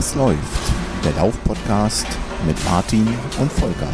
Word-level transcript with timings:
Was 0.00 0.14
läuft? 0.14 0.72
Der 1.04 1.12
Lauf-Podcast 1.12 2.06
mit 2.46 2.56
Martin 2.64 3.06
und 3.38 3.52
Volker. 3.52 3.92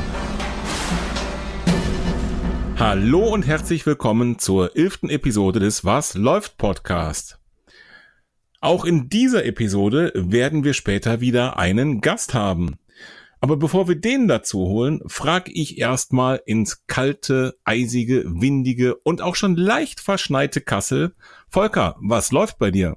Hallo 2.77 3.27
und 3.27 3.45
herzlich 3.45 3.85
willkommen 3.87 4.39
zur 4.39 4.77
elften 4.77 5.11
Episode 5.11 5.59
des 5.59 5.85
Was 5.85 6.15
läuft 6.15 6.59
Podcast. 6.59 7.41
Auch 8.61 8.85
in 8.85 9.09
dieser 9.09 9.47
Episode 9.47 10.13
werden 10.15 10.63
wir 10.63 10.75
später 10.75 11.21
wieder 11.21 11.59
einen 11.59 12.01
Gast 12.01 12.35
haben. 12.35 12.77
Aber 13.41 13.57
bevor 13.57 13.89
wir 13.89 13.97
den 13.97 14.29
dazu 14.29 14.61
holen, 14.61 15.01
frage 15.09 15.51
ich 15.51 15.77
erstmal 15.77 16.41
ins 16.47 16.87
kalte, 16.87 17.57
eisige, 17.65 18.23
windige 18.27 18.95
und 18.95 19.23
auch 19.23 19.35
schon 19.35 19.57
leicht 19.57 19.99
verschneite 19.99 20.61
Kassel. 20.61 21.17
Volker, 21.49 21.97
was 21.99 22.31
läuft 22.31 22.61
bei 22.61 22.71
dir? 22.71 22.97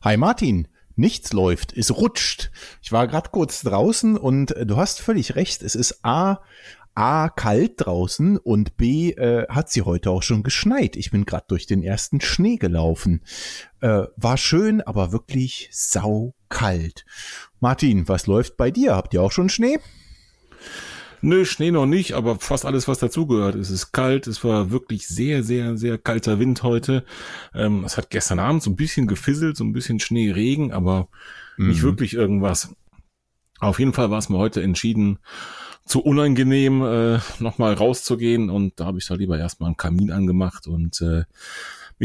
Hi 0.00 0.16
Martin, 0.16 0.66
nichts 0.96 1.32
läuft, 1.32 1.76
es 1.76 1.96
rutscht. 1.96 2.50
Ich 2.82 2.92
war 2.92 3.06
gerade 3.06 3.30
kurz 3.30 3.62
draußen 3.62 4.16
und 4.16 4.52
äh, 4.52 4.66
du 4.66 4.76
hast 4.76 5.00
völlig 5.00 5.36
recht, 5.36 5.62
es 5.62 5.74
ist 5.74 6.04
A, 6.04 6.40
A 6.94 7.28
kalt 7.28 7.72
draußen 7.76 8.38
und 8.38 8.76
B 8.76 9.10
äh, 9.10 9.48
hat 9.48 9.70
sie 9.70 9.82
heute 9.82 10.10
auch 10.10 10.22
schon 10.22 10.44
geschneit. 10.44 10.94
Ich 10.94 11.10
bin 11.10 11.24
gerade 11.24 11.46
durch 11.48 11.66
den 11.66 11.82
ersten 11.82 12.20
Schnee 12.20 12.56
gelaufen. 12.56 13.22
Äh, 13.80 14.04
war 14.16 14.36
schön, 14.36 14.80
aber 14.80 15.10
wirklich 15.10 15.68
sau 15.72 16.34
kalt. 16.48 17.04
Martin, 17.58 18.06
was 18.06 18.28
läuft 18.28 18.56
bei 18.56 18.70
dir? 18.70 18.94
Habt 18.94 19.12
ihr 19.12 19.22
auch 19.22 19.32
schon 19.32 19.48
Schnee? 19.48 19.78
Nö, 21.24 21.46
Schnee 21.46 21.70
noch 21.70 21.86
nicht, 21.86 22.12
aber 22.12 22.38
fast 22.38 22.66
alles, 22.66 22.86
was 22.86 22.98
dazugehört. 22.98 23.54
Es 23.54 23.70
ist 23.70 23.92
kalt, 23.92 24.26
es 24.26 24.44
war 24.44 24.70
wirklich 24.70 25.08
sehr, 25.08 25.42
sehr, 25.42 25.78
sehr 25.78 25.96
kalter 25.96 26.38
Wind 26.38 26.62
heute. 26.62 27.02
Ähm, 27.54 27.82
es 27.86 27.96
hat 27.96 28.10
gestern 28.10 28.38
Abend 28.38 28.62
so 28.62 28.70
ein 28.70 28.76
bisschen 28.76 29.06
gefisselt, 29.06 29.56
so 29.56 29.64
ein 29.64 29.72
bisschen 29.72 30.00
Schneeregen, 30.00 30.70
aber 30.70 31.08
mhm. 31.56 31.68
nicht 31.68 31.82
wirklich 31.82 32.12
irgendwas. 32.12 32.76
Auf 33.58 33.78
jeden 33.78 33.94
Fall 33.94 34.10
war 34.10 34.18
es 34.18 34.28
mir 34.28 34.36
heute 34.36 34.62
entschieden, 34.62 35.18
zu 35.86 36.02
unangenehm, 36.02 36.82
äh, 36.82 37.18
nochmal 37.38 37.72
rauszugehen 37.72 38.50
und 38.50 38.78
da 38.78 38.84
habe 38.84 38.98
ich 38.98 39.06
da 39.06 39.14
lieber 39.14 39.38
erstmal 39.38 39.68
einen 39.68 39.78
Kamin 39.78 40.12
angemacht 40.12 40.66
und 40.66 41.00
äh, 41.00 41.24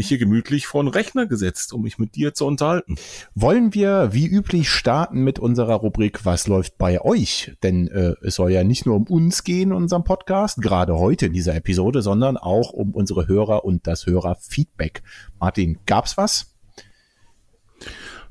mich 0.00 0.08
hier 0.08 0.16
gemütlich 0.16 0.66
vor 0.66 0.82
den 0.82 0.88
Rechner 0.88 1.26
gesetzt, 1.26 1.74
um 1.74 1.82
mich 1.82 1.98
mit 1.98 2.14
dir 2.14 2.32
zu 2.32 2.46
unterhalten. 2.46 2.94
Wollen 3.34 3.74
wir 3.74 4.14
wie 4.14 4.26
üblich 4.26 4.70
starten 4.70 5.22
mit 5.24 5.38
unserer 5.38 5.74
Rubrik 5.74 6.24
Was 6.24 6.46
läuft 6.46 6.78
bei 6.78 7.02
euch? 7.02 7.52
Denn 7.62 7.86
äh, 7.88 8.14
es 8.22 8.36
soll 8.36 8.50
ja 8.50 8.64
nicht 8.64 8.86
nur 8.86 8.96
um 8.96 9.04
uns 9.04 9.44
gehen 9.44 9.72
in 9.72 9.76
unserem 9.76 10.02
Podcast, 10.02 10.62
gerade 10.62 10.96
heute 10.96 11.26
in 11.26 11.34
dieser 11.34 11.54
Episode, 11.54 12.00
sondern 12.00 12.38
auch 12.38 12.70
um 12.70 12.92
unsere 12.94 13.28
Hörer 13.28 13.62
und 13.66 13.86
das 13.86 14.06
Hörerfeedback. 14.06 15.02
Martin, 15.38 15.78
gab's 15.84 16.16
was? 16.16 16.54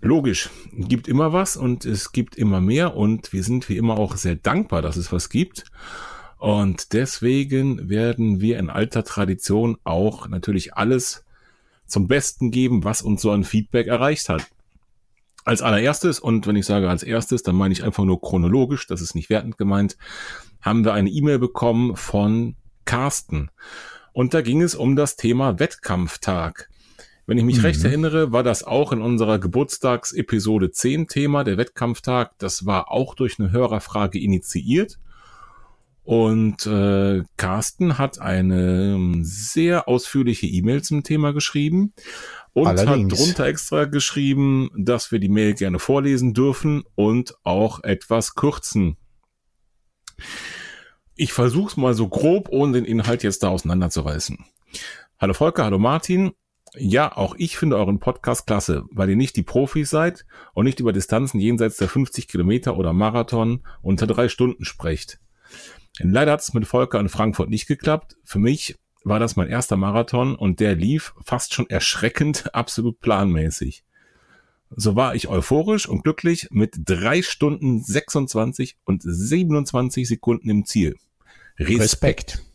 Logisch, 0.01 0.49
gibt 0.73 1.07
immer 1.07 1.33
was 1.33 1.55
und 1.55 1.85
es 1.85 2.13
gibt 2.13 2.35
immer 2.35 2.61
mehr 2.61 2.95
und 2.95 3.31
wir 3.31 3.43
sind 3.43 3.69
wie 3.69 3.77
immer 3.77 3.99
auch 3.99 4.15
sehr 4.15 4.37
dankbar, 4.37 4.81
dass 4.81 4.97
es 4.97 5.11
was 5.11 5.29
gibt. 5.29 5.65
Und 6.39 6.93
deswegen 6.93 7.89
werden 7.89 8.41
wir 8.41 8.57
in 8.57 8.71
alter 8.71 9.03
Tradition 9.03 9.77
auch 9.83 10.27
natürlich 10.27 10.73
alles 10.73 11.25
zum 11.89 12.07
Besten 12.07 12.51
geben, 12.51 12.83
was 12.83 13.01
uns 13.01 13.21
so 13.21 13.31
ein 13.31 13.43
Feedback 13.43 13.87
erreicht 13.87 14.29
hat. 14.29 14.45
Als 15.45 15.61
allererstes, 15.61 16.19
und 16.19 16.47
wenn 16.47 16.55
ich 16.55 16.65
sage 16.65 16.89
als 16.89 17.03
erstes, 17.03 17.43
dann 17.43 17.55
meine 17.55 17.71
ich 17.71 17.83
einfach 17.83 18.03
nur 18.03 18.21
chronologisch, 18.21 18.87
das 18.87 19.01
ist 19.01 19.15
nicht 19.15 19.29
wertend 19.29 19.57
gemeint, 19.57 19.97
haben 20.61 20.85
wir 20.85 20.93
eine 20.93 21.09
E-Mail 21.09 21.39
bekommen 21.39 21.95
von 21.95 22.55
Carsten. 22.85 23.49
Und 24.13 24.33
da 24.33 24.41
ging 24.41 24.61
es 24.61 24.75
um 24.75 24.95
das 24.95 25.15
Thema 25.15 25.59
Wettkampftag. 25.59 26.69
Wenn 27.25 27.37
ich 27.37 27.43
mich 27.43 27.59
mhm. 27.59 27.65
recht 27.65 27.83
erinnere, 27.83 28.31
war 28.31 28.41
das 28.43 28.63
auch 28.63 28.91
in 28.91 29.01
unserer 29.01 29.37
Geburtstagsepisode 29.37 30.71
10 30.71 31.07
Thema, 31.07 31.43
der 31.43 31.57
Wettkampftag. 31.57 32.31
Das 32.39 32.65
war 32.65 32.91
auch 32.91 33.13
durch 33.13 33.39
eine 33.39 33.51
Hörerfrage 33.51 34.19
initiiert. 34.19 34.99
Und 36.09 36.65
äh, 36.65 37.21
Carsten 37.37 37.99
hat 37.99 38.19
eine 38.19 38.95
ähm, 38.95 39.19
sehr 39.23 39.87
ausführliche 39.87 40.47
E-Mail 40.47 40.81
zum 40.81 41.03
Thema 41.03 41.33
geschrieben 41.33 41.93
und 42.51 42.65
Allerdings. 42.65 43.13
hat 43.13 43.19
drunter 43.19 43.45
extra 43.45 43.85
geschrieben, 43.85 44.71
dass 44.75 45.11
wir 45.11 45.19
die 45.19 45.29
Mail 45.29 45.53
gerne 45.53 45.77
vorlesen 45.77 46.33
dürfen 46.33 46.83
und 46.95 47.35
auch 47.43 47.83
etwas 47.83 48.33
kürzen. 48.33 48.97
Ich 51.15 51.31
versuche 51.31 51.67
es 51.67 51.77
mal 51.77 51.93
so 51.93 52.07
grob, 52.07 52.49
ohne 52.49 52.73
den 52.73 52.85
Inhalt 52.85 53.21
jetzt 53.21 53.43
da 53.43 53.49
auseinanderzureißen. 53.49 54.43
Hallo 55.19 55.35
Volker, 55.35 55.65
hallo 55.65 55.77
Martin. 55.77 56.31
Ja, 56.75 57.15
auch 57.15 57.35
ich 57.37 57.55
finde 57.55 57.77
euren 57.77 57.99
Podcast 57.99 58.47
klasse, 58.47 58.83
weil 58.89 59.11
ihr 59.11 59.15
nicht 59.15 59.35
die 59.35 59.43
Profis 59.43 59.91
seid 59.91 60.25
und 60.55 60.65
nicht 60.65 60.79
über 60.79 60.91
Distanzen 60.91 61.39
jenseits 61.39 61.77
der 61.77 61.87
50 61.87 62.27
Kilometer 62.27 62.77
oder 62.77 62.93
Marathon 62.93 63.61
unter 63.83 64.07
drei 64.07 64.27
Stunden 64.27 64.65
sprecht. 64.65 65.19
Leider 65.99 66.31
hat 66.31 66.41
es 66.41 66.53
mit 66.53 66.65
Volker 66.65 66.99
in 66.99 67.09
Frankfurt 67.09 67.49
nicht 67.49 67.67
geklappt. 67.67 68.15
Für 68.23 68.39
mich 68.39 68.75
war 69.03 69.19
das 69.19 69.35
mein 69.35 69.47
erster 69.47 69.77
Marathon 69.77 70.35
und 70.35 70.59
der 70.59 70.75
lief 70.75 71.13
fast 71.23 71.53
schon 71.53 71.69
erschreckend 71.69 72.53
absolut 72.53 72.99
planmäßig. 72.99 73.83
So 74.75 74.95
war 74.95 75.15
ich 75.15 75.27
euphorisch 75.27 75.89
und 75.89 76.03
glücklich 76.03 76.47
mit 76.51 76.75
drei 76.85 77.23
Stunden 77.23 77.81
26 77.81 78.77
und 78.85 79.01
27 79.03 80.07
Sekunden 80.07 80.49
im 80.49 80.65
Ziel. 80.65 80.95
Respekt. 81.57 81.81
Respekt. 81.81 82.45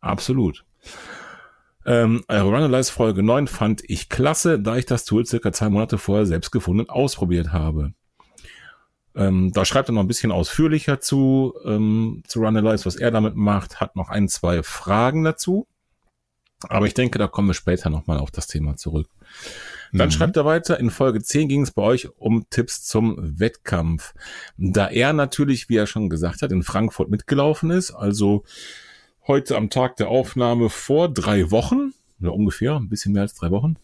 Absolut. 0.00 0.64
Ähm, 1.84 2.24
Runalyze 2.28 2.90
Folge 2.90 3.22
9 3.22 3.46
fand 3.46 3.82
ich 3.86 4.08
klasse, 4.08 4.58
da 4.58 4.76
ich 4.76 4.86
das 4.86 5.04
Tool 5.04 5.26
circa 5.26 5.52
zwei 5.52 5.68
Monate 5.68 5.98
vorher 5.98 6.26
selbst 6.26 6.50
gefunden 6.50 6.80
und 6.80 6.90
ausprobiert 6.90 7.52
habe. 7.52 7.92
Ähm, 9.16 9.50
da 9.52 9.64
schreibt 9.64 9.88
er 9.88 9.92
noch 9.92 10.02
ein 10.02 10.08
bisschen 10.08 10.30
ausführlicher 10.30 11.00
zu, 11.00 11.54
ähm, 11.64 12.22
zu 12.26 12.40
Runalyze, 12.40 12.84
was 12.84 12.96
er 12.96 13.10
damit 13.10 13.34
macht, 13.34 13.80
hat 13.80 13.96
noch 13.96 14.10
ein, 14.10 14.28
zwei 14.28 14.62
Fragen 14.62 15.24
dazu. 15.24 15.66
Aber 16.68 16.86
ich 16.86 16.94
denke, 16.94 17.18
da 17.18 17.26
kommen 17.26 17.48
wir 17.48 17.54
später 17.54 17.90
nochmal 17.90 18.18
auf 18.18 18.30
das 18.30 18.46
Thema 18.46 18.76
zurück. 18.76 19.08
Dann 19.92 20.08
mhm. 20.08 20.12
schreibt 20.12 20.36
er 20.36 20.44
weiter, 20.44 20.78
in 20.78 20.90
Folge 20.90 21.22
10 21.22 21.48
ging 21.48 21.62
es 21.62 21.70
bei 21.70 21.82
euch 21.82 22.08
um 22.18 22.48
Tipps 22.50 22.84
zum 22.84 23.16
Wettkampf. 23.38 24.14
Da 24.56 24.88
er 24.88 25.12
natürlich, 25.12 25.68
wie 25.68 25.76
er 25.76 25.86
schon 25.86 26.10
gesagt 26.10 26.42
hat, 26.42 26.52
in 26.52 26.62
Frankfurt 26.62 27.10
mitgelaufen 27.10 27.70
ist, 27.70 27.92
also 27.92 28.44
heute 29.26 29.56
am 29.56 29.70
Tag 29.70 29.96
der 29.96 30.08
Aufnahme 30.08 30.68
vor 30.68 31.08
drei 31.08 31.50
Wochen, 31.50 31.92
oder 32.20 32.34
ungefähr, 32.34 32.76
ein 32.76 32.88
bisschen 32.88 33.12
mehr 33.12 33.22
als 33.22 33.34
drei 33.34 33.50
Wochen, 33.50 33.76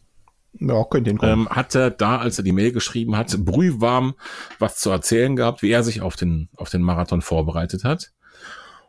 ja, 0.58 0.84
könnt 0.84 1.06
ihr 1.06 1.22
ähm, 1.22 1.48
hat 1.48 1.74
er 1.74 1.90
da, 1.90 2.18
als 2.18 2.38
er 2.38 2.44
die 2.44 2.52
Mail 2.52 2.72
geschrieben 2.72 3.16
hat, 3.16 3.36
brühwarm 3.44 4.14
was 4.58 4.76
zu 4.76 4.90
erzählen 4.90 5.34
gehabt, 5.34 5.62
wie 5.62 5.70
er 5.70 5.82
sich 5.82 6.02
auf 6.02 6.16
den, 6.16 6.48
auf 6.56 6.70
den 6.70 6.82
Marathon 6.82 7.22
vorbereitet 7.22 7.84
hat. 7.84 8.12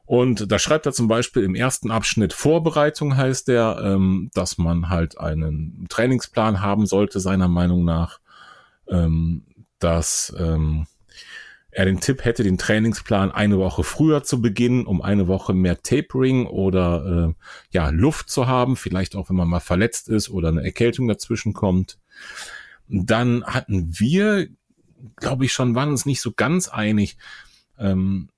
Und 0.05 0.51
da 0.51 0.59
schreibt 0.59 0.85
er 0.85 0.91
zum 0.91 1.07
Beispiel 1.07 1.43
im 1.43 1.55
ersten 1.55 1.89
Abschnitt 1.89 2.33
Vorbereitung 2.33 3.15
heißt 3.15 3.47
der, 3.47 3.79
ähm, 3.81 4.29
dass 4.33 4.57
man 4.57 4.89
halt 4.89 5.17
einen 5.17 5.85
Trainingsplan 5.89 6.61
haben 6.61 6.85
sollte, 6.85 7.21
seiner 7.21 7.47
Meinung 7.47 7.85
nach, 7.85 8.19
ähm, 8.89 9.45
dass 9.79 10.35
ähm, 10.37 10.87
er 11.75 11.85
den 11.85 11.99
Tipp 11.99 12.25
hätte, 12.25 12.43
den 12.43 12.57
Trainingsplan 12.57 13.31
eine 13.31 13.57
Woche 13.57 13.83
früher 13.83 14.23
zu 14.23 14.41
beginnen, 14.41 14.85
um 14.85 15.01
eine 15.01 15.27
Woche 15.27 15.53
mehr 15.53 15.81
Tapering 15.81 16.45
oder 16.45 17.29
äh, 17.29 17.43
ja 17.71 17.89
Luft 17.89 18.29
zu 18.29 18.47
haben, 18.47 18.75
vielleicht 18.75 19.15
auch 19.15 19.29
wenn 19.29 19.35
man 19.35 19.47
mal 19.47 19.59
verletzt 19.59 20.09
ist 20.09 20.29
oder 20.29 20.49
eine 20.49 20.63
Erkältung 20.63 21.07
dazwischen 21.07 21.53
kommt. 21.53 21.97
Dann 22.87 23.43
hatten 23.45 23.99
wir, 23.99 24.47
glaube 25.15 25.45
ich 25.45 25.53
schon, 25.53 25.75
waren 25.75 25.89
uns 25.89 26.05
nicht 26.05 26.21
so 26.21 26.31
ganz 26.31 26.67
einig. 26.67 27.17
Ähm, 27.79 28.29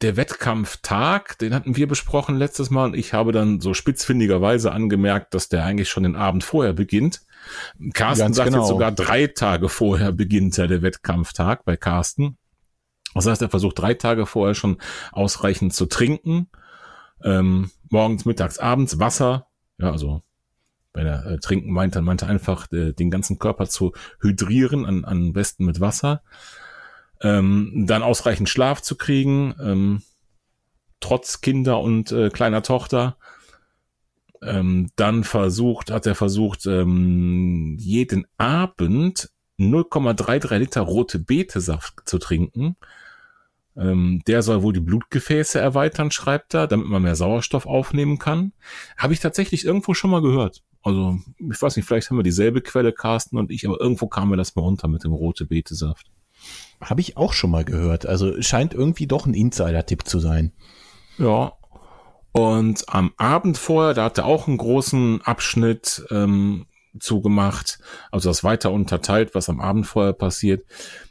der 0.00 0.16
Wettkampftag, 0.16 1.38
den 1.38 1.54
hatten 1.54 1.76
wir 1.76 1.86
besprochen 1.86 2.36
letztes 2.36 2.70
Mal 2.70 2.86
und 2.86 2.96
ich 2.96 3.12
habe 3.12 3.32
dann 3.32 3.60
so 3.60 3.74
spitzfindigerweise 3.74 4.72
angemerkt, 4.72 5.34
dass 5.34 5.48
der 5.48 5.64
eigentlich 5.64 5.90
schon 5.90 6.04
den 6.04 6.16
Abend 6.16 6.42
vorher 6.42 6.72
beginnt. 6.72 7.20
Carsten 7.92 8.24
Ganz 8.24 8.36
sagt 8.36 8.50
genau. 8.50 8.62
jetzt 8.62 8.68
sogar 8.68 8.92
drei 8.92 9.26
Tage 9.26 9.68
vorher 9.68 10.12
beginnt 10.12 10.56
ja 10.56 10.66
der 10.66 10.82
Wettkampftag 10.82 11.64
bei 11.64 11.76
Carsten. 11.76 12.38
Das 13.14 13.26
heißt, 13.26 13.42
er 13.42 13.50
versucht 13.50 13.78
drei 13.78 13.94
Tage 13.94 14.26
vorher 14.26 14.54
schon 14.54 14.78
ausreichend 15.12 15.74
zu 15.74 15.86
trinken. 15.86 16.48
Ähm, 17.22 17.70
morgens, 17.88 18.24
mittags, 18.24 18.58
abends 18.58 18.98
Wasser. 18.98 19.48
Ja, 19.78 19.90
also 19.90 20.22
wenn 20.92 21.06
er 21.06 21.26
äh, 21.26 21.38
trinken 21.38 21.72
meint, 21.72 21.96
dann 21.96 22.04
meint 22.04 22.22
er 22.22 22.28
einfach 22.28 22.70
äh, 22.72 22.92
den 22.92 23.10
ganzen 23.10 23.38
Körper 23.38 23.68
zu 23.68 23.92
hydrieren, 24.20 24.86
an, 24.86 25.04
am 25.04 25.32
besten 25.32 25.64
mit 25.64 25.80
Wasser. 25.80 26.22
Ähm, 27.20 27.84
dann 27.86 28.02
ausreichend 28.02 28.48
Schlaf 28.48 28.80
zu 28.80 28.96
kriegen, 28.96 29.54
ähm, 29.60 30.02
trotz 31.00 31.40
Kinder 31.40 31.80
und 31.80 32.12
äh, 32.12 32.30
kleiner 32.30 32.62
Tochter. 32.62 33.16
Ähm, 34.42 34.90
dann 34.96 35.22
versucht, 35.22 35.90
hat 35.90 36.06
er 36.06 36.14
versucht, 36.14 36.66
ähm, 36.66 37.76
jeden 37.78 38.26
Abend 38.38 39.30
0,33 39.60 40.58
Liter 40.58 40.80
rote 40.82 41.18
Betesaft 41.18 41.94
zu 42.04 42.18
trinken. 42.18 42.76
Ähm, 43.76 44.22
der 44.26 44.42
soll 44.42 44.62
wohl 44.62 44.72
die 44.72 44.80
Blutgefäße 44.80 45.58
erweitern, 45.58 46.10
schreibt 46.10 46.54
er, 46.54 46.66
damit 46.66 46.86
man 46.86 47.02
mehr 47.02 47.16
Sauerstoff 47.16 47.66
aufnehmen 47.66 48.18
kann. 48.18 48.52
Habe 48.96 49.12
ich 49.12 49.20
tatsächlich 49.20 49.64
irgendwo 49.64 49.94
schon 49.94 50.10
mal 50.10 50.22
gehört. 50.22 50.62
Also, 50.82 51.18
ich 51.38 51.60
weiß 51.60 51.76
nicht, 51.76 51.86
vielleicht 51.86 52.10
haben 52.10 52.16
wir 52.16 52.22
dieselbe 52.22 52.62
Quelle, 52.62 52.92
Carsten 52.92 53.36
und 53.36 53.50
ich, 53.50 53.66
aber 53.66 53.80
irgendwo 53.80 54.08
kam 54.08 54.30
mir 54.30 54.36
das 54.36 54.56
mal 54.56 54.62
unter 54.62 54.88
mit 54.88 55.04
dem 55.04 55.12
rote 55.12 55.46
Betesaft. 55.46 56.10
Habe 56.80 57.02
ich 57.02 57.16
auch 57.16 57.32
schon 57.32 57.50
mal 57.50 57.64
gehört. 57.64 58.06
Also 58.06 58.40
scheint 58.40 58.72
irgendwie 58.72 59.06
doch 59.06 59.26
ein 59.26 59.34
Insider-Tipp 59.34 60.06
zu 60.06 60.18
sein. 60.18 60.52
Ja. 61.18 61.52
Und 62.32 62.84
am 62.88 63.12
Abend 63.18 63.58
vorher, 63.58 63.92
da 63.92 64.04
hat 64.04 64.18
er 64.18 64.24
auch 64.24 64.48
einen 64.48 64.56
großen 64.56 65.20
Abschnitt 65.22 66.04
ähm, 66.10 66.66
zugemacht, 66.98 67.78
also 68.10 68.28
das 68.28 68.44
weiter 68.44 68.72
unterteilt, 68.72 69.34
was 69.34 69.48
am 69.48 69.60
Abend 69.60 69.86
vorher 69.86 70.12
passiert. 70.12 70.64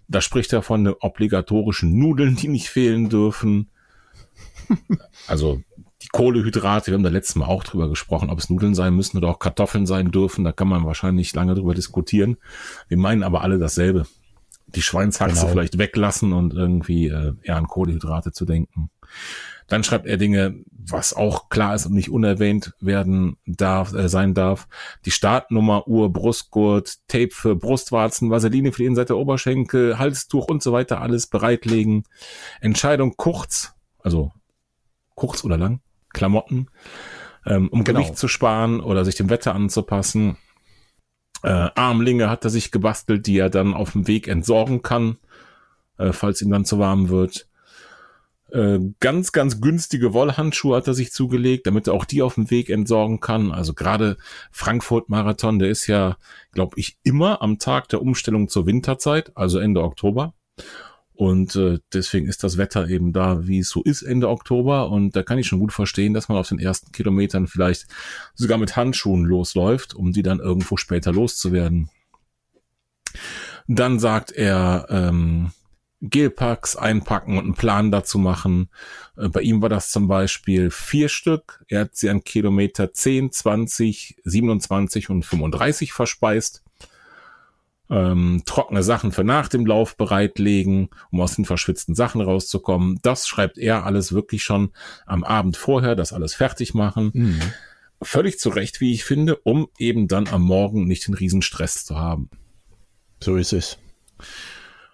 Da 0.08 0.22
spricht 0.22 0.52
er 0.54 0.62
von 0.62 0.84
den 0.84 0.96
obligatorischen 1.00 1.98
Nudeln, 1.98 2.36
die 2.36 2.48
nicht 2.48 2.70
fehlen 2.70 3.10
dürfen. 3.10 3.70
also 5.28 5.62
die 6.02 6.08
Kohlehydrate, 6.08 6.88
wir 6.88 6.94
haben 6.96 7.04
da 7.04 7.10
letztes 7.10 7.36
Mal 7.36 7.46
auch 7.46 7.64
drüber 7.64 7.90
gesprochen, 7.90 8.30
ob 8.30 8.40
es 8.40 8.50
Nudeln 8.50 8.74
sein 8.74 8.96
müssen 8.96 9.18
oder 9.18 9.28
auch 9.28 9.40
Kartoffeln 9.40 9.86
sein 9.86 10.12
dürfen. 10.12 10.44
Da 10.44 10.52
kann 10.52 10.68
man 10.68 10.86
wahrscheinlich 10.86 11.34
lange 11.34 11.56
drüber 11.56 11.74
diskutieren. 11.74 12.38
Wir 12.88 12.98
meinen 12.98 13.24
aber 13.24 13.42
alle 13.42 13.60
dasselbe. 13.60 14.06
Die 14.68 14.82
Schweinshaxe 14.82 15.36
genau. 15.36 15.48
vielleicht 15.48 15.78
weglassen 15.78 16.32
und 16.32 16.54
irgendwie 16.54 17.08
äh, 17.08 17.34
eher 17.42 17.58
an 17.58 17.68
Kohlehydrate 17.68 18.32
zu 18.32 18.46
denken. 18.46 18.92
Dann 19.70 19.84
schreibt 19.84 20.08
er 20.08 20.18
Dinge, 20.18 20.64
was 20.72 21.14
auch 21.14 21.50
klar 21.50 21.76
ist 21.76 21.86
und 21.86 21.94
nicht 21.94 22.10
unerwähnt 22.10 22.74
werden 22.80 23.38
darf, 23.46 23.94
äh, 23.94 24.10
sein 24.10 24.34
darf. 24.34 24.68
Die 25.06 25.12
Startnummer, 25.12 25.88
Uhr, 25.88 26.12
Brustgurt, 26.12 26.98
Tape 27.08 27.30
für 27.32 27.56
Brustwarzen, 27.56 28.32
Vaseline 28.32 28.72
für 28.72 28.80
die 28.80 28.86
Innenseite 28.86 29.10
der 29.10 29.18
Oberschenkel, 29.18 30.00
Halstuch 30.00 30.48
und 30.48 30.64
so 30.64 30.74
weiter 30.74 31.02
alles 31.02 31.28
bereitlegen. 31.28 32.04
Entscheidung 32.62 33.16
kurz, 33.16 33.74
also 34.00 34.32
kurz 35.16 35.44
oder 35.44 35.58
lang, 35.58 35.82
Klamotten, 36.14 36.68
ähm, 37.46 37.70
um 37.70 37.84
genau. 37.84 38.00
Gewicht 38.00 38.18
zu 38.18 38.28
sparen 38.28 38.80
oder 38.80 39.06
sich 39.06 39.16
dem 39.16 39.30
Wetter 39.30 39.54
anzupassen. 39.54 40.38
Äh, 41.44 41.70
Armlinge 41.76 42.30
hat 42.30 42.44
er 42.44 42.50
sich 42.50 42.72
gebastelt, 42.72 43.28
die 43.28 43.38
er 43.38 43.50
dann 43.50 43.74
auf 43.74 43.92
dem 43.92 44.08
Weg 44.08 44.28
entsorgen 44.28 44.82
kann, 44.82 45.18
äh, 45.98 46.12
falls 46.12 46.42
ihm 46.42 46.52
dann 46.52 46.66
zu 46.66 46.80
warm 46.80 47.10
wird. 47.10 47.49
Äh, 48.52 48.80
ganz, 49.00 49.32
ganz 49.32 49.62
günstige 49.62 50.14
Wollhandschuhe 50.14 50.76
hat 50.76 50.88
er 50.88 50.94
sich 50.94 51.12
zugelegt, 51.12 51.68
damit 51.68 51.88
er 51.88 51.94
auch 51.94 52.06
die 52.06 52.22
auf 52.22 52.36
dem 52.36 52.50
Weg 52.50 52.70
entsorgen 52.70 53.20
kann. 53.20 53.52
Also 53.52 53.74
gerade 53.74 54.18
Frankfurt-Marathon, 54.52 55.60
der 55.60 55.70
ist 55.70 55.88
ja, 55.88 56.18
glaube 56.52 56.80
ich, 56.80 56.98
immer 57.04 57.42
am 57.42 57.60
Tag 57.60 57.90
der 57.90 58.02
Umstellung 58.02 58.48
zur 58.48 58.66
Winterzeit, 58.66 59.36
also 59.36 59.60
Ende 59.60 59.84
Oktober. 59.84 60.34
Und 61.14 61.58
äh, 61.58 61.80
deswegen 61.94 62.28
ist 62.28 62.44
das 62.46 62.58
Wetter 62.58 62.88
eben 62.88 63.12
da, 63.12 63.46
wie 63.46 63.60
es 63.60 63.68
so 63.68 63.84
ist, 63.84 64.04
Ende 64.04 64.30
Oktober. 64.30 64.90
Und 64.90 65.18
da 65.18 65.22
kann 65.22 65.38
ich 65.38 65.48
schon 65.48 65.60
gut 65.60 65.74
verstehen, 65.74 66.14
dass 66.14 66.30
man 66.30 66.38
auf 66.38 66.48
den 66.48 66.60
ersten 66.60 66.94
Kilometern 66.94 67.46
vielleicht 67.48 67.88
sogar 68.36 68.58
mit 68.58 68.78
Handschuhen 68.78 69.26
losläuft, 69.26 69.94
um 69.94 70.14
die 70.14 70.24
dann 70.24 70.40
irgendwo 70.40 70.78
später 70.78 71.12
loszuwerden. 71.12 71.90
Dann 73.68 74.00
sagt 74.00 74.32
er, 74.32 74.88
ähm, 74.90 75.52
Gelpacks 76.02 76.76
einpacken 76.76 77.38
und 77.38 77.44
einen 77.44 77.54
Plan 77.56 77.92
dazu 77.92 78.20
machen. 78.20 78.70
Äh, 79.18 79.30
bei 79.30 79.42
ihm 79.42 79.62
war 79.62 79.70
das 79.70 79.92
zum 79.92 80.08
Beispiel 80.08 80.72
vier 80.72 81.10
Stück. 81.10 81.64
Er 81.68 81.82
hat 81.82 81.96
sie 81.96 82.10
an 82.10 82.24
Kilometer 82.24 82.94
10, 82.94 83.32
20, 83.32 84.18
27 84.24 85.10
und 85.10 85.26
35 85.26 85.94
verspeist 85.94 86.64
ähm, 87.90 88.44
trockene 88.46 88.84
Sachen 88.84 89.12
für 89.12 89.24
nach 89.24 89.48
dem 89.48 89.66
Lauf 89.66 89.98
bereitlegen, 89.98 90.90
um 91.12 91.22
aus 91.22 91.36
den 91.36 91.46
verschwitzten 91.46 91.96
Sachen 91.96 92.22
rauszukommen. 92.22 93.00
Das 93.02 93.28
schreibt 93.28 93.58
er 93.58 93.86
alles 93.86 94.14
wirklich 94.14 94.44
schon 94.44 94.72
am 95.06 95.24
Abend 95.24 95.58
vorher, 95.58 95.96
das 95.96 96.14
alles 96.14 96.36
fertig 96.36 96.74
machen. 96.74 97.12
Mhm. 97.14 97.42
Völlig 98.02 98.40
zu 98.40 98.50
Recht, 98.50 98.80
wie 98.80 98.94
ich 98.94 99.04
finde, 99.04 99.36
um 99.38 99.68
eben 99.78 100.08
dann 100.08 100.28
am 100.28 100.44
Morgen 100.44 100.86
nicht 100.86 101.08
den 101.08 101.16
Riesenstress 101.16 101.86
zu 101.86 101.98
haben. 101.98 102.30
So 103.22 103.36
ist 103.36 103.54
es. 103.54 103.78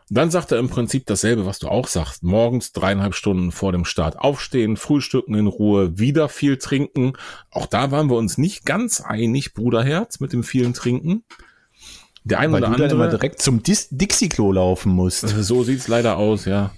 Dann 0.09 0.29
sagt 0.29 0.51
er 0.51 0.59
im 0.59 0.69
Prinzip 0.69 1.07
dasselbe, 1.07 1.45
was 1.47 1.57
du 1.57 1.67
auch 1.67 1.87
sagst. 1.87 2.21
Morgens 2.23 2.71
dreieinhalb 2.71 3.15
Stunden 3.15 3.51
vor 3.51 3.71
dem 3.71 3.85
Start 3.85 4.19
aufstehen, 4.19 4.77
frühstücken 4.77 5.33
in 5.33 5.47
Ruhe, 5.47 5.97
wieder 5.97 6.29
viel 6.29 6.57
trinken. 6.57 7.13
Auch 7.49 7.65
da 7.65 7.89
waren 7.89 8.09
wir 8.09 8.15
uns 8.15 8.37
nicht 8.37 8.65
ganz 8.65 9.01
einig, 9.01 9.53
Bruderherz, 9.53 10.19
mit 10.19 10.31
dem 10.31 10.43
vielen 10.43 10.73
Trinken. 10.73 11.23
Der 12.23 12.39
ein 12.39 12.51
Weil 12.51 12.61
oder 12.61 12.67
du 12.67 12.73
andere. 12.73 12.87
Dann 12.87 12.97
immer 12.97 13.09
direkt 13.09 13.41
zum 13.41 13.61
Dixie-Klo 13.63 14.51
laufen 14.51 14.91
musst. 14.91 15.27
So 15.27 15.63
sieht's 15.63 15.87
leider 15.87 16.17
aus, 16.17 16.45
ja. 16.45 16.71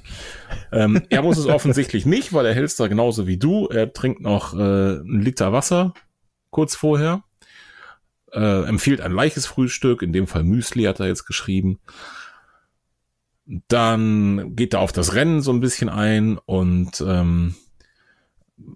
ähm, 0.71 1.01
er 1.09 1.21
muss 1.21 1.37
es 1.37 1.45
offensichtlich 1.45 2.05
nicht, 2.05 2.33
weil 2.33 2.45
er 2.45 2.53
hältst 2.53 2.79
da 2.79 2.87
genauso 2.87 3.27
wie 3.27 3.37
du. 3.37 3.67
Er 3.67 3.91
trinkt 3.91 4.21
noch 4.21 4.53
äh, 4.53 4.57
einen 4.57 5.21
Liter 5.21 5.51
Wasser 5.53 5.93
kurz 6.49 6.75
vorher. 6.75 7.23
Äh, 8.31 8.63
empfiehlt 8.67 8.99
ein 8.99 9.15
weiches 9.15 9.45
Frühstück, 9.45 10.01
in 10.01 10.11
dem 10.11 10.27
Fall 10.27 10.43
Müsli 10.43 10.83
hat 10.83 10.99
er 10.99 11.07
jetzt 11.07 11.25
geschrieben. 11.25 11.79
Dann 13.67 14.55
geht 14.55 14.73
er 14.73 14.81
auf 14.81 14.91
das 14.91 15.13
Rennen 15.13 15.41
so 15.41 15.51
ein 15.51 15.61
bisschen 15.61 15.89
ein 15.89 16.37
und 16.37 17.01
ähm, 17.01 17.55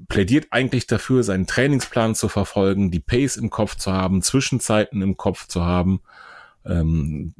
plädiert 0.07 0.47
eigentlich 0.51 0.87
dafür, 0.87 1.23
seinen 1.23 1.47
Trainingsplan 1.47 2.15
zu 2.15 2.29
verfolgen, 2.29 2.91
die 2.91 2.99
Pace 2.99 3.37
im 3.37 3.49
Kopf 3.49 3.75
zu 3.75 3.91
haben, 3.91 4.21
Zwischenzeiten 4.21 5.01
im 5.01 5.17
Kopf 5.17 5.47
zu 5.47 5.65
haben 5.65 6.01
ähm, 6.65 7.33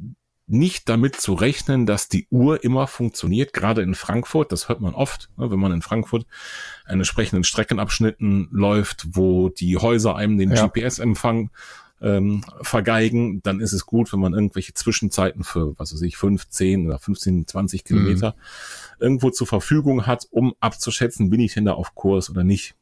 nicht 0.46 0.88
damit 0.88 1.16
zu 1.16 1.34
rechnen, 1.34 1.86
dass 1.86 2.08
die 2.08 2.26
Uhr 2.30 2.62
immer 2.62 2.86
funktioniert, 2.86 3.52
gerade 3.52 3.80
in 3.82 3.94
Frankfurt, 3.94 4.52
das 4.52 4.68
hört 4.68 4.80
man 4.80 4.94
oft, 4.94 5.30
ne, 5.36 5.50
wenn 5.50 5.58
man 5.58 5.72
in 5.72 5.82
Frankfurt 5.82 6.26
an 6.84 6.98
entsprechenden 6.98 7.44
Streckenabschnitten 7.44 8.48
läuft, 8.50 9.06
wo 9.12 9.48
die 9.48 9.78
Häuser 9.78 10.16
einem 10.16 10.36
den 10.36 10.50
ja. 10.52 10.66
GPS-Empfang 10.66 11.50
ähm, 12.02 12.44
vergeigen, 12.62 13.42
dann 13.42 13.60
ist 13.60 13.72
es 13.72 13.86
gut, 13.86 14.12
wenn 14.12 14.20
man 14.20 14.34
irgendwelche 14.34 14.74
Zwischenzeiten 14.74 15.44
für, 15.44 15.78
was 15.78 15.94
weiß 15.94 16.02
ich, 16.02 16.16
15 16.16 16.86
oder 16.86 16.98
15, 16.98 17.46
20 17.46 17.84
Kilometer 17.84 18.30
mhm. 18.30 19.02
irgendwo 19.02 19.30
zur 19.30 19.46
Verfügung 19.46 20.06
hat, 20.06 20.26
um 20.30 20.54
abzuschätzen, 20.60 21.30
bin 21.30 21.40
ich 21.40 21.54
denn 21.54 21.64
da 21.64 21.72
auf 21.72 21.94
Kurs 21.94 22.28
oder 22.28 22.44
nicht. 22.44 22.74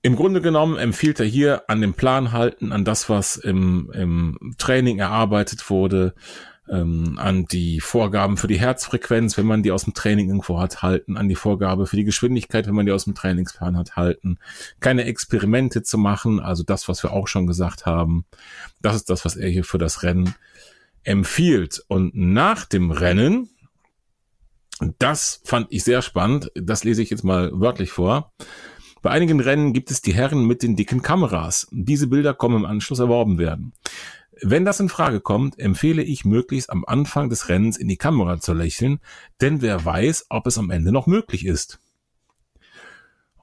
Im 0.00 0.16
Grunde 0.16 0.40
genommen 0.40 0.78
empfiehlt 0.78 1.20
er 1.20 1.26
hier 1.26 1.68
an 1.68 1.80
den 1.80 1.92
Plan 1.92 2.32
halten, 2.32 2.72
an 2.72 2.84
das, 2.84 3.08
was 3.08 3.36
im, 3.36 3.90
im 3.92 4.54
Training 4.56 5.00
erarbeitet 5.00 5.68
wurde, 5.68 6.14
ähm, 6.70 7.18
an 7.18 7.46
die 7.46 7.80
Vorgaben 7.80 8.36
für 8.36 8.46
die 8.46 8.58
Herzfrequenz, 8.58 9.36
wenn 9.36 9.46
man 9.46 9.62
die 9.62 9.72
aus 9.72 9.84
dem 9.84 9.94
Training 9.94 10.28
irgendwo 10.28 10.58
hat, 10.58 10.82
halten, 10.82 11.16
an 11.16 11.28
die 11.28 11.34
Vorgabe 11.34 11.86
für 11.86 11.96
die 11.96 12.04
Geschwindigkeit, 12.04 12.66
wenn 12.66 12.74
man 12.74 12.86
die 12.86 12.92
aus 12.92 13.04
dem 13.04 13.14
Trainingsplan 13.14 13.76
hat, 13.76 13.96
halten, 13.96 14.38
keine 14.80 15.04
Experimente 15.04 15.82
zu 15.82 15.98
machen, 15.98 16.40
also 16.40 16.62
das, 16.62 16.88
was 16.88 17.02
wir 17.02 17.12
auch 17.12 17.28
schon 17.28 17.46
gesagt 17.46 17.86
haben. 17.86 18.24
Das 18.80 18.96
ist 18.96 19.10
das, 19.10 19.24
was 19.24 19.36
er 19.36 19.48
hier 19.48 19.64
für 19.64 19.78
das 19.78 20.02
Rennen 20.02 20.34
empfiehlt. 21.04 21.84
Und 21.88 22.14
nach 22.14 22.64
dem 22.64 22.90
Rennen, 22.90 23.48
das 24.98 25.40
fand 25.44 25.68
ich 25.70 25.84
sehr 25.84 26.02
spannend, 26.02 26.50
das 26.54 26.84
lese 26.84 27.02
ich 27.02 27.10
jetzt 27.10 27.24
mal 27.24 27.50
wörtlich 27.52 27.90
vor, 27.90 28.32
bei 29.00 29.10
einigen 29.10 29.40
Rennen 29.40 29.72
gibt 29.72 29.90
es 29.90 30.02
die 30.02 30.12
Herren 30.12 30.44
mit 30.44 30.62
den 30.62 30.74
dicken 30.74 31.02
Kameras. 31.02 31.68
Diese 31.70 32.08
Bilder 32.08 32.34
kommen 32.34 32.56
im 32.56 32.64
Anschluss 32.64 32.98
erworben 32.98 33.38
werden. 33.38 33.72
Wenn 34.42 34.64
das 34.64 34.80
in 34.80 34.88
Frage 34.88 35.20
kommt, 35.20 35.58
empfehle 35.58 36.02
ich 36.02 36.24
möglichst 36.24 36.70
am 36.70 36.84
Anfang 36.86 37.28
des 37.28 37.48
Rennens 37.48 37.76
in 37.76 37.88
die 37.88 37.96
Kamera 37.96 38.40
zu 38.40 38.54
lächeln, 38.54 39.00
denn 39.40 39.62
wer 39.62 39.84
weiß, 39.84 40.26
ob 40.28 40.46
es 40.46 40.58
am 40.58 40.70
Ende 40.70 40.92
noch 40.92 41.06
möglich 41.06 41.44
ist. 41.44 41.78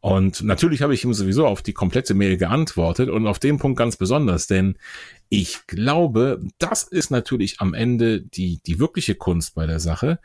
Und 0.05 0.43
natürlich 0.43 0.83
habe 0.83 0.93
ich 0.93 1.03
ihm 1.03 1.15
sowieso 1.15 1.47
auf 1.47 1.63
die 1.63 1.73
komplette 1.73 2.13
Mail 2.13 2.37
geantwortet 2.37 3.09
und 3.09 3.25
auf 3.25 3.39
den 3.39 3.57
Punkt 3.57 3.77
ganz 3.79 3.97
besonders, 3.97 4.45
denn 4.45 4.77
ich 5.29 5.65
glaube, 5.65 6.43
das 6.59 6.83
ist 6.83 7.09
natürlich 7.09 7.59
am 7.59 7.73
Ende 7.73 8.21
die, 8.21 8.59
die 8.67 8.79
wirkliche 8.79 9.15
Kunst 9.15 9.55
bei 9.55 9.65
der 9.65 9.79
Sache, 9.79 10.19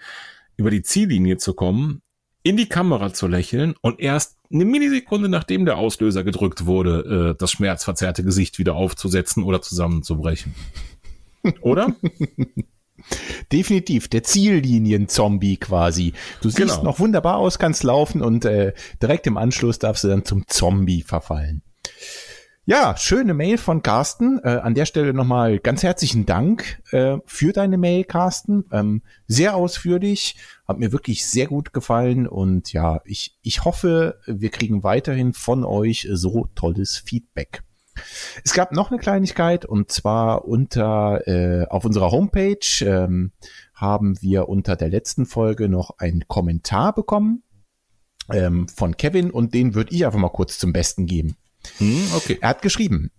über 0.59 0.71
die 0.71 0.83
Ziellinie 0.83 1.39
zu 1.39 1.55
kommen, 1.55 2.03
in 2.43 2.57
die 2.57 2.69
Kamera 2.69 3.13
zu 3.13 3.27
lächeln 3.27 3.75
und 3.81 4.01
erst 4.01 4.37
eine 4.53 4.65
Millisekunde 4.65 5.29
nachdem 5.29 5.65
der 5.65 5.77
Auslöser 5.77 6.25
gedrückt 6.25 6.67
wurde, 6.67 7.33
äh, 7.33 7.39
das 7.39 7.53
schmerzverzerrte 7.53 8.25
Gesicht 8.25 8.59
wieder 8.59 8.75
aufzusetzen 8.75 9.45
oder 9.45 9.63
zusammenzubrechen. 9.63 10.55
Oder? 11.63 11.95
Definitiv, 13.51 14.09
der 14.09 14.23
Ziellinien-Zombie 14.23 15.57
quasi. 15.57 16.13
Du 16.43 16.51
siehst 16.51 16.59
genau. 16.59 16.83
noch 16.83 16.99
wunderbar 17.01 17.37
aus, 17.37 17.59
kannst 17.59 17.83
laufen 17.83 18.21
und 18.21 18.45
äh, 18.45 18.75
direkt 19.03 19.27
im 19.27 19.39
Anschluss 19.39 19.79
darfst 19.79 20.05
du 20.05 20.09
dann 20.09 20.25
zum 20.25 20.47
Zombie 20.47 21.03
verfallen. 21.03 21.63
Ja, 22.67 22.95
schöne 22.97 23.33
Mail 23.33 23.57
von 23.57 23.83
Carsten. 23.83 24.39
Äh, 24.45 24.49
an 24.49 24.75
der 24.75 24.85
Stelle 24.85 25.15
nochmal 25.15 25.59
ganz 25.59 25.83
herzlichen 25.83 26.27
Dank 26.27 26.83
äh, 26.93 27.17
für 27.25 27.53
deine 27.53 27.79
Mail, 27.79 28.05
Carsten. 28.05 28.65
Ähm, 28.71 29.03
sehr 29.27 29.57
ausführlich, 29.57 30.37
hat 30.69 30.79
mir 30.79 30.93
wirklich 30.93 31.27
sehr 31.27 31.47
gut 31.47 31.73
gefallen 31.73 32.29
und 32.29 32.73
ja, 32.73 33.01
ich, 33.05 33.39
ich 33.41 33.65
hoffe, 33.65 34.21
wir 34.27 34.51
kriegen 34.51 34.85
weiterhin 34.85 35.33
von 35.33 35.65
euch 35.65 36.07
so 36.13 36.49
tolles 36.55 36.99
Feedback. 36.99 37.63
Es 38.45 38.53
gab 38.53 38.73
noch 38.73 38.91
eine 38.91 39.01
Kleinigkeit 39.01 39.65
und 39.65 39.91
zwar 39.91 40.45
unter 40.45 41.27
äh, 41.27 41.67
auf 41.67 41.85
unserer 41.85 42.11
Homepage 42.11 42.59
ähm, 42.83 43.33
haben 43.75 44.21
wir 44.21 44.49
unter 44.49 44.77
der 44.77 44.91
letzten 44.91 45.25
Folge 45.25 45.69
noch 45.69 45.99
einen 45.99 46.29
Kommentar 46.29 46.95
bekommen 46.95 47.43
ähm, 48.31 48.69
von 48.69 48.97
Kevin 48.97 49.31
und 49.31 49.55
den 49.55 49.75
würde 49.75 49.95
ich 49.95 50.05
einfach 50.05 50.19
mal 50.19 50.29
kurz 50.29 50.59
zum 50.59 50.73
Besten 50.73 51.07
geben. 51.07 51.37
Hm, 51.79 52.09
okay. 52.15 52.39
Er 52.41 52.51
hat 52.51 52.63
geschrieben, 52.63 53.11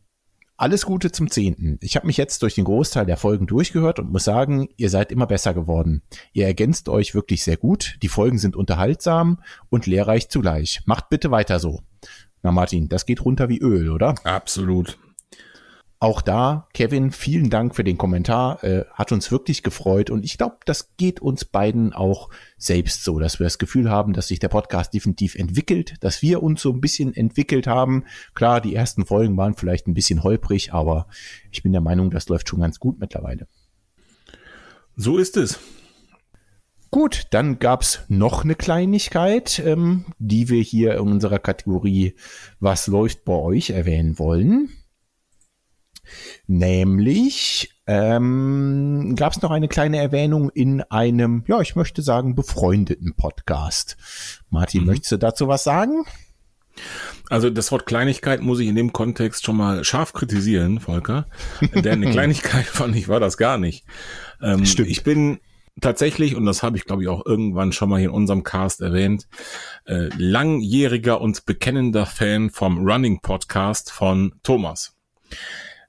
alles 0.61 0.85
Gute 0.85 1.11
zum 1.11 1.31
Zehnten. 1.31 1.79
Ich 1.81 1.95
habe 1.95 2.05
mich 2.05 2.17
jetzt 2.17 2.43
durch 2.43 2.53
den 2.53 2.65
Großteil 2.65 3.07
der 3.07 3.17
Folgen 3.17 3.47
durchgehört 3.47 3.97
und 3.97 4.11
muss 4.11 4.25
sagen, 4.25 4.69
ihr 4.77 4.91
seid 4.91 5.11
immer 5.11 5.25
besser 5.25 5.55
geworden. 5.55 6.03
Ihr 6.33 6.45
ergänzt 6.45 6.87
euch 6.87 7.15
wirklich 7.15 7.43
sehr 7.43 7.57
gut. 7.57 7.97
Die 8.03 8.09
Folgen 8.09 8.37
sind 8.37 8.55
unterhaltsam 8.55 9.39
und 9.69 9.87
lehrreich 9.87 10.29
zugleich. 10.29 10.81
Macht 10.85 11.09
bitte 11.09 11.31
weiter 11.31 11.59
so. 11.59 11.81
Na 12.43 12.51
Martin, 12.51 12.89
das 12.89 13.07
geht 13.07 13.25
runter 13.25 13.49
wie 13.49 13.59
Öl, 13.59 13.89
oder? 13.89 14.15
Absolut. 14.23 14.99
Auch 16.03 16.23
da, 16.23 16.67
Kevin, 16.73 17.11
vielen 17.11 17.51
Dank 17.51 17.75
für 17.75 17.83
den 17.83 17.99
Kommentar. 17.99 18.63
Äh, 18.63 18.85
hat 18.91 19.11
uns 19.11 19.31
wirklich 19.31 19.61
gefreut. 19.61 20.09
Und 20.09 20.25
ich 20.25 20.35
glaube, 20.39 20.57
das 20.65 20.95
geht 20.97 21.19
uns 21.19 21.45
beiden 21.45 21.93
auch 21.93 22.31
selbst 22.57 23.03
so, 23.03 23.19
dass 23.19 23.37
wir 23.37 23.43
das 23.43 23.59
Gefühl 23.59 23.91
haben, 23.91 24.13
dass 24.13 24.29
sich 24.29 24.39
der 24.39 24.47
Podcast 24.47 24.95
definitiv 24.95 25.35
entwickelt, 25.35 25.97
dass 25.99 26.23
wir 26.23 26.41
uns 26.41 26.63
so 26.63 26.71
ein 26.71 26.81
bisschen 26.81 27.13
entwickelt 27.13 27.67
haben. 27.67 28.05
Klar, 28.33 28.61
die 28.61 28.73
ersten 28.73 29.05
Folgen 29.05 29.37
waren 29.37 29.53
vielleicht 29.53 29.85
ein 29.85 29.93
bisschen 29.93 30.23
holprig, 30.23 30.73
aber 30.73 31.05
ich 31.51 31.61
bin 31.61 31.71
der 31.71 31.81
Meinung, 31.81 32.09
das 32.09 32.27
läuft 32.29 32.49
schon 32.49 32.61
ganz 32.61 32.79
gut 32.79 32.99
mittlerweile. 32.99 33.45
So 34.95 35.19
ist 35.19 35.37
es. 35.37 35.59
Gut, 36.89 37.27
dann 37.29 37.59
gab's 37.59 37.99
noch 38.07 38.43
eine 38.43 38.55
Kleinigkeit, 38.55 39.61
ähm, 39.63 40.05
die 40.17 40.49
wir 40.49 40.63
hier 40.63 40.95
in 40.95 41.01
unserer 41.01 41.37
Kategorie 41.37 42.15
Was 42.59 42.87
läuft 42.87 43.23
bei 43.23 43.35
euch 43.35 43.69
erwähnen 43.69 44.17
wollen. 44.17 44.71
Nämlich 46.47 47.73
ähm, 47.87 49.15
gab 49.15 49.33
es 49.33 49.41
noch 49.41 49.51
eine 49.51 49.67
kleine 49.67 49.97
Erwähnung 49.97 50.49
in 50.49 50.81
einem, 50.81 51.43
ja, 51.47 51.59
ich 51.61 51.75
möchte 51.75 52.01
sagen, 52.01 52.35
befreundeten 52.35 53.15
Podcast. 53.15 53.97
Martin, 54.49 54.81
mhm. 54.81 54.87
möchtest 54.87 55.11
du 55.11 55.17
dazu 55.17 55.47
was 55.47 55.63
sagen? 55.63 56.05
Also 57.29 57.49
das 57.49 57.71
Wort 57.71 57.85
Kleinigkeit 57.85 58.41
muss 58.41 58.59
ich 58.59 58.67
in 58.67 58.75
dem 58.75 58.93
Kontext 58.93 59.45
schon 59.45 59.57
mal 59.57 59.83
scharf 59.83 60.13
kritisieren, 60.13 60.79
Volker. 60.79 61.25
Denn 61.73 62.03
eine 62.03 62.11
Kleinigkeit 62.11 62.65
fand 62.65 62.95
ich 62.95 63.07
war 63.07 63.19
das 63.19 63.37
gar 63.37 63.57
nicht. 63.57 63.85
Ähm, 64.41 64.65
Stimmt. 64.65 64.89
Ich 64.89 65.03
bin 65.03 65.39
tatsächlich, 65.79 66.35
und 66.35 66.45
das 66.45 66.63
habe 66.63 66.77
ich 66.77 66.85
glaube 66.85 67.03
ich 67.03 67.09
auch 67.09 67.25
irgendwann 67.25 67.71
schon 67.71 67.89
mal 67.89 67.99
hier 67.99 68.09
in 68.09 68.15
unserem 68.15 68.43
Cast 68.43 68.81
erwähnt, 68.81 69.27
äh, 69.85 70.09
langjähriger 70.17 71.21
und 71.21 71.45
bekennender 71.45 72.05
Fan 72.05 72.49
vom 72.49 72.85
Running 72.85 73.21
Podcast 73.21 73.91
von 73.91 74.33
Thomas 74.43 74.95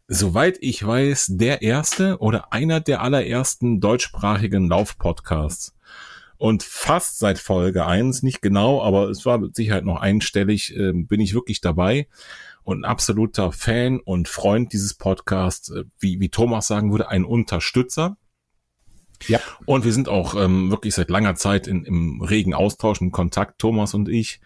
soweit 0.09 0.59
ich 0.61 0.87
weiß, 0.87 1.29
der 1.31 1.63
erste 1.63 2.19
oder 2.19 2.53
einer 2.53 2.81
der 2.81 3.03
allerersten 3.03 3.81
deutschsprachigen 3.81 4.69
Laufpodcasts. 4.69 5.75
Und 6.37 6.65
fast 6.65 7.19
seit 7.21 7.39
Folge 7.39 7.87
eins, 7.87 8.23
nicht 8.23 8.43
genau, 8.43 8.83
aber 8.83 9.09
es 9.09 9.25
war 9.25 9.39
mit 9.39 9.55
Sicherheit 9.55 9.85
noch 9.85 10.01
einstellig, 10.01 10.77
äh, 10.77 10.93
bin 10.93 11.21
ich 11.21 11.35
wirklich 11.35 11.61
dabei 11.61 12.09
und 12.65 12.81
ein 12.81 12.85
absoluter 12.85 13.53
Fan 13.53 14.01
und 14.01 14.29
Freund 14.29 14.73
dieses 14.73 14.95
Podcasts, 14.95 15.71
äh, 15.71 15.85
wie, 15.99 16.21
wie 16.21 16.29
Thomas 16.29 16.67
sagen 16.67 16.93
würde, 16.93 17.09
ein 17.09 17.25
Unterstützer. 17.25 18.17
Ja. 19.29 19.41
Und 19.67 19.85
wir 19.85 19.93
sind 19.93 20.09
auch 20.09 20.35
ähm, 20.35 20.71
wirklich 20.71 20.95
seit 20.95 21.11
langer 21.11 21.37
Zeit 21.37 21.67
in, 21.67 21.85
im 21.85 22.21
regen 22.23 22.55
Austausch, 22.55 23.01
in 23.01 23.13
Kontakt, 23.13 23.61
Thomas 23.61 23.95
und 23.95 24.09
ich. 24.09 24.41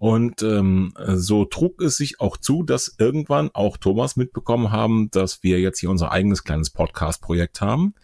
Und 0.00 0.42
ähm, 0.42 0.94
so 1.08 1.44
trug 1.44 1.82
es 1.82 1.98
sich 1.98 2.20
auch 2.20 2.38
zu, 2.38 2.62
dass 2.62 2.94
irgendwann 2.96 3.50
auch 3.52 3.76
Thomas 3.76 4.16
mitbekommen 4.16 4.72
haben, 4.72 5.10
dass 5.10 5.42
wir 5.42 5.60
jetzt 5.60 5.78
hier 5.78 5.90
unser 5.90 6.10
eigenes 6.10 6.42
kleines 6.42 6.70
Podcast-Projekt 6.70 7.60
haben. 7.60 7.94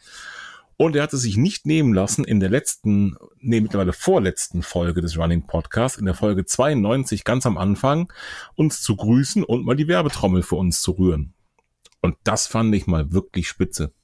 Und 0.76 0.94
er 0.94 1.02
hatte 1.02 1.16
sich 1.16 1.38
nicht 1.38 1.64
nehmen 1.64 1.94
lassen, 1.94 2.26
in 2.26 2.38
der 2.38 2.50
letzten, 2.50 3.16
nee, 3.38 3.62
mittlerweile 3.62 3.94
vorletzten 3.94 4.62
Folge 4.62 5.00
des 5.00 5.16
Running 5.16 5.46
Podcasts, 5.46 5.96
in 5.96 6.04
der 6.04 6.12
Folge 6.12 6.44
92 6.44 7.24
ganz 7.24 7.46
am 7.46 7.56
Anfang, 7.56 8.12
uns 8.56 8.82
zu 8.82 8.94
grüßen 8.94 9.42
und 9.42 9.64
mal 9.64 9.74
die 9.74 9.88
Werbetrommel 9.88 10.42
für 10.42 10.56
uns 10.56 10.82
zu 10.82 10.92
rühren. 10.92 11.32
Und 12.02 12.18
das 12.24 12.46
fand 12.46 12.74
ich 12.74 12.86
mal 12.86 13.10
wirklich 13.10 13.48
spitze 13.48 13.94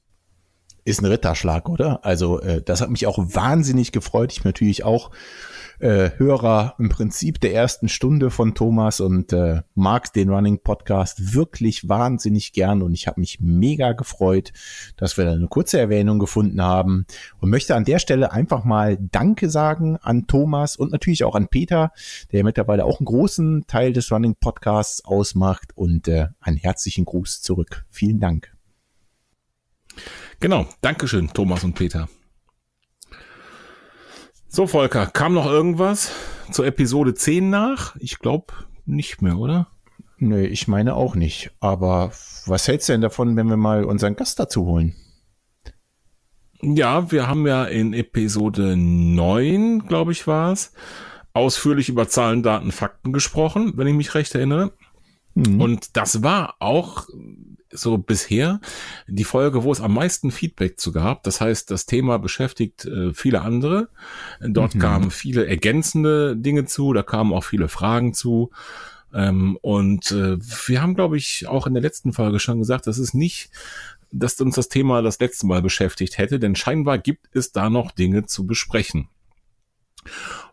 ist 0.85 1.01
ein 1.01 1.05
Ritterschlag, 1.05 1.69
oder? 1.69 2.03
Also 2.03 2.41
äh, 2.41 2.61
das 2.61 2.81
hat 2.81 2.89
mich 2.89 3.07
auch 3.07 3.17
wahnsinnig 3.17 3.91
gefreut. 3.91 4.33
Ich 4.33 4.43
natürlich 4.43 4.83
auch 4.83 5.11
äh, 5.79 6.11
Hörer 6.17 6.75
im 6.79 6.89
Prinzip 6.89 7.39
der 7.39 7.53
ersten 7.53 7.89
Stunde 7.89 8.29
von 8.29 8.55
Thomas 8.55 8.99
und 8.99 9.33
äh, 9.33 9.61
mag 9.75 10.13
den 10.13 10.29
Running 10.29 10.59
Podcast 10.59 11.33
wirklich 11.33 11.89
wahnsinnig 11.89 12.53
gern 12.53 12.81
und 12.81 12.93
ich 12.93 13.07
habe 13.07 13.19
mich 13.19 13.39
mega 13.39 13.93
gefreut, 13.93 14.51
dass 14.97 15.17
wir 15.17 15.25
da 15.25 15.33
eine 15.33 15.47
kurze 15.47 15.79
Erwähnung 15.79 16.19
gefunden 16.19 16.61
haben 16.61 17.05
und 17.39 17.49
möchte 17.49 17.75
an 17.75 17.85
der 17.85 17.99
Stelle 17.99 18.31
einfach 18.31 18.63
mal 18.63 18.97
Danke 18.99 19.49
sagen 19.49 19.97
an 19.97 20.27
Thomas 20.27 20.75
und 20.75 20.91
natürlich 20.91 21.23
auch 21.23 21.35
an 21.35 21.47
Peter, 21.47 21.91
der 22.31 22.43
mittlerweile 22.43 22.85
auch 22.85 22.99
einen 22.99 23.05
großen 23.05 23.65
Teil 23.67 23.93
des 23.93 24.11
Running 24.11 24.35
Podcasts 24.39 25.03
ausmacht 25.05 25.75
und 25.75 26.07
äh, 26.07 26.27
einen 26.39 26.57
herzlichen 26.57 27.05
Gruß 27.05 27.41
zurück. 27.41 27.85
Vielen 27.89 28.19
Dank. 28.19 28.51
Genau, 30.39 30.65
Dankeschön, 30.81 31.29
Thomas 31.33 31.63
und 31.63 31.75
Peter. 31.75 32.09
So, 34.55 34.67
Volker, 34.67 35.07
kam 35.07 35.33
noch 35.33 35.47
irgendwas 35.47 36.11
zur 36.51 36.67
Episode 36.67 37.15
10 37.15 37.49
nach? 37.49 37.95
Ich 37.97 38.19
glaube 38.19 38.53
nicht 38.85 39.19
mehr, 39.23 39.39
oder? 39.39 39.67
Nö, 40.19 40.45
ich 40.45 40.67
meine 40.67 40.93
auch 40.93 41.15
nicht. 41.15 41.49
Aber 41.59 42.11
was 42.45 42.67
hältst 42.67 42.87
du 42.87 42.93
denn 42.93 43.01
davon, 43.01 43.35
wenn 43.35 43.47
wir 43.47 43.57
mal 43.57 43.83
unseren 43.83 44.15
Gast 44.15 44.39
dazu 44.39 44.67
holen? 44.67 44.93
Ja, 46.61 47.11
wir 47.11 47.27
haben 47.27 47.47
ja 47.47 47.65
in 47.65 47.93
Episode 47.93 48.77
9, 48.77 49.87
glaube 49.87 50.11
ich, 50.11 50.27
war 50.27 50.51
es, 50.51 50.71
ausführlich 51.33 51.89
über 51.89 52.07
Zahlen, 52.07 52.43
Daten, 52.43 52.71
Fakten 52.71 53.11
gesprochen, 53.11 53.73
wenn 53.75 53.87
ich 53.87 53.95
mich 53.95 54.13
recht 54.13 54.35
erinnere. 54.35 54.73
Mhm. 55.35 55.61
Und 55.61 55.97
das 55.97 56.23
war 56.23 56.55
auch 56.59 57.07
so 57.71 57.97
bisher 57.97 58.61
die 59.07 59.23
Folge, 59.23 59.63
wo 59.63 59.71
es 59.71 59.81
am 59.81 59.93
meisten 59.95 60.31
Feedback 60.31 60.79
zu 60.79 60.91
gab. 60.91 61.23
Das 61.23 61.41
heißt, 61.41 61.71
das 61.71 61.85
Thema 61.85 62.19
beschäftigt 62.19 62.85
äh, 62.85 63.13
viele 63.13 63.41
andere. 63.41 63.89
Dort 64.41 64.75
mhm. 64.75 64.79
kamen 64.79 65.11
viele 65.11 65.47
ergänzende 65.47 66.37
Dinge 66.37 66.65
zu, 66.65 66.93
da 66.93 67.03
kamen 67.03 67.33
auch 67.33 67.43
viele 67.43 67.67
Fragen 67.67 68.13
zu. 68.13 68.51
Ähm, 69.13 69.57
und 69.61 70.11
äh, 70.11 70.37
wir 70.39 70.81
haben, 70.81 70.95
glaube 70.95 71.17
ich, 71.17 71.47
auch 71.47 71.67
in 71.67 71.73
der 71.73 71.83
letzten 71.83 72.13
Folge 72.13 72.39
schon 72.39 72.59
gesagt, 72.59 72.87
das 72.87 72.97
ist 72.97 73.13
nicht, 73.13 73.51
dass 74.11 74.39
uns 74.39 74.55
das 74.55 74.69
Thema 74.69 75.01
das 75.01 75.19
letzte 75.19 75.47
Mal 75.47 75.61
beschäftigt 75.61 76.17
hätte, 76.17 76.39
denn 76.39 76.55
scheinbar 76.55 76.99
gibt 76.99 77.35
es 77.35 77.51
da 77.51 77.69
noch 77.69 77.91
Dinge 77.91 78.25
zu 78.25 78.45
besprechen. 78.45 79.09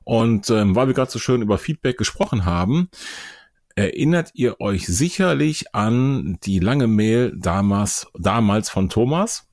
Und 0.04 0.48
ähm, 0.50 0.74
weil 0.74 0.86
wir 0.86 0.94
gerade 0.94 1.10
so 1.10 1.18
schön 1.18 1.42
über 1.42 1.58
Feedback 1.58 1.98
gesprochen 1.98 2.44
haben, 2.44 2.88
erinnert 3.76 4.30
ihr 4.34 4.60
euch 4.60 4.86
sicherlich 4.86 5.74
an 5.74 6.38
die 6.42 6.58
lange 6.58 6.86
Mail 6.86 7.36
damals, 7.36 8.06
damals 8.18 8.68
von 8.68 8.88
Thomas, 8.88 9.48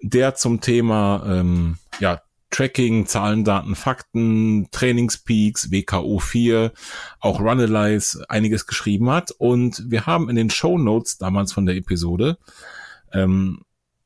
der 0.00 0.34
zum 0.34 0.60
Thema 0.60 1.24
ähm, 1.26 1.78
ja, 2.00 2.22
Tracking, 2.50 3.06
Zahlen, 3.06 3.44
Daten, 3.44 3.74
Fakten, 3.74 4.68
Trainingspeaks, 4.70 5.70
WKO 5.70 6.18
4, 6.18 6.72
auch 7.20 7.40
Runalyze 7.40 8.24
einiges 8.28 8.66
geschrieben 8.66 9.10
hat. 9.10 9.30
Und 9.32 9.90
wir 9.90 10.06
haben 10.06 10.28
in 10.28 10.36
den 10.36 10.50
Show 10.50 10.78
Notes 10.78 11.16
damals 11.18 11.52
von 11.52 11.66
der 11.66 11.76
Episode 11.76 12.38
ähm, 13.12 13.62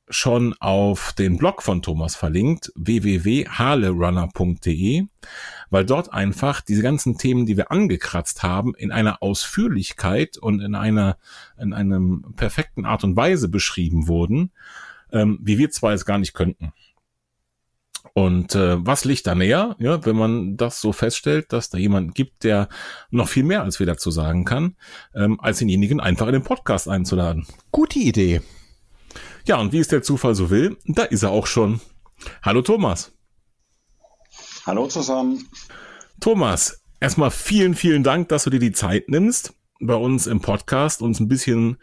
schon 0.08 0.54
auf 0.60 1.12
den 1.12 1.36
Blog 1.36 1.62
von 1.62 1.82
Thomas 1.82 2.16
verlinkt, 2.16 2.72
www.halerunner.de 2.76 5.04
weil 5.70 5.84
dort 5.84 6.12
einfach 6.12 6.60
diese 6.60 6.82
ganzen 6.82 7.18
Themen, 7.18 7.46
die 7.46 7.56
wir 7.56 7.70
angekratzt 7.70 8.42
haben, 8.42 8.74
in 8.74 8.92
einer 8.92 9.22
Ausführlichkeit 9.22 10.38
und 10.38 10.60
in 10.60 10.74
einer, 10.74 11.18
in 11.58 11.72
einem 11.72 12.34
perfekten 12.36 12.84
Art 12.84 13.04
und 13.04 13.16
Weise 13.16 13.48
beschrieben 13.48 14.08
wurden, 14.08 14.52
ähm, 15.12 15.38
wie 15.42 15.58
wir 15.58 15.70
zwar 15.70 15.92
jetzt 15.92 16.06
gar 16.06 16.18
nicht 16.18 16.34
könnten. 16.34 16.72
Und 18.14 18.54
äh, 18.54 18.76
was 18.78 19.04
liegt 19.04 19.26
da 19.26 19.34
näher, 19.34 19.76
ja, 19.78 20.04
wenn 20.06 20.16
man 20.16 20.56
das 20.56 20.80
so 20.80 20.92
feststellt, 20.92 21.52
dass 21.52 21.68
da 21.68 21.76
jemand 21.76 22.14
gibt, 22.14 22.44
der 22.44 22.68
noch 23.10 23.28
viel 23.28 23.44
mehr 23.44 23.62
als 23.62 23.78
wir 23.78 23.86
dazu 23.86 24.10
sagen 24.10 24.44
kann, 24.44 24.76
ähm, 25.14 25.38
als 25.40 25.58
denjenigen 25.58 26.00
einfach 26.00 26.26
in 26.28 26.32
den 26.32 26.42
Podcast 26.42 26.88
einzuladen. 26.88 27.46
Gute 27.72 27.98
Idee. 27.98 28.40
Ja, 29.46 29.60
und 29.60 29.72
wie 29.72 29.78
es 29.78 29.86
der 29.86 30.02
Zufall 30.02 30.34
so 30.34 30.50
will, 30.50 30.76
da 30.86 31.04
ist 31.04 31.22
er 31.22 31.30
auch 31.30 31.46
schon. 31.46 31.80
Hallo 32.42 32.62
Thomas. 32.62 33.12
Hallo 34.66 34.88
zusammen. 34.88 35.48
Thomas, 36.18 36.82
erstmal 36.98 37.30
vielen, 37.30 37.76
vielen 37.76 38.02
Dank, 38.02 38.28
dass 38.28 38.42
du 38.42 38.50
dir 38.50 38.58
die 38.58 38.72
Zeit 38.72 39.08
nimmst, 39.08 39.54
bei 39.78 39.94
uns 39.94 40.26
im 40.26 40.40
Podcast 40.40 41.00
uns 41.00 41.20
ein 41.20 41.28
bisschen 41.28 41.76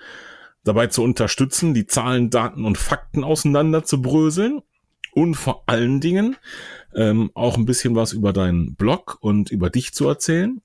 dabei 0.65 0.87
zu 0.87 1.03
unterstützen, 1.03 1.73
die 1.73 1.87
Zahlen, 1.87 2.29
Daten 2.29 2.65
und 2.65 2.77
Fakten 2.77 3.23
auseinander 3.23 3.85
zu 3.85 4.01
bröseln 4.01 4.61
und 5.13 5.35
vor 5.35 5.63
allen 5.67 6.01
Dingen 6.01 6.35
ähm, 6.93 7.31
auch 7.33 7.55
ein 7.55 7.65
bisschen 7.65 7.95
was 7.95 8.11
über 8.11 8.33
deinen 8.33 8.75
Blog 8.75 9.19
und 9.21 9.51
über 9.51 9.69
dich 9.69 9.93
zu 9.93 10.05
erzählen. 10.09 10.61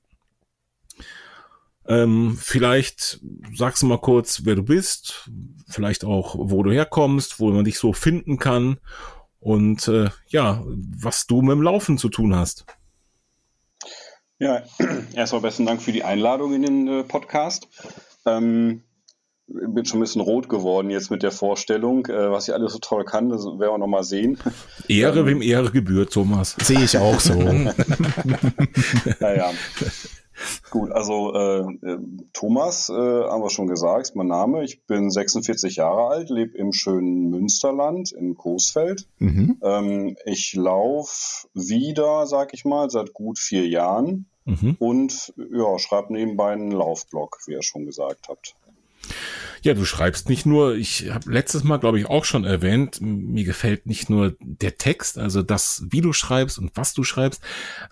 Ähm, 1.89 2.39
vielleicht 2.39 3.21
sagst 3.55 3.83
du 3.83 3.87
mal 3.87 3.99
kurz, 3.99 4.43
wer 4.45 4.55
du 4.55 4.63
bist, 4.63 5.31
vielleicht 5.69 6.05
auch, 6.05 6.37
wo 6.39 6.63
du 6.63 6.71
herkommst, 6.71 7.41
wo 7.41 7.51
man 7.51 7.65
dich 7.65 7.79
so 7.79 7.95
finden 7.95 8.39
kann 8.39 8.79
und 9.41 9.89
äh, 9.89 10.11
ja, 10.29 10.63
was 10.67 11.27
du 11.27 11.41
mit 11.41 11.53
dem 11.53 11.63
Laufen 11.63 11.97
zu 11.97 12.11
tun 12.11 12.37
hast. 12.37 12.67
Ja, 14.39 14.63
erstmal 15.15 15.43
besten 15.43 15.65
Dank 15.65 15.81
für 15.81 15.93
die 15.93 16.05
Einladung 16.05 16.53
in 16.55 16.63
den 16.63 16.89
äh, 16.89 17.05
Podcast. 17.05 17.69
Ähm, 18.27 18.83
bin 19.47 19.87
schon 19.87 19.99
ein 19.99 20.03
bisschen 20.03 20.21
rot 20.21 20.51
geworden 20.51 20.91
jetzt 20.91 21.11
mit 21.11 21.23
der 21.23 21.33
Vorstellung, 21.33 22.05
äh, 22.07 22.31
was 22.31 22.49
ich 22.49 22.55
alles 22.55 22.73
so 22.73 22.79
toll 22.81 23.05
kann. 23.05 23.31
Das 23.31 23.45
werden 23.45 23.59
wir 23.59 23.79
noch 23.79 23.87
mal 23.87 24.05
sehen. 24.05 24.39
Ehre, 24.89 25.21
ähm, 25.21 25.27
wem 25.27 25.43
Ehre 25.43 25.71
gebührt, 25.71 26.13
Thomas. 26.13 26.55
Sehe 26.61 26.85
ich 26.85 26.99
auch 26.99 27.19
so. 27.19 27.35
naja. 29.21 29.53
Gut, 30.71 30.93
also 30.93 31.35
äh, 31.35 31.61
äh, 31.61 31.99
Thomas, 32.33 32.89
äh, 32.89 32.93
haben 32.93 33.43
wir 33.43 33.51
schon 33.51 33.67
gesagt, 33.67 34.03
ist 34.03 34.17
mein 34.17 34.29
Name. 34.29 34.65
Ich 34.65 34.85
bin 34.85 35.11
46 35.11 35.77
Jahre 35.77 36.09
alt, 36.09 36.31
lebe 36.31 36.57
im 36.57 36.73
schönen 36.73 37.31
Münsterland 37.31 38.13
in 38.13 38.35
Coesfeld. 38.35 39.07
Mhm. 39.19 39.59
Ähm, 39.63 40.17
ich 40.25 40.55
laufe 40.55 41.49
wieder, 41.55 42.27
sag 42.27 42.55
ich 42.55 42.65
mal, 42.65 42.91
seit 42.91 43.13
gut 43.13 43.39
vier 43.39 43.67
Jahren 43.67 44.27
mhm. 44.45 44.77
und 44.79 45.33
ja, 45.37 45.79
schreibe 45.79 46.13
nebenbei 46.13 46.53
einen 46.53 46.71
Laufblog, 46.71 47.39
wie 47.47 47.53
ihr 47.53 47.63
schon 47.63 47.87
gesagt 47.87 48.29
habt. 48.29 48.55
Ja, 49.63 49.75
du 49.75 49.85
schreibst 49.85 50.29
nicht 50.29 50.47
nur, 50.47 50.77
ich 50.77 51.11
habe 51.11 51.31
letztes 51.33 51.65
Mal, 51.65 51.79
glaube 51.79 51.99
ich, 51.99 52.07
auch 52.07 52.25
schon 52.25 52.45
erwähnt, 52.45 52.99
mir 53.01 53.45
gefällt 53.45 53.87
nicht 53.87 54.09
nur 54.09 54.37
der 54.41 54.79
Text, 54.79 55.19
also 55.19 55.43
das, 55.43 55.85
wie 55.91 56.01
du 56.01 56.13
schreibst 56.13 56.59
und 56.59 56.71
was 56.75 56.95
du 56.95 57.03
schreibst, 57.03 57.43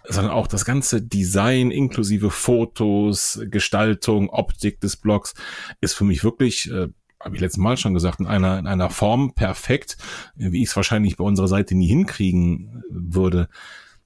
sondern 0.04 0.32
auch 0.32 0.46
das 0.46 0.64
ganze 0.64 1.02
Design 1.02 1.70
inklusive 1.70 2.30
Fotos, 2.30 3.40
Gestaltung, 3.46 4.30
Optik 4.30 4.80
des 4.80 4.96
Blogs 4.96 5.34
ist 5.80 5.94
für 5.94 6.04
mich 6.04 6.22
wirklich, 6.22 6.70
äh, 6.70 6.88
habe 7.18 7.34
ich 7.34 7.40
letztes 7.40 7.58
Mal 7.58 7.76
schon 7.76 7.94
gesagt, 7.94 8.20
in 8.20 8.26
einer, 8.26 8.58
in 8.58 8.66
einer 8.66 8.90
Form 8.90 9.34
perfekt, 9.34 9.96
wie 10.36 10.62
ich 10.62 10.68
es 10.68 10.76
wahrscheinlich 10.76 11.16
bei 11.16 11.24
unserer 11.24 11.48
Seite 11.48 11.74
nie 11.74 11.88
hinkriegen 11.88 12.84
würde. 12.88 13.48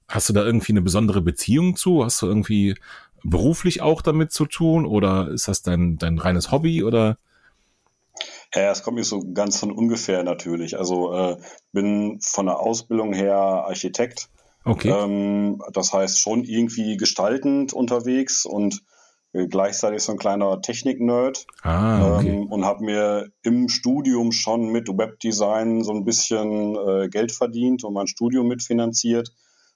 Hast 0.07 0.27
du 0.27 0.33
da 0.33 0.43
irgendwie 0.43 0.73
eine 0.73 0.81
besondere 0.81 1.21
Beziehung 1.21 1.75
zu? 1.75 2.03
Hast 2.03 2.21
du 2.21 2.25
irgendwie 2.25 2.75
beruflich 3.23 3.81
auch 3.81 4.01
damit 4.01 4.31
zu 4.31 4.45
tun 4.45 4.85
oder 4.85 5.29
ist 5.29 5.47
das 5.47 5.61
dein, 5.61 5.97
dein 5.97 6.17
reines 6.17 6.51
Hobby 6.51 6.83
oder? 6.83 7.17
Ja, 8.53 8.71
es 8.71 8.83
kommt 8.83 8.97
mir 8.97 9.03
so 9.03 9.23
ganz 9.33 9.57
von 9.57 9.71
ungefähr 9.71 10.23
natürlich. 10.23 10.77
Also 10.77 11.13
äh, 11.13 11.37
bin 11.71 12.19
von 12.21 12.47
der 12.47 12.59
Ausbildung 12.59 13.13
her 13.13 13.35
Architekt. 13.35 14.29
Okay. 14.63 14.89
Ähm, 14.89 15.61
das 15.71 15.93
heißt 15.93 16.19
schon 16.19 16.43
irgendwie 16.43 16.97
gestaltend 16.97 17.73
unterwegs 17.73 18.45
und 18.45 18.83
äh, 19.33 19.47
gleichzeitig 19.47 20.03
so 20.03 20.11
ein 20.11 20.17
kleiner 20.17 20.61
Technik-Nerd. 20.61 21.47
Ah, 21.63 22.17
okay. 22.17 22.29
ähm, 22.29 22.47
und 22.47 22.65
habe 22.65 22.83
mir 22.83 23.29
im 23.43 23.69
Studium 23.69 24.31
schon 24.31 24.71
mit 24.71 24.89
Webdesign 24.89 25.83
so 25.83 25.93
ein 25.93 26.03
bisschen 26.03 26.75
äh, 26.75 27.09
Geld 27.09 27.31
verdient 27.31 27.83
und 27.83 27.93
mein 27.93 28.07
Studium 28.07 28.47
mitfinanziert. 28.47 29.31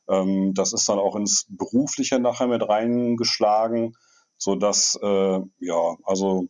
Ähm, 0.10 0.54
das 0.54 0.74
ist 0.74 0.88
dann 0.88 1.00
auch 1.00 1.16
ins 1.16 1.46
Berufliche 1.50 2.20
nachher 2.20 2.48
mit 2.48 2.68
reingeschlagen, 2.68 3.96
so 4.38 4.56
dass 4.56 5.00
äh, 5.02 5.40
ja, 5.60 5.98
also 6.04 6.48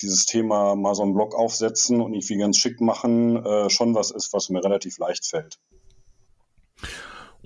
dieses 0.00 0.26
Thema 0.26 0.74
mal 0.74 0.94
so 0.94 1.02
einen 1.02 1.14
Blog 1.14 1.34
aufsetzen 1.34 2.00
und 2.00 2.14
irgendwie 2.14 2.36
ganz 2.36 2.58
schick 2.58 2.80
machen, 2.80 3.44
äh, 3.44 3.70
schon 3.70 3.94
was 3.94 4.10
ist, 4.10 4.32
was 4.32 4.48
mir 4.48 4.62
relativ 4.62 4.98
leicht 4.98 5.26
fällt. 5.26 5.58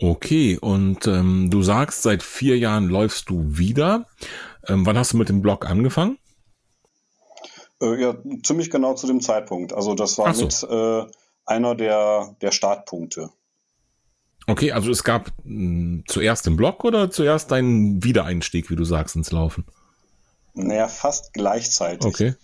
Okay, 0.00 0.56
und 0.60 1.06
ähm, 1.06 1.50
du 1.50 1.62
sagst, 1.62 2.02
seit 2.02 2.22
vier 2.22 2.56
Jahren 2.56 2.88
läufst 2.88 3.30
du 3.30 3.58
wieder. 3.58 4.06
Ähm, 4.66 4.86
wann 4.86 4.96
hast 4.96 5.12
du 5.12 5.16
mit 5.16 5.28
dem 5.28 5.42
Blog 5.42 5.66
angefangen? 5.66 6.18
Äh, 7.82 8.00
ja, 8.00 8.16
ziemlich 8.44 8.70
genau 8.70 8.94
zu 8.94 9.06
dem 9.06 9.20
Zeitpunkt. 9.20 9.72
Also 9.72 9.94
das 9.94 10.16
war 10.18 10.32
so. 10.34 10.44
mit 10.44 10.62
äh, 10.62 11.12
einer 11.46 11.74
der, 11.74 12.36
der 12.40 12.52
Startpunkte. 12.52 13.30
Okay, 14.48 14.72
also 14.72 14.90
es 14.90 15.04
gab 15.04 15.30
mh, 15.44 15.44
hm, 15.44 16.04
zuerst 16.06 16.46
den 16.46 16.56
Blog 16.56 16.84
oder 16.84 17.10
zuerst 17.10 17.50
deinen 17.50 18.02
Wiedereinstieg, 18.02 18.70
wie 18.70 18.76
du 18.76 18.84
sagst, 18.84 19.14
ins 19.14 19.30
Laufen? 19.30 19.64
Naja, 20.54 20.88
fast 20.88 21.34
gleichzeitig. 21.34 22.06
Okay. 22.06 22.34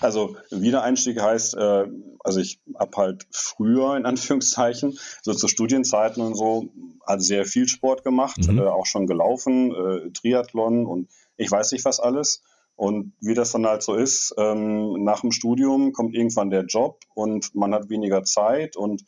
Also 0.00 0.36
Wiedereinstieg 0.50 1.20
heißt, 1.20 1.56
äh, 1.56 1.86
also 2.20 2.40
ich 2.40 2.60
habe 2.78 2.96
halt 2.96 3.26
früher 3.32 3.96
in 3.96 4.06
Anführungszeichen, 4.06 4.98
so 5.22 5.34
zu 5.34 5.48
Studienzeiten 5.48 6.22
und 6.22 6.36
so, 6.36 6.70
hat 7.06 7.20
sehr 7.20 7.44
viel 7.44 7.68
Sport 7.68 8.04
gemacht, 8.04 8.38
mhm. 8.38 8.58
äh, 8.58 8.62
auch 8.62 8.86
schon 8.86 9.06
gelaufen, 9.06 9.74
äh, 9.74 10.10
Triathlon 10.12 10.86
und 10.86 11.10
ich 11.36 11.50
weiß 11.50 11.72
nicht 11.72 11.84
was 11.84 12.00
alles. 12.00 12.42
Und 12.76 13.12
wie 13.20 13.34
das 13.34 13.52
dann 13.52 13.66
halt 13.66 13.82
so 13.82 13.94
ist, 13.94 14.34
ähm, 14.38 15.04
nach 15.04 15.20
dem 15.20 15.32
Studium 15.32 15.92
kommt 15.92 16.14
irgendwann 16.14 16.48
der 16.48 16.64
Job 16.64 17.00
und 17.12 17.54
man 17.54 17.74
hat 17.74 17.90
weniger 17.90 18.24
Zeit 18.24 18.76
und 18.76 19.04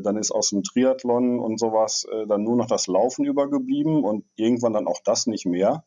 dann 0.00 0.16
ist 0.16 0.30
aus 0.30 0.50
dem 0.50 0.62
Triathlon 0.62 1.38
und 1.38 1.58
sowas 1.58 2.04
äh, 2.12 2.26
dann 2.26 2.42
nur 2.42 2.56
noch 2.56 2.66
das 2.66 2.86
Laufen 2.86 3.24
übergeblieben 3.24 4.04
und 4.04 4.24
irgendwann 4.36 4.74
dann 4.74 4.86
auch 4.86 5.00
das 5.04 5.26
nicht 5.26 5.46
mehr. 5.46 5.84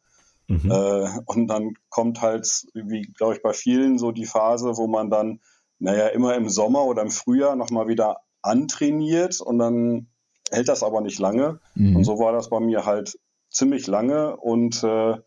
Mhm. 0.48 0.72
Äh, 0.72 1.10
und 1.26 1.48
dann 1.48 1.74
kommt 1.90 2.22
halt, 2.22 2.66
wie 2.74 3.02
glaube 3.14 3.36
ich 3.36 3.42
bei 3.42 3.54
vielen, 3.54 3.98
so 3.98 4.12
die 4.12 4.26
Phase, 4.26 4.78
wo 4.78 4.88
man 4.88 5.10
dann, 5.10 5.40
naja, 5.80 6.08
immer 6.08 6.36
im 6.36 6.50
Sommer 6.50 6.86
oder 6.86 7.02
im 7.02 7.12
Frühjahr 7.12 7.56
nochmal 7.56 7.88
wieder 7.88 8.22
antrainiert 8.42 9.42
und 9.42 9.60
dann 9.60 10.08
hält 10.52 10.68
das 10.68 10.84
aber 10.84 11.02
nicht 11.02 11.20
lange. 11.20 11.60
Mhm. 11.76 11.98
Und 11.98 12.04
so 12.04 12.20
war 12.20 12.32
das 12.32 12.50
bei 12.50 12.60
mir 12.60 12.86
halt 12.86 13.20
ziemlich 13.50 13.88
lange 13.88 14.36
und 14.38 14.84
äh, 14.84 15.18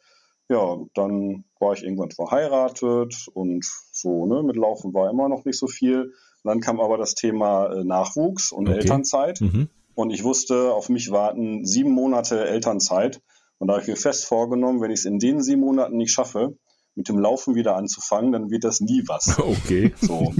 ja, 0.50 0.78
dann 0.94 1.44
war 1.60 1.74
ich 1.74 1.84
irgendwann 1.84 2.10
verheiratet 2.10 3.28
und 3.34 3.64
so, 3.92 4.26
ne, 4.26 4.42
mit 4.42 4.56
Laufen 4.56 4.94
war 4.94 5.10
immer 5.10 5.28
noch 5.28 5.44
nicht 5.44 5.58
so 5.58 5.66
viel. 5.66 6.14
Und 6.42 6.48
dann 6.48 6.60
kam 6.60 6.80
aber 6.80 6.98
das 6.98 7.14
Thema 7.14 7.72
äh, 7.72 7.84
Nachwuchs 7.84 8.52
und 8.52 8.68
okay. 8.68 8.78
Elternzeit. 8.78 9.40
Mhm. 9.40 9.68
Und 9.94 10.10
ich 10.10 10.22
wusste, 10.22 10.72
auf 10.72 10.88
mich 10.88 11.10
warten 11.10 11.64
sieben 11.64 11.90
Monate 11.90 12.46
Elternzeit. 12.46 13.20
Und 13.58 13.66
da 13.66 13.74
habe 13.74 13.82
ich 13.82 13.88
mir 13.88 13.96
fest 13.96 14.26
vorgenommen, 14.26 14.80
wenn 14.80 14.92
ich 14.92 15.00
es 15.00 15.04
in 15.04 15.18
den 15.18 15.42
sieben 15.42 15.62
Monaten 15.62 15.96
nicht 15.96 16.12
schaffe, 16.12 16.56
mit 16.98 17.08
dem 17.08 17.18
Laufen 17.18 17.54
wieder 17.54 17.76
anzufangen, 17.76 18.32
dann 18.32 18.50
wird 18.50 18.64
das 18.64 18.80
nie 18.80 19.04
was. 19.06 19.38
Okay. 19.48 19.94
So. 20.00 20.32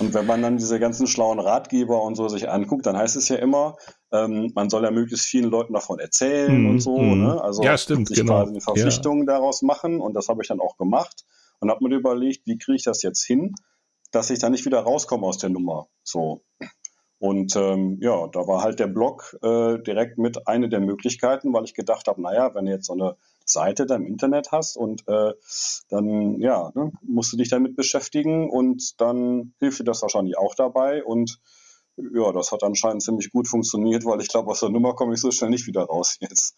Und 0.00 0.14
wenn 0.14 0.26
man 0.26 0.42
dann 0.42 0.56
diese 0.58 0.78
ganzen 0.78 1.06
schlauen 1.06 1.38
Ratgeber 1.38 2.02
und 2.02 2.16
so 2.16 2.28
sich 2.28 2.48
anguckt, 2.48 2.84
dann 2.86 2.96
heißt 2.96 3.16
es 3.16 3.28
ja 3.28 3.36
immer, 3.36 3.76
ähm, 4.12 4.50
man 4.54 4.70
soll 4.70 4.82
ja 4.84 4.90
möglichst 4.90 5.26
vielen 5.26 5.50
Leuten 5.50 5.72
davon 5.72 5.98
erzählen 5.98 6.62
mm, 6.62 6.70
und 6.70 6.80
so. 6.80 6.98
Mm. 6.98 7.22
Ne? 7.22 7.42
Also 7.42 7.62
ja, 7.62 7.78
stimmt, 7.78 8.08
sich 8.08 8.18
genau. 8.18 8.34
quasi 8.34 8.50
eine 8.50 8.60
Verpflichtung 8.60 9.20
ja. 9.20 9.34
daraus 9.34 9.62
machen. 9.62 10.00
Und 10.00 10.14
das 10.14 10.28
habe 10.28 10.42
ich 10.42 10.48
dann 10.48 10.60
auch 10.60 10.76
gemacht 10.76 11.24
und 11.60 11.70
habe 11.70 11.86
mir 11.86 11.94
überlegt, 11.94 12.46
wie 12.46 12.58
kriege 12.58 12.76
ich 12.76 12.84
das 12.84 13.02
jetzt 13.02 13.24
hin, 13.24 13.54
dass 14.10 14.30
ich 14.30 14.38
da 14.38 14.50
nicht 14.50 14.64
wieder 14.64 14.80
rauskomme 14.80 15.26
aus 15.26 15.38
der 15.38 15.50
Nummer. 15.50 15.88
So. 16.02 16.42
Und 17.18 17.56
ähm, 17.56 17.98
ja, 18.00 18.28
da 18.28 18.46
war 18.46 18.62
halt 18.62 18.78
der 18.78 18.86
Blog 18.86 19.36
äh, 19.42 19.78
direkt 19.82 20.18
mit 20.18 20.46
eine 20.46 20.68
der 20.68 20.80
Möglichkeiten, 20.80 21.52
weil 21.52 21.64
ich 21.64 21.74
gedacht 21.74 22.06
habe, 22.06 22.22
naja, 22.22 22.54
wenn 22.54 22.66
du 22.66 22.72
jetzt 22.72 22.86
so 22.86 22.92
eine 22.92 23.16
Seite 23.44 23.86
da 23.86 23.96
im 23.96 24.06
Internet 24.06 24.52
hast 24.52 24.76
und 24.76 25.02
äh, 25.08 25.32
dann 25.88 26.40
ja, 26.40 26.70
ne, 26.74 26.92
musst 27.02 27.32
du 27.32 27.36
dich 27.36 27.48
damit 27.48 27.74
beschäftigen 27.74 28.48
und 28.48 29.00
dann 29.00 29.54
hilft 29.58 29.80
dir 29.80 29.84
das 29.84 30.02
wahrscheinlich 30.02 30.38
auch 30.38 30.54
dabei. 30.54 31.02
Und 31.02 31.40
ja, 32.14 32.32
das 32.32 32.52
hat 32.52 32.62
anscheinend 32.62 33.02
ziemlich 33.02 33.30
gut 33.30 33.48
funktioniert, 33.48 34.04
weil 34.04 34.20
ich 34.20 34.28
glaube, 34.28 34.50
aus 34.50 34.60
der 34.60 34.70
Nummer 34.70 34.94
komme 34.94 35.14
ich 35.14 35.20
so 35.20 35.30
schnell 35.30 35.50
nicht 35.50 35.66
wieder 35.66 35.82
raus 35.82 36.16
jetzt. 36.20 36.54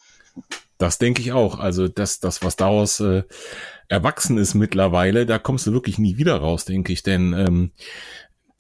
Das 0.79 0.99
denke 0.99 1.21
ich 1.21 1.33
auch. 1.33 1.59
Also 1.59 1.89
das, 1.89 2.21
das 2.21 2.43
was 2.43 2.57
daraus 2.57 3.01
äh, 3.01 3.25
erwachsen 3.89 4.39
ist 4.39 4.55
mittlerweile, 4.55 5.27
da 5.27 5.39
kommst 5.39 5.67
du 5.67 5.73
wirklich 5.73 5.99
nie 5.99 6.17
wieder 6.17 6.37
raus, 6.37 6.65
denke 6.65 6.93
ich. 6.93 7.03
Denn 7.03 7.33
ähm, 7.35 7.73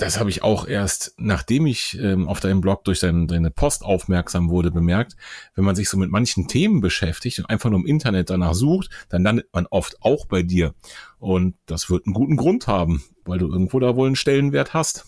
das 0.00 0.18
habe 0.18 0.30
ich 0.30 0.42
auch 0.42 0.66
erst, 0.66 1.14
nachdem 1.18 1.66
ich 1.66 1.98
ähm, 2.00 2.26
auf 2.26 2.40
deinem 2.40 2.62
Blog 2.62 2.84
durch 2.84 3.00
dein, 3.00 3.26
deine 3.26 3.50
Post 3.50 3.84
aufmerksam 3.84 4.48
wurde, 4.48 4.70
bemerkt, 4.70 5.14
wenn 5.54 5.64
man 5.64 5.76
sich 5.76 5.90
so 5.90 5.98
mit 5.98 6.10
manchen 6.10 6.48
Themen 6.48 6.80
beschäftigt 6.80 7.38
und 7.38 7.50
einfach 7.50 7.68
nur 7.68 7.80
im 7.80 7.86
Internet 7.86 8.30
danach 8.30 8.54
sucht, 8.54 8.88
dann 9.10 9.22
landet 9.22 9.48
man 9.52 9.66
oft 9.66 10.02
auch 10.02 10.26
bei 10.26 10.42
dir. 10.42 10.74
Und 11.18 11.54
das 11.66 11.90
wird 11.90 12.06
einen 12.06 12.14
guten 12.14 12.36
Grund 12.36 12.66
haben, 12.66 13.02
weil 13.24 13.38
du 13.38 13.48
irgendwo 13.48 13.78
da 13.78 13.94
wohl 13.94 14.06
einen 14.06 14.16
Stellenwert 14.16 14.72
hast. 14.72 15.04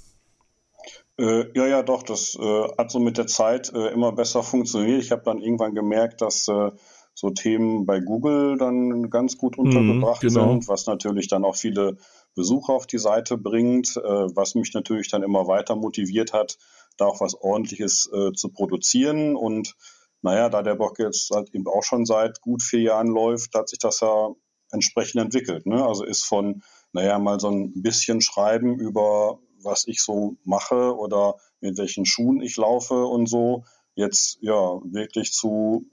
Äh, 1.18 1.46
ja, 1.55 1.66
ja, 1.66 1.83
doch, 1.83 2.03
das 2.03 2.37
äh, 2.40 2.68
hat 2.79 2.90
so 2.90 2.98
mit 2.98 3.18
der 3.18 3.27
Zeit 3.27 3.72
äh, 3.75 3.88
immer 3.88 4.12
besser 4.12 4.42
funktioniert. 4.42 5.03
Ich 5.03 5.12
habe 5.12 5.22
dann 5.25 5.40
irgendwann 5.40 5.75
gemerkt, 5.75 6.22
dass 6.22 6.48
äh, 6.48 6.70
so 7.14 7.31
Themen 7.31 7.85
bei 7.85 8.01
Google 8.01 8.57
dann 8.57 9.11
ganz 9.11 9.37
gut 9.37 9.59
mhm, 9.59 9.64
untergebracht 9.64 10.22
mm, 10.22 10.29
genau. 10.29 10.51
sind, 10.51 10.68
was 10.68 10.87
natürlich 10.87 11.29
dann 11.29 11.44
auch 11.44 11.57
viele 11.57 11.98
Besucher 12.35 12.72
auf 12.72 12.87
die 12.87 12.98
Seite 12.98 13.37
bringt, 13.37 13.96
äh, 13.96 14.01
was 14.01 14.55
mich 14.55 14.72
natürlich 14.72 15.11
dann 15.11 15.22
immer 15.22 15.46
weiter 15.46 15.77
motiviert 15.77 16.33
hat, 16.33 16.57
da 16.96 17.07
auch 17.07 17.20
was 17.20 17.35
Ordentliches 17.35 18.11
äh, 18.12 18.33
zu 18.33 18.48
produzieren. 18.48 19.37
Und 19.37 19.77
naja, 20.22 20.48
da 20.48 20.62
der 20.62 20.77
Blog 20.77 20.98
jetzt 20.98 21.31
halt 21.31 21.55
eben 21.55 21.66
auch 21.66 21.83
schon 21.83 22.07
seit 22.07 22.40
gut 22.40 22.62
vier 22.62 22.81
Jahren 22.81 23.09
läuft, 23.09 23.55
hat 23.55 23.68
sich 23.68 23.79
das 23.79 24.01
ja 24.01 24.31
entsprechend 24.70 25.20
entwickelt. 25.20 25.66
Ne? 25.66 25.85
Also 25.85 26.05
ist 26.05 26.25
von, 26.25 26.62
naja, 26.92 27.18
mal 27.18 27.38
so 27.38 27.51
ein 27.51 27.83
bisschen 27.83 28.22
schreiben 28.22 28.79
über, 28.79 29.38
was 29.62 29.87
ich 29.87 30.03
so 30.03 30.37
mache 30.44 30.96
oder 30.96 31.37
mit 31.61 31.79
welchen 31.79 32.07
Schuhen 32.07 32.40
ich 32.40 32.57
laufe 32.57 33.05
und 33.07 33.29
so, 33.29 33.64
jetzt 33.94 34.38
ja 34.40 34.81
wirklich 34.85 35.33
zu 35.33 35.87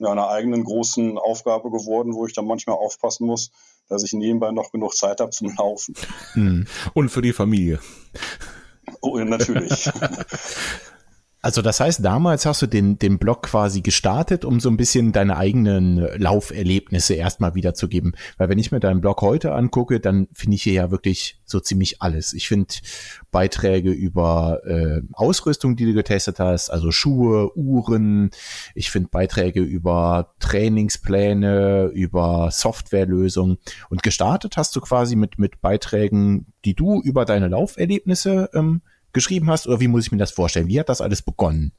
einer 0.00 0.28
eigenen 0.28 0.64
großen 0.64 1.18
Aufgabe 1.18 1.70
geworden, 1.70 2.14
wo 2.14 2.26
ich 2.26 2.32
dann 2.32 2.46
manchmal 2.46 2.76
aufpassen 2.76 3.26
muss, 3.26 3.50
dass 3.88 4.02
ich 4.02 4.12
nebenbei 4.12 4.52
noch 4.52 4.72
genug 4.72 4.94
Zeit 4.94 5.20
habe 5.20 5.30
zum 5.30 5.54
Laufen. 5.56 5.94
Hm. 6.32 6.66
Und 6.94 7.08
für 7.10 7.22
die 7.22 7.32
Familie. 7.32 7.80
Oh, 9.00 9.18
natürlich. 9.18 9.90
Also 11.42 11.62
das 11.62 11.80
heißt, 11.80 12.04
damals 12.04 12.44
hast 12.44 12.60
du 12.60 12.66
den, 12.66 12.98
den 12.98 13.18
Blog 13.18 13.44
quasi 13.44 13.80
gestartet, 13.80 14.44
um 14.44 14.60
so 14.60 14.68
ein 14.68 14.76
bisschen 14.76 15.12
deine 15.12 15.38
eigenen 15.38 15.96
Lauferlebnisse 15.96 17.14
erstmal 17.14 17.54
wiederzugeben. 17.54 18.14
Weil 18.36 18.50
wenn 18.50 18.58
ich 18.58 18.72
mir 18.72 18.80
deinen 18.80 19.00
Blog 19.00 19.22
heute 19.22 19.54
angucke, 19.54 20.00
dann 20.00 20.28
finde 20.34 20.56
ich 20.56 20.62
hier 20.62 20.74
ja 20.74 20.90
wirklich 20.90 21.40
so 21.46 21.58
ziemlich 21.58 22.02
alles. 22.02 22.34
Ich 22.34 22.46
finde 22.46 22.74
Beiträge 23.30 23.90
über 23.90 24.60
äh, 24.66 25.00
Ausrüstung, 25.12 25.76
die 25.76 25.86
du 25.86 25.94
getestet 25.94 26.40
hast, 26.40 26.68
also 26.68 26.90
Schuhe, 26.90 27.56
Uhren. 27.56 28.30
Ich 28.74 28.90
finde 28.90 29.08
Beiträge 29.08 29.62
über 29.62 30.34
Trainingspläne, 30.40 31.86
über 31.94 32.50
Softwarelösungen. 32.50 33.56
Und 33.88 34.02
gestartet 34.02 34.58
hast 34.58 34.76
du 34.76 34.82
quasi 34.82 35.16
mit, 35.16 35.38
mit 35.38 35.62
Beiträgen, 35.62 36.52
die 36.66 36.74
du 36.74 37.00
über 37.00 37.24
deine 37.24 37.48
Lauferlebnisse 37.48 38.50
ähm, 38.52 38.82
geschrieben 39.12 39.50
hast 39.50 39.66
oder 39.66 39.80
wie 39.80 39.88
muss 39.88 40.06
ich 40.06 40.12
mir 40.12 40.18
das 40.18 40.30
vorstellen? 40.30 40.68
Wie 40.68 40.78
hat 40.78 40.88
das 40.88 41.00
alles 41.00 41.22
begonnen? 41.22 41.72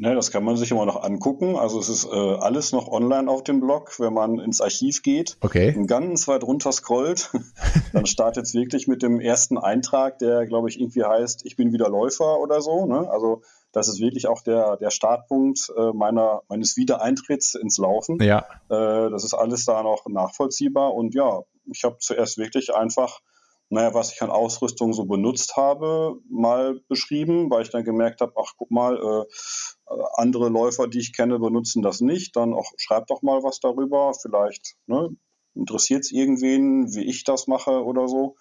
Ne, 0.00 0.14
das 0.14 0.30
kann 0.30 0.44
man 0.44 0.56
sich 0.56 0.70
immer 0.70 0.86
noch 0.86 1.02
angucken. 1.02 1.56
Also 1.56 1.80
es 1.80 1.88
ist 1.88 2.04
äh, 2.04 2.16
alles 2.16 2.70
noch 2.70 2.86
online 2.86 3.28
auf 3.28 3.42
dem 3.42 3.58
Blog, 3.58 3.98
wenn 3.98 4.14
man 4.14 4.38
ins 4.38 4.60
Archiv 4.60 5.02
geht 5.02 5.36
okay. 5.40 5.74
und 5.76 5.88
ganz 5.88 6.28
weit 6.28 6.44
runter 6.44 6.70
scrollt, 6.70 7.32
dann 7.92 8.06
startet 8.06 8.44
es 8.44 8.54
wirklich 8.54 8.86
mit 8.86 9.02
dem 9.02 9.18
ersten 9.18 9.58
Eintrag, 9.58 10.20
der, 10.20 10.46
glaube 10.46 10.68
ich, 10.68 10.78
irgendwie 10.80 11.02
heißt, 11.02 11.44
ich 11.44 11.56
bin 11.56 11.72
wieder 11.72 11.88
Läufer 11.88 12.38
oder 12.38 12.60
so. 12.60 12.86
Ne? 12.86 13.10
Also 13.10 13.42
das 13.72 13.88
ist 13.88 13.98
wirklich 13.98 14.28
auch 14.28 14.42
der, 14.42 14.76
der 14.76 14.90
Startpunkt 14.90 15.68
äh, 15.76 15.92
meiner, 15.92 16.42
meines 16.48 16.76
Wiedereintritts 16.76 17.56
ins 17.56 17.78
Laufen. 17.78 18.22
Ja. 18.22 18.46
Äh, 18.68 19.10
das 19.10 19.24
ist 19.24 19.34
alles 19.34 19.64
da 19.64 19.82
noch 19.82 20.06
nachvollziehbar. 20.08 20.94
Und 20.94 21.12
ja, 21.16 21.42
ich 21.64 21.82
habe 21.82 21.96
zuerst 21.98 22.38
wirklich 22.38 22.72
einfach 22.72 23.18
naja, 23.70 23.92
was 23.92 24.12
ich 24.12 24.22
an 24.22 24.30
Ausrüstung 24.30 24.92
so 24.92 25.04
benutzt 25.04 25.56
habe, 25.56 26.18
mal 26.28 26.80
beschrieben, 26.88 27.50
weil 27.50 27.62
ich 27.62 27.70
dann 27.70 27.84
gemerkt 27.84 28.20
habe, 28.20 28.32
ach 28.36 28.52
guck 28.56 28.70
mal, 28.70 28.96
äh, 28.96 29.24
andere 30.14 30.48
Läufer, 30.48 30.88
die 30.88 31.00
ich 31.00 31.14
kenne, 31.14 31.38
benutzen 31.38 31.82
das 31.82 32.00
nicht. 32.00 32.36
Dann 32.36 32.54
auch 32.54 32.72
schreib 32.76 33.06
doch 33.08 33.22
mal 33.22 33.42
was 33.42 33.60
darüber. 33.60 34.12
Vielleicht 34.20 34.76
ne, 34.86 35.10
interessiert 35.54 36.04
es 36.04 36.12
irgendwen, 36.12 36.94
wie 36.94 37.04
ich 37.04 37.24
das 37.24 37.46
mache 37.46 37.84
oder 37.84 38.08
so. 38.08 38.36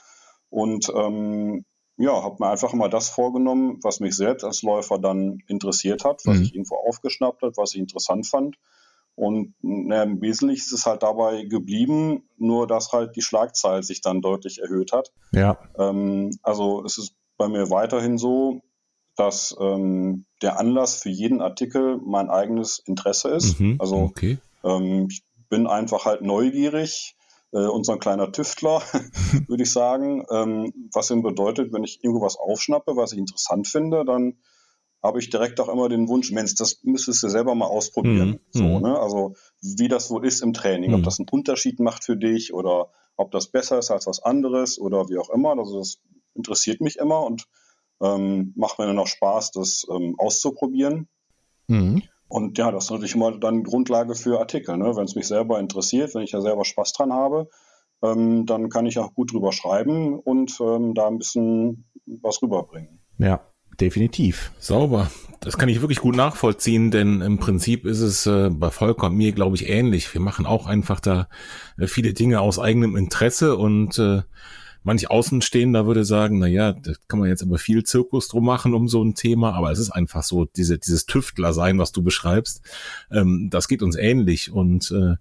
Und 0.49 0.89
ähm, 0.95 1.65
ja, 1.97 2.23
habe 2.23 2.37
mir 2.39 2.49
einfach 2.49 2.73
mal 2.73 2.89
das 2.89 3.09
vorgenommen, 3.09 3.79
was 3.81 3.99
mich 3.99 4.15
selbst 4.15 4.43
als 4.43 4.61
Läufer 4.61 4.99
dann 4.99 5.39
interessiert 5.47 6.05
hat, 6.05 6.21
was 6.25 6.37
mhm. 6.37 6.43
ich 6.43 6.53
irgendwo 6.53 6.75
aufgeschnappt 6.75 7.41
hat, 7.41 7.57
was 7.57 7.73
ich 7.73 7.79
interessant 7.79 8.27
fand. 8.27 8.55
Und 9.17 9.55
na, 9.61 10.03
im 10.03 10.21
Wesentlichen 10.21 10.61
ist 10.63 10.71
es 10.71 10.85
halt 10.85 11.01
dabei 11.01 11.43
geblieben, 11.43 12.29
nur 12.37 12.67
dass 12.67 12.91
halt 12.91 13.15
die 13.15 13.23
Schlagzahl 13.23 13.81
sich 13.81 14.01
dann 14.01 14.21
deutlich 14.21 14.59
erhöht 14.59 14.91
hat. 14.91 15.11
Ja. 15.31 15.57
Ähm, 15.79 16.37
also 16.43 16.85
es 16.85 16.99
ist 16.99 17.15
bei 17.35 17.47
mir 17.47 17.71
weiterhin 17.71 18.19
so, 18.19 18.61
dass 19.15 19.55
ähm, 19.59 20.25
der 20.43 20.59
Anlass 20.59 21.01
für 21.01 21.09
jeden 21.09 21.41
Artikel 21.41 21.99
mein 22.05 22.29
eigenes 22.29 22.77
Interesse 22.85 23.29
ist. 23.29 23.59
Mhm, 23.59 23.77
also 23.79 23.95
okay. 23.95 24.37
ähm, 24.63 25.07
ich 25.09 25.23
bin 25.49 25.65
einfach 25.65 26.05
halt 26.05 26.21
neugierig 26.21 27.15
äh, 27.53 27.57
ein 27.57 27.99
kleiner 27.99 28.31
Tüftler, 28.31 28.83
würde 29.47 29.63
ich 29.63 29.71
sagen. 29.71 30.25
Ähm, 30.29 30.89
was 30.93 31.09
eben 31.09 31.23
bedeutet, 31.23 31.73
wenn 31.73 31.83
ich 31.83 32.03
irgendwo 32.03 32.23
was 32.23 32.37
aufschnappe, 32.37 32.95
was 32.95 33.13
ich 33.13 33.17
interessant 33.17 33.67
finde, 33.67 34.05
dann 34.05 34.37
habe 35.07 35.19
ich 35.19 35.29
direkt 35.29 35.59
auch 35.59 35.69
immer 35.69 35.89
den 35.89 36.07
Wunsch, 36.07 36.31
Mensch, 36.31 36.55
das 36.55 36.81
müsstest 36.83 37.23
du 37.23 37.29
selber 37.29 37.55
mal 37.55 37.65
ausprobieren. 37.65 38.29
Mhm. 38.29 38.39
So, 38.51 38.63
mhm. 38.63 38.81
ne? 38.81 38.99
Also 38.99 39.35
wie 39.61 39.87
das 39.87 40.11
wohl 40.11 40.25
ist 40.25 40.41
im 40.41 40.53
Training, 40.53 40.93
ob 40.93 40.99
mhm. 40.99 41.03
das 41.03 41.19
einen 41.19 41.29
Unterschied 41.29 41.79
macht 41.79 42.03
für 42.03 42.17
dich 42.17 42.53
oder 42.53 42.91
ob 43.15 43.31
das 43.31 43.47
besser 43.47 43.79
ist 43.79 43.89
als 43.89 44.05
was 44.05 44.21
anderes 44.21 44.79
oder 44.79 45.09
wie 45.09 45.17
auch 45.17 45.29
immer. 45.29 45.57
Also 45.57 45.79
das 45.79 45.99
interessiert 46.35 46.81
mich 46.81 46.97
immer 46.97 47.25
und 47.25 47.45
ähm, 48.01 48.53
macht 48.55 48.77
mir 48.77 48.85
dann 48.85 48.99
auch 48.99 49.07
Spaß, 49.07 49.51
das 49.51 49.87
ähm, 49.89 50.15
auszuprobieren. 50.19 51.07
Mhm. 51.67 52.03
Und 52.27 52.57
ja, 52.57 52.71
das 52.71 52.85
ist 52.85 52.91
natürlich 52.91 53.15
immer 53.15 53.31
dann 53.37 53.63
Grundlage 53.63 54.13
für 54.13 54.39
Artikel. 54.39 54.77
Ne? 54.77 54.95
Wenn 54.95 55.05
es 55.05 55.15
mich 55.15 55.27
selber 55.27 55.59
interessiert, 55.59 56.13
wenn 56.13 56.23
ich 56.23 56.31
da 56.31 56.41
selber 56.41 56.65
Spaß 56.65 56.93
dran 56.93 57.13
habe, 57.13 57.49
ähm, 58.03 58.45
dann 58.45 58.69
kann 58.69 58.85
ich 58.85 58.99
auch 58.99 59.13
gut 59.13 59.31
drüber 59.31 59.53
schreiben 59.53 60.19
und 60.19 60.59
ähm, 60.59 60.93
da 60.93 61.07
ein 61.07 61.17
bisschen 61.17 61.85
was 62.05 62.41
rüberbringen. 62.41 62.99
Ja, 63.17 63.41
definitiv. 63.79 64.51
Sauber. 64.59 65.09
Das 65.39 65.57
kann 65.57 65.69
ich 65.69 65.81
wirklich 65.81 65.99
gut 65.99 66.15
nachvollziehen, 66.15 66.89
denn 66.91 67.21
im 67.21 67.37
Prinzip 67.37 67.85
ist 67.85 68.01
es 68.01 68.25
äh, 68.25 68.49
bei 68.49 68.71
Volker 68.71 69.07
und 69.07 69.15
mir, 69.15 69.31
glaube 69.31 69.55
ich, 69.55 69.69
ähnlich. 69.69 70.11
Wir 70.13 70.21
machen 70.21 70.45
auch 70.45 70.65
einfach 70.65 70.99
da 70.99 71.29
äh, 71.77 71.87
viele 71.87 72.13
Dinge 72.13 72.41
aus 72.41 72.57
eigenem 72.57 72.95
Interesse 72.95 73.55
und 73.55 73.99
äh, 73.99 74.23
manch 74.83 75.11
Außenstehender 75.11 75.85
würde 75.85 76.05
sagen, 76.05 76.39
na 76.39 76.47
ja, 76.47 76.73
da 76.73 76.93
kann 77.07 77.19
man 77.19 77.29
jetzt 77.29 77.43
aber 77.43 77.57
viel 77.59 77.83
Zirkus 77.83 78.29
drum 78.29 78.45
machen 78.45 78.73
um 78.73 78.87
so 78.87 79.03
ein 79.03 79.15
Thema, 79.15 79.53
aber 79.53 79.71
es 79.71 79.79
ist 79.79 79.91
einfach 79.91 80.23
so, 80.23 80.45
diese, 80.45 80.79
dieses 80.79 81.05
Tüftler 81.05 81.53
sein, 81.53 81.77
was 81.77 81.91
du 81.91 82.01
beschreibst, 82.01 82.61
ähm, 83.11 83.49
das 83.51 83.67
geht 83.67 83.83
uns 83.83 83.95
ähnlich 83.95 84.51
und 84.51 84.91
äh, 84.91 85.15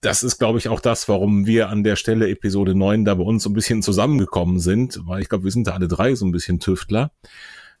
das 0.00 0.22
ist, 0.22 0.38
glaube 0.38 0.58
ich, 0.58 0.68
auch 0.68 0.80
das, 0.80 1.08
warum 1.08 1.46
wir 1.46 1.68
an 1.68 1.84
der 1.84 1.96
Stelle 1.96 2.28
Episode 2.28 2.74
9 2.74 3.04
da 3.04 3.14
bei 3.14 3.24
uns 3.24 3.42
so 3.42 3.50
ein 3.50 3.54
bisschen 3.54 3.82
zusammengekommen 3.82 4.58
sind, 4.58 5.00
weil 5.04 5.22
ich 5.22 5.28
glaube, 5.28 5.44
wir 5.44 5.50
sind 5.50 5.66
da 5.66 5.72
alle 5.72 5.88
drei 5.88 6.14
so 6.14 6.24
ein 6.26 6.32
bisschen 6.32 6.60
Tüftler. 6.60 7.12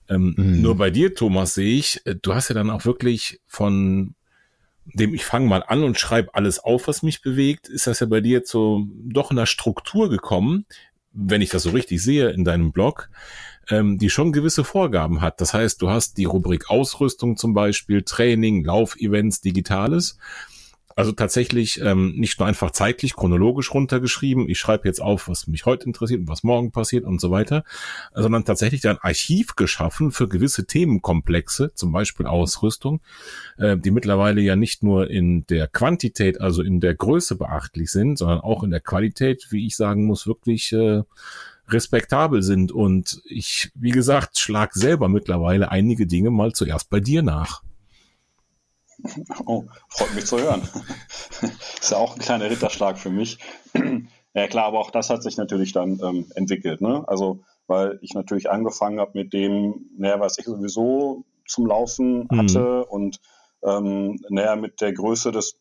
Ähm, 0.08 0.34
mhm. 0.36 0.60
Nur 0.62 0.76
bei 0.76 0.90
dir, 0.90 1.14
Thomas, 1.14 1.54
sehe 1.54 1.76
ich, 1.76 2.00
äh, 2.04 2.14
du 2.20 2.34
hast 2.34 2.48
ja 2.48 2.54
dann 2.54 2.70
auch 2.70 2.84
wirklich 2.84 3.40
von 3.46 4.14
dem 4.94 5.14
ich 5.14 5.24
fange 5.24 5.48
mal 5.48 5.64
an 5.66 5.82
und 5.82 5.98
schreibe 5.98 6.34
alles 6.34 6.60
auf, 6.60 6.86
was 6.86 7.02
mich 7.02 7.20
bewegt, 7.20 7.68
ist 7.68 7.86
das 7.86 8.00
ja 8.00 8.06
bei 8.06 8.20
dir 8.20 8.44
zu 8.44 8.88
doch 9.04 9.30
einer 9.30 9.46
Struktur 9.46 10.08
gekommen, 10.08 10.64
wenn 11.12 11.42
ich 11.42 11.50
das 11.50 11.64
so 11.64 11.70
richtig 11.70 12.02
sehe 12.02 12.30
in 12.30 12.44
deinem 12.44 12.72
Blog, 12.72 13.10
ähm, 13.68 13.98
die 13.98 14.10
schon 14.10 14.32
gewisse 14.32 14.64
Vorgaben 14.64 15.20
hat. 15.22 15.40
Das 15.40 15.54
heißt, 15.54 15.82
du 15.82 15.90
hast 15.90 16.18
die 16.18 16.24
Rubrik 16.24 16.70
Ausrüstung 16.70 17.36
zum 17.36 17.52
Beispiel, 17.52 18.02
Training, 18.02 18.64
Laufevents, 18.64 19.40
Digitales 19.40 20.18
also 20.96 21.12
tatsächlich 21.12 21.78
ähm, 21.82 22.14
nicht 22.16 22.40
nur 22.40 22.48
einfach 22.48 22.70
zeitlich, 22.70 23.14
chronologisch 23.14 23.72
runtergeschrieben, 23.72 24.48
ich 24.48 24.58
schreibe 24.58 24.88
jetzt 24.88 25.00
auf, 25.00 25.28
was 25.28 25.46
mich 25.46 25.66
heute 25.66 25.84
interessiert 25.84 26.20
und 26.20 26.28
was 26.28 26.42
morgen 26.42 26.72
passiert 26.72 27.04
und 27.04 27.20
so 27.20 27.30
weiter, 27.30 27.64
sondern 28.14 28.46
tatsächlich 28.46 28.88
ein 28.88 28.96
Archiv 28.98 29.56
geschaffen 29.56 30.10
für 30.10 30.26
gewisse 30.26 30.66
Themenkomplexe, 30.66 31.70
zum 31.74 31.92
Beispiel 31.92 32.24
Ausrüstung, 32.24 33.02
äh, 33.58 33.76
die 33.76 33.90
mittlerweile 33.90 34.40
ja 34.40 34.56
nicht 34.56 34.82
nur 34.82 35.10
in 35.10 35.46
der 35.46 35.68
Quantität, 35.68 36.40
also 36.40 36.62
in 36.62 36.80
der 36.80 36.94
Größe 36.94 37.36
beachtlich 37.36 37.90
sind, 37.90 38.16
sondern 38.16 38.40
auch 38.40 38.62
in 38.62 38.70
der 38.70 38.80
Qualität, 38.80 39.48
wie 39.50 39.66
ich 39.66 39.76
sagen 39.76 40.06
muss, 40.06 40.26
wirklich 40.26 40.72
äh, 40.72 41.02
respektabel 41.68 42.42
sind. 42.42 42.72
Und 42.72 43.20
ich, 43.26 43.70
wie 43.74 43.90
gesagt, 43.90 44.38
schlag 44.38 44.72
selber 44.72 45.08
mittlerweile 45.08 45.70
einige 45.70 46.06
Dinge 46.06 46.30
mal 46.30 46.52
zuerst 46.52 46.88
bei 46.88 47.00
dir 47.00 47.22
nach. 47.22 47.65
Oh, 49.44 49.64
freut 49.88 50.14
mich 50.14 50.26
zu 50.26 50.38
hören. 50.38 50.62
ist 51.80 51.90
ja 51.90 51.98
auch 51.98 52.14
ein 52.14 52.20
kleiner 52.20 52.50
Ritterschlag 52.50 52.98
für 52.98 53.10
mich. 53.10 53.38
ja 54.34 54.46
klar, 54.48 54.66
aber 54.66 54.80
auch 54.80 54.90
das 54.90 55.10
hat 55.10 55.22
sich 55.22 55.36
natürlich 55.36 55.72
dann 55.72 56.00
ähm, 56.02 56.26
entwickelt. 56.34 56.80
Ne? 56.80 57.04
Also, 57.06 57.40
weil 57.66 57.98
ich 58.02 58.14
natürlich 58.14 58.50
angefangen 58.50 59.00
habe 59.00 59.12
mit 59.14 59.32
dem, 59.32 59.86
naja, 59.96 60.20
was 60.20 60.38
ich 60.38 60.44
sowieso 60.44 61.24
zum 61.46 61.66
Laufen 61.66 62.26
mhm. 62.30 62.38
hatte 62.38 62.60
mhm. 62.60 62.82
und 62.88 63.20
ähm, 63.64 64.20
naja, 64.28 64.56
mit 64.56 64.80
der 64.80 64.92
Größe 64.92 65.32
des 65.32 65.58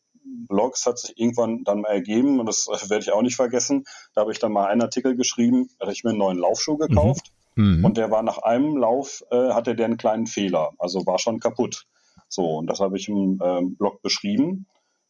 Blogs 0.48 0.86
hat 0.86 1.00
sich 1.00 1.18
irgendwann 1.18 1.64
dann 1.64 1.82
mal 1.82 1.90
ergeben, 1.90 2.40
und 2.40 2.48
das 2.48 2.68
werde 2.68 3.04
ich 3.04 3.12
auch 3.12 3.22
nicht 3.22 3.36
vergessen, 3.36 3.86
da 4.14 4.22
habe 4.22 4.32
ich 4.32 4.40
dann 4.40 4.52
mal 4.52 4.68
einen 4.68 4.82
Artikel 4.82 5.16
geschrieben, 5.16 5.70
da 5.80 5.86
habe 5.86 5.94
ich 5.94 6.04
mir 6.04 6.12
einen 6.12 6.20
neuen 6.20 6.38
Laufschuh 6.38 6.78
gekauft 6.78 7.32
mhm. 7.56 7.78
Mhm. 7.78 7.86
und 7.86 7.98
der 7.98 8.12
war 8.12 8.24
nach 8.24 8.40
einem 8.40 8.78
Lauf, 8.78 9.24
äh, 9.32 9.52
hatte 9.52 9.76
der 9.76 9.86
einen 9.86 9.98
kleinen 9.98 10.28
Fehler, 10.28 10.72
also 10.78 11.06
war 11.06 11.20
schon 11.20 11.40
kaputt. 11.40 11.86
So, 12.28 12.58
und 12.58 12.68
das 12.68 12.80
habe 12.80 12.98
ich 12.98 13.08
im 13.08 13.40
ähm, 13.44 13.76
Blog 13.76 14.02
beschrieben, 14.02 14.68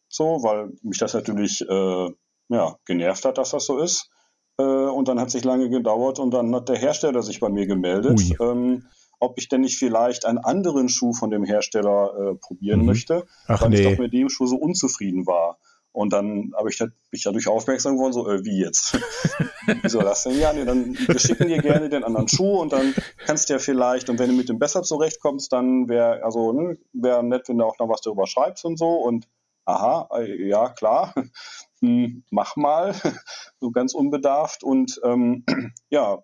so, 0.08 0.42
weil 0.42 0.72
mich 0.82 0.98
das 0.98 1.14
natürlich 1.14 1.62
äh, 1.62 2.10
ja, 2.48 2.76
genervt 2.84 3.24
hat, 3.24 3.38
dass 3.38 3.50
das 3.50 3.66
so 3.66 3.78
ist. 3.78 4.10
Äh, 4.58 4.62
und 4.62 5.08
dann 5.08 5.20
hat 5.20 5.30
sich 5.30 5.44
lange 5.44 5.68
gedauert 5.68 6.18
und 6.18 6.32
dann 6.32 6.54
hat 6.54 6.68
der 6.68 6.76
Hersteller 6.76 7.22
sich 7.22 7.40
bei 7.40 7.48
mir 7.48 7.66
gemeldet, 7.66 8.20
ähm, 8.40 8.86
ob 9.18 9.38
ich 9.38 9.48
denn 9.48 9.62
nicht 9.62 9.78
vielleicht 9.78 10.24
einen 10.26 10.38
anderen 10.38 10.88
Schuh 10.88 11.12
von 11.12 11.30
dem 11.30 11.44
Hersteller 11.44 12.14
äh, 12.14 12.34
probieren 12.36 12.80
mhm. 12.80 12.86
möchte, 12.86 13.26
Ach, 13.48 13.62
weil 13.62 13.70
nee. 13.70 13.80
ich 13.80 13.90
doch 13.90 13.98
mit 13.98 14.12
dem 14.12 14.28
Schuh 14.28 14.46
so 14.46 14.56
unzufrieden 14.56 15.26
war. 15.26 15.58
Und 15.96 16.12
dann 16.12 16.52
habe 16.54 16.68
ich, 16.68 16.78
mich 17.10 17.22
dadurch 17.22 17.48
aufmerksam 17.48 17.94
geworden, 17.94 18.12
so, 18.12 18.30
äh, 18.30 18.44
wie 18.44 18.60
jetzt? 18.60 18.98
Wieso 19.82 20.00
das 20.00 20.24
denn? 20.24 20.38
Ja, 20.38 20.52
nee, 20.52 20.66
dann 20.66 20.94
wir 20.94 21.18
schicken 21.18 21.48
dir 21.48 21.56
gerne 21.56 21.88
den 21.88 22.04
anderen 22.04 22.28
Schuh 22.28 22.60
und 22.60 22.74
dann 22.74 22.94
kannst 23.24 23.48
du 23.48 23.54
ja 23.54 23.58
vielleicht, 23.58 24.10
und 24.10 24.18
wenn 24.18 24.28
du 24.28 24.36
mit 24.36 24.50
dem 24.50 24.58
besser 24.58 24.82
zurechtkommst, 24.82 25.50
dann 25.54 25.88
wäre, 25.88 26.22
also, 26.22 26.52
ne, 26.52 26.76
wäre 26.92 27.24
nett, 27.24 27.48
wenn 27.48 27.56
du 27.56 27.64
auch 27.64 27.78
noch 27.78 27.88
was 27.88 28.02
darüber 28.02 28.26
schreibst 28.26 28.66
und 28.66 28.78
so. 28.78 28.90
Und 28.90 29.26
aha, 29.64 30.06
äh, 30.18 30.46
ja, 30.46 30.68
klar, 30.68 31.14
hm, 31.80 32.24
mach 32.28 32.56
mal, 32.56 32.94
so 33.60 33.70
ganz 33.70 33.94
unbedarft. 33.94 34.64
Und 34.64 35.00
ähm, 35.02 35.46
ja, 35.88 36.22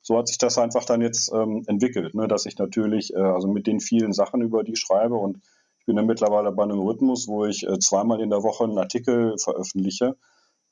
so 0.00 0.16
hat 0.16 0.28
sich 0.28 0.38
das 0.38 0.58
einfach 0.58 0.84
dann 0.84 1.00
jetzt 1.00 1.32
ähm, 1.32 1.64
entwickelt, 1.66 2.14
ne, 2.14 2.28
dass 2.28 2.46
ich 2.46 2.56
natürlich, 2.56 3.12
äh, 3.14 3.18
also 3.18 3.48
mit 3.48 3.66
den 3.66 3.80
vielen 3.80 4.12
Sachen, 4.12 4.42
über 4.42 4.62
die 4.62 4.74
ich 4.74 4.80
schreibe 4.80 5.16
und 5.16 5.40
bin 5.88 5.96
ja 5.96 6.02
mittlerweile 6.02 6.52
bei 6.52 6.64
einem 6.64 6.80
Rhythmus, 6.80 7.26
wo 7.26 7.46
ich 7.46 7.66
äh, 7.66 7.78
zweimal 7.78 8.20
in 8.20 8.28
der 8.28 8.42
Woche 8.42 8.64
einen 8.64 8.78
Artikel 8.78 9.36
veröffentliche. 9.38 10.16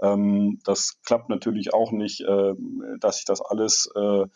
Ähm, 0.02 0.60
das 0.64 1.00
klappt 1.06 1.30
natürlich 1.30 1.72
auch 1.72 1.90
nicht, 1.90 2.20
äh, 2.20 2.54
dass 3.00 3.20
ich 3.20 3.24
das 3.24 3.40
alles 3.40 3.90
äh, 3.96 4.26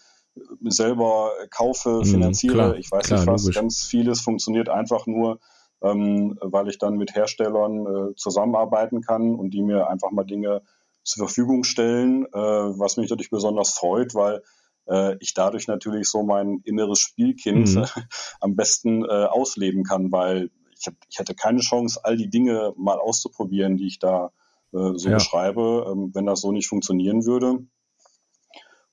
selber 0.63 1.33
kaufe, 1.51 1.99
mhm, 1.99 2.05
finanziere. 2.05 2.55
Klar, 2.55 2.77
ich 2.77 2.91
weiß 2.91 3.07
klar, 3.07 3.21
nicht 3.21 3.29
was. 3.29 3.43
Logisch. 3.43 3.57
Ganz 3.57 3.85
vieles 3.85 4.23
funktioniert 4.23 4.71
einfach 4.71 5.07
nur, 5.07 5.39
ähm, 5.83 6.39
weil 6.41 6.69
ich 6.69 6.79
dann 6.79 6.97
mit 6.97 7.15
Herstellern 7.15 7.87
äh, 7.87 8.15
zusammenarbeiten 8.17 9.03
kann 9.03 9.35
und 9.35 9.51
die 9.51 9.63
mir 9.63 9.91
einfach 9.91 10.11
mal 10.13 10.25
Dinge 10.25 10.63
zur 11.03 11.27
Verfügung 11.27 11.65
stellen, 11.65 12.25
äh, 12.25 12.39
was 12.39 12.97
mich 12.97 13.11
natürlich 13.11 13.31
besonders 13.31 13.75
freut, 13.75 14.15
weil 14.15 14.43
äh, 14.89 15.17
ich 15.21 15.35
dadurch 15.35 15.67
natürlich 15.69 16.09
so 16.09 16.23
mein 16.23 16.63
inneres 16.65 17.01
Spielkind 17.01 17.75
mhm. 17.75 17.85
am 18.41 18.57
besten 18.57 19.05
äh, 19.05 19.09
ausleben 19.09 19.85
kann, 19.85 20.11
weil 20.11 20.51
ich, 20.81 20.87
hab, 20.87 20.95
ich 21.09 21.19
hätte 21.19 21.35
keine 21.35 21.61
Chance, 21.61 22.01
all 22.03 22.17
die 22.17 22.31
Dinge 22.31 22.73
mal 22.77 22.99
auszuprobieren, 22.99 23.77
die 23.77 23.87
ich 23.87 23.99
da 23.99 24.33
äh, 24.73 24.93
so 24.95 25.09
ja. 25.09 25.17
beschreibe, 25.17 25.87
ähm, 25.91 26.11
wenn 26.15 26.27
das 26.27 26.41
so 26.41 26.53
nicht 26.53 26.69
funktionieren 26.69 27.27
würde. 27.27 27.59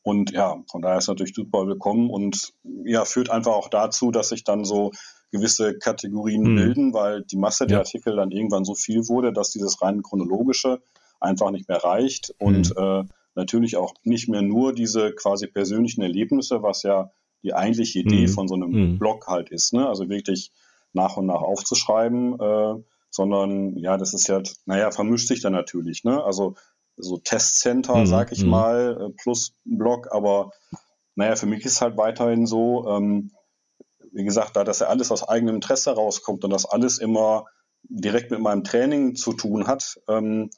Und 0.03 0.31
ja, 0.31 0.63
von 0.69 0.81
daher 0.81 0.99
ist 0.99 1.07
natürlich 1.07 1.35
super 1.35 1.67
willkommen 1.67 2.09
und 2.09 2.53
ja, 2.85 3.03
führt 3.03 3.29
einfach 3.29 3.53
auch 3.53 3.69
dazu, 3.69 4.11
dass 4.11 4.29
sich 4.29 4.43
dann 4.43 4.63
so 4.63 4.91
gewisse 5.31 5.77
Kategorien 5.77 6.43
mhm. 6.43 6.55
bilden, 6.55 6.93
weil 6.93 7.23
die 7.23 7.35
Masse 7.35 7.67
der 7.67 7.79
Artikel 7.79 8.15
dann 8.15 8.31
irgendwann 8.31 8.63
so 8.63 8.73
viel 8.73 9.07
wurde, 9.09 9.33
dass 9.33 9.51
dieses 9.51 9.81
rein 9.81 10.01
chronologische 10.03 10.81
einfach 11.19 11.51
nicht 11.51 11.67
mehr 11.67 11.83
reicht 11.83 12.33
und 12.39 12.73
mhm. 12.77 12.83
äh, 12.83 13.03
natürlich 13.35 13.75
auch 13.75 13.93
nicht 14.03 14.29
mehr 14.29 14.41
nur 14.41 14.73
diese 14.73 15.13
quasi 15.13 15.47
persönlichen 15.47 16.01
Erlebnisse, 16.01 16.63
was 16.63 16.83
ja 16.83 17.11
die 17.43 17.53
eigentliche 17.53 17.99
Idee 17.99 18.27
mhm. 18.27 18.29
von 18.29 18.47
so 18.47 18.55
einem 18.55 18.71
mhm. 18.71 18.99
Blog 18.99 19.27
halt 19.27 19.49
ist, 19.49 19.73
ne? 19.73 19.87
Also 19.87 20.09
wirklich 20.09 20.51
nach 20.97 21.15
und 21.15 21.27
nach 21.27 21.41
aufzuschreiben, 21.41 22.39
äh, 22.39 22.83
sondern 23.09 23.77
ja, 23.77 23.97
das 23.97 24.13
ist 24.13 24.27
ja, 24.27 24.41
naja, 24.65 24.91
vermischt 24.91 25.29
sich 25.29 25.41
dann 25.41 25.53
natürlich, 25.53 26.03
ne? 26.03 26.23
Also 26.23 26.55
so 26.97 27.17
Testcenter, 27.17 27.95
mhm. 27.95 28.05
sag 28.07 28.31
ich 28.31 28.43
mhm. 28.43 28.49
mal, 28.49 28.97
äh, 29.01 29.13
plus 29.21 29.53
Blog, 29.63 30.09
aber 30.11 30.51
naja, 31.15 31.35
für 31.35 31.45
mich 31.45 31.63
ist 31.65 31.81
halt 31.81 31.97
weiterhin 31.97 32.45
so, 32.45 32.87
ähm, 32.89 33.31
wie 34.11 34.23
gesagt, 34.23 34.55
da 34.55 34.63
das 34.63 34.79
ja 34.79 34.87
alles 34.87 35.11
aus 35.11 35.27
eigenem 35.27 35.55
Interesse 35.55 35.91
rauskommt 35.91 36.43
und 36.43 36.51
das 36.51 36.65
alles 36.65 36.97
immer 36.97 37.45
direkt 37.83 38.31
mit 38.31 38.39
meinem 38.39 38.63
Training 38.63 39.15
zu 39.15 39.33
tun 39.33 39.67
hat, 39.67 39.99
ähm, 40.07 40.49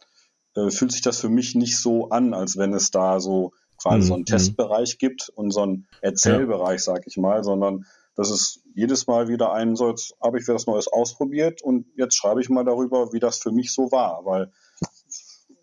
äh, 0.56 0.69
fühlt 0.71 0.91
sich 0.91 1.02
das 1.02 1.19
für 1.19 1.30
mich 1.30 1.56
nicht 1.56 1.78
so 1.78 2.10
an, 2.10 2.34
als 2.34 2.58
wenn 2.58 2.73
es 2.73 2.91
da 2.91 3.19
so 3.19 3.54
quasi 3.82 3.99
mhm. 3.99 4.04
so 4.04 4.13
einen 4.13 4.21
mhm. 4.21 4.25
Testbereich 4.25 4.97
gibt 4.97 5.30
und 5.30 5.52
so 5.52 5.62
einen 5.62 5.88
Erzählbereich, 6.02 6.84
sag 6.84 7.08
ich 7.08 7.17
mal, 7.17 7.43
sondern 7.43 7.86
das 8.19 8.32
ist 8.32 8.62
jedes 8.75 9.08
Mal 9.08 9.29
wieder 9.29 9.53
ein, 9.53 9.77
so 9.77 9.89
jetzt 9.89 10.13
habe 10.21 10.38
ich 10.38 10.43
wieder 10.43 10.55
was 10.55 10.67
Neues 10.67 10.89
ausprobiert 10.89 11.62
und 11.62 11.86
jetzt 11.95 12.15
schreibe 12.15 12.41
ich 12.41 12.49
mal 12.49 12.65
darüber, 12.65 13.13
wie 13.13 13.19
das 13.19 13.38
für 13.38 13.51
mich 13.51 13.71
so 13.71 13.93
war, 13.93 14.25
weil 14.25 14.51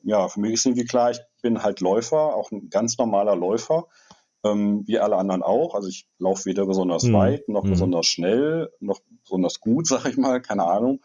ja, 0.02 0.28
für 0.28 0.40
mich 0.40 0.54
ist 0.54 0.64
irgendwie 0.64 0.86
klar, 0.86 1.10
ich 1.10 1.18
bin 1.42 1.62
halt 1.62 1.80
Läufer, 1.80 2.34
auch 2.34 2.50
ein 2.52 2.70
ganz 2.70 2.96
normaler 2.96 3.36
Läufer, 3.36 3.88
ähm, 4.42 4.84
wie 4.86 4.98
alle 4.98 5.16
anderen 5.16 5.42
auch. 5.42 5.74
Also 5.74 5.88
ich 5.88 6.08
laufe 6.18 6.46
weder 6.46 6.64
besonders 6.64 7.02
mhm. 7.02 7.12
weit, 7.12 7.48
noch 7.48 7.64
mhm. 7.64 7.70
besonders 7.70 8.06
schnell, 8.06 8.70
noch 8.80 9.00
besonders 9.22 9.60
gut, 9.60 9.86
sag 9.88 10.06
ich 10.06 10.16
mal, 10.16 10.40
keine 10.40 10.64
Ahnung. 10.64 11.00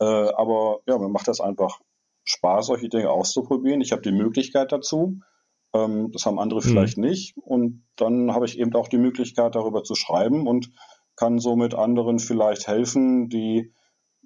Äh, 0.00 0.04
aber 0.04 0.80
ja, 0.88 0.98
mir 0.98 1.08
macht 1.08 1.28
das 1.28 1.40
einfach 1.40 1.80
Spaß, 2.24 2.66
solche 2.66 2.88
Dinge 2.88 3.10
auszuprobieren. 3.10 3.80
Ich 3.80 3.92
habe 3.92 4.02
die 4.02 4.10
Möglichkeit 4.10 4.72
dazu. 4.72 5.20
Ähm, 5.72 6.10
das 6.12 6.26
haben 6.26 6.40
andere 6.40 6.60
mhm. 6.60 6.68
vielleicht 6.68 6.98
nicht. 6.98 7.36
Und 7.36 7.84
dann 7.96 8.32
habe 8.34 8.46
ich 8.46 8.58
eben 8.58 8.74
auch 8.74 8.88
die 8.88 8.98
Möglichkeit, 8.98 9.54
darüber 9.54 9.84
zu 9.84 9.94
schreiben 9.94 10.46
und 10.46 10.72
kann 11.16 11.38
somit 11.38 11.74
anderen 11.74 12.18
vielleicht 12.18 12.68
helfen, 12.68 13.28
die 13.28 13.72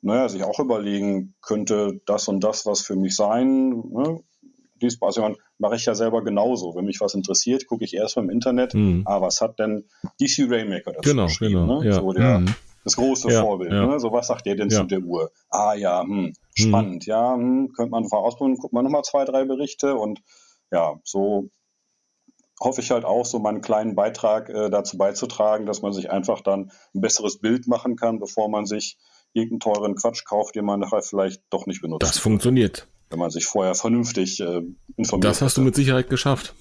naja, 0.02 0.28
sich 0.28 0.42
auch 0.44 0.58
überlegen, 0.58 1.34
könnte 1.42 2.00
das 2.06 2.28
und 2.28 2.42
das 2.42 2.66
was 2.66 2.80
für 2.80 2.96
mich 2.96 3.14
sein. 3.14 3.70
Ne? 3.90 4.20
Dies, 4.80 5.00
also 5.02 5.34
mache 5.58 5.76
ich 5.76 5.84
ja 5.84 5.94
selber 5.94 6.24
genauso. 6.24 6.74
Wenn 6.74 6.86
mich 6.86 7.00
was 7.00 7.14
interessiert, 7.14 7.66
gucke 7.66 7.84
ich 7.84 7.94
erst 7.94 8.16
mal 8.16 8.22
im 8.22 8.30
Internet, 8.30 8.74
mhm. 8.74 9.02
ah, 9.04 9.20
was 9.20 9.42
hat 9.42 9.58
denn 9.58 9.84
DC 10.20 10.50
Rainmaker 10.50 10.92
dazu 10.92 11.10
genau, 11.10 11.26
geschrieben? 11.26 11.66
Genau, 11.66 11.82
ne? 11.82 11.88
ja. 11.88 11.94
So 11.94 12.12
der, 12.12 12.38
mhm. 12.38 12.54
Das 12.82 12.96
große 12.96 13.30
ja, 13.30 13.42
Vorbild. 13.42 13.72
Ja. 13.72 13.86
Ne? 13.86 14.00
So, 14.00 14.10
was 14.10 14.28
sagt 14.28 14.46
der 14.46 14.54
denn 14.54 14.70
zu 14.70 14.84
der 14.84 15.00
Uhr? 15.00 15.30
Ah 15.50 15.74
ja, 15.74 16.02
hm, 16.02 16.08
hm. 16.08 16.34
spannend, 16.54 17.06
mhm. 17.06 17.10
ja, 17.10 17.34
hm, 17.34 17.72
könnte 17.76 17.90
man 17.90 18.04
mal 18.04 18.16
ausprobieren, 18.16 18.56
guckt 18.56 18.72
man 18.72 18.84
nochmal 18.84 19.02
zwei, 19.02 19.24
drei 19.24 19.44
Berichte 19.44 19.96
und 19.96 20.20
ja, 20.72 20.94
so 21.04 21.50
hoffe 22.60 22.80
ich 22.82 22.90
halt 22.90 23.04
auch, 23.04 23.24
so 23.24 23.38
meinen 23.38 23.62
kleinen 23.62 23.94
Beitrag 23.94 24.48
äh, 24.50 24.70
dazu 24.70 24.98
beizutragen, 24.98 25.66
dass 25.66 25.82
man 25.82 25.92
sich 25.92 26.10
einfach 26.10 26.42
dann 26.42 26.70
ein 26.94 27.00
besseres 27.00 27.38
Bild 27.38 27.66
machen 27.66 27.96
kann, 27.96 28.20
bevor 28.20 28.48
man 28.48 28.66
sich 28.66 28.98
irgendeinen 29.32 29.60
teuren 29.60 29.94
Quatsch 29.94 30.24
kauft, 30.24 30.54
den 30.56 30.64
man 30.64 30.80
nachher 30.80 31.02
vielleicht 31.02 31.42
doch 31.50 31.66
nicht 31.66 31.80
benutzt. 31.80 32.02
Das 32.02 32.18
funktioniert. 32.18 32.86
Wenn 33.08 33.18
man 33.18 33.30
sich 33.30 33.46
vorher 33.46 33.74
vernünftig 33.74 34.38
äh, 34.40 34.62
informiert. 34.96 35.24
Das 35.24 35.42
hast 35.42 35.56
du 35.56 35.62
mit 35.62 35.74
Sicherheit 35.74 36.10
geschafft. 36.10 36.54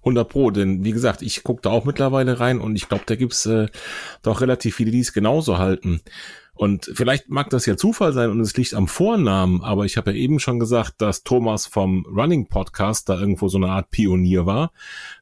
100 0.00 0.28
Pro, 0.28 0.50
denn 0.50 0.84
wie 0.84 0.92
gesagt, 0.92 1.22
ich 1.22 1.42
gucke 1.44 1.62
da 1.62 1.70
auch 1.70 1.84
mittlerweile 1.84 2.40
rein 2.40 2.60
und 2.60 2.76
ich 2.76 2.88
glaube, 2.88 3.04
da 3.06 3.14
gibt's 3.14 3.46
äh, 3.46 3.68
doch 4.22 4.42
relativ 4.42 4.76
viele, 4.76 4.90
die 4.90 5.00
es 5.00 5.14
genauso 5.14 5.56
halten. 5.56 6.02
Und 6.58 6.90
vielleicht 6.92 7.28
mag 7.28 7.50
das 7.50 7.66
ja 7.66 7.76
Zufall 7.76 8.12
sein 8.12 8.30
und 8.30 8.40
es 8.40 8.56
liegt 8.56 8.74
am 8.74 8.88
Vornamen, 8.88 9.62
aber 9.62 9.84
ich 9.84 9.96
habe 9.96 10.10
ja 10.10 10.16
eben 10.16 10.40
schon 10.40 10.58
gesagt, 10.58 10.94
dass 10.98 11.22
Thomas 11.22 11.66
vom 11.66 12.04
Running 12.06 12.48
Podcast 12.48 13.08
da 13.08 13.18
irgendwo 13.18 13.46
so 13.46 13.58
eine 13.58 13.68
Art 13.68 13.90
Pionier 13.90 14.44
war 14.44 14.72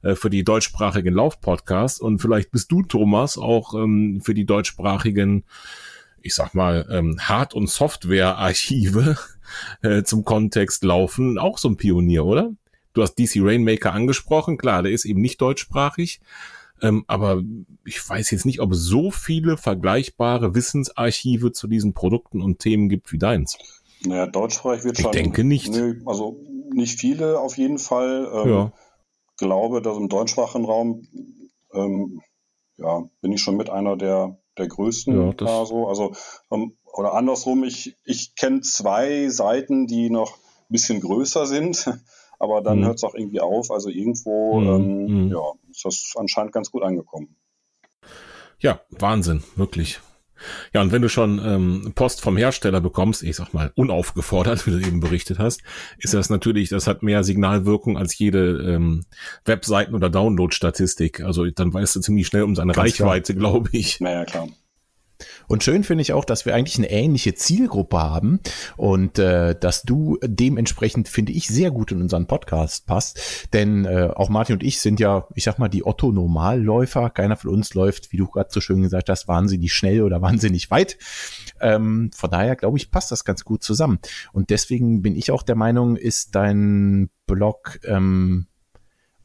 äh, 0.03 0.15
für 0.15 0.31
die 0.31 0.45
deutschsprachigen 0.45 1.13
Lauf-Podcasts. 1.13 2.01
Und 2.01 2.21
vielleicht 2.21 2.53
bist 2.53 2.73
du, 2.73 2.83
Thomas, 2.83 3.37
auch 3.37 3.75
ähm, 3.75 4.23
für 4.25 4.33
die 4.33 4.47
deutschsprachigen 4.47 5.45
ich 6.23 6.35
sag 6.35 6.55
mal, 6.55 6.87
ähm, 6.91 7.19
Hard- 7.21 7.55
und 7.55 7.71
Software-Archive 7.71 9.17
äh, 9.83 10.03
zum 10.03 10.25
Kontext 10.25 10.83
laufen, 10.83 11.39
auch 11.39 11.59
so 11.59 11.69
ein 11.69 11.77
Pionier, 11.77 12.25
oder? 12.25 12.51
Du 12.95 13.03
hast 13.03 13.15
DC 13.15 13.37
Rainmaker 13.37 13.93
angesprochen, 13.93 14.57
klar, 14.57 14.83
der 14.83 14.91
ist 14.91 15.05
eben 15.05 15.21
nicht 15.21 15.41
deutschsprachig, 15.41 16.21
ähm, 16.83 17.05
aber 17.07 17.43
ich 17.85 18.09
weiß 18.09 18.31
jetzt 18.31 18.47
nicht, 18.47 18.61
ob 18.61 18.73
es 18.73 18.81
so 18.81 19.11
viele 19.11 19.57
vergleichbare 19.57 20.55
Wissensarchive 20.55 21.53
zu 21.53 21.69
diesen 21.69 21.95
Produkten 21.95 22.43
und 22.43 22.59
Themen 22.59 22.89
gibt 22.89 23.13
wie 23.13 23.19
deins. 23.19 23.59
Naja, 24.05 24.27
deutschsprachig 24.27 24.85
wird 24.85 24.99
ich 24.99 25.03
schon. 25.03 25.13
Ich 25.13 25.23
denke 25.23 25.45
nicht. 25.45 25.73
Nö, 25.73 26.01
also 26.07 26.41
nicht 26.73 26.99
viele 26.99 27.41
auf 27.41 27.57
jeden 27.57 27.79
Fall. 27.79 28.29
Ähm, 28.33 28.51
ja. 28.51 28.73
glaube, 29.39 29.83
dass 29.83 29.97
im 29.97 30.09
deutschsprachigen 30.09 30.65
Raum 30.65 31.07
ähm, 31.73 32.21
ja, 32.77 33.05
bin 33.21 33.33
ich 33.33 33.41
schon 33.41 33.57
mit 33.57 33.71
einer 33.71 33.97
der 33.97 34.39
der 34.59 34.69
größten 34.69 35.19
ja, 35.19 35.33
da 35.33 35.67
so. 35.67 35.87
Also, 35.87 36.13
ähm, 36.51 36.77
oder 36.93 37.15
andersrum, 37.15 37.65
ich, 37.65 37.97
ich 38.05 38.35
kenne 38.37 38.61
zwei 38.63 39.29
Seiten, 39.29 39.87
die 39.87 40.11
noch 40.11 40.37
ein 40.37 40.71
bisschen 40.71 41.01
größer 41.01 41.47
sind, 41.47 41.91
aber 42.39 42.63
dann 42.63 42.81
mhm. 42.81 42.85
hört 42.87 42.97
es 42.97 43.05
auch 43.05 43.15
irgendwie 43.15 43.41
auf. 43.41 43.71
Also 43.71 43.91
irgendwo 43.91 44.61
mhm. 44.61 44.67
Ähm, 44.67 45.25
mhm. 45.25 45.33
ja, 45.33 45.53
ist 45.77 45.85
das 45.85 46.15
anscheinend 46.17 46.53
ganz 46.53 46.71
gut 46.71 46.83
angekommen. 46.83 47.37
Ja, 48.59 48.81
Wahnsinn, 48.91 49.43
wirklich. 49.57 50.01
Ja, 50.73 50.83
und 50.83 50.93
wenn 50.93 51.03
du 51.03 51.09
schon 51.09 51.41
ähm, 51.43 51.93
Post 51.95 52.21
vom 52.21 52.37
Hersteller 52.37 52.81
bekommst, 52.81 53.23
ich 53.23 53.37
sag 53.37 53.55
mal 53.55 53.73
unaufgefordert, 53.75 54.67
wie 54.67 54.71
du 54.71 54.87
eben 54.87 55.01
berichtet 55.01 55.39
hast, 55.39 55.63
ist 55.99 56.15
das 56.15 56.31
natürlich, 56.31 56.69
das 56.69 56.87
hat 56.87 57.03
mehr 57.03 57.25
Signalwirkung 57.25 57.97
als 57.97 58.19
jede 58.19 58.75
ähm, 58.75 59.07
Webseiten- 59.45 59.95
oder 59.95 60.11
Download-Statistik. 60.11 61.21
Also 61.21 61.47
dann 61.47 61.73
weißt 61.73 61.97
du 61.97 62.01
ziemlich 62.01 62.27
schnell 62.27 62.43
um 62.43 62.55
seine 62.55 62.73
Ganz 62.73 63.01
Reichweite, 63.01 63.35
glaube 63.35 63.71
ich. 63.73 64.01
Naja, 64.01 64.25
klar. 64.25 64.49
Und 65.49 65.63
schön 65.63 65.85
finde 65.85 66.03
ich 66.03 66.13
auch, 66.13 66.25
dass 66.25 66.47
wir 66.47 66.55
eigentlich 66.55 66.79
eine 66.79 66.91
ähnliche 66.91 67.35
Zielgruppe 67.35 67.99
haben 67.99 68.41
und 68.77 69.19
äh, 69.19 69.55
dass 69.59 69.83
du 69.83 70.19
dementsprechend, 70.23 71.09
finde 71.09 71.33
ich, 71.33 71.49
sehr 71.49 71.71
gut 71.71 71.93
in 71.93 72.01
unseren 72.01 72.27
Podcast 72.27 72.87
passt. 72.87 73.49
Denn 73.53 73.85
äh, 73.85 74.11
auch 74.15 74.29
Martin 74.29 74.55
und 74.55 74.63
ich 74.63 74.81
sind 74.81 75.01
ja, 75.01 75.27
ich 75.35 75.45
sag 75.45 75.59
mal, 75.59 75.69
die 75.69 75.87
Otto-Normalläufer. 75.87 77.11
Keiner 77.11 77.37
von 77.37 77.51
uns 77.51 77.75
läuft, 77.75 78.13
wie 78.13 78.17
du 78.17 78.27
gerade 78.27 78.51
so 78.53 78.61
schön 78.61 78.83
gesagt 78.83 79.09
hast, 79.09 79.29
wahnsinnig 79.29 79.73
schnell 79.73 80.03
oder 80.03 80.21
wahnsinnig 80.27 80.71
weit. 80.71 80.99
Ähm, 81.61 82.11
von 82.15 82.31
daher, 82.31 82.57
glaube 82.57 82.79
ich, 82.79 82.91
passt 82.91 83.11
das 83.13 83.25
ganz 83.25 83.45
gut 83.45 83.63
zusammen. 83.63 83.99
Und 84.33 84.51
deswegen 84.51 85.03
bin 85.03 85.17
ich 85.17 85.31
auch 85.31 85.43
der 85.43 85.57
Meinung, 85.57 85.97
ist 85.97 86.35
dein 86.35 87.11
Blog 87.27 87.81
ähm, 87.85 88.47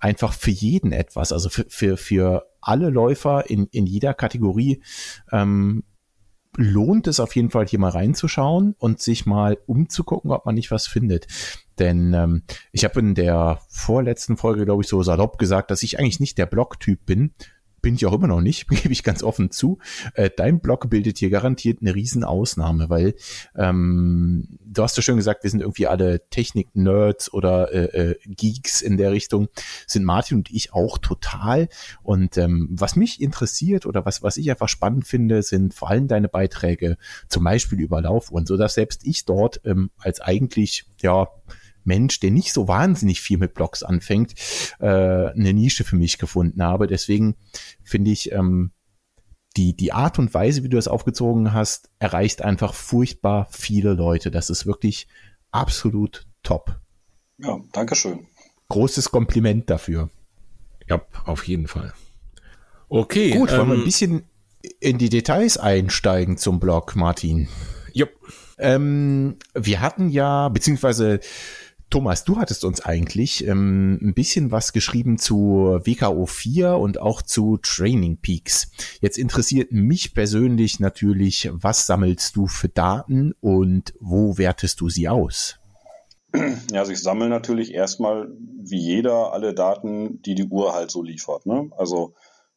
einfach 0.02 0.34
für 0.34 0.52
jeden 0.52 0.92
etwas, 0.92 1.32
also 1.32 1.50
für, 1.50 1.66
für, 1.70 1.96
für 1.96 2.48
alle 2.60 2.90
Läufer 2.90 3.50
in, 3.50 3.68
in 3.72 3.86
jeder 3.86 4.14
Kategorie 4.14 4.82
ähm, 5.32 5.84
lohnt 6.58 7.08
es 7.08 7.20
auf 7.20 7.36
jeden 7.36 7.50
Fall 7.50 7.68
hier 7.68 7.80
mal 7.80 7.92
reinzuschauen 7.92 8.76
und 8.78 9.00
sich 9.00 9.26
mal 9.26 9.58
umzugucken, 9.68 10.32
ob 10.32 10.46
man 10.46 10.56
nicht 10.56 10.72
was 10.72 10.88
findet. 10.88 11.28
Denn 11.80 12.14
ähm, 12.14 12.44
ich 12.74 12.84
habe 12.84 13.00
in 13.00 13.16
der 13.16 13.62
vorletzten 13.70 14.36
Folge, 14.36 14.66
glaube 14.66 14.84
ich, 14.84 14.90
so 14.90 15.02
salopp 15.02 15.38
gesagt, 15.38 15.72
dass 15.72 15.84
ich 15.84 15.98
eigentlich 15.98 16.20
nicht 16.20 16.38
der 16.38 16.46
Blog-Typ 16.48 17.06
bin 17.06 17.34
bin 17.82 17.96
ich 17.96 18.06
auch 18.06 18.14
immer 18.14 18.28
noch 18.28 18.42
nicht, 18.42 18.68
gebe 18.70 18.92
ich 18.92 19.04
ganz 19.04 19.24
offen 19.24 19.52
zu. 19.52 19.80
Äh, 20.14 20.30
dein 20.36 20.60
Blog 20.60 20.90
bildet 20.90 21.18
hier 21.18 21.30
garantiert 21.30 21.80
eine 21.82 21.96
Riesenausnahme, 21.96 22.90
weil 22.90 23.16
ähm, 23.56 24.58
du 24.66 24.84
hast 24.84 24.98
ja 24.98 25.04
schön 25.04 25.18
gesagt, 25.18 25.44
wir 25.44 25.50
sind 25.50 25.62
irgendwie 25.62 25.88
alle 25.88 26.28
Technik-Nerds 26.30 27.34
oder 27.34 27.72
äh, 27.74 28.12
äh, 28.12 28.16
Geeks 28.26 28.82
in 28.82 28.98
der 28.98 29.12
Richtung, 29.12 29.50
sind 29.88 30.06
Martin 30.06 30.38
und 30.38 30.52
ich 30.52 30.74
auch 30.74 30.98
total. 30.98 31.70
Und 32.04 32.38
ähm, 32.38 32.70
was 32.72 32.96
mich 32.96 33.22
interessiert 33.22 33.86
oder 33.86 34.06
was, 34.06 34.24
was 34.24 34.38
ich 34.38 34.50
einfach 34.50 34.70
spannend 34.70 35.08
finde, 35.08 35.44
sind 35.44 35.74
vor 35.74 35.90
allem 35.90 36.08
deine 36.08 36.30
Beiträge, 36.30 36.98
zum 37.28 37.44
Beispiel 37.44 37.80
über 37.80 38.02
Laufuhren, 38.02 38.46
so 38.46 38.58
dass 38.58 38.76
selbst 38.76 39.06
ich 39.06 39.26
dort 39.26 39.62
ähm, 39.66 39.92
als 39.98 40.22
eigentlich, 40.22 40.86
ja, 41.02 41.28
Mensch, 41.84 42.20
der 42.20 42.32
nicht 42.32 42.54
so 42.54 42.68
wahnsinnig 42.68 43.22
viel 43.22 43.38
mit 43.38 43.54
Blogs 43.54 43.84
anfängt, 43.84 44.34
äh, 44.80 44.86
eine 44.86 45.54
Nische 45.54 45.84
für 45.84 45.96
mich 45.96 46.18
gefunden 46.18 46.62
habe. 46.64 46.88
Deswegen 46.88 47.36
finde 47.84 48.12
ich, 48.12 48.32
ähm, 48.32 48.72
die, 49.58 49.76
die 49.76 49.92
Art 49.92 50.18
und 50.18 50.34
Weise, 50.34 50.64
wie 50.64 50.70
du 50.70 50.78
das 50.78 50.88
aufgezogen 50.88 51.54
hast, 51.54 51.90
erreicht 52.00 52.42
einfach 52.42 52.74
furchtbar 52.74 53.48
viele 53.52 53.94
Leute. 53.94 54.32
Das 54.32 54.50
ist 54.50 54.66
wirklich 54.66 55.08
absolut 55.52 56.26
top. 56.44 56.80
Ja, 57.38 57.60
danke 57.74 57.96
schön. 57.96 58.28
Großes 58.70 59.12
Kompliment 59.12 59.70
dafür. 59.70 60.10
Ja, 60.88 61.02
auf 61.26 61.48
jeden 61.48 61.68
Fall. 61.68 61.94
Okay. 62.88 63.32
Gut, 63.32 63.52
wollen 63.52 63.68
wir 63.68 63.74
ein 63.74 63.80
ähm, 63.80 63.86
bisschen 63.86 64.24
in 64.80 64.98
die 64.98 65.10
Details 65.10 65.58
einsteigen 65.58 66.38
zum 66.38 66.60
Blog, 66.60 66.96
Martin? 66.96 67.48
Ja. 67.94 68.08
Ähm, 68.58 69.38
wir 69.54 69.82
hatten 69.82 70.10
ja, 70.10 70.50
beziehungsweise 70.50 71.20
Thomas, 71.92 72.24
du 72.24 72.38
hattest 72.38 72.64
uns 72.64 72.80
eigentlich 72.80 73.46
ähm, 73.46 74.00
ein 74.02 74.14
bisschen 74.14 74.50
was 74.50 74.72
geschrieben 74.72 75.18
zu 75.18 75.78
WKO 75.84 76.26
4 76.26 76.78
und 76.78 77.02
auch 77.02 77.22
zu 77.22 77.58
Training 77.58 78.16
Peaks. 78.16 78.72
Jetzt 79.02 79.18
interessiert 79.18 79.74
mich 79.74 80.14
persönlich 80.14 80.80
natürlich, 80.80 81.50
was 81.52 81.86
sammelst 81.86 82.38
du 82.38 82.48
für 82.48 82.70
Daten 82.70 83.34
und 83.42 83.94
wo 84.00 84.38
wertest 84.38 84.80
du 84.80 84.88
sie 84.88 85.10
aus? 85.10 85.60
Ja, 86.34 86.80
also 86.80 86.94
ich 86.94 87.02
sammle 87.02 87.28
natürlich 87.28 87.74
erstmal 87.74 88.32
wie 88.40 88.80
jeder 88.80 89.34
alle 89.34 89.54
Daten, 89.54 90.22
die 90.22 90.34
die 90.34 90.46
Uhr 90.46 90.74
halt 90.74 90.92
so 90.92 91.04
liefert. 91.04 91.46
Ne? 91.46 91.72
Also 91.78 92.14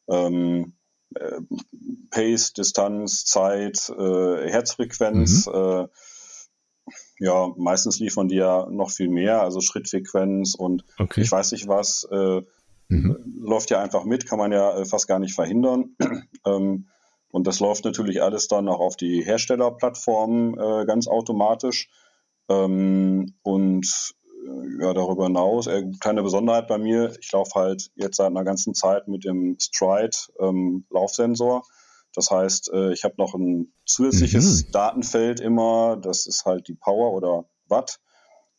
ähm, 0.07 0.75
äh, 1.13 1.41
Pace, 2.09 2.53
Distanz, 2.53 3.25
Zeit, 3.25 3.89
äh, 3.89 4.49
Herzfrequenz, 4.49 5.47
mhm. 5.47 5.53
äh, 5.53 5.87
ja, 7.19 7.49
meistens 7.57 7.99
liefern 7.99 8.27
die 8.27 8.35
ja 8.35 8.67
noch 8.69 8.91
viel 8.91 9.09
mehr, 9.09 9.41
also 9.41 9.61
Schrittfrequenz 9.61 10.55
und 10.55 10.83
okay. 10.99 11.21
ich 11.21 11.31
weiß 11.31 11.51
nicht 11.53 11.67
was, 11.67 12.07
äh, 12.11 12.41
mhm. 12.89 13.17
läuft 13.41 13.69
ja 13.69 13.81
einfach 13.81 14.03
mit, 14.03 14.27
kann 14.27 14.39
man 14.39 14.51
ja 14.51 14.77
äh, 14.77 14.85
fast 14.85 15.07
gar 15.07 15.19
nicht 15.19 15.33
verhindern. 15.33 15.95
ähm, 16.45 16.87
und 17.29 17.47
das 17.47 17.59
läuft 17.59 17.85
natürlich 17.85 18.21
alles 18.21 18.47
dann 18.47 18.69
auch 18.69 18.79
auf 18.79 18.95
die 18.95 19.23
Herstellerplattformen 19.23 20.57
äh, 20.57 20.85
ganz 20.85 21.07
automatisch. 21.07 21.89
Ähm, 22.49 23.35
und 23.43 24.13
äh, 24.45 24.83
ja, 24.83 24.93
darüber 24.93 25.25
hinaus, 25.25 25.67
äh, 25.67 25.83
kleine 25.99 26.23
Besonderheit 26.23 26.67
bei 26.67 26.77
mir, 26.77 27.13
ich 27.19 27.31
laufe 27.31 27.59
halt 27.59 27.91
jetzt 27.95 28.17
seit 28.17 28.27
einer 28.27 28.43
ganzen 28.43 28.73
Zeit 28.73 29.07
mit 29.07 29.25
dem 29.25 29.57
Stride 29.59 30.15
ähm, 30.39 30.85
Laufsensor. 30.89 31.63
Das 32.15 32.31
heißt, 32.31 32.71
äh, 32.73 32.93
ich 32.93 33.03
habe 33.03 33.15
noch 33.17 33.33
ein 33.35 33.73
zusätzliches 33.85 34.67
mhm. 34.67 34.71
Datenfeld 34.71 35.39
immer, 35.39 35.97
das 35.97 36.25
ist 36.25 36.45
halt 36.45 36.67
die 36.67 36.75
Power 36.75 37.13
oder 37.13 37.45
Watt. 37.67 37.99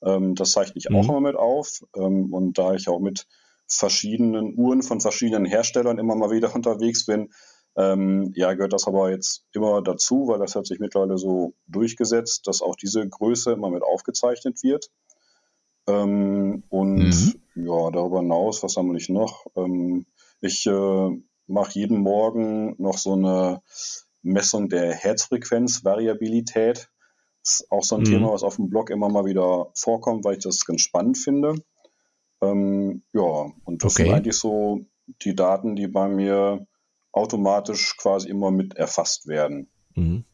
Ähm, 0.03 0.35
das 0.35 0.53
zeichne 0.53 0.75
ich 0.77 0.89
mhm. 0.91 0.97
auch 0.97 1.09
immer 1.09 1.21
mit 1.21 1.37
auf. 1.37 1.85
Ähm, 1.97 2.33
und 2.33 2.59
da 2.59 2.75
ich 2.75 2.89
auch 2.89 3.01
mit 3.01 3.27
verschiedenen 3.67 4.57
Uhren 4.57 4.83
von 4.83 5.01
verschiedenen 5.01 5.45
Herstellern 5.45 5.99
immer 5.99 6.15
mal 6.15 6.31
wieder 6.31 6.55
unterwegs 6.55 7.07
bin, 7.07 7.31
ähm, 7.79 8.33
ja, 8.35 8.55
gehört 8.55 8.73
das 8.73 8.87
aber 8.87 9.11
jetzt 9.11 9.45
immer 9.53 9.83
dazu, 9.83 10.29
weil 10.29 10.39
das 10.39 10.55
hat 10.55 10.67
sich 10.67 10.79
mittlerweile 10.79 11.19
so 11.19 11.55
durchgesetzt, 11.67 12.47
dass 12.47 12.63
auch 12.63 12.77
diese 12.77 13.07
Größe 13.07 13.53
immer 13.53 13.71
mit 13.71 13.83
aufgezeichnet 13.83 14.63
wird. 14.63 14.91
Und 15.89 16.65
mhm. 16.71 17.35
ja, 17.55 17.91
darüber 17.91 18.21
hinaus, 18.21 18.63
was 18.63 18.77
haben 18.77 18.93
wir 18.93 19.15
noch? 19.15 19.47
Ähm, 19.55 20.07
ich 20.41 20.67
äh, 20.67 21.11
mache 21.47 21.79
jeden 21.79 21.99
Morgen 21.99 22.75
noch 22.79 22.99
so 22.99 23.13
eine 23.13 23.63
Messung 24.23 24.69
der 24.69 24.93
Herzfrequenzvariabilität. 24.93 26.91
Das 27.43 27.61
ist 27.61 27.71
auch 27.71 27.85
so 27.85 27.97
ein 27.97 28.01
mhm. 28.03 28.07
Thema, 28.07 28.33
was 28.33 28.43
auf 28.43 28.57
dem 28.57 28.69
Blog 28.69 28.91
immer 28.91 29.09
mal 29.09 29.25
wieder 29.25 29.71
vorkommt, 29.75 30.25
weil 30.25 30.37
ich 30.37 30.43
das 30.43 30.65
ganz 30.65 30.81
spannend 30.81 31.17
finde. 31.19 31.55
Ähm, 32.43 33.03
ja, 33.13 33.53
und 33.65 33.85
das 33.85 33.95
okay. 33.95 34.05
sind 34.05 34.15
eigentlich 34.15 34.37
so 34.37 34.81
die 35.23 35.35
Daten, 35.35 35.77
die 35.77 35.87
bei 35.87 36.09
mir 36.09 36.67
automatisch 37.13 37.97
quasi 37.97 38.29
immer 38.29 38.51
mit 38.51 38.75
erfasst 38.75 39.27
werden. 39.27 39.71
Mhm. 39.95 40.25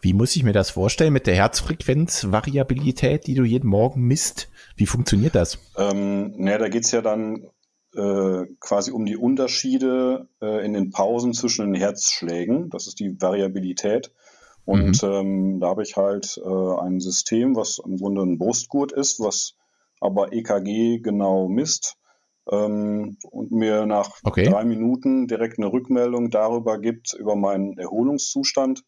Wie 0.00 0.12
muss 0.12 0.34
ich 0.34 0.42
mir 0.42 0.52
das 0.52 0.70
vorstellen 0.70 1.12
mit 1.12 1.26
der 1.26 1.36
Herzfrequenzvariabilität, 1.36 3.26
die 3.26 3.34
du 3.34 3.44
jeden 3.44 3.68
Morgen 3.68 4.02
misst? 4.02 4.50
Wie 4.76 4.86
funktioniert 4.86 5.34
das? 5.34 5.58
Ähm, 5.76 6.34
naja, 6.36 6.58
da 6.58 6.68
geht 6.68 6.84
es 6.84 6.90
ja 6.90 7.00
dann 7.00 7.48
äh, 7.94 8.46
quasi 8.60 8.90
um 8.90 9.04
die 9.04 9.16
Unterschiede 9.16 10.28
äh, 10.40 10.64
in 10.64 10.72
den 10.72 10.90
Pausen 10.90 11.34
zwischen 11.34 11.66
den 11.72 11.80
Herzschlägen. 11.80 12.70
Das 12.70 12.86
ist 12.86 13.00
die 13.00 13.20
Variabilität. 13.20 14.12
Und 14.64 15.02
mhm. 15.02 15.08
ähm, 15.08 15.60
da 15.60 15.68
habe 15.68 15.82
ich 15.82 15.96
halt 15.96 16.40
äh, 16.44 16.80
ein 16.80 17.00
System, 17.00 17.56
was 17.56 17.80
im 17.84 17.96
Grunde 17.96 18.22
ein 18.22 18.38
Brustgurt 18.38 18.92
ist, 18.92 19.20
was 19.20 19.54
aber 20.00 20.32
EKG 20.32 20.98
genau 21.00 21.48
misst 21.48 21.96
ähm, 22.50 23.16
und 23.30 23.52
mir 23.52 23.86
nach 23.86 24.10
okay. 24.24 24.44
drei 24.44 24.64
Minuten 24.64 25.26
direkt 25.26 25.58
eine 25.58 25.72
Rückmeldung 25.72 26.30
darüber 26.30 26.78
gibt, 26.78 27.12
über 27.14 27.36
meinen 27.36 27.78
Erholungszustand. 27.78 28.82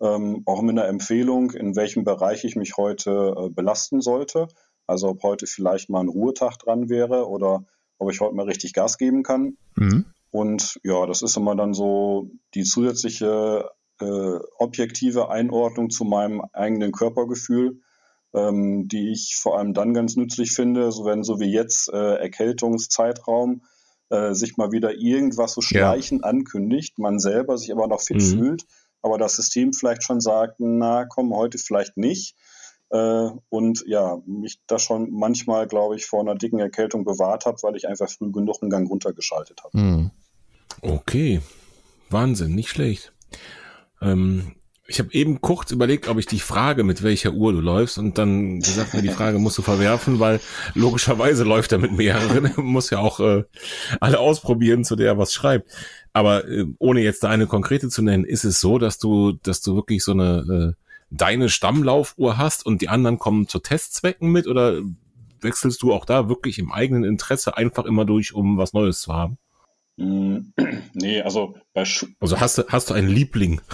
Ähm, 0.00 0.42
auch 0.46 0.62
mit 0.62 0.78
einer 0.78 0.86
Empfehlung, 0.86 1.50
in 1.50 1.74
welchem 1.74 2.04
Bereich 2.04 2.44
ich 2.44 2.54
mich 2.54 2.76
heute 2.76 3.34
äh, 3.36 3.50
belasten 3.50 4.00
sollte. 4.00 4.46
Also 4.86 5.08
ob 5.08 5.22
heute 5.22 5.46
vielleicht 5.46 5.90
mal 5.90 6.00
ein 6.00 6.08
Ruhetag 6.08 6.56
dran 6.58 6.88
wäre 6.88 7.28
oder 7.28 7.64
ob 7.98 8.10
ich 8.10 8.20
heute 8.20 8.34
mal 8.34 8.46
richtig 8.46 8.72
Gas 8.72 8.98
geben 8.98 9.22
kann. 9.22 9.56
Mhm. 9.76 10.06
Und 10.30 10.78
ja, 10.84 11.06
das 11.06 11.22
ist 11.22 11.36
immer 11.36 11.56
dann 11.56 11.74
so 11.74 12.30
die 12.54 12.64
zusätzliche 12.64 13.70
äh, 14.00 14.38
objektive 14.58 15.30
Einordnung 15.30 15.90
zu 15.90 16.04
meinem 16.04 16.42
eigenen 16.52 16.92
Körpergefühl, 16.92 17.80
ähm, 18.34 18.88
die 18.88 19.10
ich 19.10 19.36
vor 19.40 19.58
allem 19.58 19.74
dann 19.74 19.94
ganz 19.94 20.16
nützlich 20.16 20.52
finde, 20.52 20.92
so 20.92 21.04
wenn 21.04 21.24
so 21.24 21.40
wie 21.40 21.50
jetzt 21.50 21.88
äh, 21.92 22.14
Erkältungszeitraum 22.16 23.62
äh, 24.10 24.34
sich 24.34 24.56
mal 24.56 24.70
wieder 24.70 24.94
irgendwas 24.94 25.54
so 25.54 25.60
schleichend 25.60 26.22
ja. 26.22 26.30
ankündigt, 26.30 26.98
man 26.98 27.18
selber 27.18 27.58
sich 27.58 27.72
aber 27.72 27.86
noch 27.88 28.00
fit 28.00 28.18
mhm. 28.18 28.20
fühlt, 28.20 28.66
aber 29.02 29.18
das 29.18 29.36
System 29.36 29.72
vielleicht 29.72 30.02
schon 30.02 30.20
sagt, 30.20 30.56
na 30.58 31.06
komm, 31.06 31.34
heute 31.34 31.58
vielleicht 31.58 31.96
nicht. 31.96 32.36
Äh, 32.90 33.30
und 33.48 33.84
ja, 33.86 34.18
mich 34.26 34.60
da 34.66 34.78
schon 34.78 35.10
manchmal, 35.10 35.66
glaube 35.66 35.96
ich, 35.96 36.06
vor 36.06 36.20
einer 36.20 36.34
dicken 36.34 36.58
Erkältung 36.58 37.04
bewahrt 37.04 37.46
habe, 37.46 37.58
weil 37.62 37.76
ich 37.76 37.88
einfach 37.88 38.08
früh 38.08 38.30
genug 38.32 38.62
einen 38.62 38.70
Gang 38.70 38.88
runtergeschaltet 38.88 39.62
habe. 39.62 39.78
Mhm. 39.78 40.10
Okay, 40.80 41.40
Wahnsinn, 42.10 42.54
nicht 42.54 42.70
schlecht. 42.70 43.12
Ähm, 44.00 44.54
ich 44.90 44.98
habe 45.00 45.12
eben 45.12 45.42
kurz 45.42 45.70
überlegt, 45.70 46.08
ob 46.08 46.18
ich 46.18 46.24
dich 46.24 46.42
frage, 46.42 46.82
mit 46.82 47.02
welcher 47.02 47.32
Uhr 47.32 47.52
du 47.52 47.60
läufst 47.60 47.98
und 47.98 48.16
dann 48.16 48.60
gesagt, 48.60 48.94
mir 48.94 49.02
die 49.02 49.10
Frage 49.10 49.38
musst 49.38 49.58
du 49.58 49.62
verwerfen, 49.62 50.18
weil 50.18 50.40
logischerweise 50.74 51.44
läuft 51.44 51.72
er 51.72 51.78
mit 51.78 51.92
mehreren, 51.92 52.52
muss 52.56 52.88
ja 52.88 52.98
auch 52.98 53.20
äh, 53.20 53.44
alle 54.00 54.18
ausprobieren, 54.18 54.84
zu 54.84 54.96
der 54.96 55.08
er 55.08 55.18
was 55.18 55.34
schreibt. 55.34 55.70
Aber 56.14 56.48
äh, 56.48 56.64
ohne 56.78 57.02
jetzt 57.02 57.22
da 57.22 57.28
eine 57.28 57.46
konkrete 57.46 57.90
zu 57.90 58.00
nennen, 58.00 58.24
ist 58.24 58.44
es 58.44 58.60
so, 58.60 58.78
dass 58.78 58.98
du, 58.98 59.32
dass 59.32 59.60
du 59.60 59.76
wirklich 59.76 60.02
so 60.02 60.12
eine 60.12 60.74
äh, 60.78 60.87
deine 61.10 61.48
Stammlaufuhr 61.48 62.36
hast 62.36 62.66
und 62.66 62.82
die 62.82 62.88
anderen 62.88 63.18
kommen 63.18 63.48
zu 63.48 63.58
Testzwecken 63.60 64.30
mit 64.30 64.46
oder 64.46 64.82
wechselst 65.40 65.82
du 65.82 65.92
auch 65.92 66.04
da 66.04 66.28
wirklich 66.28 66.58
im 66.58 66.72
eigenen 66.72 67.04
Interesse 67.04 67.56
einfach 67.56 67.84
immer 67.84 68.04
durch, 68.04 68.34
um 68.34 68.58
was 68.58 68.72
Neues 68.72 69.00
zu 69.00 69.14
haben? 69.14 69.38
Mm, 69.96 70.52
nee, 70.94 71.20
also 71.20 71.56
bei 71.74 71.84
Sch 71.84 72.06
Also 72.20 72.40
hast 72.40 72.58
du, 72.58 72.64
hast 72.68 72.90
du 72.90 72.94
einen 72.94 73.08
Liebling? 73.08 73.60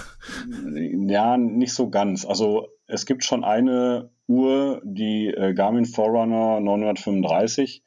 Ja, 1.07 1.37
nicht 1.37 1.73
so 1.73 1.89
ganz. 1.91 2.25
Also 2.25 2.67
es 2.87 3.05
gibt 3.05 3.23
schon 3.23 3.43
eine 3.43 4.09
Uhr, 4.27 4.81
die 4.83 5.27
äh, 5.27 5.53
Garmin 5.53 5.85
Forerunner 5.85 6.59
935, 6.59 7.83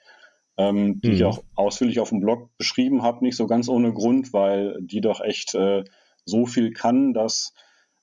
ähm, 0.57 1.01
die 1.01 1.09
mhm. 1.09 1.15
ich 1.15 1.25
auch 1.25 1.43
ausführlich 1.57 1.99
auf 1.99 2.11
dem 2.11 2.21
Blog 2.21 2.57
beschrieben 2.57 3.03
habe, 3.03 3.25
nicht 3.25 3.37
so 3.37 3.49
ganz 3.49 3.69
ohne 3.69 3.93
Grund, 3.93 4.33
weil 4.33 4.79
die 4.81 5.01
doch 5.01 5.21
echt 5.21 5.55
äh, 5.57 5.83
so 6.25 6.47
viel 6.47 6.73
kann, 6.73 7.13
dass 7.13 7.53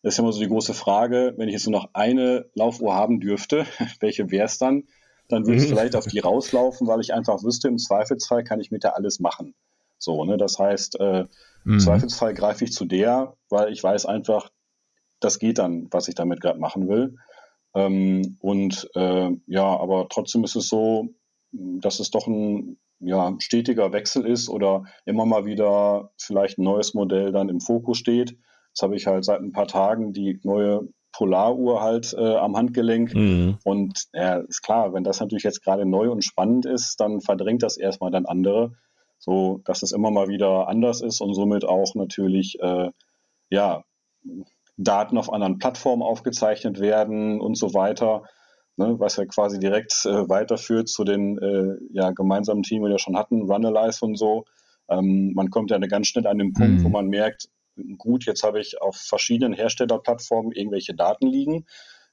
das 0.06 0.14
ist 0.14 0.18
ja 0.20 0.24
immer 0.24 0.34
so 0.34 0.40
die 0.40 0.48
große 0.48 0.76
Frage, 0.76 1.34
wenn 1.36 1.48
ich 1.48 1.54
jetzt 1.54 1.68
nur 1.68 1.82
noch 1.82 1.90
eine 1.94 2.46
Laufuhr 2.54 2.94
haben 2.94 3.20
dürfte, 3.20 3.66
welche 4.00 4.30
wäre 4.30 4.46
es 4.46 4.60
dann? 4.60 4.84
Dann 5.30 5.48
würde 5.48 5.58
ich 5.58 5.64
mhm. 5.64 5.70
vielleicht 5.70 5.96
auf 5.96 6.06
die 6.06 6.20
rauslaufen, 6.20 6.86
weil 6.86 7.02
ich 7.02 7.12
einfach 7.12 7.44
wüsste, 7.44 7.70
im 7.70 7.80
Zweifelsfall 7.80 8.44
kann 8.44 8.60
ich 8.60 8.70
mit 8.70 8.84
der 8.84 8.96
alles 8.96 9.20
machen. 9.20 9.56
So, 9.98 10.24
ne? 10.24 10.38
Das 10.38 10.60
heißt, 10.60 11.00
äh, 11.00 11.24
mhm. 11.64 11.74
im 11.74 11.80
Zweifelsfall 11.80 12.36
greife 12.36 12.66
ich 12.66 12.72
zu 12.72 12.86
der, 12.86 13.36
weil 13.50 13.74
ich 13.74 13.84
weiß 13.84 14.06
einfach, 14.06 14.52
das 15.20 15.40
geht 15.40 15.58
dann, 15.58 15.88
was 15.90 16.08
ich 16.08 16.14
damit 16.14 16.40
gerade 16.40 16.60
machen 16.60 16.88
will. 16.88 17.16
Ähm, 17.74 18.38
und 18.42 18.88
äh, 18.94 19.32
ja, 19.48 19.66
aber 19.66 20.06
trotzdem 20.08 20.44
ist 20.44 20.56
es 20.56 20.70
so, 20.70 21.16
dass 21.52 22.00
es 22.00 22.12
doch 22.12 22.28
ein 22.28 22.78
ja, 23.00 23.36
stetiger 23.40 23.92
Wechsel 23.92 24.24
ist 24.28 24.50
oder 24.50 24.84
immer 25.06 25.26
mal 25.26 25.46
wieder 25.46 26.12
vielleicht 26.16 26.60
ein 26.60 26.64
neues 26.64 26.94
Modell 26.94 27.32
dann 27.32 27.50
im 27.50 27.60
Fokus 27.60 27.98
steht. 27.98 28.38
Jetzt 28.76 28.84
habe 28.84 28.98
ich 28.98 29.08
halt 29.08 29.24
seit 29.24 29.40
ein 29.40 29.54
paar 29.54 29.68
Tagen 29.68 30.12
die 30.12 30.38
neue 30.44 30.90
Polaruhr 31.14 31.82
halt 31.82 32.14
äh, 32.18 32.36
am 32.36 32.58
Handgelenk. 32.58 33.16
Mhm. 33.16 33.58
Und 33.64 34.04
ja, 34.12 34.40
ist 34.40 34.64
klar, 34.64 34.94
wenn 34.94 35.06
das 35.06 35.22
natürlich 35.22 35.46
jetzt 35.46 35.64
gerade 35.64 35.86
neu 35.86 36.12
und 36.12 36.26
spannend 36.26 36.66
ist, 36.66 37.00
dann 37.00 37.22
verdrängt 37.22 37.64
das 37.64 37.78
erstmal 37.78 38.12
dann 38.12 38.26
andere. 38.26 38.74
So, 39.18 39.62
dass 39.64 39.82
es 39.82 39.94
immer 39.94 40.12
mal 40.12 40.28
wieder 40.28 40.68
anders 40.68 41.00
ist 41.00 41.22
und 41.22 41.34
somit 41.36 41.64
auch 41.64 41.96
natürlich, 41.96 42.60
äh, 42.60 42.90
ja, 43.50 43.86
Daten 44.76 45.18
auf 45.18 45.32
anderen 45.32 45.58
Plattformen 45.58 46.04
aufgezeichnet 46.04 46.82
werden 46.82 47.40
und 47.40 47.58
so 47.58 47.74
weiter. 47.74 48.24
ne, 48.76 49.00
was 49.00 49.16
ja 49.16 49.24
quasi 49.24 49.58
direkt 49.58 50.06
äh, 50.06 50.28
weiterführt 50.28 50.90
zu 50.90 51.06
den 51.06 51.38
äh, 51.38 51.78
ja, 51.94 52.12
gemeinsamen 52.12 52.64
Teams, 52.64 52.86
die 52.86 52.92
wir 52.92 53.00
schon 53.00 53.16
hatten, 53.16 53.50
Runalyze 53.50 54.04
und 54.04 54.18
so. 54.18 54.44
Ähm, 54.90 55.32
man 55.34 55.50
kommt 55.50 55.72
ja 55.72 55.78
ganz 55.78 56.08
schnell 56.08 56.28
an 56.28 56.40
den 56.40 56.52
Punkt, 56.52 56.82
mhm. 56.82 56.84
wo 56.84 56.90
man 56.90 57.08
merkt, 57.08 57.48
gut, 57.98 58.26
jetzt 58.26 58.44
habe 58.44 58.60
ich 58.60 58.82
auf 58.82 58.96
verschiedenen 58.96 59.54
Herstellerplattformen 59.54 60.52
irgendwelche 60.52 60.94
Daten 60.94 61.28
liegen. 61.28 61.66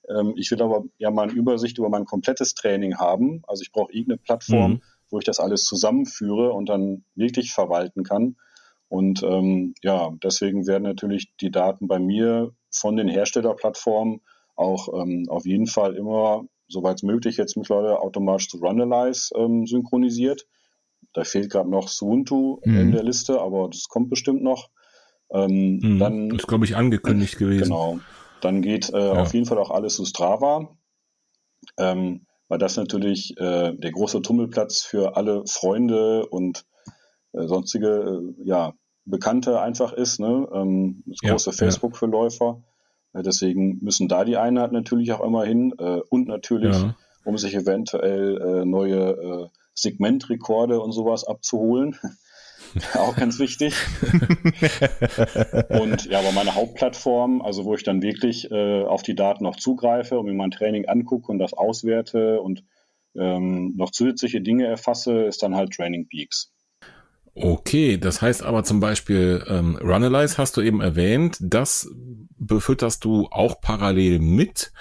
Ähm, 0.09 0.35
ich 0.37 0.51
will 0.51 0.63
aber 0.63 0.85
ja 0.99 1.11
mal 1.11 1.25
eine 1.25 1.33
Übersicht 1.33 1.79
über 1.79 1.89
mein 1.89 2.05
komplettes 2.05 2.55
Training 2.55 2.99
haben. 2.99 3.43
Also 3.47 3.63
ich 3.63 3.73
brauche 3.73 3.93
irgendeine 3.93 4.19
Plattform, 4.19 4.73
mhm. 4.73 4.83
wo 5.11 5.19
ich 5.19 5.25
das 5.25 5.41
alles 5.41 5.65
zusammenführe 5.65 6.53
und 6.53 6.69
dann 6.69 7.05
wirklich 7.15 7.53
verwalten 7.53 8.03
kann. 8.03 8.37
Und 8.89 9.23
ähm, 9.23 9.75
ja, 9.83 10.11
deswegen 10.23 10.67
werden 10.67 10.83
natürlich 10.83 11.33
die 11.41 11.51
Daten 11.51 11.89
bei 11.89 11.99
mir 11.99 12.53
von 12.71 12.97
den 12.97 13.09
Herstellerplattformen 13.09 14.21
auch 14.55 14.89
ähm, 14.93 15.27
auf 15.29 15.47
jeden 15.47 15.67
Fall 15.67 15.97
immer, 15.97 16.45
soweit 16.69 16.97
es 16.97 17.03
möglich, 17.03 17.39
jetzt 17.39 17.57
mittlerweile 17.57 18.01
automatisch 18.01 18.49
zu 18.49 18.59
Runalyze 18.59 19.35
ähm, 19.37 19.67
synchronisiert. 19.67 20.47
Da 21.15 21.25
fehlt 21.25 21.51
gerade 21.51 21.71
noch 21.71 21.91
Ubuntu 22.01 22.61
mhm. 22.65 22.79
in 22.79 22.93
der 22.93 23.03
Liste, 23.03 23.41
aber 23.41 23.69
das 23.69 23.89
kommt 23.89 24.11
bestimmt 24.11 24.43
noch. 24.43 24.69
Ähm, 25.33 25.79
mhm. 25.83 25.99
dann, 25.99 26.29
das 26.29 26.41
ist, 26.41 26.49
glaube 26.49 26.65
ich, 26.65 26.77
angekündigt 26.77 27.39
gewesen. 27.39 27.71
Genau. 27.71 28.01
Dann 28.41 28.61
geht 28.61 28.91
äh, 28.91 28.99
ja. 28.99 29.13
auf 29.13 29.33
jeden 29.33 29.47
Fall 29.47 29.59
auch 29.59 29.71
alles 29.71 29.95
zu 29.95 30.05
Strava, 30.05 30.77
ähm, 31.79 32.27
weil 32.49 32.59
das 32.59 32.77
natürlich 32.77 33.37
äh, 33.39 33.73
der 33.73 33.93
große 33.93 34.21
Tummelplatz 34.21 34.83
für 34.83 35.17
alle 35.17 35.45
Freunde 35.47 36.27
und 36.27 36.67
äh, 37.33 37.47
sonstige 37.47 38.35
äh, 38.39 38.45
ja, 38.45 38.75
Bekannte 39.05 39.61
einfach 39.61 39.93
ist. 39.93 40.21
Ne? 40.21 40.49
Ähm, 40.53 41.03
das 41.07 41.19
große 41.21 41.51
ja, 41.51 41.57
Facebook 41.57 41.93
ja. 41.93 41.99
für 41.99 42.07
Läufer. 42.07 42.63
Äh, 43.15 43.23
deswegen 43.23 43.79
müssen 43.81 44.09
da 44.09 44.25
die 44.25 44.37
Einheiten 44.37 44.75
natürlich 44.75 45.13
auch 45.13 45.25
immer 45.25 45.45
hin 45.45 45.73
äh, 45.79 46.01
und 46.11 46.29
natürlich, 46.29 46.77
um 47.25 47.39
sich 47.39 47.55
eventuell 47.55 48.65
neue 48.65 49.49
Segmentrekorde 49.75 50.81
und 50.81 50.91
sowas 50.91 51.23
abzuholen. 51.23 51.97
auch 52.95 53.17
ganz 53.17 53.39
wichtig. 53.39 53.75
und 55.69 56.07
ja, 56.07 56.19
aber 56.21 56.33
meine 56.33 56.55
Hauptplattform, 56.55 57.43
also 57.43 57.65
wo 57.65 57.75
ich 57.75 57.83
dann 57.83 58.03
wirklich 58.03 58.51
äh, 58.51 58.83
auf 58.83 59.03
die 59.03 59.15
Daten 59.15 59.45
noch 59.45 59.57
zugreife 59.57 60.19
und 60.19 60.27
mir 60.27 60.35
mein 60.35 60.51
Training 60.51 60.87
angucke 60.87 61.31
und 61.31 61.39
das 61.39 61.53
auswerte 61.53 62.41
und 62.41 62.65
ähm, 63.15 63.75
noch 63.77 63.91
zusätzliche 63.91 64.41
Dinge 64.41 64.67
erfasse, 64.67 65.25
ist 65.25 65.43
dann 65.43 65.55
halt 65.55 65.73
Training 65.73 66.09
Peaks. 66.09 66.53
Okay, 67.35 67.97
das 67.97 68.21
heißt 68.21 68.43
aber 68.43 68.63
zum 68.63 68.81
Beispiel 68.81 69.43
ähm, 69.49 69.77
Runalyze 69.77 70.37
hast 70.37 70.57
du 70.57 70.61
eben 70.61 70.83
erwähnt, 70.83 71.39
das 71.41 71.91
befütterst 72.37 73.05
du 73.05 73.29
auch 73.31 73.61
parallel 73.63 74.19
mit 74.19 74.73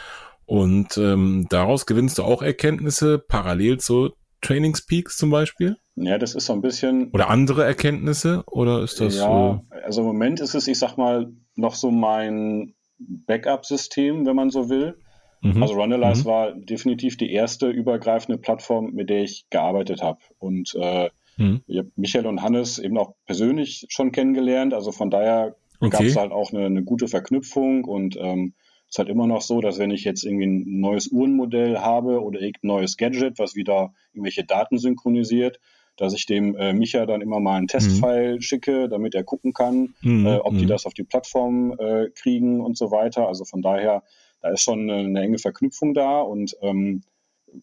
und 0.46 0.98
ähm, 0.98 1.48
daraus 1.50 1.86
gewinnst 1.86 2.18
du 2.18 2.24
auch 2.24 2.42
Erkenntnisse 2.42 3.20
parallel 3.20 3.80
zu 3.80 4.12
Trainingspeaks 4.42 5.16
zum 5.16 5.30
Beispiel? 5.30 5.78
Ja, 5.96 6.18
das 6.18 6.36
ist 6.36 6.46
so 6.46 6.54
ein 6.54 6.62
bisschen. 6.62 7.12
Oder 7.12 7.30
andere 7.30 7.66
Erkenntnisse? 7.66 8.44
Oder 8.48 8.82
ist 8.82 9.00
das. 9.02 9.18
Ja, 9.18 9.62
äh, 9.72 9.82
also 9.84 10.02
im 10.02 10.08
Moment 10.08 10.40
ist 10.40 10.56
es, 10.56 10.68
ich 10.68 10.80
sag 10.80 10.98
mal, 10.98 11.32
noch 11.56 11.76
so 11.76 11.92
mein 11.92 12.74
Backup-System, 12.98 14.26
wenn 14.26 14.36
man 14.36 14.50
so 14.50 14.70
will. 14.70 14.98
Mhm. 15.42 15.62
Also 15.62 15.76
Runalyze 15.76 16.22
mhm. 16.22 16.26
war 16.26 16.52
definitiv 16.54 17.18
die 17.18 17.32
erste 17.32 17.70
übergreifende 17.70 18.38
Plattform, 18.38 18.92
mit 18.94 19.10
der 19.10 19.24
ich 19.24 19.46
gearbeitet 19.50 20.02
habe. 20.02 20.20
Und 20.38 20.76
äh, 20.80 21.10
mhm. 21.38 21.62
ich 21.68 21.80
habe 21.80 21.92
Michael 21.96 22.28
und 22.28 22.42
Hannes 22.42 22.80
eben 22.80 22.98
auch 22.98 23.16
persönlich 23.26 23.86
schon 23.90 24.12
kennengelernt. 24.12 24.74
Also 24.74 24.92
von 24.92 25.10
daher 25.10 25.56
okay. 25.80 25.90
gab 25.90 26.02
es 26.02 26.16
halt 26.16 26.32
auch 26.32 26.54
eine, 26.54 26.66
eine, 26.66 26.84
gute 26.84 27.08
Verknüpfung 27.08 27.86
und 27.86 28.18
ähm, 28.18 28.54
es 28.88 28.96
ist 28.96 29.00
halt 29.00 29.10
immer 29.10 29.26
noch 29.26 29.42
so, 29.42 29.62
dass 29.62 29.80
wenn 29.80 29.92
ich 29.92 30.04
jetzt 30.04 30.26
irgendwie 30.26 30.48
ein 30.48 30.80
neues 30.80 31.08
Uhrenmodell 31.08 31.80
habe 31.80 32.22
oder 32.22 32.40
irgendein 32.42 32.68
neues 32.68 32.98
Gadget, 32.98 33.40
was 33.40 33.56
wieder 33.56 33.94
irgendwelche 34.14 34.44
Daten 34.44 34.78
synchronisiert, 34.78 35.60
dass 36.02 36.14
ich 36.14 36.26
dem 36.26 36.56
äh, 36.56 36.74
Micha 36.74 37.06
dann 37.06 37.22
immer 37.22 37.40
mal 37.40 37.58
einen 37.58 37.68
Testfile 37.68 38.36
mhm. 38.36 38.42
schicke, 38.42 38.90
damit 38.90 39.14
er 39.14 39.24
gucken 39.24 39.54
kann, 39.54 39.94
mhm. 40.02 40.26
äh, 40.26 40.38
ob 40.38 40.58
die 40.58 40.64
mhm. 40.64 40.70
das 40.70 40.88
auf 40.88 40.96
die 40.96 41.04
Plattform 41.04 41.78
äh, 41.78 42.10
kriegen 42.10 42.60
und 42.60 42.76
so 42.76 42.90
weiter. 42.90 43.28
Also 43.28 43.46
von 43.46 43.62
daher, 43.62 44.04
da 44.42 44.50
ist 44.50 44.64
schon 44.64 44.90
eine, 44.90 45.08
eine 45.08 45.22
enge 45.22 45.38
Verknüpfung 45.38 45.94
da 45.94 46.22
und 46.22 46.58
ähm, 46.62 47.04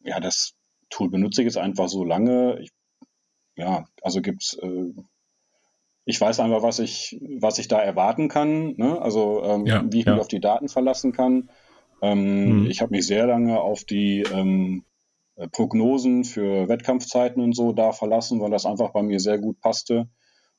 ja, 0.04 0.20
das 0.20 0.54
Tool 0.88 1.10
benutze 1.10 1.42
ich 1.42 1.46
jetzt 1.46 1.58
einfach 1.58 1.88
so 1.88 2.04
lange. 2.04 2.60
Ich, 2.60 2.70
ja, 3.56 3.88
also 4.02 4.22
gibt's 4.22 4.54
äh, 4.62 4.92
ich 6.04 6.20
weiß 6.20 6.38
einfach, 6.40 6.62
was 6.62 6.78
ich, 6.78 7.20
was 7.38 7.58
ich 7.58 7.68
da 7.68 7.82
erwarten 7.82 8.28
kann, 8.28 8.76
ne? 8.76 9.02
also 9.02 9.42
ähm, 9.44 9.66
ja, 9.66 9.84
wie 9.90 9.98
ich 9.98 10.06
ja. 10.06 10.12
mich 10.12 10.20
auf 10.20 10.28
die 10.28 10.40
Daten 10.40 10.68
verlassen 10.68 11.12
kann. 11.12 11.50
Ähm, 12.00 12.60
mhm. 12.62 12.70
Ich 12.70 12.80
habe 12.80 12.92
mich 12.92 13.06
sehr 13.06 13.26
lange 13.26 13.60
auf 13.60 13.84
die 13.84 14.22
ähm, 14.32 14.84
äh, 14.86 14.87
Prognosen 15.52 16.24
für 16.24 16.68
Wettkampfzeiten 16.68 17.42
und 17.42 17.54
so 17.54 17.72
da 17.72 17.92
verlassen, 17.92 18.40
weil 18.40 18.50
das 18.50 18.66
einfach 18.66 18.90
bei 18.90 19.02
mir 19.02 19.20
sehr 19.20 19.38
gut 19.38 19.60
passte. 19.60 20.08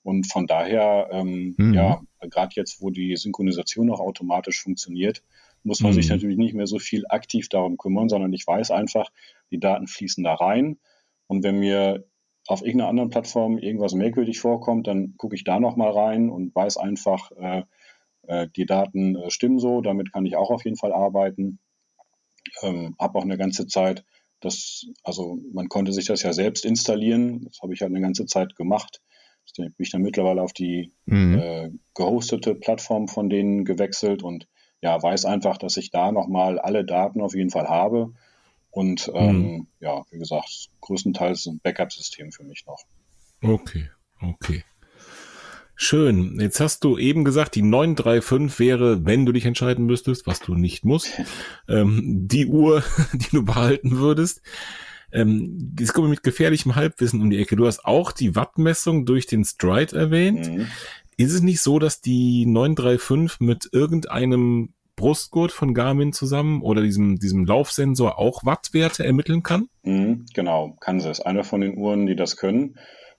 Und 0.03 0.31
von 0.31 0.47
daher, 0.47 1.09
ähm, 1.11 1.55
mhm. 1.57 1.73
ja, 1.73 2.01
gerade 2.21 2.53
jetzt, 2.55 2.81
wo 2.81 2.89
die 2.89 3.15
Synchronisation 3.15 3.91
auch 3.91 3.99
automatisch 3.99 4.63
funktioniert, 4.63 5.23
muss 5.63 5.81
man 5.81 5.91
mhm. 5.91 5.95
sich 5.95 6.09
natürlich 6.09 6.37
nicht 6.37 6.53
mehr 6.53 6.67
so 6.67 6.79
viel 6.79 7.03
aktiv 7.09 7.49
darum 7.49 7.77
kümmern, 7.77 8.07
sondern 8.07 8.31
ich 8.31 8.47
weiß 8.47 8.71
einfach, 8.71 9.09
die 9.51 9.59
Daten 9.59 9.87
fließen 9.87 10.23
da 10.23 10.35
rein. 10.35 10.79
Und 11.27 11.43
wenn 11.43 11.59
mir 11.59 12.05
auf 12.47 12.61
irgendeiner 12.61 12.89
anderen 12.89 13.09
Plattform 13.09 13.57
irgendwas 13.57 13.93
merkwürdig 13.93 14.39
vorkommt, 14.39 14.87
dann 14.87 15.15
gucke 15.17 15.35
ich 15.35 15.43
da 15.43 15.59
nochmal 15.59 15.91
rein 15.91 16.29
und 16.29 16.55
weiß 16.55 16.77
einfach, 16.77 17.31
äh, 17.33 17.63
äh, 18.27 18.47
die 18.55 18.65
Daten 18.65 19.15
äh, 19.15 19.29
stimmen 19.29 19.59
so, 19.59 19.81
damit 19.81 20.13
kann 20.13 20.25
ich 20.25 20.35
auch 20.35 20.49
auf 20.49 20.63
jeden 20.63 20.77
Fall 20.77 20.93
arbeiten. 20.93 21.59
Ähm, 22.61 22.95
habe 22.97 23.19
auch 23.19 23.23
eine 23.23 23.37
ganze 23.37 23.67
Zeit 23.67 24.05
das, 24.39 24.85
also 25.03 25.37
man 25.53 25.69
konnte 25.69 25.93
sich 25.93 26.05
das 26.05 26.23
ja 26.23 26.33
selbst 26.33 26.65
installieren. 26.65 27.45
Das 27.45 27.59
habe 27.61 27.73
ich 27.73 27.81
halt 27.81 27.91
eine 27.91 28.01
ganze 28.01 28.25
Zeit 28.25 28.55
gemacht. 28.55 29.01
Ich 29.45 29.53
bin 29.53 29.73
ich 29.77 29.91
dann 29.91 30.01
mittlerweile 30.01 30.41
auf 30.41 30.53
die 30.53 30.91
mhm. 31.05 31.39
äh, 31.39 31.71
gehostete 31.95 32.55
Plattform 32.55 33.07
von 33.07 33.29
denen 33.29 33.65
gewechselt 33.65 34.23
und 34.23 34.47
ja, 34.81 35.01
weiß 35.01 35.25
einfach, 35.25 35.57
dass 35.57 35.75
ich 35.77 35.91
da 35.91 36.11
nochmal 36.11 36.59
alle 36.59 36.85
Daten 36.85 37.21
auf 37.21 37.35
jeden 37.35 37.49
Fall 37.49 37.67
habe. 37.67 38.13
Und 38.71 39.11
ähm, 39.13 39.41
mhm. 39.41 39.67
ja, 39.79 40.05
wie 40.11 40.19
gesagt, 40.19 40.69
größtenteils 40.81 41.47
ein 41.47 41.59
Backup-System 41.59 42.31
für 42.31 42.43
mich 42.43 42.65
noch. 42.65 42.83
Okay, 43.41 43.89
okay. 44.21 44.63
Schön. 45.81 46.37
Jetzt 46.41 46.59
hast 46.59 46.83
du 46.83 46.97
eben 46.97 47.23
gesagt, 47.23 47.55
die 47.55 47.61
935 47.61 48.59
wäre, 48.59 49.05
wenn 49.05 49.25
du 49.25 49.31
dich 49.31 49.45
entscheiden 49.45 49.85
müsstest, 49.85 50.27
was 50.27 50.41
du 50.41 50.53
nicht 50.53 50.83
musst, 50.83 51.09
ähm, 51.69 52.01
die 52.27 52.47
Uhr, 52.47 52.83
die 53.13 53.29
du 53.31 53.45
behalten 53.45 53.97
würdest. 53.97 54.41
Ähm, 55.13 55.73
jetzt 55.79 55.93
komme 55.93 56.07
ich 56.07 56.11
mit 56.11 56.23
gefährlichem 56.23 56.75
Halbwissen 56.75 57.21
um 57.21 57.29
die 57.29 57.39
Ecke. 57.39 57.55
Du 57.55 57.65
hast 57.65 57.85
auch 57.85 58.11
die 58.11 58.35
Wattmessung 58.35 59.05
durch 59.05 59.25
den 59.25 59.45
Stride 59.45 59.95
erwähnt. 59.95 60.53
Mhm. 60.53 60.67
Ist 61.15 61.31
es 61.31 61.41
nicht 61.41 61.61
so, 61.61 61.79
dass 61.79 62.01
die 62.01 62.45
935 62.45 63.39
mit 63.39 63.69
irgendeinem 63.71 64.73
Brustgurt 64.97 65.53
von 65.53 65.73
Garmin 65.73 66.11
zusammen 66.11 66.61
oder 66.61 66.81
diesem, 66.81 67.19
diesem 67.19 67.45
Laufsensor 67.45 68.19
auch 68.19 68.43
Wattwerte 68.43 69.05
ermitteln 69.05 69.43
kann? 69.43 69.69
Mhm, 69.83 70.25
genau, 70.33 70.75
kann 70.81 70.99
sie. 70.99 71.09
Ist 71.09 71.25
eine 71.25 71.45
von 71.45 71.61
den 71.61 71.77
Uhren, 71.77 72.05
die 72.05 72.17
das 72.17 72.35
können. 72.35 72.75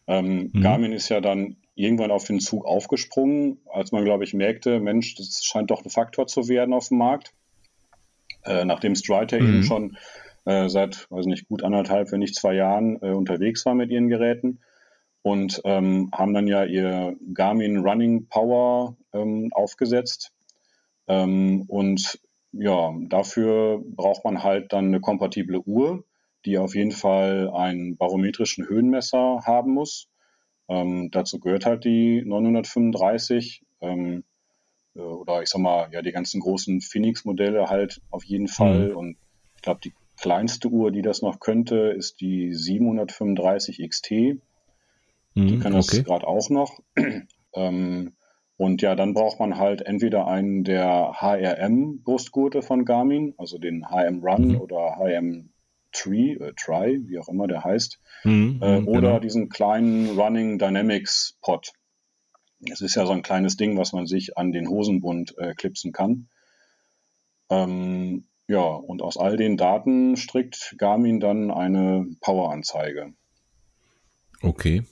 Ähm, 0.07 0.51
mhm. 0.53 0.61
Garmin 0.61 0.93
ist 0.93 1.09
ja 1.09 1.23
dann 1.23 1.57
irgendwann 1.81 2.11
auf 2.11 2.25
den 2.25 2.41
Zug 2.41 2.65
aufgesprungen, 2.65 3.59
als 3.73 3.93
man, 3.93 4.05
glaube 4.05 4.25
ich, 4.25 4.35
merkte, 4.35 4.81
Mensch, 4.81 5.15
das 5.15 5.43
scheint 5.45 5.71
doch 5.71 5.85
ein 5.85 5.91
Faktor 5.91 6.27
zu 6.27 6.49
werden 6.49 6.75
auf 6.75 6.89
dem 6.89 6.99
Markt. 6.99 7.33
Äh, 8.45 8.65
nachdem 8.65 8.95
Strider 8.95 9.41
mhm. 9.41 9.49
eben 9.49 9.63
schon 9.65 9.97
äh, 10.45 10.69
seit, 10.69 11.11
weiß 11.11 11.27
nicht, 11.27 11.49
gut 11.49 11.63
anderthalb, 11.63 12.13
wenn 12.13 12.21
nicht 12.21 12.35
zwei 12.35 12.55
Jahren 12.55 13.01
äh, 13.03 13.11
unterwegs 13.11 13.65
war 13.67 13.75
mit 13.75 13.91
ihren 13.91 14.09
Geräten 14.09 14.61
und 15.23 15.61
ähm, 15.65 16.11
haben 16.13 16.33
dann 16.33 16.47
ja 16.47 16.65
ihr 16.65 17.17
Garmin 17.35 17.79
Running 17.79 18.27
Power 18.29 18.97
ähm, 19.13 19.51
aufgesetzt. 19.53 20.33
Ähm, 21.09 21.65
und 21.69 22.19
ja, 22.53 22.95
dafür 23.09 23.83
braucht 23.85 24.25
man 24.25 24.43
halt 24.43 24.73
dann 24.73 24.87
eine 24.87 25.01
kompatible 25.01 25.61
Uhr, 25.61 26.05
die 26.47 26.59
auf 26.59 26.75
jeden 26.75 26.93
Fall 26.93 27.51
einen 27.51 27.97
barometrischen 27.97 28.67
Höhenmesser 28.67 29.43
haben 29.45 29.73
muss 29.75 30.10
ähm, 30.71 31.11
dazu 31.11 31.41
gehört 31.41 31.67
halt 31.67 31.85
die 31.85 32.23
935 32.25 33.63
ähm, 33.81 34.23
äh, 34.95 35.01
oder 35.01 35.43
ich 35.43 35.49
sag 35.49 35.61
mal, 35.61 35.89
ja, 35.91 36.01
die 36.01 36.13
ganzen 36.13 36.41
großen 36.41 36.81
Phoenix-Modelle 36.81 37.69
halt 37.69 38.01
auf 38.11 38.25
jeden 38.25 38.47
Fall. 38.47 38.91
Mhm. 38.91 38.97
Und 38.97 39.17
ich 39.57 39.63
glaube, 39.63 39.81
die 39.83 39.93
kleinste 40.17 40.69
Uhr, 40.69 40.93
die 40.93 41.03
das 41.03 41.23
noch 41.23 41.41
könnte, 41.41 41.77
ist 41.77 42.21
die 42.21 42.55
735 42.55 43.87
XT. 43.87 44.11
Mhm, 44.13 44.39
die 45.35 45.59
kann 45.59 45.73
das 45.73 45.93
okay. 45.93 46.05
gerade 46.05 46.27
auch 46.27 46.49
noch. 46.51 46.79
ähm, 47.55 48.13
und 48.57 48.83
ja, 48.83 48.95
dann 48.95 49.13
braucht 49.13 49.41
man 49.41 49.57
halt 49.57 49.83
entweder 49.83 50.29
einen 50.29 50.63
der 50.63 51.15
HRM-Brustgurte 51.21 52.63
von 52.63 52.85
Garmin, 52.85 53.35
also 53.39 53.59
den 53.59 53.87
HM 53.89 54.23
Run 54.23 54.49
mhm. 54.49 54.61
oder 54.61 54.99
HM 54.99 55.50
Tree, 55.93 56.33
äh, 56.33 56.53
Try, 56.57 57.01
wie 57.07 57.19
auch 57.19 57.29
immer 57.29 57.47
der 57.47 57.65
heißt, 57.65 58.01
mhm, 58.25 58.61
äh, 58.63 58.81
mhm, 58.81 58.89
oder 58.89 59.01
genau. 59.01 59.21
diesen 59.21 59.49
kleinen 59.49 60.19
Running 60.19 60.59
Dynamics 60.59 61.37
Pod. 61.41 61.73
Es 62.71 62.81
ist 62.81 62.95
ja 62.95 63.07
so 63.07 63.13
ein 63.13 63.23
kleines 63.23 63.57
Ding, 63.57 63.79
was 63.79 63.93
man 63.93 64.07
sich 64.07 64.37
an 64.37 64.53
den 64.53 64.69
Hosenbund 64.69 65.37
äh, 65.39 65.55
klipsen 65.55 65.93
kann. 65.93 66.29
Ähm, 67.51 68.27
Ja, 68.49 68.67
und 68.67 69.01
aus 69.01 69.17
all 69.17 69.37
den 69.37 69.57
Daten 69.57 70.17
strickt 70.17 70.75
Garmin 70.77 71.21
dann 71.21 71.53
eine 71.53 72.05
Poweranzeige. 72.21 73.13
Okay. 74.43 74.83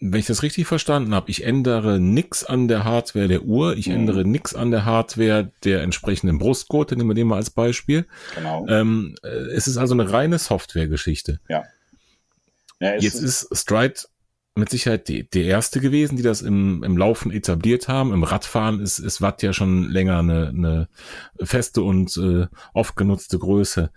Wenn 0.00 0.20
ich 0.20 0.26
das 0.26 0.42
richtig 0.42 0.66
verstanden 0.66 1.14
habe, 1.14 1.30
ich 1.30 1.44
ändere 1.44 1.98
nichts 1.98 2.44
an 2.44 2.68
der 2.68 2.84
Hardware 2.84 3.28
der 3.28 3.42
Uhr, 3.42 3.76
ich 3.76 3.88
mhm. 3.88 3.94
ändere 3.94 4.24
nichts 4.24 4.54
an 4.54 4.70
der 4.70 4.84
Hardware 4.84 5.50
der 5.64 5.82
entsprechenden 5.82 6.38
Brustgurte, 6.38 6.96
nehmen 6.96 7.10
wir 7.10 7.14
den 7.14 7.28
mal 7.28 7.36
als 7.36 7.50
Beispiel. 7.50 8.06
Genau. 8.34 8.66
Ähm, 8.68 9.14
äh, 9.22 9.28
es 9.28 9.66
ist 9.66 9.76
also 9.76 9.94
eine 9.94 10.12
reine 10.12 10.38
Softwaregeschichte. 10.38 11.40
Ja. 11.48 11.64
ja 12.80 12.96
Jetzt 12.96 13.20
ist 13.20 13.48
Stride 13.56 14.00
mit 14.56 14.70
Sicherheit 14.70 15.08
die, 15.08 15.28
die 15.28 15.44
erste 15.44 15.80
gewesen, 15.80 16.16
die 16.16 16.22
das 16.22 16.40
im, 16.40 16.82
im 16.82 16.96
Laufen 16.96 17.30
etabliert 17.30 17.88
haben. 17.88 18.12
Im 18.12 18.24
Radfahren 18.24 18.80
ist, 18.80 18.98
ist 18.98 19.20
Watt 19.20 19.42
ja 19.42 19.52
schon 19.52 19.90
länger 19.90 20.18
eine, 20.18 20.48
eine 20.48 20.88
feste 21.42 21.82
und 21.82 22.16
äh, 22.16 22.46
oft 22.72 22.96
genutzte 22.96 23.38
Größe. 23.38 23.90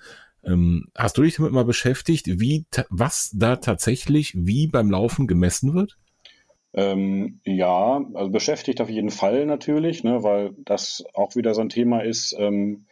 Ähm, 0.49 0.87
hast 0.97 1.17
du 1.17 1.21
dich 1.21 1.35
damit 1.35 1.51
mal 1.51 1.65
beschäftigt, 1.65 2.39
wie 2.39 2.65
was 2.89 3.31
da 3.33 3.57
tatsächlich 3.57 4.33
wie 4.35 4.67
beim 4.67 4.89
Laufen 4.89 5.27
gemessen 5.27 5.73
wird? 5.73 5.97
Ähm, 6.73 7.39
ja, 7.45 8.03
also 8.13 8.29
beschäftigt 8.31 8.81
auf 8.81 8.89
jeden 8.89 9.09
Fall 9.09 9.45
natürlich, 9.45 10.03
ne, 10.03 10.23
weil 10.23 10.53
das 10.65 11.03
auch 11.13 11.35
wieder 11.35 11.53
so 11.53 11.61
ein 11.61 11.69
Thema 11.69 12.03
ist, 12.03 12.35
ähm, 12.37 12.85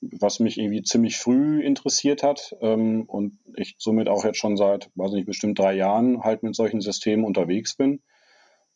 was 0.00 0.40
mich 0.40 0.58
irgendwie 0.58 0.82
ziemlich 0.82 1.16
früh 1.16 1.62
interessiert 1.62 2.22
hat 2.22 2.54
ähm, 2.60 3.04
und 3.06 3.38
ich 3.56 3.76
somit 3.78 4.08
auch 4.08 4.24
jetzt 4.24 4.38
schon 4.38 4.56
seit, 4.56 4.90
weiß 4.96 5.12
nicht, 5.12 5.26
bestimmt 5.26 5.58
drei 5.58 5.74
Jahren 5.74 6.24
halt 6.24 6.42
mit 6.42 6.54
solchen 6.54 6.80
Systemen 6.80 7.24
unterwegs 7.24 7.76
bin. 7.76 8.00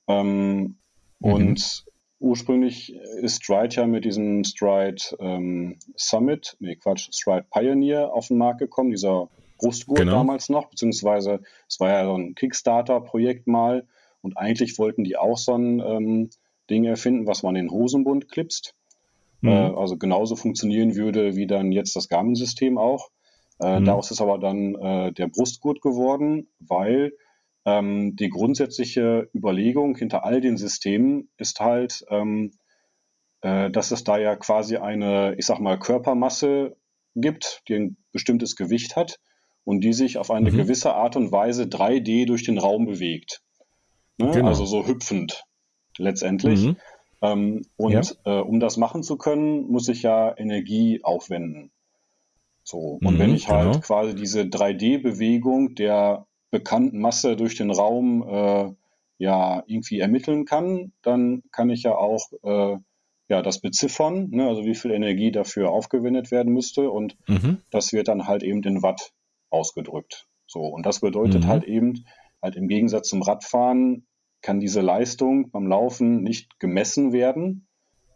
Ähm, 0.07 0.79
mhm. 1.19 1.33
Und 1.33 1.85
ursprünglich 2.21 2.95
ist 2.95 3.43
Stride 3.43 3.77
ja 3.77 3.87
mit 3.87 4.05
diesem 4.05 4.45
Stride 4.45 5.03
ähm, 5.19 5.79
Summit, 5.97 6.57
nee 6.61 6.77
Quatsch, 6.77 7.09
Stride 7.13 7.47
Pioneer 7.51 8.13
auf 8.13 8.29
den 8.29 8.39
Markt 8.39 8.61
gekommen, 8.61 8.91
dieser 8.91 9.29
Brustgurt 9.59 9.99
genau. 9.99 10.13
damals 10.13 10.49
noch, 10.49 10.69
beziehungsweise 10.69 11.41
es 11.69 11.81
war 11.81 11.91
ja 11.91 12.05
so 12.05 12.15
ein 12.15 12.35
Kickstarter-Projekt 12.35 13.47
mal 13.47 13.87
und 14.23 14.37
eigentlich 14.37 14.79
wollten 14.79 15.05
die 15.05 15.17
auch 15.17 15.39
so 15.39 15.55
ein 15.55 15.81
ähm, 15.81 16.31
Ding 16.69 16.85
erfinden, 16.85 17.27
was 17.27 17.43
man 17.43 17.57
in 17.57 17.67
den 17.67 17.73
Hosenbund 17.73 18.29
klipst. 18.29 18.75
Mhm. 19.41 19.49
Äh, 19.49 19.73
also 19.77 19.97
genauso 19.97 20.37
funktionieren 20.37 20.97
würde 20.97 21.37
wie 21.37 21.47
dann 21.47 21.73
jetzt 21.73 21.97
das 21.97 22.09
Garmin-System 22.09 22.79
auch. 22.79 23.11
Äh, 23.61 23.81
mhm. 23.81 23.87
Daraus 23.87 24.11
ist 24.11 24.21
aber 24.21 24.39
dann 24.39 24.75
äh, 24.75 25.13
der 25.13 25.29
Brustgurt 25.29 25.81
geworden, 25.81 26.49
weil 26.61 27.13
ähm, 27.65 28.17
die 28.17 28.29
grundsätzliche 28.29 29.29
Überlegung 29.35 29.97
hinter 29.97 30.25
all 30.25 30.41
den 30.41 30.57
Systemen 30.57 31.29
ist 31.37 31.61
halt, 31.61 32.05
ähm, 32.09 32.53
äh, 33.43 33.71
dass 33.71 33.91
es 33.91 34.05
da 34.05 34.19
ja 34.19 34.37
quasi 34.37 34.77
eine, 34.77 35.35
ich 35.39 35.47
sag 35.47 35.61
mal, 35.61 35.79
Körpermasse 35.79 36.77
gibt, 37.15 37.63
die 37.69 37.75
ein 37.75 37.97
bestimmtes 38.13 38.57
Gewicht 38.57 38.97
hat 38.97 39.19
und 39.65 39.83
die 39.83 39.93
sich 39.93 40.19
auf 40.19 40.31
eine 40.31 40.51
mhm. 40.51 40.57
gewisse 40.57 40.95
Art 40.95 41.17
und 41.17 41.33
Weise 41.33 41.65
3D 41.65 42.27
durch 42.27 42.45
den 42.45 42.59
Raum 42.59 42.87
bewegt. 42.87 43.43
Ne? 44.19 44.31
Genau. 44.33 44.49
Also 44.49 44.65
so 44.65 44.87
hüpfend 44.87 45.45
letztendlich. 45.99 46.67
Mhm. 46.67 46.77
Ähm, 47.23 47.63
und 47.77 47.93
ja. 47.93 48.03
äh, 48.25 48.41
um 48.41 48.61
das 48.61 48.77
machen 48.77 49.03
zu 49.03 49.17
können, 49.17 49.71
muss 49.71 49.89
ich 49.89 50.03
ja 50.03 50.37
Energie 50.37 51.01
aufwenden. 51.03 51.71
So. 52.63 52.99
Und 53.03 53.15
mhm, 53.15 53.19
wenn 53.19 53.35
ich 53.35 53.49
halt 53.49 53.73
genau. 53.73 53.81
quasi 53.81 54.15
diese 54.15 54.43
3D-Bewegung 54.43 55.75
der 55.75 56.27
bekannten 56.51 57.01
Masse 57.01 57.37
durch 57.37 57.57
den 57.57 57.71
Raum 57.71 58.23
äh, 58.23 58.73
ja 59.19 59.63
irgendwie 59.67 60.01
ermitteln 60.01 60.45
kann, 60.45 60.93
dann 61.03 61.43
kann 61.53 61.71
ich 61.71 61.83
ja 61.83 61.95
auch 61.95 62.31
äh, 62.43 62.79
ja 63.29 63.43
das 63.43 63.61
beziffern, 63.61 64.31
ne? 64.31 64.49
also 64.49 64.65
wie 64.65 64.75
viel 64.75 64.91
Energie 64.91 65.31
dafür 65.31 65.71
aufgewendet 65.71 66.31
werden 66.31 66.53
müsste 66.53 66.91
und 66.91 67.17
mhm. 67.29 67.59
das 67.71 67.93
wird 67.93 68.09
dann 68.09 68.27
halt 68.27 68.43
eben 68.43 68.63
in 68.63 68.83
Watt 68.83 69.13
ausgedrückt. 69.51 70.27
So 70.47 70.61
und 70.63 70.85
das 70.87 71.01
bedeutet 71.01 71.45
mhm. 71.45 71.49
halt 71.49 71.65
eben 71.65 72.05
halt 72.43 72.57
im 72.57 72.69
Gegensatz 72.69 73.09
zum 73.09 73.23
Radfahren 73.23 74.07
kann 74.43 74.61
diese 74.61 74.81
Leistung 74.81 75.51
beim 75.51 75.67
Laufen 75.67 76.23
nicht 76.23 76.59
gemessen 76.59 77.13
werden, 77.13 77.67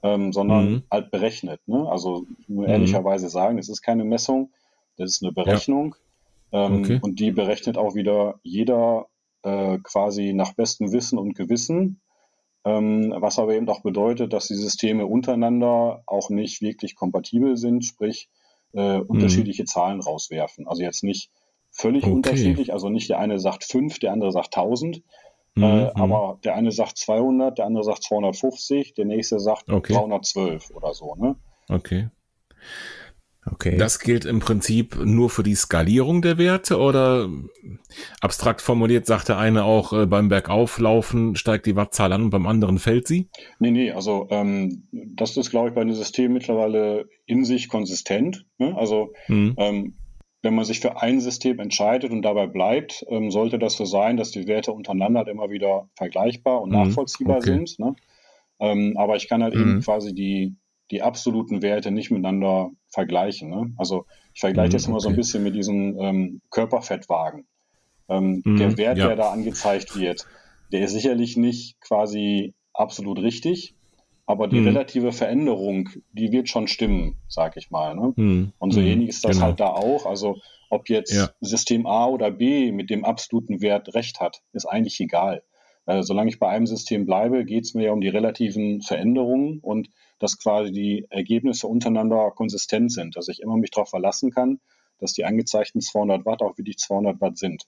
ähm, 0.02 0.32
sondern 0.32 0.70
mhm. 0.70 0.82
halt 0.90 1.10
berechnet. 1.10 1.60
Ne? 1.66 1.86
Also 1.88 2.26
nur 2.48 2.64
mhm. 2.64 2.70
ehrlicherweise 2.70 3.28
sagen, 3.28 3.58
es 3.58 3.68
ist 3.68 3.82
keine 3.82 4.04
Messung, 4.04 4.52
das 4.96 5.10
ist 5.10 5.22
eine 5.22 5.32
Berechnung. 5.32 5.94
Ja. 5.94 6.00
Ähm, 6.54 6.78
okay. 6.78 6.98
Und 7.02 7.18
die 7.18 7.32
berechnet 7.32 7.76
auch 7.76 7.94
wieder 7.94 8.38
jeder 8.42 9.08
äh, 9.42 9.78
quasi 9.82 10.32
nach 10.32 10.54
bestem 10.54 10.92
Wissen 10.92 11.18
und 11.18 11.34
Gewissen. 11.34 12.00
Ähm, 12.64 13.12
was 13.18 13.38
aber 13.38 13.54
eben 13.54 13.68
auch 13.68 13.82
bedeutet, 13.82 14.32
dass 14.32 14.46
die 14.46 14.54
Systeme 14.54 15.04
untereinander 15.04 16.02
auch 16.06 16.30
nicht 16.30 16.62
wirklich 16.62 16.94
kompatibel 16.94 17.58
sind, 17.58 17.84
sprich 17.84 18.30
äh, 18.72 18.98
mhm. 18.98 19.06
unterschiedliche 19.06 19.66
Zahlen 19.66 20.00
rauswerfen. 20.00 20.66
Also 20.66 20.82
jetzt 20.82 21.04
nicht 21.04 21.30
völlig 21.70 22.04
okay. 22.04 22.12
unterschiedlich, 22.12 22.72
also 22.72 22.88
nicht 22.88 23.10
der 23.10 23.18
eine 23.18 23.38
sagt 23.38 23.64
fünf, 23.64 23.98
der 23.98 24.12
andere 24.12 24.32
sagt 24.32 24.54
tausend, 24.54 25.02
äh, 25.56 25.60
mhm. 25.60 25.64
Äh, 25.64 25.90
aber 25.94 26.38
der 26.44 26.54
eine 26.54 26.72
sagt 26.72 26.98
200, 26.98 27.58
der 27.58 27.66
andere 27.66 27.84
sagt 27.84 28.02
250, 28.04 28.94
der 28.94 29.04
nächste 29.04 29.38
sagt 29.40 29.68
okay. 29.70 29.92
312 29.92 30.70
oder 30.70 30.94
so. 30.94 31.14
Ne? 31.16 31.36
Okay. 31.68 32.08
Okay. 33.50 33.76
Das 33.76 33.98
gilt 33.98 34.24
im 34.24 34.40
Prinzip 34.40 34.96
nur 35.04 35.28
für 35.28 35.42
die 35.42 35.54
Skalierung 35.54 36.22
der 36.22 36.38
Werte 36.38 36.78
oder 36.78 37.28
abstrakt 38.20 38.62
formuliert 38.62 39.04
sagt 39.06 39.28
der 39.28 39.38
eine 39.38 39.64
auch 39.64 39.92
äh, 39.92 40.06
beim 40.06 40.28
Bergauflaufen 40.28 41.36
steigt 41.36 41.66
die 41.66 41.76
Wattzahl 41.76 42.12
an 42.12 42.22
und 42.22 42.30
beim 42.30 42.46
anderen 42.46 42.78
fällt 42.78 43.06
sie? 43.06 43.28
Nee, 43.58 43.70
nee, 43.70 43.90
also 43.90 44.28
ähm, 44.30 44.88
das 44.92 45.36
ist, 45.36 45.50
glaube 45.50 45.68
ich, 45.68 45.74
bei 45.74 45.84
den 45.84 45.94
Systemen 45.94 46.32
mittlerweile 46.32 47.06
in 47.26 47.44
sich 47.44 47.68
konsistent. 47.68 48.46
Ne? 48.58 48.74
Also 48.76 49.12
mhm. 49.28 49.54
ähm, 49.58 49.94
wenn 50.44 50.54
man 50.54 50.64
sich 50.64 50.80
für 50.80 51.00
ein 51.00 51.20
System 51.20 51.58
entscheidet 51.58 52.12
und 52.12 52.22
dabei 52.22 52.46
bleibt, 52.46 53.04
ähm, 53.08 53.30
sollte 53.30 53.58
das 53.58 53.76
so 53.76 53.84
sein, 53.84 54.16
dass 54.16 54.30
die 54.30 54.46
Werte 54.46 54.72
untereinander 54.72 55.20
halt 55.20 55.28
immer 55.28 55.50
wieder 55.50 55.88
vergleichbar 55.96 56.62
und 56.62 56.70
mhm, 56.70 56.76
nachvollziehbar 56.76 57.38
okay. 57.38 57.46
sind. 57.46 57.78
Ne? 57.78 57.94
Ähm, 58.60 58.94
aber 58.96 59.16
ich 59.16 59.28
kann 59.28 59.42
halt 59.42 59.54
mhm. 59.54 59.60
eben 59.60 59.80
quasi 59.80 60.14
die, 60.14 60.54
die 60.90 61.02
absoluten 61.02 61.62
Werte 61.62 61.90
nicht 61.90 62.10
miteinander 62.10 62.70
vergleichen. 62.88 63.50
Ne? 63.50 63.72
Also 63.76 64.06
ich 64.34 64.40
vergleiche 64.40 64.70
mhm, 64.70 64.72
das 64.72 64.86
immer 64.86 64.96
okay. 64.96 65.02
so 65.02 65.08
ein 65.08 65.16
bisschen 65.16 65.42
mit 65.42 65.54
diesem 65.54 65.98
ähm, 65.98 66.40
Körperfettwagen. 66.50 67.46
Ähm, 68.08 68.42
mhm, 68.44 68.56
der 68.58 68.76
Wert, 68.76 68.98
ja. 68.98 69.06
der 69.06 69.16
da 69.16 69.30
angezeigt 69.30 69.98
wird, 69.98 70.26
der 70.72 70.82
ist 70.82 70.92
sicherlich 70.92 71.36
nicht 71.36 71.80
quasi 71.80 72.54
absolut 72.74 73.18
richtig, 73.18 73.74
aber 74.26 74.48
die 74.48 74.60
mhm. 74.60 74.68
relative 74.68 75.12
Veränderung, 75.12 75.90
die 76.12 76.32
wird 76.32 76.48
schon 76.48 76.66
stimmen, 76.66 77.16
sag 77.28 77.56
ich 77.56 77.70
mal. 77.70 77.94
Ne? 77.94 78.12
Mhm. 78.16 78.52
Und 78.58 78.72
so 78.72 78.80
mhm. 78.80 78.86
ähnlich 78.86 79.08
ist 79.10 79.24
das 79.24 79.36
genau. 79.36 79.46
halt 79.46 79.60
da 79.60 79.68
auch. 79.68 80.06
Also 80.06 80.38
ob 80.70 80.88
jetzt 80.88 81.14
ja. 81.14 81.30
System 81.40 81.86
A 81.86 82.06
oder 82.06 82.30
B 82.30 82.72
mit 82.72 82.90
dem 82.90 83.04
absoluten 83.04 83.60
Wert 83.60 83.94
recht 83.94 84.20
hat, 84.20 84.42
ist 84.52 84.66
eigentlich 84.66 84.98
egal. 85.00 85.42
Äh, 85.86 86.02
solange 86.02 86.30
ich 86.30 86.38
bei 86.38 86.48
einem 86.48 86.66
System 86.66 87.04
bleibe, 87.04 87.44
geht 87.44 87.64
es 87.64 87.74
mir 87.74 87.84
ja 87.84 87.92
um 87.92 88.00
die 88.00 88.08
relativen 88.08 88.80
Veränderungen 88.80 89.60
und 89.60 89.88
dass 90.24 90.38
quasi 90.38 90.72
die 90.72 91.06
Ergebnisse 91.10 91.66
untereinander 91.66 92.32
konsistent 92.34 92.90
sind, 92.90 93.14
dass 93.14 93.28
ich 93.28 93.42
immer 93.42 93.58
mich 93.58 93.70
darauf 93.70 93.90
verlassen 93.90 94.30
kann, 94.30 94.58
dass 94.98 95.12
die 95.12 95.26
angezeigten 95.26 95.82
200 95.82 96.24
Watt 96.24 96.40
auch 96.40 96.56
wirklich 96.56 96.78
200 96.78 97.20
Watt 97.20 97.36
sind. 97.36 97.64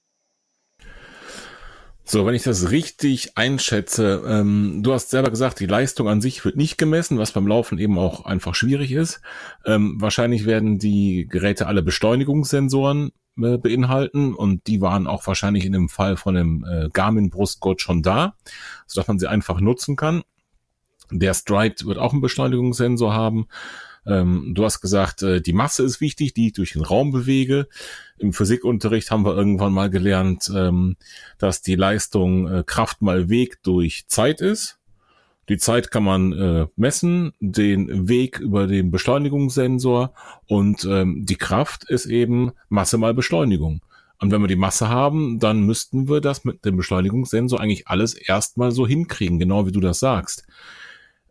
So, 2.02 2.24
wenn 2.24 2.34
ich 2.34 2.44
das 2.44 2.70
richtig 2.70 3.36
einschätze, 3.36 4.22
ähm, 4.26 4.80
du 4.82 4.94
hast 4.94 5.10
selber 5.10 5.28
gesagt, 5.28 5.60
die 5.60 5.66
Leistung 5.66 6.08
an 6.08 6.22
sich 6.22 6.44
wird 6.46 6.56
nicht 6.56 6.78
gemessen, 6.78 7.18
was 7.18 7.32
beim 7.32 7.46
Laufen 7.46 7.78
eben 7.78 7.98
auch 7.98 8.24
einfach 8.24 8.54
schwierig 8.54 8.92
ist. 8.92 9.20
Ähm, 9.66 9.96
wahrscheinlich 10.00 10.46
werden 10.46 10.78
die 10.78 11.26
Geräte 11.28 11.66
alle 11.66 11.82
Beschleunigungssensoren 11.82 13.10
äh, 13.38 13.58
beinhalten 13.58 14.34
und 14.34 14.66
die 14.66 14.80
waren 14.80 15.06
auch 15.06 15.26
wahrscheinlich 15.26 15.66
in 15.66 15.72
dem 15.72 15.90
Fall 15.90 16.16
von 16.16 16.36
dem 16.36 16.64
äh, 16.64 16.88
Garmin 16.90 17.28
Brustgurt 17.28 17.82
schon 17.82 18.02
da, 18.02 18.34
sodass 18.86 19.08
man 19.08 19.18
sie 19.18 19.28
einfach 19.28 19.60
nutzen 19.60 19.96
kann. 19.96 20.22
Der 21.10 21.34
Stride 21.34 21.84
wird 21.84 21.98
auch 21.98 22.12
einen 22.12 22.20
Beschleunigungssensor 22.20 23.14
haben. 23.14 23.46
Ähm, 24.06 24.52
du 24.54 24.64
hast 24.64 24.80
gesagt, 24.80 25.22
äh, 25.22 25.40
die 25.40 25.52
Masse 25.52 25.82
ist 25.82 26.00
wichtig, 26.00 26.34
die 26.34 26.48
ich 26.48 26.52
durch 26.52 26.72
den 26.72 26.84
Raum 26.84 27.10
bewege. 27.10 27.68
Im 28.18 28.32
Physikunterricht 28.32 29.10
haben 29.10 29.24
wir 29.24 29.36
irgendwann 29.36 29.72
mal 29.72 29.90
gelernt, 29.90 30.50
ähm, 30.54 30.96
dass 31.38 31.62
die 31.62 31.74
Leistung 31.74 32.48
äh, 32.48 32.62
Kraft 32.64 33.02
mal 33.02 33.28
Weg 33.28 33.62
durch 33.62 34.06
Zeit 34.08 34.40
ist. 34.40 34.78
Die 35.48 35.58
Zeit 35.58 35.90
kann 35.90 36.02
man 36.02 36.32
äh, 36.32 36.66
messen, 36.76 37.32
den 37.38 38.08
Weg 38.08 38.40
über 38.40 38.66
den 38.66 38.90
Beschleunigungssensor 38.90 40.12
und 40.46 40.84
ähm, 40.84 41.24
die 41.24 41.36
Kraft 41.36 41.88
ist 41.88 42.06
eben 42.06 42.52
Masse 42.68 42.98
mal 42.98 43.14
Beschleunigung. 43.14 43.80
Und 44.18 44.32
wenn 44.32 44.40
wir 44.40 44.48
die 44.48 44.56
Masse 44.56 44.88
haben, 44.88 45.38
dann 45.38 45.60
müssten 45.60 46.08
wir 46.08 46.20
das 46.20 46.44
mit 46.44 46.64
dem 46.64 46.76
Beschleunigungssensor 46.76 47.60
eigentlich 47.60 47.86
alles 47.86 48.14
erstmal 48.14 48.72
so 48.72 48.86
hinkriegen, 48.86 49.38
genau 49.38 49.66
wie 49.66 49.72
du 49.72 49.80
das 49.80 50.00
sagst. 50.00 50.46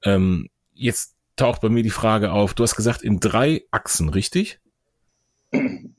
Ähm, 0.04 0.50
jetzt 0.74 1.16
taucht 1.36 1.62
bei 1.62 1.70
mir 1.70 1.84
die 1.84 1.89
Frage 1.89 2.32
auf. 2.32 2.54
Du 2.54 2.64
hast 2.64 2.76
gesagt, 2.76 3.02
in 3.02 3.20
drei 3.20 3.64
Achsen, 3.72 4.10
richtig? 4.10 4.60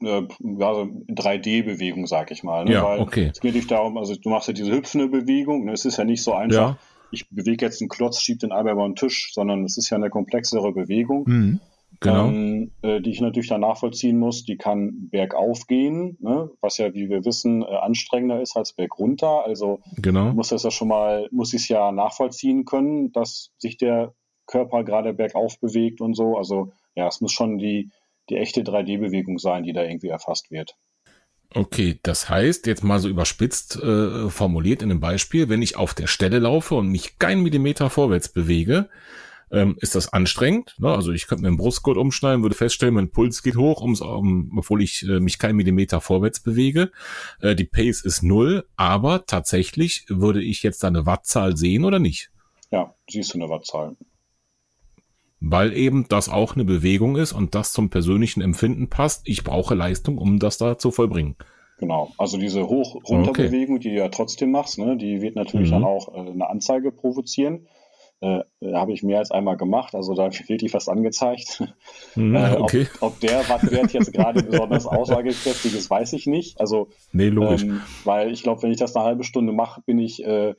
Ja, 0.01 0.27
so 0.39 0.89
3D-Bewegung, 1.09 2.07
sag 2.07 2.31
ich 2.31 2.43
mal. 2.43 2.65
Ne? 2.65 2.73
Ja, 2.73 2.85
Weil 2.85 3.01
okay. 3.01 3.31
Es 3.33 3.41
geht 3.41 3.55
nicht 3.55 3.71
darum, 3.71 3.97
also 3.97 4.15
du 4.15 4.29
machst 4.29 4.49
ja 4.49 4.55
diese 4.55 4.71
hüpfende 4.71 5.09
Bewegung. 5.09 5.65
Ne? 5.65 5.73
Es 5.73 5.85
ist 5.85 5.97
ja 5.97 6.05
nicht 6.05 6.23
so 6.23 6.35
einfach, 6.35 6.71
ja. 6.71 6.79
ich 7.11 7.29
bewege 7.31 7.65
jetzt 7.65 7.81
einen 7.81 7.89
Klotz, 7.89 8.21
schiebe 8.21 8.39
den 8.39 8.53
Eimer 8.53 8.73
über 8.73 8.87
den 8.87 8.97
Tisch, 8.97 9.33
sondern 9.33 9.65
es 9.65 9.79
ist 9.79 9.91
ja 9.91 9.97
eine 9.97 10.11
komplexere 10.11 10.73
Bewegung. 10.73 11.25
Mhm. 11.27 11.61
Genau. 12.01 12.29
ähm, 12.29 12.73
äh, 12.83 13.01
die 13.01 13.11
ich 13.11 13.21
natürlich 13.21 13.49
dann 13.49 13.61
nachvollziehen 13.61 14.19
muss. 14.19 14.45
Die 14.45 14.57
kann 14.57 15.09
bergauf 15.11 15.67
gehen, 15.67 16.17
ne? 16.21 16.51
was 16.61 16.79
ja, 16.79 16.95
wie 16.95 17.09
wir 17.09 17.25
wissen, 17.25 17.63
äh, 17.63 17.67
anstrengender 17.67 18.41
ist 18.41 18.57
als 18.57 18.73
bergunter. 18.73 19.45
Also 19.45 19.81
genau. 19.97 20.33
muss 20.33 20.49
das 20.49 20.63
ja 20.63 20.71
schon 20.71 20.89
mal, 20.89 21.29
muss 21.31 21.53
ich 21.53 21.63
es 21.63 21.69
ja 21.69 21.93
nachvollziehen 21.93 22.65
können, 22.65 23.13
dass 23.13 23.53
sich 23.59 23.77
der 23.77 24.15
Körper 24.47 24.85
gerade 24.85 25.13
bergauf 25.13 25.59
bewegt 25.61 26.01
und 26.01 26.15
so. 26.15 26.37
Also 26.37 26.73
ja, 26.95 27.09
es 27.09 27.21
muss 27.21 27.33
schon 27.33 27.59
die, 27.59 27.91
die 28.31 28.37
echte 28.37 28.63
3D-Bewegung 28.63 29.39
sein, 29.39 29.65
die 29.65 29.73
da 29.73 29.83
irgendwie 29.83 30.09
erfasst 30.09 30.51
wird. 30.51 30.77
Okay, 31.55 31.99
das 32.03 32.29
heißt, 32.29 32.67
jetzt 32.67 32.83
mal 32.83 32.99
so 32.99 33.09
überspitzt 33.09 33.77
äh, 33.77 34.29
formuliert 34.31 34.83
in 34.83 34.91
einem 34.91 35.01
Beispiel, 35.01 35.49
wenn 35.49 35.63
ich 35.63 35.77
auf 35.77 35.95
der 35.95 36.07
Stelle 36.07 36.39
laufe 36.39 36.75
und 36.75 36.89
mich 36.89 37.19
keinen 37.19 37.43
Millimeter 37.43 37.89
vorwärts 37.89 38.29
bewege, 38.29 38.89
ähm, 39.51 39.77
ist 39.81 39.95
das 39.95 40.13
anstrengend. 40.13 40.75
Ne? 40.79 40.93
Also 40.93 41.13
ich 41.13 41.27
könnte 41.27 41.43
mir 41.43 41.49
einen 41.49 41.57
Brustgurt 41.57 41.97
umschneiden, 41.97 42.43
würde 42.43 42.57
feststellen, 42.57 42.95
mein 42.95 43.11
Puls 43.11 43.43
geht 43.43 43.57
hoch, 43.57 43.81
ums, 43.81 44.01
um, 44.01 44.53
obwohl 44.57 44.83
ich 44.83 45.03
äh, 45.09 45.21
mich 45.21 45.39
keinen 45.39 45.57
Millimeter 45.57 46.01
vorwärts 46.01 46.41
bewege. 46.41 46.91
Äh, 47.41 47.55
die 47.55 47.65
Pace 47.65 48.03
ist 48.03 48.23
null, 48.23 48.67
aber 48.77 49.27
tatsächlich 49.27 50.05
würde 50.09 50.43
ich 50.43 50.63
jetzt 50.63 50.83
da 50.83 50.89
eine 50.89 51.07
Wattzahl 51.07 51.57
sehen 51.57 51.85
oder 51.85 51.99
nicht? 51.99 52.31
Ja, 52.71 52.95
siehst 53.09 53.35
du 53.35 53.39
eine 53.39 53.49
Wattzahl. 53.49 53.97
Weil 55.41 55.75
eben 55.75 56.09
das 56.09 56.29
auch 56.29 56.55
eine 56.55 56.65
Bewegung 56.65 57.17
ist 57.17 57.33
und 57.33 57.55
das 57.55 57.73
zum 57.73 57.91
persönlichen 57.91 58.41
Empfinden 58.41 58.89
passt. 58.89 59.23
Ich 59.29 59.45
brauche 59.45 59.75
Leistung, 59.75 60.19
um 60.19 60.39
das 60.39 60.59
da 60.59 60.79
zu 60.79 60.91
vollbringen. 60.91 61.37
Genau, 61.79 62.11
also 62.17 62.39
diese 62.39 62.67
Hoch-Runter-Bewegung, 62.67 63.77
okay. 63.77 63.89
die 63.89 63.95
du 63.95 63.97
ja 63.97 64.09
trotzdem 64.09 64.51
machst, 64.51 64.79
ne, 64.79 64.97
die 64.97 65.21
wird 65.21 65.37
natürlich 65.37 65.69
mhm. 65.69 65.75
dann 65.75 65.85
auch 65.85 66.09
äh, 66.15 66.31
eine 66.31 66.49
Anzeige 66.49 66.91
provozieren. 66.91 67.67
Äh, 68.23 68.41
habe 68.73 68.93
ich 68.93 69.03
mehr 69.03 69.19
als 69.19 69.31
einmal 69.31 69.59
gemacht, 69.59 69.95
also 69.95 70.15
da 70.15 70.31
wird 70.47 70.63
die 70.63 70.71
fast 70.71 70.89
angezeigt. 70.89 71.63
Mhm, 72.15 72.35
okay. 72.35 72.89
ob, 73.01 73.13
ob, 73.13 73.21
der 73.21 73.47
Wattwert 73.47 73.93
jetzt 73.93 74.11
gerade 74.15 74.43
besonders 74.43 74.87
aussagekräftig 74.87 75.75
ist, 75.75 75.91
weiß 75.91 76.15
ich 76.15 76.27
nicht. 76.27 76.59
Also, 76.59 76.89
nee, 77.13 77.29
logisch. 77.29 77.65
Ähm, 77.65 77.83
weil 78.05 78.33
ich 78.33 78.43
glaube, 78.43 78.63
wenn 78.63 78.71
ich 78.71 78.79
das 78.79 78.97
eine 78.97 79.05
halbe 79.05 79.23
Stunde 79.23 79.53
mache, 79.53 79.83
bin 79.83 79.99
ich, 79.99 80.25
äh, 80.25 80.55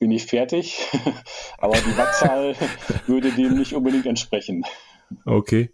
bin 0.00 0.10
ich 0.10 0.26
fertig. 0.26 0.88
Aber 1.58 1.76
die 1.76 1.96
Wattzahl 1.96 2.56
würde 3.06 3.30
dem 3.30 3.56
nicht 3.56 3.74
unbedingt 3.74 4.06
entsprechen. 4.06 4.64
Okay. 5.24 5.70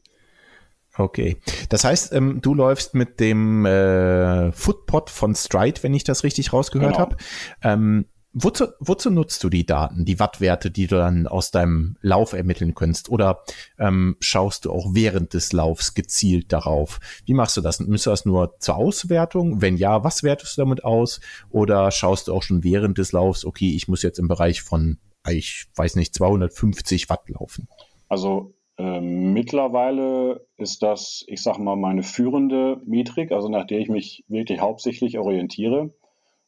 Okay. 0.99 1.39
Das 1.71 1.85
heißt, 1.85 2.13
ähm, 2.13 2.41
du 2.43 2.53
läufst 2.53 2.95
mit 2.95 3.21
dem 3.21 3.65
äh, 3.65 4.53
Footpod 4.53 5.09
von 5.09 5.35
Stride, 5.35 5.83
wenn 5.83 5.95
ich 5.95 6.05
das 6.05 6.25
richtig 6.25 6.53
rausgehört 6.53 6.93
genau. 6.93 6.99
habe. 6.99 7.17
Ähm, 7.63 8.05
Wozu, 8.37 8.65
wozu 8.81 9.11
nutzt 9.11 9.45
du 9.45 9.49
die 9.49 9.65
Daten, 9.65 10.05
die 10.05 10.19
Wattwerte, 10.19 10.73
die 10.73 10.89
du 10.89 10.97
dann 10.97 11.29
aus 11.29 11.53
deinem 11.53 11.97
Lauf 12.03 12.33
ermitteln 12.33 12.75
kannst? 12.75 13.09
Oder 13.09 13.45
ähm, 13.79 14.17
schaust 14.19 14.65
du 14.65 14.73
auch 14.73 14.89
während 14.93 15.35
des 15.35 15.53
Laufs 15.53 15.95
gezielt 15.95 16.53
darauf? 16.53 16.99
Wie 17.27 17.33
machst 17.33 17.57
du 17.57 17.61
das? 17.61 17.79
Müsst 17.79 18.07
du 18.07 18.11
das 18.11 18.25
nur 18.25 18.59
zur 18.59 18.75
Auswertung? 18.75 19.63
Wenn 19.63 19.77
ja, 19.77 20.03
was 20.03 20.25
wertest 20.25 20.59
du 20.59 20.63
damit 20.63 20.83
aus? 20.83 21.21
Oder 21.51 21.93
schaust 21.93 22.27
du 22.27 22.35
auch 22.35 22.43
schon 22.43 22.65
während 22.65 22.99
des 22.99 23.13
Laufs, 23.13 23.45
okay, 23.45 23.71
ich 23.71 23.87
muss 23.87 24.03
jetzt 24.03 24.19
im 24.19 24.27
Bereich 24.27 24.63
von, 24.63 24.99
ich 25.29 25.67
weiß 25.77 25.95
nicht, 25.95 26.13
250 26.13 27.09
Watt 27.09 27.29
laufen? 27.29 27.69
Also 28.09 28.53
äh, 28.79 29.01
mittlerweile 29.01 30.45
ist 30.57 30.83
das, 30.83 31.25
ich 31.29 31.41
sag 31.41 31.59
mal, 31.59 31.77
meine 31.77 32.03
führende 32.03 32.81
Metrik, 32.85 33.31
also 33.31 33.49
nach 33.49 33.65
der 33.65 33.79
ich 33.79 33.89
mich 33.89 34.25
wirklich 34.27 34.61
hauptsächlich 34.61 35.19
orientiere. 35.19 35.95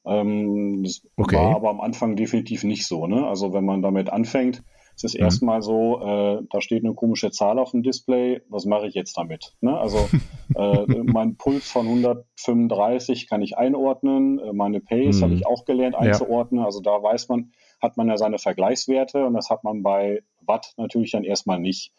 Ähm, 0.07 0.85
das 0.85 1.03
okay. 1.17 1.37
war 1.37 1.57
aber 1.57 1.71
am 1.71 1.81
Anfang 1.81 2.17
definitiv 2.17 2.65
nicht 2.65 2.87
so. 2.87 3.07
Ne? 3.07 3.27
Also 3.27 3.53
wenn 3.53 3.65
man 3.65 3.83
damit 3.83 4.11
anfängt, 4.11 4.63
ist 4.95 5.05
es 5.05 5.15
mhm. 5.15 5.21
erstmal 5.21 5.63
so, 5.63 6.01
äh, 6.01 6.43
da 6.51 6.61
steht 6.61 6.85
eine 6.85 6.95
komische 6.95 7.31
Zahl 7.31 7.59
auf 7.59 7.73
dem 7.73 7.83
Display, 7.83 8.41
was 8.49 8.65
mache 8.65 8.87
ich 8.87 8.95
jetzt 8.95 9.19
damit? 9.19 9.55
Ne? 9.61 9.77
Also 9.77 9.99
äh, 10.55 10.87
mein 11.03 11.37
Puls 11.37 11.71
von 11.71 11.87
135 11.87 13.29
kann 13.29 13.43
ich 13.43 13.59
einordnen, 13.59 14.39
äh, 14.39 14.53
meine 14.53 14.81
Pace 14.81 15.19
mhm. 15.19 15.23
habe 15.23 15.35
ich 15.35 15.47
auch 15.47 15.65
gelernt 15.65 15.97
einzuordnen. 15.97 16.61
Ja. 16.61 16.67
Also 16.67 16.81
da 16.81 17.03
weiß 17.03 17.29
man, 17.29 17.53
hat 17.83 17.97
man 17.97 18.09
ja 18.09 18.17
seine 18.17 18.39
Vergleichswerte 18.39 19.27
und 19.27 19.35
das 19.35 19.51
hat 19.51 19.65
man 19.65 19.83
bei 19.83 20.23
Watt 20.41 20.73
natürlich 20.77 21.11
dann 21.11 21.25
erstmal 21.25 21.59
nicht. 21.59 21.93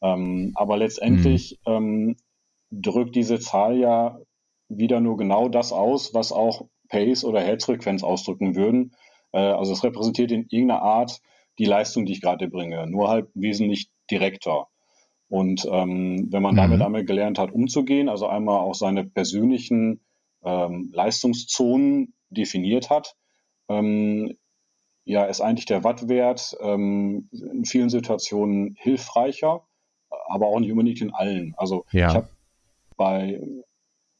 Ähm, 0.00 0.52
aber 0.56 0.78
letztendlich 0.78 1.60
mhm. 1.66 1.72
ähm, 1.72 2.16
drückt 2.72 3.14
diese 3.14 3.38
Zahl 3.38 3.76
ja 3.76 4.18
wieder 4.68 5.00
nur 5.00 5.16
genau 5.16 5.48
das 5.48 5.72
aus, 5.72 6.14
was 6.14 6.32
auch 6.32 6.66
Pace 6.92 7.24
oder 7.24 7.40
Herzfrequenz 7.40 8.04
ausdrücken 8.04 8.54
würden. 8.54 8.92
Äh, 9.32 9.38
also 9.38 9.72
es 9.72 9.82
repräsentiert 9.82 10.30
in 10.30 10.46
irgendeiner 10.50 10.82
Art 10.82 11.20
die 11.58 11.64
Leistung, 11.64 12.04
die 12.06 12.12
ich 12.12 12.20
gerade 12.20 12.48
bringe, 12.48 12.86
nur 12.86 13.08
halt 13.08 13.28
wesentlich 13.34 13.90
direkter. 14.10 14.68
Und 15.28 15.66
ähm, 15.70 16.28
wenn 16.30 16.42
man 16.42 16.52
mhm. 16.52 16.58
damit 16.58 16.82
einmal 16.82 17.04
gelernt 17.04 17.38
hat, 17.38 17.52
umzugehen, 17.52 18.08
also 18.08 18.26
einmal 18.26 18.60
auch 18.60 18.74
seine 18.74 19.04
persönlichen 19.04 20.00
ähm, 20.44 20.90
Leistungszonen 20.92 22.12
definiert 22.28 22.90
hat, 22.90 23.16
ähm, 23.68 24.36
ja, 25.04 25.24
ist 25.24 25.40
eigentlich 25.40 25.66
der 25.66 25.84
Wattwert 25.84 26.56
ähm, 26.60 27.28
in 27.32 27.64
vielen 27.64 27.88
Situationen 27.90 28.76
hilfreicher, 28.78 29.62
aber 30.28 30.46
auch 30.46 30.60
nicht 30.60 30.70
unbedingt 30.70 31.00
in 31.00 31.12
allen. 31.12 31.54
Also 31.56 31.86
ja. 31.90 32.08
ich 32.08 32.14
habe 32.14 32.28
bei 32.96 33.40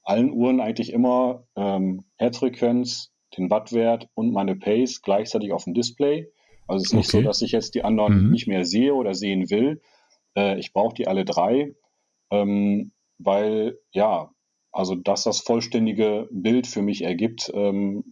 allen 0.03 0.33
Uhren 0.33 0.61
eigentlich 0.61 0.93
immer 0.93 1.47
ähm, 1.57 2.05
Herzfrequenz, 2.17 3.13
den 3.37 3.51
Wattwert 3.51 4.09
und 4.15 4.33
meine 4.33 4.57
Pace 4.57 5.01
gleichzeitig 5.03 5.53
auf 5.53 5.65
dem 5.65 5.75
Display. 5.75 6.31
Also 6.67 6.83
es 6.83 6.91
ist 6.91 6.95
nicht 6.95 7.09
okay. 7.09 7.19
so, 7.19 7.23
dass 7.23 7.43
ich 7.43 7.53
jetzt 7.53 7.75
die 7.75 7.85
anderen 7.85 8.27
mhm. 8.27 8.31
nicht 8.31 8.47
mehr 8.47 8.65
sehe 8.65 8.95
oder 8.95 9.15
sehen 9.15 9.51
will. 9.51 9.81
Äh, 10.37 10.59
ich 10.59 10.73
brauche 10.73 10.95
die 10.95 11.07
alle 11.07 11.25
drei, 11.25 11.75
ähm, 12.31 12.93
weil 13.19 13.79
ja, 13.93 14.31
also 14.71 14.95
dass 14.95 15.25
das 15.25 15.41
vollständige 15.41 16.29
Bild 16.31 16.67
für 16.67 16.83
mich 16.83 17.03
ergibt, 17.03 17.51
ähm, 17.55 18.05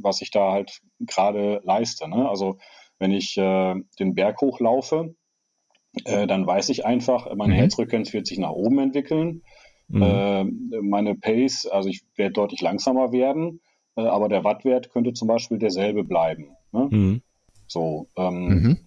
was 0.00 0.20
ich 0.20 0.30
da 0.30 0.52
halt 0.52 0.80
gerade 1.00 1.60
leiste. 1.64 2.08
Ne? 2.08 2.28
Also 2.28 2.58
wenn 2.98 3.12
ich 3.12 3.36
äh, 3.38 3.74
den 3.98 4.14
Berg 4.14 4.40
hochlaufe, 4.40 5.14
äh, 6.04 6.26
dann 6.26 6.46
weiß 6.46 6.68
ich 6.68 6.86
einfach, 6.86 7.34
meine 7.34 7.54
mhm. 7.54 7.58
Herzfrequenz 7.58 8.12
wird 8.12 8.26
sich 8.26 8.38
nach 8.38 8.50
oben 8.50 8.78
entwickeln. 8.78 9.42
Mhm. 9.92 10.02
Äh, 10.02 10.44
meine 10.80 11.14
Pace, 11.14 11.66
also 11.66 11.88
ich 11.88 12.02
werde 12.16 12.32
deutlich 12.32 12.62
langsamer 12.62 13.12
werden, 13.12 13.60
äh, 13.94 14.00
aber 14.00 14.28
der 14.28 14.42
Wattwert 14.42 14.90
könnte 14.90 15.12
zum 15.12 15.28
Beispiel 15.28 15.58
derselbe 15.58 16.02
bleiben. 16.02 16.56
Ne? 16.72 16.88
Mhm. 16.90 17.22
So, 17.66 18.06
ähm, 18.16 18.48
mhm. 18.48 18.78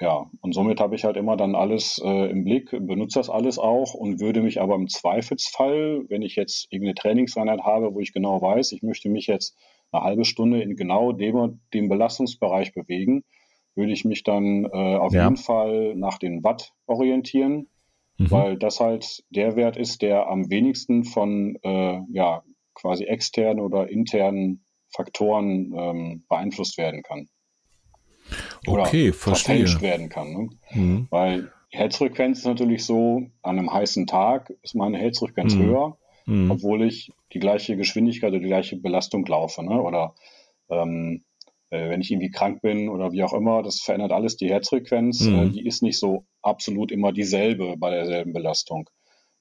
ja, 0.00 0.30
und 0.40 0.54
somit 0.54 0.80
habe 0.80 0.94
ich 0.94 1.04
halt 1.04 1.18
immer 1.18 1.36
dann 1.36 1.54
alles 1.54 2.00
äh, 2.02 2.30
im 2.30 2.44
Blick, 2.44 2.70
benutze 2.70 3.18
das 3.18 3.28
alles 3.28 3.58
auch 3.58 3.92
und 3.92 4.20
würde 4.20 4.40
mich 4.40 4.60
aber 4.60 4.74
im 4.74 4.88
Zweifelsfall, 4.88 6.06
wenn 6.08 6.22
ich 6.22 6.34
jetzt 6.36 6.66
irgendeine 6.70 6.94
Trainingseinheit 6.94 7.60
habe, 7.60 7.94
wo 7.94 8.00
ich 8.00 8.14
genau 8.14 8.40
weiß, 8.40 8.72
ich 8.72 8.82
möchte 8.82 9.10
mich 9.10 9.26
jetzt 9.26 9.54
eine 9.92 10.02
halbe 10.02 10.24
Stunde 10.24 10.62
in 10.62 10.76
genau 10.76 11.12
dem, 11.12 11.60
dem 11.74 11.90
Belastungsbereich 11.90 12.72
bewegen, 12.72 13.22
würde 13.74 13.92
ich 13.92 14.06
mich 14.06 14.22
dann 14.22 14.64
äh, 14.64 14.96
auf 14.96 15.12
ja. 15.12 15.24
jeden 15.24 15.36
Fall 15.36 15.94
nach 15.94 16.16
den 16.16 16.42
Watt 16.42 16.72
orientieren 16.86 17.68
mhm. 18.22 18.30
weil 18.30 18.56
das 18.58 18.80
halt 18.80 19.24
der 19.30 19.56
Wert 19.56 19.76
ist, 19.76 20.02
der 20.02 20.28
am 20.28 20.50
wenigsten 20.50 21.04
von 21.04 21.56
äh, 21.62 22.00
ja, 22.12 22.42
quasi 22.74 23.04
externen 23.04 23.60
oder 23.60 23.88
internen 23.88 24.64
Faktoren 24.88 25.72
ähm, 25.76 26.24
beeinflusst 26.28 26.78
werden 26.78 27.02
kann. 27.02 27.28
Oder 28.66 28.82
okay, 28.82 29.12
verfälscht 29.12 29.80
werden 29.82 30.08
kann. 30.08 30.32
Ne? 30.32 30.48
Mhm. 30.72 31.06
Weil 31.10 31.52
Herzfrequenz 31.70 32.40
ist 32.40 32.46
natürlich 32.46 32.84
so, 32.84 33.26
an 33.42 33.58
einem 33.58 33.72
heißen 33.72 34.06
Tag 34.06 34.52
ist 34.62 34.74
meine 34.74 34.98
Herzfrequenz 34.98 35.54
mhm. 35.54 35.62
höher, 35.62 35.98
mhm. 36.26 36.50
obwohl 36.50 36.84
ich 36.84 37.10
die 37.32 37.40
gleiche 37.40 37.76
Geschwindigkeit 37.76 38.30
oder 38.30 38.40
die 38.40 38.46
gleiche 38.46 38.76
Belastung 38.76 39.24
laufe. 39.26 39.62
Ne? 39.62 39.80
Oder 39.80 40.14
ähm, 40.70 41.24
äh, 41.72 41.88
wenn 41.88 42.02
ich 42.02 42.10
irgendwie 42.10 42.30
krank 42.30 42.60
bin 42.60 42.90
oder 42.90 43.12
wie 43.12 43.24
auch 43.24 43.32
immer, 43.32 43.62
das 43.62 43.80
verändert 43.80 44.12
alles 44.12 44.36
die 44.36 44.50
Herzfrequenz. 44.50 45.22
Mhm. 45.22 45.34
Äh, 45.34 45.48
die 45.48 45.66
ist 45.66 45.82
nicht 45.82 45.98
so 45.98 46.26
absolut 46.42 46.92
immer 46.92 47.12
dieselbe 47.12 47.76
bei 47.78 47.90
derselben 47.90 48.34
Belastung. 48.34 48.90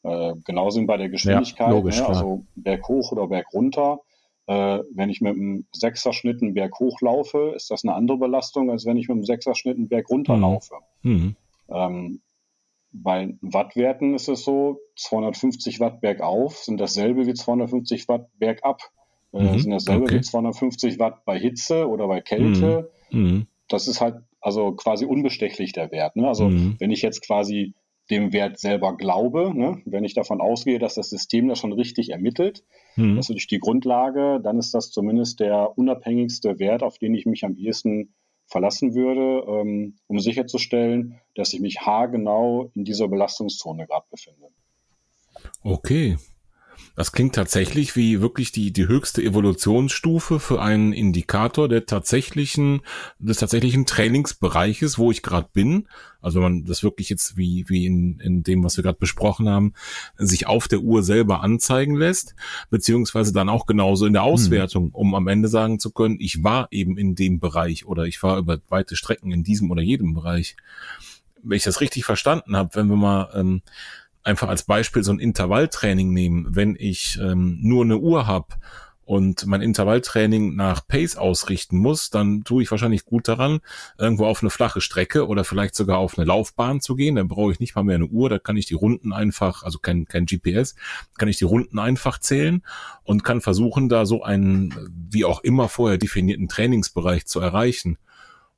Äh, 0.04 0.34
genauso 0.46 0.80
wie 0.80 0.86
bei 0.86 0.98
der 0.98 1.10
Geschwindigkeit, 1.10 1.68
ja, 1.68 1.74
logisch, 1.74 2.00
ne? 2.00 2.08
also 2.08 2.44
Berg 2.56 2.88
hoch 2.88 3.12
oder 3.12 3.28
Berg 3.28 3.54
runter. 3.54 4.00
Äh, 4.48 4.80
wenn 4.94 5.10
ich 5.10 5.20
mit 5.20 5.36
einem 5.36 5.68
Sechserschnitt 5.74 6.42
einen 6.42 6.54
Berg 6.54 6.80
hoch 6.80 7.02
laufe, 7.02 7.52
ist 7.54 7.70
das 7.70 7.84
eine 7.84 7.96
andere 7.96 8.18
Belastung, 8.18 8.72
als 8.72 8.86
wenn 8.86 8.98
ich 8.98 9.10
mit 9.10 9.16
einem 9.16 9.26
Sechserschnitt 9.26 9.76
einen 9.76 9.90
Berg 9.90 10.10
runter 10.10 10.38
mhm. 10.38 10.42
laufe. 10.42 10.76
Mhm. 11.04 11.36
Ähm, 11.70 12.22
bei 12.94 13.38
Wattwerten 13.42 14.16
ist 14.16 14.30
es 14.30 14.44
so, 14.44 14.80
250 14.96 15.82
Watt 15.82 16.00
bergauf 16.00 16.58
sind 16.58 16.80
dasselbe 16.80 17.28
wie 17.28 17.34
250 17.34 18.08
Watt 18.08 18.28
bergab. 18.38 18.82
Äh, 19.34 19.44
mhm. 19.44 19.60
sind 19.60 19.72
dasselbe 19.72 20.04
okay. 20.04 20.16
wie 20.16 20.22
250 20.22 21.00
Watt 21.00 21.26
bei 21.26 21.40
Hitze 21.40 21.88
oder 21.88 22.08
bei 22.08 22.22
Kälte. 22.22 22.92
Mhm. 23.12 23.22
mhm. 23.22 23.48
Das 23.68 23.88
ist 23.88 24.02
halt 24.02 24.16
also 24.42 24.74
quasi 24.74 25.06
unbestechlich 25.06 25.72
der 25.72 25.92
Wert. 25.92 26.16
Ne? 26.16 26.28
Also 26.28 26.50
mhm. 26.50 26.76
wenn 26.80 26.92
ich 26.92 27.02
jetzt 27.02 27.22
quasi 27.26 27.74
dem 28.10 28.34
Wert 28.34 28.60
selber 28.60 28.98
glaube, 28.98 29.54
ne? 29.56 29.82
wenn 29.86 30.04
ich 30.04 30.14
davon 30.14 30.42
ausgehe, 30.42 30.80
dass 30.80 30.96
das 30.96 31.10
System 31.10 31.48
das 31.48 31.60
schon 31.60 31.72
richtig 31.72 32.10
ermittelt, 32.10 32.64
mhm. 32.98 33.16
das 33.16 33.26
ist 33.26 33.30
natürlich 33.30 33.48
die 33.48 33.60
Grundlage, 33.60 34.42
dann 34.44 34.58
ist 34.58 34.74
das 34.74 34.92
zumindest 34.92 35.40
der 35.40 35.78
unabhängigste 35.78 36.60
Wert, 36.60 36.84
auf 36.84 36.98
den 36.98 37.14
ich 37.14 37.26
mich 37.26 37.46
am 37.46 37.56
ehesten 37.56 38.14
verlassen 38.48 38.94
würde, 38.96 39.46
ähm, 39.48 39.96
um 40.08 40.20
sicherzustellen, 40.20 41.22
dass 41.36 41.54
ich 41.54 41.62
mich 41.62 41.82
haargenau 41.82 42.70
in 42.76 42.84
dieser 42.84 43.08
Belastungszone 43.08 43.88
gerade 43.88 44.06
befinde. 44.12 44.50
Okay, 45.64 46.18
das 46.96 47.12
klingt 47.12 47.36
tatsächlich 47.36 47.96
wie 47.96 48.22
wirklich 48.22 48.52
die, 48.52 48.72
die 48.72 48.88
höchste 48.88 49.24
Evolutionsstufe 49.24 50.40
für 50.40 50.62
einen 50.62 50.94
Indikator 50.94 51.70
der 51.70 51.86
tatsächlichen, 51.86 52.82
des 53.20 53.38
tatsächlichen 53.38 53.86
Trainingsbereiches, 53.86 54.98
wo 54.98 55.10
ich 55.12 55.22
gerade 55.22 55.50
bin. 55.54 55.88
Also 56.22 56.40
wenn 56.40 56.44
man 56.44 56.66
das 56.66 56.84
wirklich 56.84 57.10
jetzt 57.10 57.38
wie, 57.38 57.66
wie 57.68 57.86
in, 57.86 58.20
in 58.20 58.44
dem, 58.44 58.64
was 58.64 58.78
wir 58.78 58.84
gerade 58.84 59.00
besprochen 59.00 59.50
haben, 59.50 59.74
sich 60.18 60.48
auf 60.48 60.68
der 60.68 60.80
Uhr 60.80 61.02
selber 61.02 61.42
anzeigen 61.42 61.96
lässt, 61.96 62.36
beziehungsweise 62.70 63.34
dann 63.34 63.50
auch 63.50 63.66
genauso 63.66 64.06
in 64.06 64.14
der 64.14 64.24
hm. 64.24 64.32
Auswertung, 64.32 64.86
hm. 64.86 64.96
um 64.96 65.16
am 65.16 65.28
Ende 65.28 65.48
sagen 65.48 65.80
zu 65.80 65.92
können, 65.92 66.18
ich 66.20 66.44
war 66.44 66.68
eben 66.72 66.98
in 66.98 67.16
dem 67.16 67.40
Bereich 67.40 67.86
oder 67.86 68.04
ich 68.04 68.22
war 68.22 68.38
über 68.38 68.60
weite 68.70 68.96
Strecken 68.96 69.32
in 69.32 69.44
diesem 69.44 69.72
oder 69.72 69.82
jedem 69.82 70.14
Bereich. 70.14 70.56
Wenn 71.44 71.58
ich 71.58 71.64
das 71.64 71.82
richtig 71.82 72.06
verstanden 72.06 72.56
habe, 72.56 72.70
wenn 72.76 72.88
wir 72.88 72.98
mal 72.98 73.32
ähm, 73.34 73.62
einfach 74.24 74.50
als 74.50 74.64
Beispiel 74.64 75.04
so 75.04 75.12
ein 75.12 75.20
Intervalltraining 75.20 76.14
nehmen. 76.14 76.48
Wenn 76.50 76.76
ich 76.78 77.18
ähm, 77.22 77.60
nur 77.62 77.84
eine 77.84 77.98
Uhr 77.98 78.28
habe 78.28 78.48
und 79.04 79.46
mein 79.46 79.62
Intervalltraining 79.62 80.56
nach 80.56 80.88
Pace 80.88 81.18
ausrichten 81.18 81.78
muss, 81.78 82.12
dann 82.12 82.44
tue 82.44 82.64
ich 82.64 82.72
wahrscheinlich 82.72 83.04
gut 83.04 83.28
daran, 83.28 83.60
irgendwo 83.98 84.26
auf 84.26 84.42
eine 84.42 84.50
flache 84.50 84.80
Strecke 84.80 85.28
oder 85.28 85.44
vielleicht 85.44 85.76
sogar 85.76 85.98
auf 85.98 86.18
eine 86.18 86.26
Laufbahn 86.26 86.82
zu 86.82 86.96
gehen. 86.96 87.16
Dann 87.16 87.28
brauche 87.28 87.52
ich 87.52 87.60
nicht 87.60 87.76
mal 87.76 87.84
mehr 87.84 87.96
eine 87.96 88.06
Uhr, 88.06 88.30
da 88.30 88.40
kann 88.40 88.58
ich 88.58 88.68
die 88.68 88.74
Runden 88.74 89.12
einfach, 89.12 89.64
also 89.64 89.80
kein, 89.80 90.06
kein 90.06 90.26
GPS, 90.26 90.76
kann 91.18 91.28
ich 91.28 91.38
die 91.38 91.46
Runden 91.46 91.80
einfach 91.80 92.20
zählen 92.20 92.64
und 93.04 93.24
kann 93.24 93.42
versuchen, 93.42 93.90
da 93.90 94.06
so 94.06 94.24
einen, 94.24 94.74
wie 95.10 95.26
auch 95.26 95.42
immer 95.42 95.68
vorher 95.68 95.98
definierten 95.98 96.48
Trainingsbereich 96.48 97.26
zu 97.26 97.40
erreichen. 97.40 97.98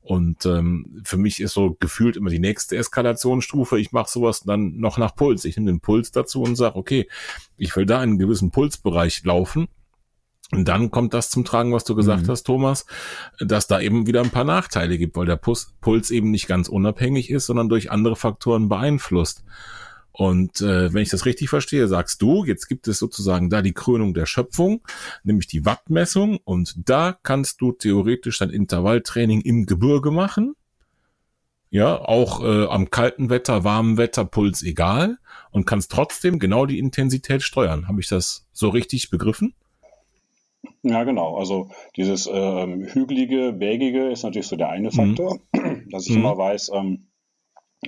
Und 0.03 0.45
ähm, 0.45 1.01
für 1.05 1.15
mich 1.15 1.39
ist 1.39 1.53
so 1.53 1.77
gefühlt 1.79 2.17
immer 2.17 2.29
die 2.29 2.39
nächste 2.39 2.75
Eskalationsstufe, 2.75 3.79
ich 3.79 3.93
mache 3.93 4.11
sowas 4.11 4.41
dann 4.41 4.77
noch 4.77 4.97
nach 4.97 5.15
Puls. 5.15 5.45
Ich 5.45 5.55
nehme 5.55 5.71
den 5.71 5.79
Puls 5.79 6.11
dazu 6.11 6.41
und 6.41 6.57
sage, 6.57 6.75
okay, 6.75 7.07
ich 7.57 7.75
will 7.77 7.85
da 7.85 8.03
in 8.03 8.11
einen 8.11 8.19
gewissen 8.19 8.51
Pulsbereich 8.51 9.23
laufen. 9.23 9.69
Und 10.51 10.67
dann 10.67 10.91
kommt 10.91 11.13
das 11.13 11.29
zum 11.29 11.45
Tragen, 11.45 11.71
was 11.71 11.85
du 11.85 11.95
gesagt 11.95 12.23
mhm. 12.23 12.31
hast, 12.31 12.43
Thomas, 12.43 12.85
dass 13.39 13.67
da 13.67 13.79
eben 13.79 14.05
wieder 14.05 14.21
ein 14.21 14.29
paar 14.29 14.43
Nachteile 14.43 14.97
gibt, 14.97 15.15
weil 15.15 15.25
der 15.25 15.37
Puls 15.37 16.11
eben 16.11 16.31
nicht 16.31 16.47
ganz 16.47 16.67
unabhängig 16.67 17.29
ist, 17.31 17.45
sondern 17.45 17.69
durch 17.69 17.89
andere 17.89 18.17
Faktoren 18.17 18.67
beeinflusst. 18.67 19.43
Und 20.13 20.61
äh, 20.61 20.93
wenn 20.93 21.01
ich 21.01 21.09
das 21.09 21.25
richtig 21.25 21.49
verstehe, 21.49 21.87
sagst 21.87 22.21
du, 22.21 22.45
jetzt 22.45 22.67
gibt 22.67 22.87
es 22.87 22.99
sozusagen 22.99 23.49
da 23.49 23.63
die 23.63 23.73
Krönung 23.73 24.13
der 24.13 24.27
Schöpfung, 24.27 24.81
nämlich 25.23 25.47
die 25.47 25.65
Wattmessung. 25.65 26.39
Und 26.43 26.75
da 26.87 27.17
kannst 27.23 27.61
du 27.61 27.71
theoretisch 27.71 28.37
dein 28.37 28.51
Intervalltraining 28.51 29.41
im 29.41 29.65
Gebirge 29.65 30.11
machen. 30.11 30.55
Ja, 31.71 31.99
auch 31.99 32.43
äh, 32.43 32.67
am 32.67 32.91
kalten 32.91 33.31
Wetter, 33.31 33.63
warmen 33.63 33.97
Wetter, 33.97 34.25
Puls 34.25 34.61
egal. 34.61 35.17
Und 35.49 35.65
kannst 35.65 35.91
trotzdem 35.91 36.37
genau 36.37 36.67
die 36.67 36.77
Intensität 36.77 37.41
steuern. 37.41 37.87
Habe 37.87 37.99
ich 37.99 38.07
das 38.07 38.47
so 38.53 38.69
richtig 38.69 39.09
begriffen? 39.09 39.55
Ja, 40.83 41.03
genau. 41.05 41.37
Also 41.37 41.69
dieses 41.97 42.29
ähm, 42.31 42.83
hügelige, 42.83 43.53
bergige 43.53 44.11
ist 44.11 44.23
natürlich 44.23 44.47
so 44.47 44.55
der 44.55 44.69
eine 44.69 44.89
mhm. 44.89 44.93
Faktor, 44.93 45.39
mhm. 45.53 45.89
dass 45.89 46.05
ich 46.05 46.11
mhm. 46.11 46.19
immer 46.19 46.37
weiß, 46.37 46.71
ähm, 46.75 47.07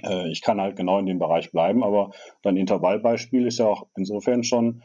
äh, 0.03 0.29
ich 0.29 0.41
kann 0.41 0.61
halt 0.61 0.75
genau 0.75 0.99
in 0.99 1.05
dem 1.05 1.19
Bereich 1.19 1.51
bleiben, 1.51 1.83
aber 1.83 2.11
dein 2.41 2.57
Intervallbeispiel 2.57 3.47
ist 3.47 3.59
ja 3.59 3.67
auch 3.67 3.87
insofern 3.95 4.43
schon 4.43 4.83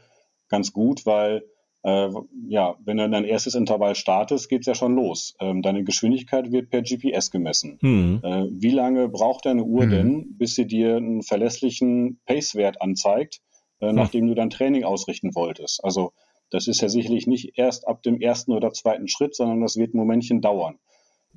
ganz 0.49 0.73
gut, 0.73 1.07
weil 1.07 1.45
äh, 1.83 2.11
ja, 2.49 2.77
wenn 2.85 2.99
du 2.99 3.09
dein 3.09 3.25
erstes 3.25 3.55
Intervall 3.55 3.95
startest, 3.95 4.49
geht's 4.49 4.67
ja 4.67 4.75
schon 4.75 4.95
los. 4.95 5.35
Ähm, 5.41 5.63
deine 5.63 5.83
Geschwindigkeit 5.83 6.53
wird 6.53 6.69
per 6.71 6.83
GPS 6.83 7.31
gemessen. 7.31 7.79
Mhm. 7.81 8.21
Äh, 8.23 8.47
wie 8.51 8.71
lange 8.71 9.09
braucht 9.09 9.47
deine 9.47 9.65
Uhr 9.65 9.87
mhm. 9.87 9.91
denn, 9.91 10.37
bis 10.37 10.55
sie 10.55 10.67
dir 10.67 10.97
einen 10.97 11.23
verlässlichen 11.23 12.21
Pace-Wert 12.27 12.83
anzeigt, 12.83 13.41
äh, 13.81 13.93
nachdem 13.93 14.27
du 14.27 14.35
dein 14.35 14.51
Training 14.51 14.85
ausrichten 14.85 15.35
wolltest? 15.35 15.83
Also 15.83 16.13
das 16.51 16.67
ist 16.67 16.83
ja 16.83 16.89
sicherlich 16.89 17.27
nicht 17.27 17.57
erst 17.57 17.89
ab 17.89 18.03
dem 18.03 18.21
ersten 18.21 18.53
oder 18.53 18.73
zweiten 18.73 19.09
Schritt, 19.09 19.35
sondern 19.35 19.61
das 19.63 19.77
wird 19.77 19.95
ein 19.95 19.99
Momentchen 19.99 20.43
dauern. 20.43 20.79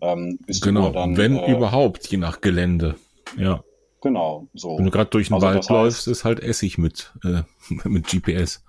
Ähm, 0.01 0.39
genau, 0.61 0.89
dann, 0.89 1.15
wenn 1.15 1.37
äh, 1.37 1.51
überhaupt, 1.51 2.07
je 2.07 2.17
nach 2.17 2.41
Gelände. 2.41 2.95
Ja. 3.37 3.63
Genau, 4.01 4.47
so. 4.53 4.77
Wenn 4.77 4.85
du 4.85 4.91
gerade 4.91 5.09
durch 5.09 5.27
den 5.27 5.35
also 5.35 5.47
Wald 5.47 5.69
läufst, 5.69 6.07
ist 6.07 6.25
halt 6.25 6.41
Essig 6.41 6.77
mit, 6.77 7.13
äh, 7.23 7.43
mit 7.87 8.07
GPS. 8.07 8.63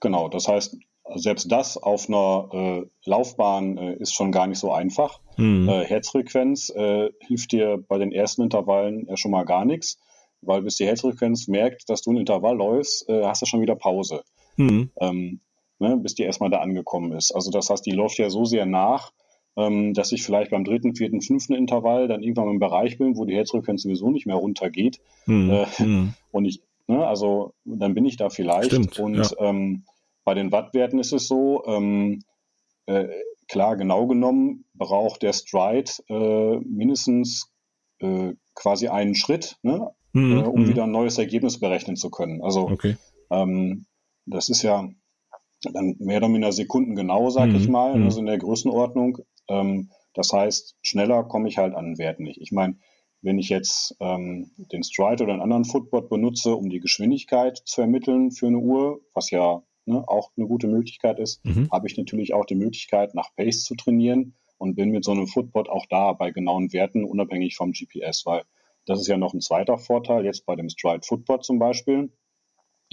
Genau, 0.00 0.28
das 0.28 0.48
heißt, 0.48 0.76
selbst 1.16 1.52
das 1.52 1.76
auf 1.76 2.08
einer 2.08 2.48
äh, 2.52 2.86
Laufbahn 3.04 3.76
äh, 3.76 3.94
ist 3.96 4.14
schon 4.14 4.32
gar 4.32 4.46
nicht 4.46 4.58
so 4.58 4.72
einfach. 4.72 5.20
Mhm. 5.36 5.68
Äh, 5.68 5.84
Herzfrequenz 5.84 6.70
äh, 6.70 7.10
hilft 7.20 7.52
dir 7.52 7.82
bei 7.88 7.98
den 7.98 8.12
ersten 8.12 8.42
Intervallen 8.42 9.06
ja 9.06 9.16
schon 9.16 9.30
mal 9.30 9.44
gar 9.44 9.64
nichts, 9.64 9.98
weil 10.40 10.62
bis 10.62 10.76
die 10.76 10.86
Herzfrequenz 10.86 11.46
merkt, 11.46 11.88
dass 11.90 12.02
du 12.02 12.12
ein 12.12 12.16
Intervall 12.16 12.56
läufst, 12.56 13.08
äh, 13.08 13.24
hast 13.24 13.42
du 13.42 13.46
schon 13.46 13.60
wieder 13.60 13.76
Pause. 13.76 14.22
Mhm. 14.56 14.90
Ähm, 14.98 15.40
ne, 15.78 15.96
bis 15.96 16.14
die 16.14 16.22
erstmal 16.22 16.50
da 16.50 16.60
angekommen 16.60 17.12
ist. 17.12 17.32
Also 17.32 17.50
das 17.50 17.68
heißt, 17.68 17.84
die 17.84 17.92
läuft 17.92 18.18
ja 18.18 18.30
so 18.30 18.44
sehr 18.44 18.66
nach, 18.66 19.12
ähm, 19.56 19.94
dass 19.94 20.12
ich 20.12 20.22
vielleicht 20.22 20.50
beim 20.50 20.64
dritten, 20.64 20.94
vierten, 20.94 21.20
fünften 21.20 21.54
Intervall 21.54 22.08
dann 22.08 22.22
irgendwann 22.22 22.50
im 22.50 22.58
Bereich 22.58 22.98
bin, 22.98 23.16
wo 23.16 23.24
die 23.24 23.34
Herzfrequenz 23.34 23.82
sowieso 23.82 24.10
nicht 24.10 24.26
mehr 24.26 24.36
runtergeht. 24.36 25.00
Mhm. 25.26 25.50
Äh, 25.50 25.82
mhm. 25.82 26.14
Und 26.30 26.44
ich, 26.44 26.62
ne, 26.86 27.06
also 27.06 27.52
dann 27.64 27.94
bin 27.94 28.04
ich 28.04 28.16
da 28.16 28.30
vielleicht. 28.30 28.72
Stimmt, 28.72 28.98
und 28.98 29.16
ja. 29.16 29.30
ähm, 29.38 29.84
bei 30.24 30.34
den 30.34 30.50
Wattwerten 30.52 30.98
ist 30.98 31.12
es 31.12 31.28
so, 31.28 31.64
ähm, 31.66 32.22
äh, 32.86 33.08
klar, 33.48 33.76
genau 33.76 34.06
genommen 34.06 34.64
braucht 34.74 35.22
der 35.22 35.32
Stride 35.32 35.90
äh, 36.08 36.58
mindestens 36.58 37.52
äh, 38.00 38.32
quasi 38.54 38.88
einen 38.88 39.14
Schritt, 39.14 39.58
ne, 39.62 39.90
mhm. 40.12 40.38
äh, 40.38 40.42
um 40.42 40.62
mhm. 40.62 40.68
wieder 40.68 40.84
ein 40.84 40.90
neues 40.90 41.18
Ergebnis 41.18 41.60
berechnen 41.60 41.96
zu 41.96 42.10
können. 42.10 42.42
Also 42.42 42.68
okay. 42.68 42.96
ähm, 43.30 43.86
das 44.26 44.48
ist 44.48 44.62
ja 44.62 44.88
dann 45.72 45.96
mehr 45.98 46.18
oder 46.18 46.28
minder 46.28 46.52
Sekunden 46.52 46.94
genau, 46.94 47.30
sag 47.30 47.48
mhm. 47.48 47.56
ich 47.56 47.68
mal, 47.68 47.96
mhm. 47.96 48.04
also 48.04 48.20
in 48.20 48.26
der 48.26 48.38
Größenordnung. 48.38 49.18
Ähm, 49.48 49.90
das 50.14 50.32
heißt, 50.32 50.76
schneller 50.82 51.24
komme 51.24 51.48
ich 51.48 51.58
halt 51.58 51.74
an 51.74 51.84
den 51.84 51.98
Wert 51.98 52.20
nicht. 52.20 52.40
Ich 52.40 52.52
meine, 52.52 52.76
wenn 53.22 53.38
ich 53.38 53.48
jetzt 53.48 53.96
ähm, 54.00 54.50
den 54.56 54.84
Stride 54.84 55.24
oder 55.24 55.32
einen 55.32 55.42
anderen 55.42 55.64
Footbot 55.64 56.08
benutze, 56.08 56.54
um 56.54 56.68
die 56.68 56.80
Geschwindigkeit 56.80 57.60
zu 57.64 57.80
ermitteln 57.80 58.30
für 58.30 58.46
eine 58.46 58.58
Uhr, 58.58 59.00
was 59.14 59.30
ja 59.30 59.62
ne, 59.86 60.04
auch 60.06 60.30
eine 60.36 60.46
gute 60.46 60.66
Möglichkeit 60.68 61.18
ist, 61.18 61.44
mhm. 61.44 61.68
habe 61.72 61.86
ich 61.86 61.96
natürlich 61.96 62.34
auch 62.34 62.44
die 62.44 62.54
Möglichkeit, 62.54 63.14
nach 63.14 63.34
Pace 63.34 63.64
zu 63.64 63.74
trainieren 63.74 64.34
und 64.58 64.74
bin 64.74 64.90
mit 64.90 65.04
so 65.04 65.12
einem 65.12 65.26
Footbot 65.26 65.68
auch 65.68 65.86
da 65.88 66.12
bei 66.12 66.30
genauen 66.30 66.72
Werten, 66.72 67.04
unabhängig 67.04 67.56
vom 67.56 67.72
GPS, 67.72 68.26
weil 68.26 68.42
das 68.86 69.00
ist 69.00 69.08
ja 69.08 69.16
noch 69.16 69.32
ein 69.32 69.40
zweiter 69.40 69.78
Vorteil, 69.78 70.24
jetzt 70.24 70.44
bei 70.46 70.54
dem 70.54 70.68
Stride 70.68 71.06
Footbot 71.06 71.44
zum 71.44 71.58
Beispiel. 71.58 72.12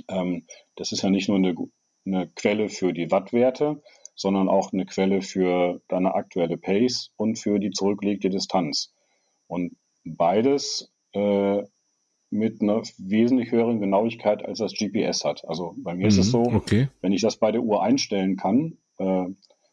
Ähm, 0.07 0.45
das 0.75 0.91
ist 0.91 1.01
ja 1.01 1.09
nicht 1.09 1.27
nur 1.27 1.37
eine, 1.37 1.55
eine 2.05 2.27
Quelle 2.35 2.69
für 2.69 2.93
die 2.93 3.11
Wattwerte, 3.11 3.81
sondern 4.22 4.49
auch 4.49 4.72
eine 4.72 4.86
Quelle 4.86 5.22
für 5.22 5.82
deine 5.88 6.13
aktuelle 6.13 6.57
Pace 6.57 7.11
und 7.17 7.39
für 7.39 7.59
die 7.59 7.72
zurückgelegte 7.72 8.30
Distanz. 8.30 8.93
Und 9.47 9.76
beides 10.05 10.91
äh, 11.13 11.63
mit 12.30 12.61
einer 12.61 12.84
wesentlich 12.97 13.51
höheren 13.51 13.82
Genauigkeit, 13.82 14.45
als 14.45 14.59
das 14.59 14.74
GPS 14.74 15.26
hat. 15.26 15.43
Also 15.47 15.76
bei 15.78 15.95
mir 15.95 16.03
mhm, 16.03 16.07
ist 16.07 16.17
es 16.17 16.28
mhm, 16.28 16.32
so, 16.32 16.41
okay. 16.43 16.88
wenn 17.01 17.11
ich 17.11 17.22
das 17.22 17.38
bei 17.38 17.51
der 17.51 17.61
Uhr 17.61 17.84
einstellen 17.84 18.38
kann, 18.38 18.78
äh, 18.99 19.26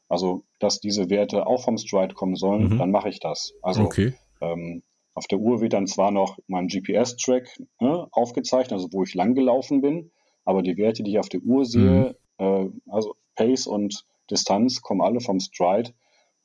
also 0.09 0.45
dass 0.59 0.81
diese 0.81 1.11
Werte 1.11 1.47
auch 1.47 1.63
vom 1.63 1.77
Stride 1.77 2.15
kommen 2.15 2.35
sollen, 2.35 2.71
mhm. 2.71 2.79
dann 2.79 2.91
mache 2.91 3.11
ich 3.11 3.21
das. 3.21 3.53
Also 3.63 3.83
okay. 3.83 4.15
ähm, 4.41 4.83
auf 5.15 5.27
der 5.27 5.39
Uhr 5.39 5.61
wird 5.61 5.75
dann 5.75 5.87
zwar 5.87 6.11
noch 6.11 6.39
mein 6.47 6.69
GPS-Track 6.69 7.49
ne, 7.81 8.09
aufgezeichnet, 8.13 8.73
also 8.73 8.89
wo 8.93 9.03
ich 9.03 9.15
lang 9.15 9.35
gelaufen 9.35 9.83
bin, 9.83 10.11
aber 10.45 10.63
die 10.63 10.77
Werte, 10.79 11.03
die 11.03 11.13
ich 11.13 11.19
auf 11.19 11.29
der 11.29 11.43
Uhr 11.43 11.67
sehe, 11.67 12.17
mhm. 12.39 12.45
äh, 12.45 12.71
also 12.91 13.15
Pace 13.37 13.67
und 13.67 14.05
Distanz 14.31 14.83
kommen 14.83 15.01
alle 15.01 15.21
vom 15.21 15.41
Stride, 15.41 15.93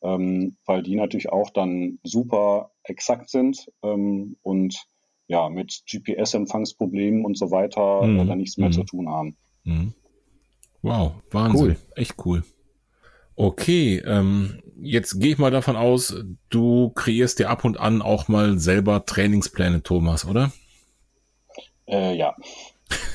ähm, 0.01 0.57
weil 0.65 0.84
die 0.84 0.95
natürlich 0.95 1.29
auch 1.29 1.49
dann 1.49 1.99
super 2.03 2.71
exakt 2.84 3.29
sind 3.29 3.71
ähm, 3.84 4.38
und 4.41 4.75
ja, 5.27 5.49
mit 5.49 5.84
GPS-Empfangsproblemen 5.89 7.23
und 7.25 7.38
so 7.38 7.51
weiter 7.51 8.03
mhm. 8.03 8.19
äh, 8.19 8.25
dann 8.25 8.38
nichts 8.38 8.57
mehr 8.57 8.69
mhm. 8.69 8.73
zu 8.73 8.84
tun 8.84 9.09
haben. 9.09 9.38
Mhm. 9.63 9.93
Wow, 10.81 11.13
Wahnsinn. 11.31 11.67
Cool. 11.67 11.77
Echt 11.95 12.15
cool. 12.25 12.43
Okay, 13.36 13.97
ähm, 14.05 14.61
jetzt 14.79 15.19
gehe 15.19 15.31
ich 15.31 15.38
mal 15.39 15.49
davon 15.49 15.75
aus, 15.75 16.15
du 16.49 16.89
kreierst 16.89 17.39
dir 17.39 17.49
ab 17.49 17.65
und 17.65 17.79
an 17.79 18.01
auch 18.01 18.27
mal 18.27 18.59
selber 18.59 19.05
Trainingspläne, 19.05 19.81
Thomas, 19.81 20.25
oder? 20.25 20.51
Äh, 21.88 22.15
ja. 22.15 22.36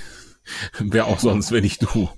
Wer 0.79 1.07
auch 1.07 1.21
sonst, 1.21 1.53
wenn 1.53 1.63
nicht 1.63 1.83
du. 1.83 2.09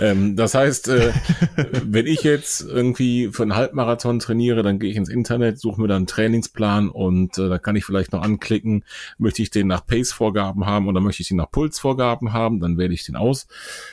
Ähm, 0.00 0.36
das 0.36 0.54
heißt, 0.54 0.88
äh, 0.88 1.12
wenn 1.84 2.06
ich 2.06 2.22
jetzt 2.22 2.62
irgendwie 2.62 3.28
für 3.28 3.42
einen 3.42 3.54
Halbmarathon 3.54 4.18
trainiere, 4.18 4.62
dann 4.62 4.78
gehe 4.78 4.90
ich 4.90 4.96
ins 4.96 5.08
Internet, 5.08 5.58
suche 5.58 5.80
mir 5.80 5.88
dann 5.88 5.98
einen 5.98 6.06
Trainingsplan 6.06 6.88
und 6.88 7.38
äh, 7.38 7.48
da 7.48 7.58
kann 7.58 7.76
ich 7.76 7.84
vielleicht 7.84 8.12
noch 8.12 8.22
anklicken, 8.22 8.84
möchte 9.18 9.42
ich 9.42 9.50
den 9.50 9.66
nach 9.66 9.86
Pace-Vorgaben 9.86 10.66
haben 10.66 10.88
oder 10.88 11.00
möchte 11.00 11.22
ich 11.22 11.28
den 11.28 11.36
nach 11.36 11.50
Puls-Vorgaben 11.50 12.32
haben, 12.32 12.60
dann 12.60 12.78
wähle 12.78 12.94
ich 12.94 13.04
den 13.04 13.16
aus 13.16 13.46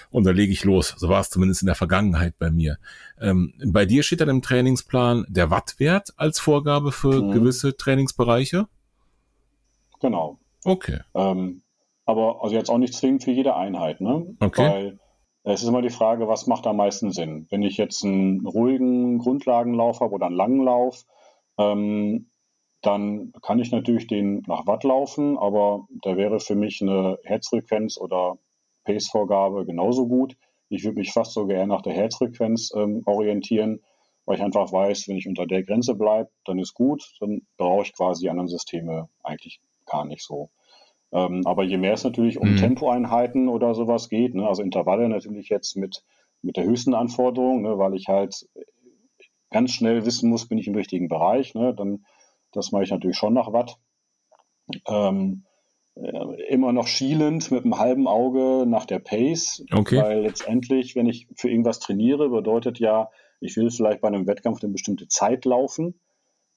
und 0.10 0.26
dann 0.26 0.36
lege 0.36 0.52
ich 0.52 0.64
los. 0.64 0.96
So 0.98 1.10
war 1.10 1.22
es 1.22 1.30
zumindest 1.30 1.62
in 1.62 1.68
der 1.68 1.76
Vergangenheit 1.76 2.36
bei 2.40 2.50
mir. 2.50 2.78
Ähm, 3.20 3.54
bei 3.66 3.86
dir 3.86 4.04
steht 4.04 4.22
dann 4.22 4.30
im 4.30 4.42
Trainingsplan 4.42 5.26
der 5.30 5.52
Wattwert 5.52 6.14
als 6.18 6.40
Vorgabe 6.40 6.92
für 6.92 7.22
mhm. 7.22 7.32
gewisse 7.32 7.76
Trainingsbereiche? 7.76 8.68
Genau. 10.00 10.40
Okay. 10.64 11.00
Ähm, 11.14 11.62
aber 12.06 12.44
also 12.44 12.56
jetzt 12.56 12.70
auch 12.70 12.78
nicht 12.78 12.94
zwingend 12.94 13.24
für 13.24 13.32
jede 13.32 13.56
Einheit, 13.56 14.02
ne? 14.02 14.36
Okay. 14.40 14.70
Weil 14.70 15.00
es 15.44 15.64
ist 15.64 15.70
immer 15.70 15.82
die 15.82 15.90
Frage, 15.90 16.28
was 16.28 16.48
macht 16.48 16.68
am 16.68 16.78
meisten 16.78 17.12
Sinn? 17.12 17.48
Wenn 17.50 17.64
ich 17.64 17.78
jetzt 17.78 18.04
einen 18.04 18.46
ruhigen 18.46 19.18
Grundlagenlauf 19.18 20.00
habe 20.00 20.14
oder 20.14 20.28
einen 20.28 20.36
langen 20.36 20.64
Lauf, 20.64 21.04
ähm, 21.58 22.30
dann 22.82 23.32
kann 23.42 23.60
ich 23.60 23.72
natürlich 23.72 24.08
den 24.08 24.44
nach 24.48 24.66
Watt 24.68 24.84
laufen, 24.84 25.38
aber 25.38 25.88
da 26.04 26.18
wäre 26.18 26.40
für 26.40 26.56
mich 26.56 26.82
eine 26.82 27.18
Herzfrequenz 27.24 27.98
oder 27.98 28.38
Pace-Vorgabe 28.86 29.66
genauso 29.66 30.08
gut. 30.08 30.36
Ich 30.70 30.84
würde 30.84 31.00
mich 31.00 31.12
fast 31.12 31.34
sogar 31.34 31.58
eher 31.58 31.68
nach 31.68 31.82
der 31.82 31.94
Herzfrequenz 31.94 32.72
ähm, 32.76 33.04
orientieren, 33.06 33.82
weil 34.26 34.38
ich 34.38 34.44
einfach 34.44 34.72
weiß, 34.72 35.08
wenn 35.08 35.18
ich 35.18 35.28
unter 35.28 35.46
der 35.46 35.64
Grenze 35.64 35.96
bleibe, 35.96 36.30
dann 36.46 36.60
ist 36.60 36.74
gut, 36.74 37.04
dann 37.20 37.42
brauche 37.58 37.84
ich 37.84 37.94
quasi 37.94 38.24
die 38.24 38.30
anderen 38.30 38.48
Systeme 38.48 39.10
eigentlich 39.24 39.60
gar 39.86 40.06
nicht 40.06 40.24
so. 40.24 40.50
Ähm, 41.14 41.42
aber 41.46 41.64
je 41.64 41.78
mehr 41.78 41.94
es 41.94 42.04
natürlich 42.04 42.40
um 42.40 42.54
mhm. 42.54 42.58
Tempoeinheiten 42.58 43.50
oder 43.50 43.76
sowas 43.76 44.10
geht, 44.10 44.34
ne, 44.34 44.48
also 44.48 44.62
Intervalle 44.62 45.10
natürlich 45.10 45.50
jetzt 45.50 45.76
mit, 45.76 46.04
mit 46.42 46.58
der 46.58 46.64
höchsten 46.64 46.94
Anforderung, 46.94 47.62
ne, 47.64 47.78
weil 47.78 47.96
ich 47.96 48.08
halt 48.08 48.48
ganz 49.50 49.72
schnell 49.72 50.06
wissen 50.06 50.30
muss, 50.30 50.48
bin 50.48 50.58
ich 50.58 50.68
im 50.68 50.76
richtigen 50.76 51.10
Bereich, 51.10 51.54
ne, 51.54 51.74
dann 51.74 52.06
das 52.54 52.72
mache 52.72 52.84
ich 52.84 52.92
natürlich 52.92 53.18
schon 53.18 53.34
nach 53.34 53.54
Watt. 53.54 53.78
Ähm, 54.88 55.46
äh, 55.96 56.44
immer 56.50 56.72
noch 56.72 56.88
schielend 56.88 57.52
mit 57.52 57.64
einem 57.64 57.78
halben 57.78 58.08
Auge 58.08 58.66
nach 58.66 58.86
der 58.86 59.00
Pace, 59.00 59.66
okay. 59.72 60.02
weil 60.02 60.22
letztendlich, 60.22 60.96
wenn 60.96 61.08
ich 61.08 61.28
für 61.36 61.50
irgendwas 61.50 61.80
trainiere, 61.80 62.30
bedeutet 62.30 62.80
ja, 62.80 63.10
ich 63.42 63.58
will 63.58 63.70
vielleicht 63.72 64.02
bei 64.02 64.08
einem 64.08 64.28
Wettkampf 64.28 64.64
eine 64.64 64.72
bestimmte 64.72 65.08
Zeit 65.08 65.46
laufen 65.46 66.00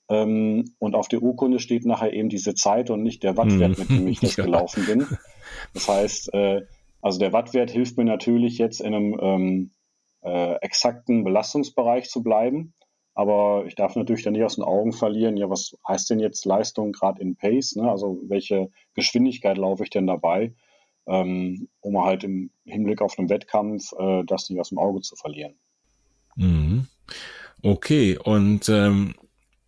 ähm, 0.09 0.75
und 0.79 0.95
auf 0.95 1.09
der 1.09 1.23
Urkunde 1.23 1.59
steht 1.59 1.87
nachher 1.87 2.13
eben 2.13 2.29
diese 2.29 2.55
Zeit 2.55 2.91
und 2.91 3.03
nicht 3.03 3.23
der 3.23 3.37
Wattwert, 3.37 3.79
mit 3.79 3.91
dem 3.91 4.07
ich 4.07 4.21
das 4.21 4.37
ja. 4.37 4.45
gelaufen 4.45 4.85
bin. 4.87 5.07
Das 5.73 5.89
heißt, 5.89 6.35
äh, 6.35 6.63
also 7.01 7.19
der 7.19 7.33
Wattwert 7.33 7.71
hilft 7.71 7.97
mir 7.97 8.05
natürlich 8.05 8.59
jetzt 8.59 8.81
in 8.81 8.95
einem 8.95 9.19
ähm, 9.21 9.71
äh, 10.23 10.55
exakten 10.61 11.25
Belastungsbereich 11.25 12.09
zu 12.09 12.23
bleiben. 12.23 12.75
Aber 13.15 13.65
ich 13.67 13.77
darf 13.77 13.95
natürlich 13.95 14.25
dann 14.25 14.33
nicht 14.33 14.43
aus 14.43 14.57
den 14.57 14.65
Augen 14.65 14.93
verlieren, 14.93 15.37
ja, 15.37 15.49
was 15.49 15.77
heißt 15.87 16.11
denn 16.11 16.19
jetzt 16.19 16.45
Leistung 16.45 16.93
gerade 16.93 17.23
in 17.23 17.37
Pace? 17.37 17.77
Ne? 17.77 17.89
Also 17.89 18.21
welche 18.27 18.71
Geschwindigkeit 18.95 19.57
laufe 19.57 19.85
ich 19.85 19.91
denn 19.91 20.09
dabei, 20.09 20.53
ähm, 21.07 21.69
um 21.81 22.05
halt 22.05 22.25
im 22.25 22.51
Hinblick 22.65 23.01
auf 23.01 23.17
einen 23.19 23.29
Wettkampf 23.29 23.93
äh, 23.97 24.25
das 24.25 24.51
nicht 24.51 24.59
aus 24.59 24.71
dem 24.71 24.79
Auge 24.79 25.01
zu 25.03 25.15
verlieren. 25.15 25.55
Mhm. 26.35 26.89
Okay, 27.63 28.19
und 28.19 28.69
ähm, 28.69 29.15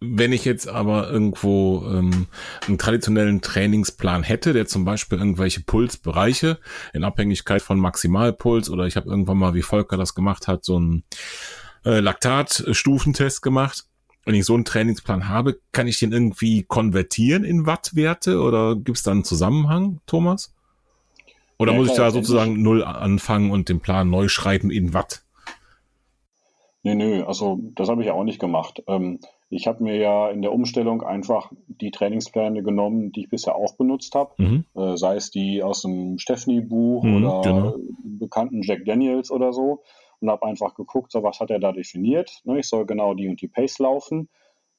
wenn 0.00 0.32
ich 0.32 0.44
jetzt 0.44 0.68
aber 0.68 1.10
irgendwo 1.10 1.84
ähm, 1.86 2.26
einen 2.66 2.78
traditionellen 2.78 3.40
Trainingsplan 3.40 4.22
hätte, 4.22 4.52
der 4.52 4.66
zum 4.66 4.84
Beispiel 4.84 5.18
irgendwelche 5.18 5.62
Pulsbereiche 5.62 6.58
in 6.92 7.02
Abhängigkeit 7.02 7.62
von 7.62 7.80
Maximalpuls 7.80 8.68
oder 8.68 8.86
ich 8.86 8.96
habe 8.96 9.08
irgendwann 9.08 9.38
mal, 9.38 9.54
wie 9.54 9.62
Volker 9.62 9.96
das 9.96 10.14
gemacht 10.14 10.48
hat, 10.48 10.64
so 10.64 10.76
einen 10.76 11.04
äh, 11.84 12.00
Laktatstufentest 12.00 13.40
gemacht. 13.40 13.84
Wenn 14.26 14.34
ich 14.34 14.44
so 14.44 14.54
einen 14.54 14.64
Trainingsplan 14.64 15.28
habe, 15.28 15.60
kann 15.72 15.86
ich 15.86 15.98
den 15.98 16.12
irgendwie 16.12 16.64
konvertieren 16.64 17.44
in 17.44 17.64
Wattwerte 17.64 18.40
oder 18.40 18.74
gibt 18.74 18.98
es 18.98 19.04
da 19.04 19.12
einen 19.12 19.24
Zusammenhang, 19.24 20.00
Thomas? 20.06 20.52
Oder 21.58 21.72
ja, 21.72 21.78
muss 21.78 21.90
ich 21.90 21.96
da 21.96 22.10
sozusagen 22.10 22.60
null 22.60 22.84
anfangen 22.84 23.50
und 23.50 23.68
den 23.68 23.80
Plan 23.80 24.10
neu 24.10 24.28
schreiben 24.28 24.70
in 24.70 24.92
Watt? 24.92 25.22
Nee, 26.82 26.94
nö, 26.94 27.24
also 27.24 27.58
das 27.74 27.88
habe 27.88 28.02
ich 28.02 28.08
ja 28.08 28.12
auch 28.12 28.24
nicht 28.24 28.40
gemacht. 28.40 28.82
Ähm, 28.86 29.20
ich 29.48 29.66
habe 29.66 29.82
mir 29.82 29.96
ja 29.96 30.28
in 30.30 30.42
der 30.42 30.52
Umstellung 30.52 31.02
einfach 31.02 31.52
die 31.66 31.90
Trainingspläne 31.90 32.62
genommen, 32.62 33.12
die 33.12 33.22
ich 33.22 33.30
bisher 33.30 33.54
auch 33.54 33.76
benutzt 33.76 34.14
habe, 34.14 34.32
mhm. 34.38 34.64
äh, 34.74 34.96
sei 34.96 35.16
es 35.16 35.30
die 35.30 35.62
aus 35.62 35.82
dem 35.82 36.18
Stephanie-Buch 36.18 37.04
mhm, 37.04 37.16
oder 37.16 37.40
genau. 37.42 37.76
bekannten 38.04 38.62
Jack 38.62 38.84
Daniels 38.84 39.30
oder 39.30 39.52
so, 39.52 39.82
und 40.20 40.30
habe 40.30 40.46
einfach 40.46 40.74
geguckt, 40.74 41.12
so 41.12 41.22
was 41.22 41.40
hat 41.40 41.50
er 41.50 41.58
da 41.58 41.72
definiert. 41.72 42.40
Ne, 42.44 42.58
ich 42.58 42.68
soll 42.68 42.86
genau 42.86 43.14
die 43.14 43.28
und 43.28 43.40
die 43.40 43.48
Pace 43.48 43.78
laufen. 43.78 44.28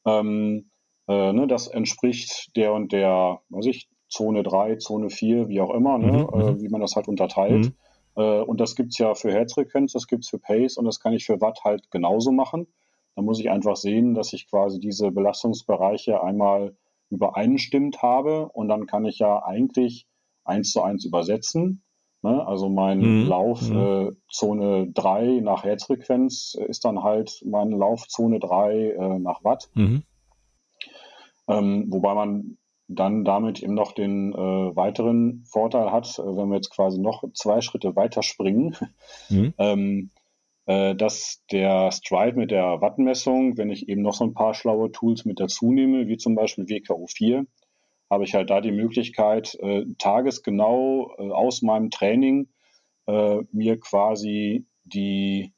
Ähm, 0.06 0.72
äh, 1.08 1.34
ne, 1.34 1.48
das 1.48 1.68
entspricht 1.68 2.56
der 2.56 2.74
und 2.74 2.92
der, 2.92 3.42
weiß 3.50 3.68
ich, 3.68 3.88
Zone 4.10 4.44
3, 4.44 4.78
Zone 4.78 5.10
4, 5.10 5.48
wie 5.48 5.62
auch 5.62 5.74
immer, 5.74 5.98
ne, 5.98 6.12
mhm, 6.12 6.40
äh, 6.40 6.52
mhm. 6.52 6.62
wie 6.62 6.70
man 6.70 6.82
das 6.82 6.96
halt 6.96 7.08
unterteilt. 7.08 7.66
Mhm. 7.66 7.74
Äh, 8.16 8.42
und 8.42 8.60
das 8.60 8.76
gibt 8.76 8.90
es 8.90 8.98
ja 8.98 9.14
für 9.14 9.32
Herzfrequenz, 9.32 9.94
das 9.94 10.08
gibt 10.08 10.24
es 10.24 10.30
für 10.30 10.40
Pace 10.40 10.78
und 10.78 10.86
das 10.86 11.00
kann 11.00 11.14
ich 11.14 11.26
für 11.26 11.40
Watt 11.40 11.62
halt 11.64 11.90
genauso 11.92 12.32
machen. 12.32 12.68
Da 13.18 13.24
muss 13.24 13.40
ich 13.40 13.50
einfach 13.50 13.76
sehen, 13.76 14.14
dass 14.14 14.32
ich 14.34 14.48
quasi 14.48 14.80
diese 14.80 15.10
Belastungsbereiche 15.12 16.22
einmal 16.22 16.78
übereinstimmt 17.10 18.04
habe 18.04 18.48
und 18.50 18.68
dann 18.68 18.86
kann 18.86 19.06
ich 19.06 19.18
ja 19.18 19.44
eigentlich 19.44 20.06
eins 20.46 20.72
zu 20.72 20.84
eins 20.84 21.04
übersetzen. 21.04 21.82
Ne? 22.22 22.46
Also 22.46 22.70
mein 22.70 23.00
mhm. 23.00 23.28
Lauf 23.28 23.68
mhm. 23.68 23.78
äh, 23.78 24.12
Zone 24.32 24.92
3 24.94 25.40
nach 25.42 25.64
Herzfrequenz 25.64 26.56
ist 26.68 26.86
dann 26.86 27.02
halt 27.02 27.42
mein 27.44 27.72
Lauf 27.72 28.08
Zone 28.08 28.40
3 28.40 28.92
äh, 28.92 29.20
nach 29.20 29.44
Watt. 29.44 29.72
Mhm. 29.74 30.04
Ähm, 31.48 31.86
wobei 31.90 32.14
man 32.14 32.60
dann 32.88 33.26
damit 33.26 33.64
eben 33.64 33.74
noch 33.74 33.94
den 33.94 34.32
äh, 34.32 34.76
weiteren 34.76 35.44
Vorteil 35.50 35.92
hat, 35.92 36.20
äh, 36.20 36.22
wenn 36.24 36.50
wir 36.50 36.58
jetzt 36.58 36.70
quasi 36.70 37.00
noch 37.00 37.24
zwei 37.34 37.62
Schritte 37.62 37.96
weiter 37.96 38.22
springen, 38.22 38.76
mhm. 39.30 39.56
ähm, 39.58 40.12
äh, 40.16 40.17
dass 40.68 41.42
der 41.50 41.94
Stride 41.94 42.38
mit 42.38 42.52
der 42.52 42.82
Wattmessung, 42.82 43.58
wenn 43.58 43.70
ich 43.70 43.88
eben 43.88 44.02
noch 44.02 44.14
so 44.14 44.26
ein 44.26 44.34
paar 44.34 44.54
schlaue 44.54 44.92
Tools 44.92 45.24
mit 45.24 45.40
dazu 45.40 45.72
nehme, 45.72 46.08
wie 46.10 46.18
zum 46.18 46.36
Beispiel 46.36 46.66
WKO4, 46.66 47.46
habe 48.10 48.24
ich 48.24 48.34
halt 48.34 48.50
da 48.50 48.62
die 48.62 48.72
Möglichkeit, 48.72 49.56
äh, 49.62 49.86
tagesgenau 49.98 51.14
äh, 51.18 51.32
aus 51.32 51.62
meinem 51.62 51.90
Training 51.90 52.50
äh, 53.08 53.40
mir 53.52 53.80
quasi 53.80 54.66
die 54.84 55.54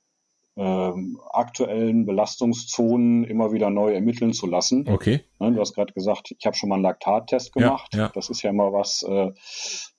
aktuellen 0.59 2.05
Belastungszonen 2.05 3.23
immer 3.23 3.53
wieder 3.53 3.69
neu 3.69 3.93
ermitteln 3.93 4.33
zu 4.33 4.47
lassen. 4.47 4.85
Okay. 4.87 5.21
Ne, 5.39 5.53
du 5.53 5.59
hast 5.59 5.73
gerade 5.73 5.93
gesagt, 5.93 6.35
ich 6.37 6.45
habe 6.45 6.55
schon 6.55 6.69
mal 6.69 6.75
einen 6.75 6.83
Laktattest 6.83 7.53
gemacht. 7.53 7.93
Ja, 7.93 7.99
ja. 7.99 8.11
Das 8.13 8.29
ist 8.29 8.41
ja 8.41 8.49
immer 8.49 8.73
was, 8.73 9.03
äh, 9.03 9.31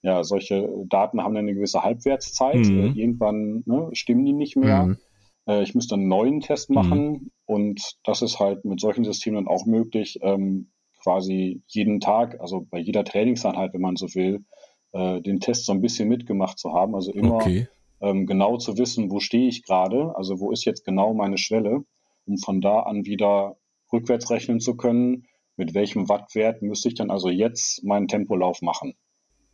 ja, 0.03 0.23
solche 0.23 0.69
Daten 0.89 1.23
haben 1.23 1.37
eine 1.37 1.55
gewisse 1.55 1.83
Halbwertszeit. 1.83 2.57
Mhm. 2.57 2.79
Äh, 2.79 3.01
irgendwann 3.01 3.63
ne, 3.65 3.89
stimmen 3.93 4.25
die 4.25 4.33
nicht 4.33 4.57
mehr. 4.57 4.85
Mhm. 4.85 4.99
Äh, 5.47 5.63
ich 5.63 5.75
müsste 5.75 5.95
einen 5.95 6.09
neuen 6.09 6.41
Test 6.41 6.69
machen 6.69 7.11
mhm. 7.11 7.31
und 7.47 7.99
das 8.05 8.21
ist 8.21 8.39
halt 8.39 8.65
mit 8.65 8.81
solchen 8.81 9.05
Systemen 9.05 9.45
dann 9.45 9.55
auch 9.55 9.65
möglich, 9.67 10.19
ähm, 10.23 10.71
quasi 11.03 11.63
jeden 11.69 12.01
Tag, 12.01 12.39
also 12.41 12.67
bei 12.71 12.79
jeder 12.79 13.05
Trainingseinheit, 13.05 13.73
wenn 13.73 13.81
man 13.81 13.97
so 13.97 14.15
will, 14.15 14.45
äh, 14.93 15.23
den 15.23 15.41
Test 15.41 15.65
so 15.65 15.73
ein 15.73 15.81
bisschen 15.81 16.09
mitgemacht 16.09 16.59
zu 16.59 16.75
haben. 16.75 16.95
Also 16.95 17.13
immer 17.13 17.37
okay 17.37 17.69
ähm, 18.01 18.27
genau 18.27 18.57
zu 18.57 18.79
wissen, 18.79 19.11
wo 19.11 19.21
stehe 19.21 19.49
ich 19.49 19.63
gerade, 19.63 20.15
also 20.17 20.41
wo 20.41 20.53
ist 20.53 20.65
jetzt 20.65 20.85
genau 20.85 21.15
meine 21.15 21.39
Schwelle, 21.39 21.85
um 22.27 22.39
von 22.39 22.61
da 22.61 22.81
an 22.81 23.05
wieder 23.05 23.57
rückwärts 23.93 24.31
rechnen 24.31 24.61
zu 24.61 24.77
können, 24.77 25.27
mit 25.57 25.75
welchem 25.75 26.09
Wattwert 26.09 26.63
müsste 26.63 26.89
ich 26.89 26.95
dann 26.95 27.11
also 27.11 27.29
jetzt 27.29 27.85
meinen 27.85 28.09
Tempolauf 28.09 28.63
machen. 28.63 28.95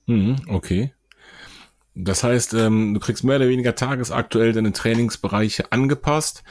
Mhm, 0.07 0.37
okay. 0.49 0.93
Das 1.99 2.23
heißt, 2.23 2.53
ähm, 2.53 2.93
du 2.93 3.01
kriegst 3.01 3.25
mehr 3.25 3.37
oder 3.37 3.49
weniger 3.49 3.75
tagesaktuell 3.75 4.53
deine 4.53 4.73
Trainingsbereiche 4.73 5.73
angepasst 5.73 6.45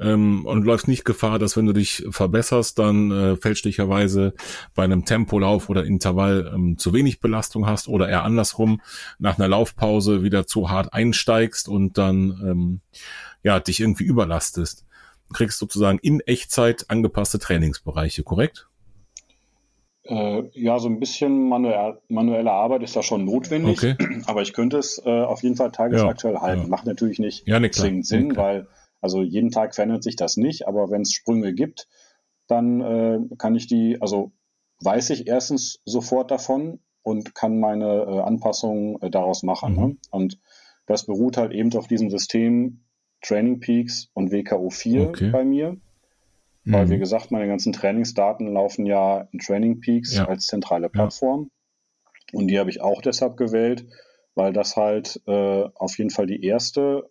ähm, 0.00 0.44
und 0.44 0.64
läufst 0.64 0.88
nicht 0.88 1.04
Gefahr, 1.04 1.38
dass 1.38 1.56
wenn 1.56 1.66
du 1.66 1.72
dich 1.72 2.04
verbesserst, 2.10 2.80
dann 2.80 3.12
äh, 3.12 3.36
fälschlicherweise 3.36 4.34
bei 4.74 4.82
einem 4.82 5.04
Tempolauf 5.04 5.68
oder 5.68 5.84
Intervall 5.84 6.50
ähm, 6.52 6.78
zu 6.78 6.92
wenig 6.92 7.20
Belastung 7.20 7.64
hast 7.64 7.86
oder 7.86 8.08
eher 8.08 8.24
andersrum 8.24 8.80
nach 9.20 9.38
einer 9.38 9.46
Laufpause 9.46 10.24
wieder 10.24 10.48
zu 10.48 10.68
hart 10.68 10.92
einsteigst 10.92 11.68
und 11.68 11.96
dann 11.96 12.30
ähm, 12.44 12.80
ja 13.44 13.60
dich 13.60 13.78
irgendwie 13.78 14.04
überlastest. 14.04 14.84
Du 15.28 15.34
kriegst 15.34 15.60
sozusagen 15.60 16.00
in 16.00 16.18
Echtzeit 16.20 16.86
angepasste 16.88 17.38
Trainingsbereiche, 17.38 18.24
korrekt? 18.24 18.67
Äh, 20.08 20.44
ja, 20.54 20.78
so 20.78 20.88
ein 20.88 21.00
bisschen 21.00 21.48
manuell, 21.48 21.98
manuelle 22.08 22.50
Arbeit 22.50 22.82
ist 22.82 22.96
da 22.96 23.02
schon 23.02 23.24
notwendig, 23.26 23.78
okay. 23.78 23.96
aber 24.26 24.40
ich 24.40 24.54
könnte 24.54 24.78
es 24.78 25.00
äh, 25.04 25.22
auf 25.22 25.42
jeden 25.42 25.56
Fall 25.56 25.70
tagesaktuell 25.70 26.34
ja, 26.34 26.40
halten. 26.40 26.62
Ja. 26.62 26.68
Macht 26.68 26.86
natürlich 26.86 27.18
nicht 27.18 27.46
ja, 27.46 27.60
nee, 27.60 27.70
zwingend 27.70 28.06
Sinn, 28.06 28.28
nee, 28.28 28.36
weil 28.36 28.68
also 29.00 29.22
jeden 29.22 29.50
Tag 29.50 29.74
verändert 29.74 30.02
sich 30.02 30.16
das 30.16 30.36
nicht, 30.36 30.66
aber 30.66 30.90
wenn 30.90 31.02
es 31.02 31.12
Sprünge 31.12 31.52
gibt, 31.52 31.88
dann 32.46 32.80
äh, 32.80 33.18
kann 33.36 33.54
ich 33.54 33.66
die, 33.66 34.00
also 34.00 34.32
weiß 34.80 35.10
ich 35.10 35.26
erstens 35.26 35.80
sofort 35.84 36.30
davon 36.30 36.80
und 37.02 37.34
kann 37.34 37.60
meine 37.60 38.02
äh, 38.02 38.20
Anpassungen 38.20 39.00
äh, 39.02 39.10
daraus 39.10 39.42
machen. 39.42 39.74
Ne? 39.74 39.80
Mhm. 39.80 39.88
Ne? 39.88 39.96
Und 40.10 40.38
das 40.86 41.04
beruht 41.04 41.36
halt 41.36 41.52
eben 41.52 41.72
auf 41.74 41.86
diesem 41.86 42.08
System 42.10 42.84
Training 43.20 43.60
Peaks 43.60 44.08
und 44.14 44.32
WKO 44.32 44.70
4 44.70 45.08
okay. 45.08 45.30
bei 45.30 45.44
mir. 45.44 45.76
Weil, 46.70 46.86
mhm. 46.86 46.90
wie 46.90 46.98
gesagt, 46.98 47.30
meine 47.30 47.46
ganzen 47.46 47.72
Trainingsdaten 47.72 48.52
laufen 48.52 48.84
ja 48.84 49.26
in 49.32 49.38
Training 49.38 49.80
Peaks 49.80 50.16
ja. 50.16 50.26
als 50.26 50.46
zentrale 50.46 50.90
Plattform. 50.90 51.50
Ja. 52.32 52.38
Und 52.38 52.48
die 52.48 52.58
habe 52.58 52.68
ich 52.68 52.82
auch 52.82 53.00
deshalb 53.00 53.38
gewählt, 53.38 53.86
weil 54.34 54.52
das 54.52 54.76
halt 54.76 55.20
äh, 55.26 55.64
auf 55.74 55.96
jeden 55.96 56.10
Fall 56.10 56.26
die 56.26 56.44
erste, 56.44 57.08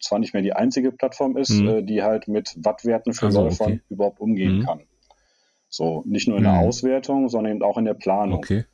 zwar 0.00 0.20
nicht 0.20 0.34
mehr 0.34 0.42
die 0.42 0.52
einzige 0.52 0.92
Plattform 0.92 1.36
ist, 1.36 1.50
mhm. 1.50 1.68
äh, 1.68 1.82
die 1.82 2.04
halt 2.04 2.28
mit 2.28 2.54
Wattwerten 2.64 3.12
für 3.12 3.26
also, 3.26 3.42
Läufern 3.42 3.72
okay. 3.72 3.82
überhaupt 3.88 4.20
umgehen 4.20 4.58
mhm. 4.58 4.62
kann. 4.62 4.82
So, 5.68 6.04
nicht 6.06 6.28
nur 6.28 6.36
in 6.36 6.44
der 6.44 6.52
mhm. 6.52 6.68
Auswertung, 6.68 7.28
sondern 7.28 7.56
eben 7.56 7.62
auch 7.64 7.78
in 7.78 7.86
der 7.86 7.94
Planung. 7.94 8.38
Okay. 8.38 8.66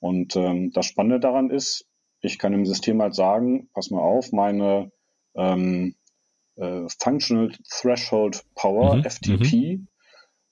Und 0.00 0.34
ähm, 0.34 0.72
das 0.72 0.86
Spannende 0.86 1.20
daran 1.20 1.50
ist, 1.50 1.86
ich 2.20 2.40
kann 2.40 2.50
dem 2.50 2.66
System 2.66 3.00
halt 3.00 3.14
sagen, 3.14 3.68
pass 3.74 3.90
mal 3.90 4.00
auf, 4.00 4.32
meine 4.32 4.90
ähm, 5.36 5.94
äh, 6.62 6.86
Functional 7.00 7.52
Threshold 7.68 8.44
Power, 8.54 8.96
mhm, 8.96 9.04
FTP, 9.04 9.78
mhm. 9.78 9.88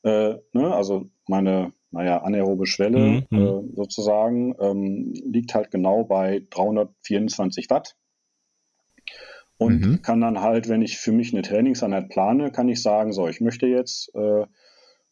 äh, 0.02 0.34
ne, 0.52 0.74
also 0.74 1.06
meine, 1.28 1.72
naja, 1.90 2.18
anaerobe 2.22 2.66
Schwelle 2.66 3.24
mhm, 3.30 3.38
äh, 3.38 3.74
sozusagen, 3.76 4.54
ähm, 4.61 5.12
liegt 5.24 5.54
halt 5.54 5.70
genau 5.70 6.04
bei 6.04 6.44
324 6.50 7.70
Watt. 7.70 7.96
Und 9.56 9.80
mhm. 9.80 10.02
kann 10.02 10.20
dann 10.20 10.40
halt, 10.40 10.68
wenn 10.68 10.82
ich 10.82 10.98
für 10.98 11.12
mich 11.12 11.32
eine 11.32 11.42
Trainingseinheit 11.42 12.08
plane, 12.08 12.50
kann 12.50 12.68
ich 12.68 12.82
sagen, 12.82 13.12
so, 13.12 13.28
ich 13.28 13.40
möchte 13.42 13.66
jetzt 13.66 14.11
äh, 14.14 14.46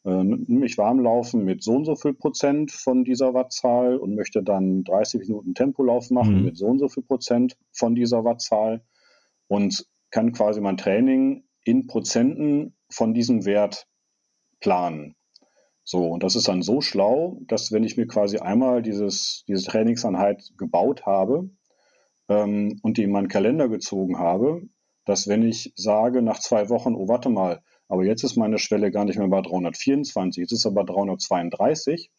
äh, 0.05 0.24
mich 0.24 0.78
warm 0.78 1.01
laufen 1.01 1.44
mit 1.44 1.62
so 1.62 1.72
und 1.72 1.84
so 1.84 1.96
viel 1.96 2.14
Prozent 2.14 2.72
von 2.72 3.05
dieser 3.05 3.34
Wattzahl 3.34 3.96
und 3.96 4.14
möchte 4.14 4.42
dann 4.42 4.84
30 4.84 5.20
Minuten 5.20 5.55
Tempolauf 5.55 6.11
machen 6.11 6.38
mhm. 6.38 6.44
mit 6.46 6.57
so 6.57 6.66
und 6.66 6.78
so 6.78 6.88
viel 6.88 7.03
Prozent 7.03 7.59
von 7.72 7.94
dieser 7.94 8.24
Wattzahl 8.24 8.82
und 9.49 9.86
kann 10.11 10.33
quasi 10.33 10.61
mein 10.61 10.77
Training 10.77 11.45
in 11.65 11.87
Prozenten 11.87 12.77
von 12.91 13.15
diesem 13.15 13.45
Wert 13.45 13.87
planen. 14.61 15.15
So, 15.85 16.07
und 16.09 16.23
das 16.23 16.37
ist 16.37 16.49
dann 16.49 16.63
so 16.63 16.81
schlau, 16.81 17.39
dass 17.47 17.73
wenn 17.73 17.85
ich 17.85 17.97
mir 17.97 18.07
quasi 18.07 18.39
einmal 18.39 18.83
dieses, 18.83 19.45
diese 19.49 19.65
Trainingseinheit 19.65 20.53
gebaut 20.59 21.07
habe 21.07 21.49
ähm, 22.29 22.79
und 22.83 22.99
die 22.99 23.05
in 23.05 23.11
meinen 23.11 23.29
Kalender 23.29 23.69
gezogen 23.69 24.19
habe, 24.19 24.63
dass 25.07 25.29
wenn 25.29 25.43
ich 25.43 25.73
sage 25.77 26.21
nach 26.21 26.41
zwei 26.41 26.69
Wochen, 26.69 26.95
oh 26.95 27.09
warte 27.09 27.31
mal, 27.31 27.63
aber 27.89 28.05
jetzt 28.05 28.23
ist 28.23 28.37
meine 28.37 28.59
Schwelle 28.59 28.91
gar 28.91 29.07
nicht 29.07 29.19
mehr 29.19 29.29
bei 29.29 29.41
324, 29.41 30.43
jetzt 30.43 30.53
ist 30.53 30.67
aber 30.67 30.85
332, 30.85 32.11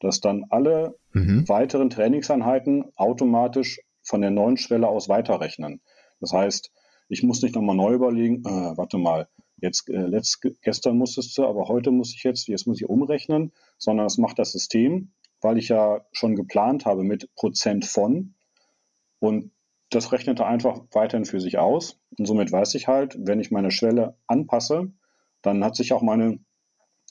dass 0.00 0.20
dann 0.20 0.46
alle 0.50 0.96
mhm. 1.12 1.48
weiteren 1.48 1.90
Trainingseinheiten 1.90 2.86
automatisch 2.96 3.80
von 4.02 4.20
der 4.20 4.30
neuen 4.30 4.56
Schwelle 4.56 4.88
aus 4.88 5.08
weiterrechnen. 5.08 5.80
Das 6.20 6.32
heißt, 6.32 6.72
ich 7.08 7.22
muss 7.22 7.42
nicht 7.42 7.54
nochmal 7.54 7.76
neu 7.76 7.92
überlegen, 7.94 8.42
äh, 8.44 8.76
warte 8.76 8.98
mal, 8.98 9.28
jetzt 9.60 9.88
äh, 9.88 10.06
letzt, 10.06 10.40
gestern 10.62 10.98
musstest 10.98 11.36
du, 11.38 11.46
aber 11.46 11.68
heute 11.68 11.90
muss 11.90 12.14
ich 12.14 12.22
jetzt, 12.24 12.48
jetzt 12.48 12.66
muss 12.66 12.80
ich 12.80 12.88
umrechnen, 12.88 13.52
sondern 13.78 14.06
es 14.06 14.18
macht 14.18 14.38
das 14.38 14.52
System, 14.52 15.12
weil 15.40 15.58
ich 15.58 15.68
ja 15.68 16.04
schon 16.12 16.36
geplant 16.36 16.86
habe 16.86 17.04
mit 17.04 17.34
Prozent 17.34 17.84
von. 17.84 18.34
Und 19.18 19.52
das 19.90 20.12
rechnet 20.12 20.40
er 20.40 20.46
einfach 20.46 20.80
weiterhin 20.92 21.24
für 21.24 21.40
sich 21.40 21.58
aus. 21.58 21.98
Und 22.18 22.26
somit 22.26 22.50
weiß 22.50 22.74
ich 22.74 22.88
halt, 22.88 23.16
wenn 23.18 23.40
ich 23.40 23.50
meine 23.50 23.70
Schwelle 23.70 24.16
anpasse, 24.26 24.92
dann 25.42 25.64
hat 25.64 25.76
sich 25.76 25.92
auch 25.92 26.02
meine 26.02 26.38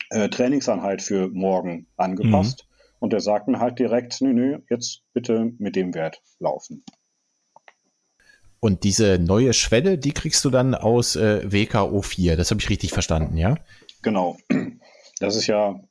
äh, 0.09 0.29
Trainingseinheit 0.29 1.01
für 1.01 1.29
morgen 1.29 1.87
angepasst. 1.97 2.65
Mhm. 2.65 2.73
und 2.99 3.13
der 3.13 3.19
sagt 3.19 3.47
mir 3.47 3.59
halt 3.59 3.79
direkt, 3.79 4.21
nö, 4.21 4.33
nö, 4.33 4.59
jetzt 4.69 5.03
bitte 5.13 5.53
mit 5.57 5.75
dem 5.75 5.93
Wert 5.93 6.21
laufen. 6.39 6.83
Und 8.63 8.85
diese 8.85 9.19
neue 9.19 9.51
Schwelle, 9.51 9.97
die 9.97 10.13
kriegst 10.13 10.45
du 10.45 10.49
dann 10.49 10.73
aus 10.73 11.17
äh, 11.17 11.41
WKO4. 11.45 12.37
Das 12.37 12.49
habe 12.49 12.61
ich 12.61 12.69
richtig 12.69 12.93
verstanden, 12.93 13.35
ja? 13.35 13.57
Genau. 14.01 14.37
Das 15.19 15.35
ist 15.35 15.47
ja, 15.47 15.81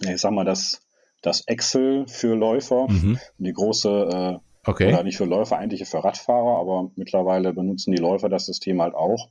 ich 0.00 0.20
sag 0.20 0.30
mal, 0.30 0.44
das, 0.44 0.80
das 1.22 1.40
Excel 1.48 2.06
für 2.06 2.36
Läufer. 2.36 2.86
Mhm. 2.88 3.18
Die 3.38 3.52
große, 3.52 3.88
äh, 3.88 4.68
okay. 4.70 4.92
oder 4.92 5.02
nicht 5.02 5.16
für 5.16 5.24
Läufer, 5.24 5.58
eigentlich 5.58 5.88
für 5.88 6.04
Radfahrer, 6.04 6.60
aber 6.60 6.92
mittlerweile 6.94 7.52
benutzen 7.52 7.90
die 7.90 8.00
Läufer 8.00 8.28
das 8.28 8.46
System 8.46 8.80
halt 8.80 8.94
auch. 8.94 9.30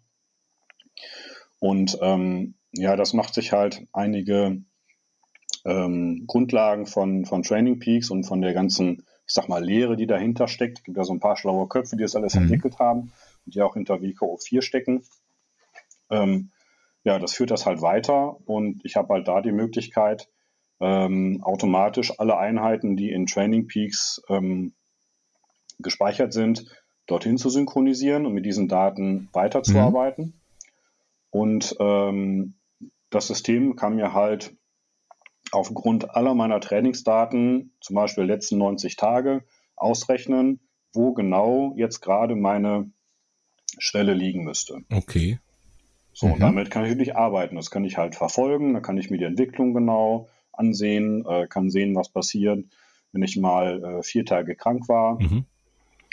Und 1.59 1.97
ähm, 2.01 2.55
ja, 2.73 2.97
das 2.97 3.13
macht 3.13 3.33
sich 3.33 3.53
halt 3.53 3.87
einige 3.93 4.61
ähm, 5.63 6.25
Grundlagen 6.27 6.85
von, 6.85 7.23
von 7.23 7.43
Training 7.43 7.79
Peaks 7.79 8.11
und 8.11 8.25
von 8.25 8.41
der 8.41 8.53
ganzen 8.53 9.05
ich 9.27 9.33
sag 9.33 9.49
mal, 9.49 9.63
Lehre, 9.63 9.97
die 9.97 10.07
dahinter 10.07 10.47
steckt. 10.47 10.79
Es 10.79 10.83
gibt 10.85 10.97
ja 10.97 11.03
so 11.03 11.13
ein 11.13 11.19
paar 11.19 11.35
schlaue 11.35 11.67
Köpfe, 11.67 11.97
die 11.97 12.03
das 12.03 12.15
alles 12.15 12.35
mhm. 12.35 12.43
entwickelt 12.43 12.79
haben 12.79 13.11
und 13.45 13.55
die 13.55 13.61
auch 13.61 13.73
hinter 13.73 14.01
WKO 14.01 14.37
4 14.37 14.61
stecken. 14.61 15.03
Ähm, 16.09 16.51
ja, 17.03 17.19
das 17.19 17.33
führt 17.33 17.51
das 17.51 17.65
halt 17.65 17.81
weiter 17.81 18.37
und 18.47 18.83
ich 18.83 18.95
habe 18.95 19.13
halt 19.13 19.27
da 19.27 19.41
die 19.41 19.51
Möglichkeit, 19.51 20.29
ähm, 20.79 21.41
automatisch 21.43 22.19
alle 22.19 22.37
Einheiten, 22.37 22.95
die 22.95 23.11
in 23.11 23.25
Training 23.25 23.67
Peaks 23.67 24.21
ähm, 24.29 24.73
gespeichert 25.79 26.33
sind, 26.33 26.65
dorthin 27.05 27.37
zu 27.37 27.49
synchronisieren 27.49 28.25
und 28.25 28.33
mit 28.33 28.45
diesen 28.45 28.67
Daten 28.67 29.29
weiterzuarbeiten. 29.33 30.25
Mhm. 30.25 30.33
Und 31.29 31.75
ähm, 31.79 32.55
das 33.09 33.27
System 33.27 33.75
kann 33.75 33.95
mir 33.95 34.13
halt 34.13 34.56
aufgrund 35.51 36.15
aller 36.15 36.33
meiner 36.33 36.59
Trainingsdaten, 36.59 37.73
zum 37.81 37.95
Beispiel 37.95 38.23
letzten 38.23 38.57
90 38.57 38.95
Tage, 38.95 39.43
ausrechnen, 39.75 40.59
wo 40.93 41.13
genau 41.13 41.73
jetzt 41.75 42.01
gerade 42.01 42.35
meine 42.35 42.91
Schwelle 43.77 44.13
liegen 44.13 44.43
müsste. 44.43 44.81
Okay. 44.91 45.39
So, 46.13 46.27
mhm. 46.27 46.39
damit 46.39 46.71
kann 46.71 46.83
ich 46.83 46.89
natürlich 46.89 47.15
arbeiten. 47.15 47.55
Das 47.55 47.69
kann 47.69 47.85
ich 47.85 47.97
halt 47.97 48.15
verfolgen, 48.15 48.73
da 48.73 48.79
kann 48.79 48.97
ich 48.97 49.09
mir 49.09 49.17
die 49.17 49.25
Entwicklung 49.25 49.73
genau 49.73 50.27
ansehen, 50.51 51.23
äh, 51.27 51.47
kann 51.47 51.69
sehen, 51.69 51.95
was 51.95 52.09
passiert, 52.09 52.65
wenn 53.11 53.21
ich 53.21 53.37
mal 53.37 53.83
äh, 53.83 54.03
vier 54.03 54.25
Tage 54.25 54.55
krank 54.55 54.89
war, 54.89 55.21
mhm. 55.21 55.45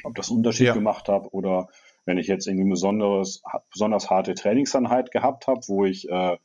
ob 0.02 0.14
das 0.14 0.28
einen 0.28 0.38
Unterschied 0.38 0.66
ja. 0.66 0.74
gemacht 0.74 1.08
habe 1.08 1.30
oder 1.30 1.68
wenn 2.04 2.18
ich 2.18 2.26
jetzt 2.26 2.46
irgendwie 2.46 2.68
besonderes, 2.68 3.42
besonders 3.70 4.10
harte 4.10 4.34
Trainingseinheit 4.34 5.10
gehabt 5.10 5.46
habe, 5.46 5.62
wo 5.68 5.86
ich 5.86 6.08
äh, 6.10 6.36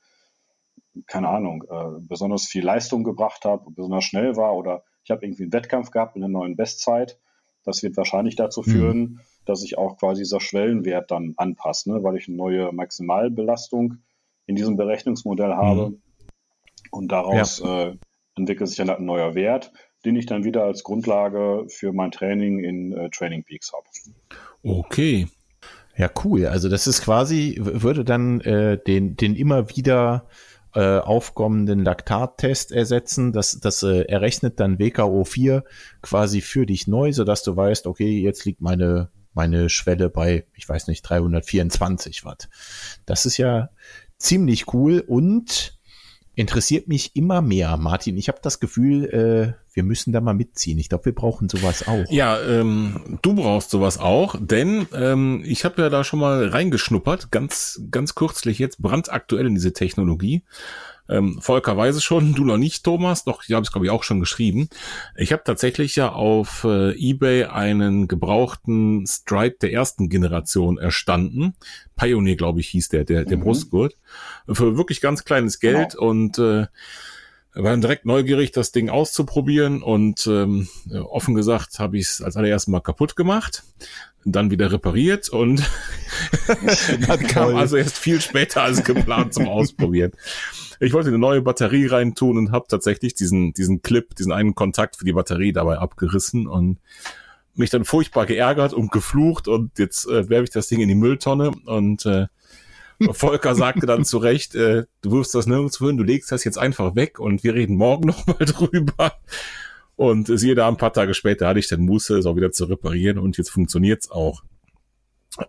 keine 1.07 1.29
Ahnung, 1.29 1.63
äh, 1.69 1.99
besonders 2.01 2.45
viel 2.45 2.63
Leistung 2.63 3.03
gebracht 3.03 3.45
habe, 3.45 3.71
besonders 3.71 4.03
schnell 4.03 4.35
war 4.35 4.55
oder 4.55 4.83
ich 5.03 5.11
habe 5.11 5.25
irgendwie 5.25 5.43
einen 5.43 5.53
Wettkampf 5.53 5.91
gehabt 5.91 6.15
mit 6.15 6.23
einer 6.23 6.31
neuen 6.31 6.55
Bestzeit. 6.55 7.19
Das 7.63 7.83
wird 7.83 7.97
wahrscheinlich 7.97 8.35
dazu 8.35 8.61
mhm. 8.61 8.71
führen, 8.71 8.99
mhm. 8.99 9.19
dass 9.45 9.63
ich 9.63 9.77
auch 9.77 9.97
quasi 9.97 10.21
dieser 10.21 10.39
Schwellenwert 10.39 11.11
dann 11.11 11.33
anpasse, 11.37 11.91
ne? 11.91 12.03
weil 12.03 12.17
ich 12.17 12.27
eine 12.27 12.37
neue 12.37 12.71
Maximalbelastung 12.71 13.97
in 14.45 14.55
diesem 14.55 14.77
Berechnungsmodell 14.77 15.53
habe. 15.53 15.89
Mhm. 15.89 16.01
Und 16.91 17.11
daraus 17.11 17.59
ja. 17.59 17.89
äh, 17.89 17.97
entwickelt 18.35 18.69
sich 18.69 18.77
dann 18.77 18.89
ein 18.89 19.05
neuer 19.05 19.35
Wert, 19.35 19.71
den 20.05 20.15
ich 20.15 20.25
dann 20.25 20.43
wieder 20.43 20.63
als 20.63 20.83
Grundlage 20.83 21.65
für 21.67 21.91
mein 21.91 22.11
Training 22.11 22.63
in 22.63 22.93
äh, 22.93 23.09
Training 23.09 23.43
Peaks 23.43 23.71
habe. 23.73 23.85
Okay. 24.63 25.27
Ja, 25.97 26.09
cool. 26.23 26.45
Also 26.45 26.69
das 26.69 26.87
ist 26.87 27.01
quasi, 27.01 27.57
würde 27.59 28.05
dann 28.05 28.39
äh, 28.41 28.81
den, 28.81 29.17
den 29.17 29.35
immer 29.35 29.69
wieder 29.75 30.27
äh, 30.75 30.99
aufkommenden 30.99 31.83
Laktattest 31.83 32.71
ersetzen. 32.71 33.31
Das, 33.31 33.59
das 33.59 33.83
äh, 33.83 34.01
errechnet 34.03 34.59
dann 34.59 34.77
WKO4 34.77 35.63
quasi 36.01 36.41
für 36.41 36.65
dich 36.65 36.87
neu, 36.87 37.11
sodass 37.11 37.43
du 37.43 37.55
weißt, 37.55 37.87
okay, 37.87 38.19
jetzt 38.21 38.45
liegt 38.45 38.61
meine, 38.61 39.09
meine 39.33 39.69
Schwelle 39.69 40.09
bei, 40.09 40.45
ich 40.53 40.67
weiß 40.67 40.87
nicht, 40.87 41.01
324 41.03 42.25
Watt. 42.25 42.49
Das 43.05 43.25
ist 43.25 43.37
ja 43.37 43.69
ziemlich 44.17 44.73
cool 44.73 45.03
und 45.05 45.78
interessiert 46.35 46.87
mich 46.87 47.15
immer 47.15 47.41
mehr, 47.41 47.77
Martin. 47.77 48.17
Ich 48.17 48.27
habe 48.27 48.39
das 48.41 48.59
Gefühl, 48.59 49.05
äh, 49.05 49.53
wir 49.73 49.83
müssen 49.83 50.13
da 50.13 50.21
mal 50.21 50.33
mitziehen. 50.33 50.79
Ich 50.79 50.89
glaube, 50.89 51.05
wir 51.05 51.15
brauchen 51.15 51.49
sowas 51.49 51.87
auch. 51.87 52.05
Ja, 52.09 52.39
ähm, 52.41 53.19
du 53.21 53.35
brauchst 53.35 53.69
sowas 53.69 53.97
auch, 53.97 54.35
denn 54.39 54.87
ähm, 54.93 55.43
ich 55.45 55.65
habe 55.65 55.81
ja 55.81 55.89
da 55.89 56.03
schon 56.03 56.19
mal 56.19 56.47
reingeschnuppert, 56.47 57.31
ganz 57.31 57.81
ganz 57.91 58.15
kürzlich 58.15 58.59
jetzt 58.59 58.81
brandaktuell 58.81 59.47
in 59.47 59.55
diese 59.55 59.73
Technologie 59.73 60.43
ähm, 61.09 61.41
Volker 61.41 61.75
weiß 61.75 61.95
es 61.95 62.03
schon, 62.03 62.33
du 62.35 62.45
noch 62.45 62.57
nicht, 62.57 62.83
Thomas. 62.83 63.23
Doch, 63.23 63.43
ich 63.45 63.53
habe 63.53 63.63
es, 63.63 63.71
glaube 63.71 63.87
ich, 63.87 63.91
auch 63.91 64.03
schon 64.03 64.19
geschrieben. 64.19 64.69
Ich 65.15 65.31
habe 65.31 65.43
tatsächlich 65.43 65.95
ja 65.95 66.11
auf 66.11 66.63
äh, 66.63 66.91
Ebay 66.91 67.45
einen 67.45 68.07
gebrauchten 68.07 69.05
Stripe 69.07 69.57
der 69.61 69.73
ersten 69.73 70.09
Generation 70.09 70.77
erstanden. 70.77 71.55
Pioneer, 71.95 72.35
glaube 72.35 72.59
ich, 72.59 72.69
hieß 72.69 72.89
der, 72.89 73.03
der, 73.03 73.25
der 73.25 73.37
mhm. 73.37 73.41
Brustgurt. 73.41 73.97
Für 74.47 74.77
wirklich 74.77 75.01
ganz 75.01 75.25
kleines 75.25 75.59
Geld 75.59 75.91
genau. 75.91 76.09
und 76.09 76.37
äh, 76.37 76.67
war 77.55 77.71
dann 77.71 77.81
direkt 77.81 78.05
neugierig, 78.05 78.51
das 78.51 78.71
Ding 78.71 78.89
auszuprobieren 78.89 79.81
und 79.81 80.27
ähm, 80.27 80.69
offen 80.93 81.33
gesagt 81.33 81.79
habe 81.79 81.97
ich 81.97 82.05
es 82.05 82.21
als 82.21 82.37
allererstes 82.37 82.67
mal 82.67 82.79
kaputt 82.79 83.15
gemacht, 83.15 83.63
dann 84.23 84.51
wieder 84.51 84.71
repariert 84.71 85.29
und 85.29 85.63
dann 87.07 87.19
kam 87.27 87.55
also 87.55 87.75
erst 87.75 87.97
viel 87.97 88.21
später 88.21 88.61
als 88.61 88.83
geplant 88.83 89.33
zum 89.33 89.47
Ausprobieren 89.47 90.11
ich 90.79 90.93
wollte 90.93 91.09
eine 91.09 91.17
neue 91.17 91.41
Batterie 91.41 91.87
reintun 91.87 92.37
und 92.37 92.51
habe 92.51 92.67
tatsächlich 92.67 93.13
diesen, 93.13 93.53
diesen 93.53 93.81
Clip, 93.81 94.15
diesen 94.15 94.31
einen 94.31 94.55
Kontakt 94.55 94.95
für 94.95 95.05
die 95.05 95.13
Batterie 95.13 95.51
dabei 95.51 95.77
abgerissen 95.77 96.47
und 96.47 96.79
mich 97.55 97.69
dann 97.69 97.85
furchtbar 97.85 98.25
geärgert 98.25 98.73
und 98.73 98.91
geflucht 98.91 99.47
und 99.47 99.77
jetzt 99.77 100.07
äh, 100.07 100.29
werfe 100.29 100.45
ich 100.45 100.49
das 100.49 100.67
Ding 100.67 100.79
in 100.79 100.87
die 100.87 100.95
Mülltonne 100.95 101.51
und 101.65 102.05
äh, 102.05 102.27
Volker 103.11 103.55
sagte 103.55 103.85
dann 103.85 104.03
zu 104.03 104.17
Recht, 104.17 104.55
äh, 104.55 104.85
du 105.01 105.11
wirfst 105.11 105.33
das 105.33 105.47
nirgendwo 105.47 105.87
hin, 105.87 105.97
du 105.97 106.03
legst 106.03 106.31
das 106.31 106.43
jetzt 106.43 106.57
einfach 106.57 106.95
weg 106.95 107.19
und 107.19 107.43
wir 107.43 107.53
reden 107.53 107.75
morgen 107.75 108.07
nochmal 108.07 108.45
drüber. 108.45 109.13
Und 109.95 110.27
siehe 110.27 110.55
da, 110.55 110.67
ein 110.69 110.77
paar 110.77 110.93
Tage 110.93 111.13
später 111.13 111.47
hatte 111.47 111.59
ich 111.59 111.67
dann 111.67 111.81
Muße, 111.81 112.17
es 112.17 112.25
auch 112.25 112.37
wieder 112.37 112.51
zu 112.51 112.65
reparieren 112.65 113.17
und 113.17 113.37
jetzt 113.37 113.49
funktioniert's 113.49 114.09
auch. 114.11 114.43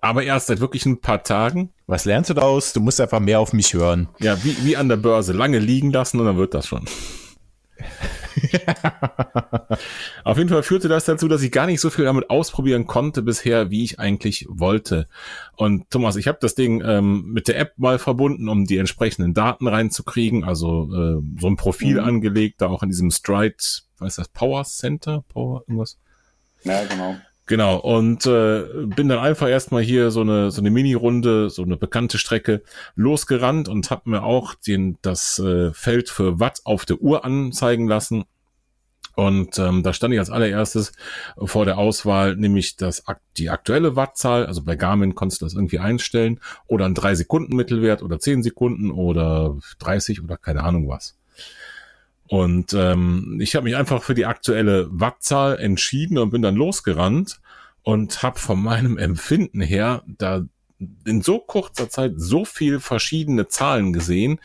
Aber 0.01 0.23
erst 0.23 0.49
seit 0.49 0.61
wirklich 0.61 0.87
ein 0.87 1.01
paar 1.01 1.23
Tagen. 1.23 1.73
Was 1.87 2.05
lernst 2.05 2.31
du 2.31 2.35
daraus? 2.35 2.73
Du 2.73 2.81
musst 2.81 3.01
einfach 3.01 3.21
mehr 3.21 3.41
auf 3.41 3.53
mich 3.53 3.75
hören. 3.75 4.09
Ja, 4.19 4.43
wie, 4.45 4.65
wie 4.65 4.77
an 4.77 4.89
der 4.89 4.97
Börse. 4.97 5.33
Lange 5.33 5.59
liegen 5.59 5.91
lassen 5.91 6.21
und 6.21 6.27
dann 6.27 6.37
wird 6.37 6.55
das 6.55 6.67
schon. 6.67 6.85
Auf 10.25 10.39
jeden 10.39 10.49
Fall 10.49 10.63
führte 10.63 10.89
das 10.89 11.05
dazu, 11.05 11.29
dass 11.29 11.43
ich 11.43 11.51
gar 11.51 11.67
nicht 11.67 11.81
so 11.81 11.91
viel 11.91 12.05
damit 12.05 12.31
ausprobieren 12.31 12.87
konnte 12.87 13.23
bisher, 13.23 13.71
wie 13.71 13.85
ich 13.85 13.99
eigentlich 13.99 14.47
wollte. 14.49 15.09
Und 15.57 15.91
Thomas, 15.91 16.17
ich 16.17 16.29
habe 16.29 16.39
das 16.41 16.55
Ding 16.55 16.83
ähm, 16.85 17.33
mit 17.33 17.49
der 17.49 17.59
App 17.59 17.73
mal 17.79 17.99
verbunden, 17.99 18.49
um 18.49 18.67
die 18.67 18.79
entsprechenden 18.79 19.35
Daten 19.35 19.67
reinzukriegen, 19.67 20.45
also 20.45 20.85
äh, 20.93 21.21
so 21.41 21.47
ein 21.47 21.57
Profil 21.57 22.01
mhm. 22.01 22.07
angelegt, 22.07 22.61
da 22.61 22.69
auch 22.69 22.83
in 22.83 22.91
diesem 22.91 23.11
Stride, 23.11 23.57
was 23.99 24.09
ist 24.09 24.19
das, 24.19 24.29
Power 24.29 24.65
Center, 24.65 25.25
Power 25.29 25.63
irgendwas? 25.67 25.99
Ja, 26.65 26.85
genau. 26.85 27.17
Genau, 27.51 27.79
und 27.79 28.27
äh, 28.27 28.63
bin 28.95 29.09
dann 29.09 29.19
einfach 29.19 29.49
erstmal 29.49 29.83
hier 29.83 30.13
so 30.13 30.21
eine, 30.21 30.53
so 30.53 30.61
eine 30.61 30.71
Mini-Runde, 30.71 31.51
so 31.51 31.65
eine 31.65 31.77
bekannte 31.77 32.17
Strecke 32.17 32.63
losgerannt 32.95 33.69
und 33.69 33.91
habe 33.91 34.09
mir 34.09 34.23
auch 34.23 34.55
den, 34.55 34.99
das 35.03 35.41
äh, 35.41 35.73
Feld 35.73 36.11
für 36.11 36.39
Watt 36.39 36.61
auf 36.63 36.85
der 36.85 37.01
Uhr 37.01 37.25
anzeigen 37.25 37.89
lassen. 37.89 38.23
Und 39.17 39.59
ähm, 39.59 39.83
da 39.83 39.93
stand 39.93 40.15
ich 40.15 40.21
als 40.21 40.31
allererstes 40.31 40.93
vor 41.45 41.65
der 41.65 41.77
Auswahl, 41.77 42.37
nämlich 42.37 42.77
das, 42.77 43.03
die 43.37 43.51
aktuelle 43.51 43.97
Wattzahl, 43.97 44.47
also 44.47 44.63
bei 44.63 44.77
Garmin 44.77 45.17
konntest 45.17 45.41
du 45.41 45.47
das 45.47 45.55
irgendwie 45.55 45.81
einstellen, 45.81 46.39
oder 46.69 46.85
ein 46.85 46.95
3 46.95 47.17
Sekunden 47.17 47.57
Mittelwert 47.57 48.05
oder 48.05 48.21
10 48.21 48.45
Sekunden 48.45 48.93
oder 48.93 49.57
30 49.81 50.23
oder 50.23 50.37
keine 50.37 50.63
Ahnung 50.63 50.89
was. 50.89 51.20
Und 52.31 52.75
ähm, 52.75 53.41
ich 53.43 53.57
habe 53.57 53.65
mich 53.65 53.75
einfach 53.75 54.05
für 54.05 54.15
die 54.15 54.25
aktuelle 54.25 54.87
Wattzahl 54.89 55.59
entschieden 55.59 56.17
und 56.17 56.31
bin 56.31 56.43
dann 56.43 56.55
losgerannt 56.55 57.41
und 57.83 58.23
habe 58.23 58.39
von 58.39 58.63
meinem 58.63 58.99
Empfinden 58.99 59.61
her 59.61 60.05
da 60.07 60.45
in 61.05 61.23
so 61.23 61.41
kurzer 61.41 61.91
Zeit 61.91 62.13
so 62.19 62.45
viel 62.45 62.79
verschiedene 62.79 63.49
Zahlen 63.49 63.93
gesehen, 63.93 64.39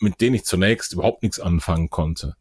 mit 0.00 0.20
denen 0.20 0.34
ich 0.34 0.46
zunächst 0.46 0.92
überhaupt 0.92 1.22
nichts 1.22 1.38
anfangen 1.38 1.90
konnte. 1.90 2.34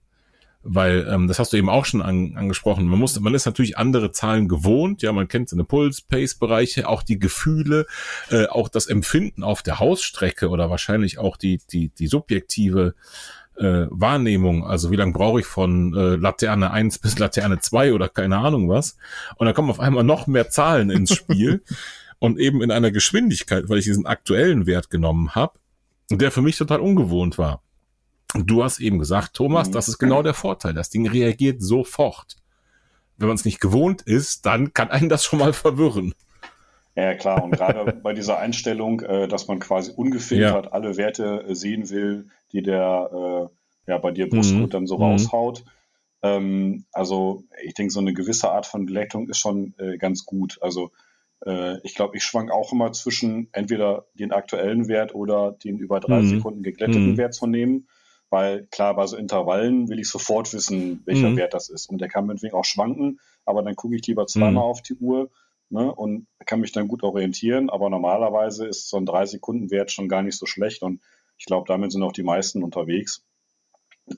Weil, 0.63 1.07
ähm, 1.07 1.27
das 1.27 1.37
hast 1.37 1.53
du 1.53 1.57
eben 1.57 1.69
auch 1.69 1.85
schon 1.85 2.01
an, 2.01 2.35
angesprochen, 2.35 2.87
man 2.87 2.97
muss, 2.97 3.19
man 3.19 3.35
ist 3.35 3.45
natürlich 3.45 3.77
andere 3.77 4.11
Zahlen 4.11 4.47
gewohnt, 4.47 5.03
ja, 5.03 5.11
man 5.11 5.27
kennt 5.27 5.49
seine 5.49 5.63
Puls, 5.63 6.01
Pace-Bereiche, 6.01 6.89
auch 6.89 7.03
die 7.03 7.19
Gefühle, 7.19 7.85
äh, 8.31 8.47
auch 8.47 8.67
das 8.67 8.87
Empfinden 8.87 9.43
auf 9.43 9.61
der 9.61 9.77
Hausstrecke 9.77 10.49
oder 10.49 10.71
wahrscheinlich 10.71 11.19
auch 11.19 11.37
die, 11.37 11.61
die, 11.71 11.89
die 11.89 12.07
subjektive 12.07 12.95
äh, 13.57 13.87
Wahrnehmung, 13.89 14.65
also 14.65 14.91
wie 14.91 14.95
lange 14.95 15.13
brauche 15.13 15.39
ich 15.39 15.45
von 15.45 15.95
äh, 15.95 16.15
Laterne 16.15 16.71
1 16.71 16.99
bis 16.99 17.19
Laterne 17.19 17.59
2 17.59 17.93
oder 17.93 18.09
keine 18.09 18.37
Ahnung 18.37 18.69
was. 18.69 18.97
Und 19.37 19.45
dann 19.45 19.55
kommen 19.55 19.69
auf 19.69 19.79
einmal 19.79 20.03
noch 20.03 20.27
mehr 20.27 20.49
Zahlen 20.49 20.89
ins 20.89 21.13
Spiel 21.13 21.63
und 22.19 22.39
eben 22.39 22.61
in 22.61 22.71
einer 22.71 22.91
Geschwindigkeit, 22.91 23.69
weil 23.69 23.79
ich 23.79 23.85
diesen 23.85 24.05
aktuellen 24.05 24.65
Wert 24.65 24.89
genommen 24.89 25.35
habe, 25.35 25.59
der 26.09 26.31
für 26.31 26.41
mich 26.41 26.57
total 26.57 26.79
ungewohnt 26.79 27.37
war. 27.37 27.61
Du 28.33 28.63
hast 28.63 28.79
eben 28.79 28.99
gesagt, 28.99 29.35
Thomas, 29.35 29.69
mhm. 29.69 29.73
das 29.73 29.87
ist 29.87 29.97
genau 29.97 30.21
der 30.21 30.33
Vorteil. 30.33 30.73
Das 30.73 30.89
Ding 30.89 31.07
reagiert 31.07 31.61
sofort. 31.61 32.35
Wenn 33.17 33.27
man 33.27 33.35
es 33.35 33.45
nicht 33.45 33.59
gewohnt 33.59 34.03
ist, 34.03 34.45
dann 34.45 34.73
kann 34.73 34.89
einen 34.89 35.09
das 35.09 35.25
schon 35.25 35.39
mal 35.39 35.53
verwirren. 35.53 36.13
Ja, 36.97 37.13
klar. 37.13 37.43
Und 37.43 37.51
gerade 37.51 37.93
bei 38.03 38.13
dieser 38.13 38.39
Einstellung, 38.39 39.01
äh, 39.01 39.27
dass 39.27 39.47
man 39.47 39.59
quasi 39.59 39.91
ungefiltert 39.95 40.65
ja. 40.65 40.71
alle 40.71 40.97
Werte 40.97 41.45
äh, 41.47 41.55
sehen 41.55 41.89
will, 41.89 42.29
die 42.51 42.63
der 42.63 43.49
äh, 43.87 43.91
ja 43.91 43.97
bei 43.99 44.11
dir 44.11 44.27
Brustcode 44.27 44.63
mhm. 44.63 44.69
dann 44.69 44.87
so 44.87 44.97
mhm. 44.97 45.03
raushaut. 45.03 45.63
Ähm, 46.23 46.85
also 46.91 47.43
ich 47.63 47.75
denke, 47.75 47.93
so 47.93 47.99
eine 47.99 48.13
gewisse 48.13 48.51
Art 48.51 48.65
von 48.65 48.87
Glättung 48.87 49.29
ist 49.29 49.37
schon 49.37 49.75
äh, 49.77 49.97
ganz 49.97 50.25
gut. 50.25 50.57
Also 50.61 50.91
äh, 51.45 51.77
ich 51.83 51.93
glaube, 51.93 52.17
ich 52.17 52.23
schwank 52.23 52.51
auch 52.51 52.73
immer 52.73 52.91
zwischen 52.93 53.49
entweder 53.51 54.07
den 54.15 54.31
aktuellen 54.31 54.87
Wert 54.87 55.13
oder 55.13 55.51
den 55.51 55.77
über 55.77 55.99
drei 55.99 56.21
mhm. 56.21 56.29
Sekunden 56.29 56.63
geglätteten 56.63 57.11
mhm. 57.11 57.17
Wert 57.17 57.35
zu 57.35 57.45
nehmen. 57.45 57.87
Weil 58.31 58.65
klar, 58.71 58.95
bei 58.95 59.05
so 59.05 59.15
Intervallen 59.15 59.87
will 59.87 59.99
ich 59.99 60.09
sofort 60.09 60.51
wissen, 60.51 61.03
welcher 61.05 61.29
mhm. 61.29 61.37
Wert 61.37 61.53
das 61.53 61.69
ist. 61.69 61.89
Und 61.89 62.01
der 62.01 62.09
kann 62.09 62.25
meinetwegen 62.25 62.55
auch 62.55 62.65
schwanken, 62.65 63.19
aber 63.45 63.61
dann 63.61 63.75
gucke 63.75 63.95
ich 63.95 64.05
lieber 64.07 64.25
zweimal 64.25 64.51
mhm. 64.63 64.69
auf 64.69 64.81
die 64.81 64.95
Uhr 64.95 65.29
ne, 65.69 65.93
und 65.93 66.27
kann 66.45 66.59
mich 66.59 66.71
dann 66.71 66.87
gut 66.87 67.03
orientieren. 67.03 67.69
Aber 67.69 67.89
normalerweise 67.89 68.67
ist 68.67 68.89
so 68.89 68.97
ein 68.97 69.05
drei 69.05 69.25
Sekunden 69.25 69.71
Wert 69.71 69.91
schon 69.91 70.09
gar 70.09 70.21
nicht 70.21 70.37
so 70.37 70.45
schlecht 70.45 70.83
und 70.83 71.01
ich 71.37 71.45
glaube, 71.45 71.65
damit 71.67 71.91
sind 71.91 72.03
auch 72.03 72.13
die 72.13 72.23
meisten 72.23 72.63
unterwegs. 72.63 73.23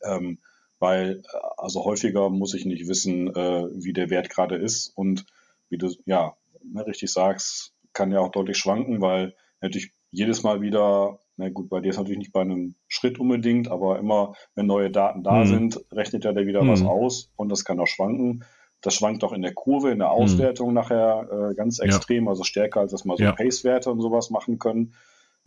Ähm, 0.04 0.40
weil, 0.80 1.22
äh, 1.34 1.38
also 1.58 1.84
häufiger 1.84 2.30
muss 2.30 2.54
ich 2.54 2.66
nicht 2.66 2.88
wissen, 2.88 3.28
äh, 3.36 3.68
wie 3.74 3.94
der 3.94 4.10
Wert 4.10 4.30
gerade 4.30 4.56
ist 4.56 4.88
und 4.96 5.26
wie 5.70 5.78
du, 5.78 5.94
ja, 6.06 6.36
ne, 6.64 6.86
richtig 6.86 7.12
sagst, 7.12 7.74
kann 7.94 8.12
ja 8.12 8.20
auch 8.20 8.32
deutlich 8.32 8.58
schwanken, 8.58 9.02
weil 9.02 9.36
natürlich 9.62 9.92
jedes 10.12 10.44
Mal 10.44 10.62
wieder, 10.62 11.20
na 11.38 11.50
gut, 11.50 11.70
bei 11.70 11.80
dir 11.80 11.90
ist 11.90 11.98
natürlich 11.98 12.20
nicht 12.20 12.32
bei 12.32 12.42
einem 12.42 12.76
Schritt 12.88 13.20
unbedingt, 13.20 13.70
aber 13.70 14.00
immer, 14.00 14.34
wenn 14.56 14.66
neue 14.66 14.90
Daten 14.90 15.24
da 15.24 15.44
mhm. 15.44 15.48
sind, 15.48 15.86
rechnet 15.92 16.24
ja 16.24 16.34
der 16.34 16.48
wieder 16.48 16.64
mhm. 16.64 16.70
was 16.70 16.82
aus 16.82 17.32
und 17.36 17.50
das 17.50 17.66
kann 17.66 17.80
auch 17.80 17.88
schwanken. 17.88 18.44
Das 18.82 18.94
schwankt 18.94 19.24
auch 19.24 19.34
in 19.34 19.42
der 19.42 19.54
Kurve, 19.54 19.92
in 19.92 20.00
der 20.00 20.08
mhm. 20.10 20.14
Auswertung 20.14 20.70
mhm. 20.70 20.76
nachher 20.76 21.28
äh, 21.52 21.56
ganz 21.56 21.80
extrem, 21.80 22.26
ja. 22.26 22.30
also 22.30 22.44
stärker, 22.44 22.82
als 22.82 22.92
dass 22.92 23.06
mal 23.06 23.18
so 23.18 23.24
ja. 23.24 23.32
Pace-Werte 23.34 23.92
und 23.92 24.02
sowas 24.02 24.30
machen 24.30 24.60
können. 24.60 24.94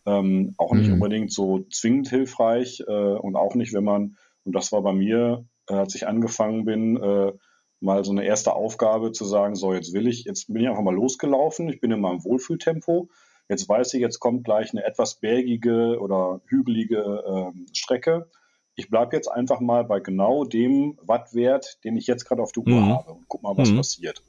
Ähm, 0.04 0.54
auch 0.58 0.72
nicht 0.72 0.88
mhm. 0.88 0.94
unbedingt 0.94 1.32
so 1.32 1.60
zwingend 1.70 2.08
hilfreich 2.08 2.82
äh, 2.86 2.92
und 2.92 3.36
auch 3.36 3.54
nicht, 3.54 3.72
wenn 3.72 3.84
man, 3.84 4.16
und 4.44 4.54
das 4.54 4.72
war 4.72 4.82
bei 4.82 4.92
mir, 4.92 5.44
äh, 5.68 5.74
als 5.74 5.94
ich 5.94 6.06
angefangen 6.06 6.64
bin, 6.64 6.96
äh, 6.96 7.32
mal 7.80 8.04
so 8.04 8.12
eine 8.12 8.24
erste 8.24 8.52
Aufgabe 8.52 9.12
zu 9.12 9.24
sagen, 9.24 9.54
so 9.54 9.72
jetzt 9.72 9.92
will 9.92 10.06
ich, 10.06 10.24
jetzt 10.24 10.52
bin 10.52 10.62
ich 10.62 10.68
einfach 10.68 10.82
mal 10.82 10.94
losgelaufen, 10.94 11.68
ich 11.68 11.80
bin 11.80 11.90
in 11.90 12.00
meinem 12.00 12.24
Wohlfühltempo, 12.24 13.08
jetzt 13.48 13.68
weiß 13.68 13.94
ich, 13.94 14.00
jetzt 14.00 14.20
kommt 14.20 14.44
gleich 14.44 14.72
eine 14.72 14.84
etwas 14.84 15.16
bergige 15.16 15.98
oder 16.00 16.40
hügelige 16.46 17.52
äh, 17.54 17.74
Strecke. 17.74 18.30
Ich 18.74 18.88
bleibe 18.88 19.14
jetzt 19.14 19.28
einfach 19.28 19.60
mal 19.60 19.84
bei 19.84 20.00
genau 20.00 20.44
dem 20.44 20.98
Wattwert, 21.02 21.78
den 21.84 21.96
ich 21.96 22.06
jetzt 22.06 22.24
gerade 22.24 22.42
auf 22.42 22.52
der 22.52 22.62
Uhr 22.64 22.80
mhm. 22.80 22.88
habe 22.88 23.12
und 23.12 23.28
guck 23.28 23.42
mal, 23.42 23.56
was 23.56 23.70
mhm. 23.70 23.78
passiert. 23.78 24.22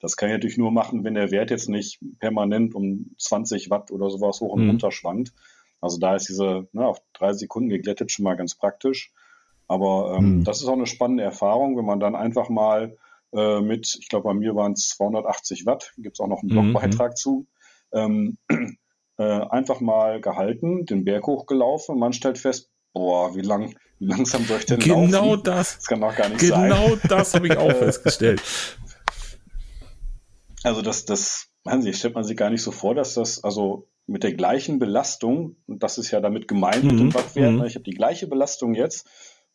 Das 0.00 0.16
kann 0.16 0.30
ich 0.30 0.34
natürlich 0.34 0.58
nur 0.58 0.72
machen, 0.72 1.04
wenn 1.04 1.14
der 1.14 1.30
Wert 1.30 1.50
jetzt 1.50 1.68
nicht 1.68 2.00
permanent 2.18 2.74
um 2.74 3.14
20 3.18 3.70
Watt 3.70 3.90
oder 3.92 4.10
sowas 4.10 4.40
hoch 4.40 4.52
und 4.52 4.64
mhm. 4.64 4.70
runter 4.70 4.90
schwankt. 4.90 5.32
Also 5.80 5.98
da 5.98 6.16
ist 6.16 6.28
diese 6.28 6.68
ne, 6.72 6.86
auf 6.86 7.00
drei 7.12 7.32
Sekunden 7.34 7.68
geglättet 7.68 8.10
schon 8.10 8.24
mal 8.24 8.36
ganz 8.36 8.54
praktisch. 8.54 9.12
Aber 9.68 10.16
ähm, 10.18 10.38
mhm. 10.38 10.44
das 10.44 10.60
ist 10.60 10.68
auch 10.68 10.74
eine 10.74 10.86
spannende 10.86 11.24
Erfahrung, 11.24 11.76
wenn 11.76 11.84
man 11.84 12.00
dann 12.00 12.14
einfach 12.14 12.48
mal 12.48 12.96
äh, 13.32 13.60
mit, 13.60 13.96
ich 14.00 14.08
glaube 14.08 14.28
bei 14.28 14.34
mir 14.34 14.54
waren 14.54 14.72
es 14.72 14.88
280 14.90 15.66
Watt, 15.66 15.92
gibt 15.98 16.16
es 16.16 16.20
auch 16.20 16.28
noch 16.28 16.42
einen 16.42 16.50
mhm. 16.50 16.72
Blogbeitrag 16.72 17.16
zu, 17.16 17.46
ähm, 17.92 18.38
äh, 19.18 19.22
einfach 19.22 19.80
mal 19.80 20.20
gehalten, 20.20 20.84
den 20.84 21.04
Berg 21.04 21.26
hochgelaufen 21.26 21.94
und 21.94 22.00
man 22.00 22.12
stellt 22.12 22.38
fest, 22.38 22.70
boah, 22.92 23.34
wie 23.34 23.40
lang, 23.40 23.74
wie 23.98 24.06
langsam 24.06 24.44
soll 24.44 24.58
ich 24.58 24.66
denn 24.66 24.78
genau 24.78 25.06
laufen? 25.06 25.42
Das. 25.44 25.76
Das 25.76 25.86
kann 25.86 26.00
doch 26.00 26.14
gar 26.14 26.28
nicht 26.28 26.40
genau 26.40 26.56
sein. 26.56 26.70
Genau 26.70 26.96
das 27.08 27.34
habe 27.34 27.46
ich 27.48 27.56
auch 27.56 27.72
festgestellt. 27.72 28.42
Also 30.64 30.80
das, 30.80 31.04
das, 31.04 31.48
man 31.64 31.82
sich, 31.82 31.96
stellt 31.96 32.14
man 32.14 32.22
sich 32.22 32.36
gar 32.36 32.48
nicht 32.48 32.62
so 32.62 32.70
vor, 32.70 32.94
dass 32.94 33.14
das, 33.14 33.42
also 33.42 33.88
mit 34.06 34.22
der 34.22 34.34
gleichen 34.34 34.78
Belastung, 34.78 35.56
und 35.66 35.82
das 35.82 35.98
ist 35.98 36.12
ja 36.12 36.20
damit 36.20 36.46
gemeint 36.46 36.84
mhm. 36.84 36.90
mit 36.90 37.00
dem 37.00 37.06
mhm. 37.06 37.14
Wattwert, 37.14 37.52
mhm. 37.52 37.64
ich 37.64 37.74
habe 37.74 37.82
die 37.82 37.94
gleiche 37.94 38.28
Belastung 38.28 38.74
jetzt 38.74 39.08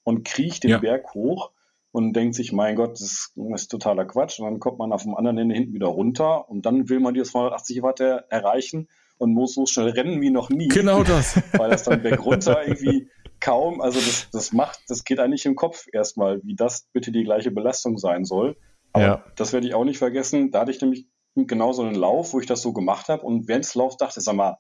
und 0.04 0.26
kriege 0.26 0.60
den 0.60 0.72
ja. 0.72 0.78
Berg 0.80 1.14
hoch 1.14 1.52
und 1.92 2.14
denkt 2.14 2.36
sich, 2.36 2.52
mein 2.52 2.76
Gott, 2.76 2.92
das 2.92 3.02
ist, 3.02 3.34
das 3.36 3.62
ist, 3.62 3.68
totaler 3.70 4.06
Quatsch. 4.06 4.40
Und 4.40 4.46
dann 4.46 4.60
kommt 4.60 4.80
man 4.80 4.92
auf 4.92 5.04
dem 5.04 5.16
anderen 5.16 5.38
Ende 5.38 5.56
hinten 5.56 5.74
wieder 5.74 5.88
runter 5.88 6.50
und 6.50 6.66
dann 6.66 6.90
will 6.90 7.00
man 7.00 7.14
die 7.14 7.24
280 7.24 7.82
Watt 7.82 8.00
erreichen 8.00 8.88
und 9.18 9.34
muss 9.34 9.54
so 9.54 9.66
schnell 9.66 9.90
rennen 9.90 10.22
wie 10.22 10.30
noch 10.30 10.50
nie. 10.50 10.68
Genau 10.68 11.04
das. 11.04 11.42
Weil 11.58 11.72
das 11.72 11.84
dann 11.84 12.02
Berg 12.04 12.24
runter 12.24 12.62
irgendwie 12.68 13.10
kaum, 13.40 13.82
also 13.82 14.00
das, 14.00 14.30
das 14.32 14.54
macht, 14.54 14.80
das 14.88 15.04
geht 15.04 15.20
eigentlich 15.20 15.46
im 15.46 15.56
Kopf 15.56 15.86
erstmal, 15.92 16.44
wie 16.44 16.56
das 16.56 16.88
bitte 16.94 17.12
die 17.12 17.24
gleiche 17.24 17.52
Belastung 17.52 17.98
sein 17.98 18.26
soll. 18.26 18.58
Aber 18.94 19.06
ja. 19.06 19.24
das 19.36 19.54
werde 19.54 19.68
ich 19.68 19.74
auch 19.74 19.86
nicht 19.86 19.98
vergessen. 19.98 20.52
Da 20.52 20.62
hatte 20.62 20.72
ich 20.72 20.82
nämlich 20.82 21.08
genau 21.36 21.72
so 21.74 21.84
einen 21.84 21.96
Lauf, 21.96 22.34
wo 22.34 22.40
ich 22.40 22.48
das 22.48 22.62
so 22.62 22.74
gemacht 22.74 23.10
habe 23.10 23.24
und 23.24 23.48
während 23.48 23.66
des 23.66 23.76
Laufs 23.76 23.98
dachte, 23.98 24.22
sag 24.22 24.36
mal, 24.36 24.58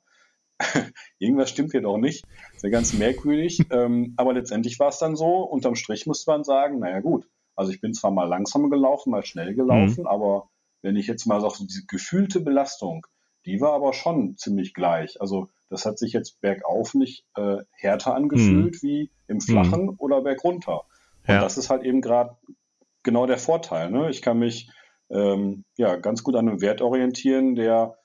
irgendwas 1.19 1.49
stimmt 1.49 1.71
hier 1.71 1.81
doch 1.81 1.97
nicht. 1.97 2.23
Das 2.23 2.57
ist 2.57 2.63
ja 2.63 2.69
ganz 2.69 2.93
merkwürdig. 2.93 3.65
ähm, 3.71 4.13
aber 4.17 4.33
letztendlich 4.33 4.79
war 4.79 4.89
es 4.89 4.99
dann 4.99 5.15
so, 5.15 5.43
unterm 5.43 5.75
Strich 5.75 6.05
musste 6.05 6.31
man 6.31 6.43
sagen, 6.43 6.79
naja 6.79 6.99
gut, 6.99 7.27
also 7.55 7.71
ich 7.71 7.81
bin 7.81 7.93
zwar 7.93 8.11
mal 8.11 8.27
langsam 8.27 8.69
gelaufen, 8.69 9.11
mal 9.11 9.25
schnell 9.25 9.55
gelaufen, 9.55 10.01
mhm. 10.01 10.07
aber 10.07 10.49
wenn 10.83 10.95
ich 10.95 11.07
jetzt 11.07 11.25
mal 11.25 11.41
sage, 11.41 11.55
so 11.55 11.65
diese 11.65 11.85
gefühlte 11.87 12.39
Belastung, 12.39 13.05
die 13.45 13.59
war 13.61 13.73
aber 13.73 13.93
schon 13.93 14.37
ziemlich 14.37 14.73
gleich. 14.73 15.19
Also 15.21 15.49
das 15.69 15.85
hat 15.85 15.99
sich 15.99 16.13
jetzt 16.13 16.39
bergauf 16.41 16.93
nicht 16.93 17.25
äh, 17.35 17.57
härter 17.71 18.15
angefühlt 18.15 18.75
mhm. 18.75 18.87
wie 18.87 19.11
im 19.27 19.41
Flachen 19.41 19.83
mhm. 19.83 19.95
oder 19.97 20.21
bergunter. 20.21 20.83
Und 21.27 21.33
ja. 21.33 21.41
das 21.41 21.57
ist 21.57 21.69
halt 21.69 21.83
eben 21.83 22.01
gerade 22.01 22.37
genau 23.03 23.25
der 23.25 23.37
Vorteil. 23.37 23.91
Ne? 23.91 24.09
Ich 24.09 24.21
kann 24.21 24.39
mich 24.39 24.69
ähm, 25.09 25.63
ja, 25.77 25.95
ganz 25.95 26.23
gut 26.23 26.35
an 26.35 26.47
einem 26.47 26.61
Wert 26.61 26.81
orientieren, 26.81 27.55
der 27.55 27.97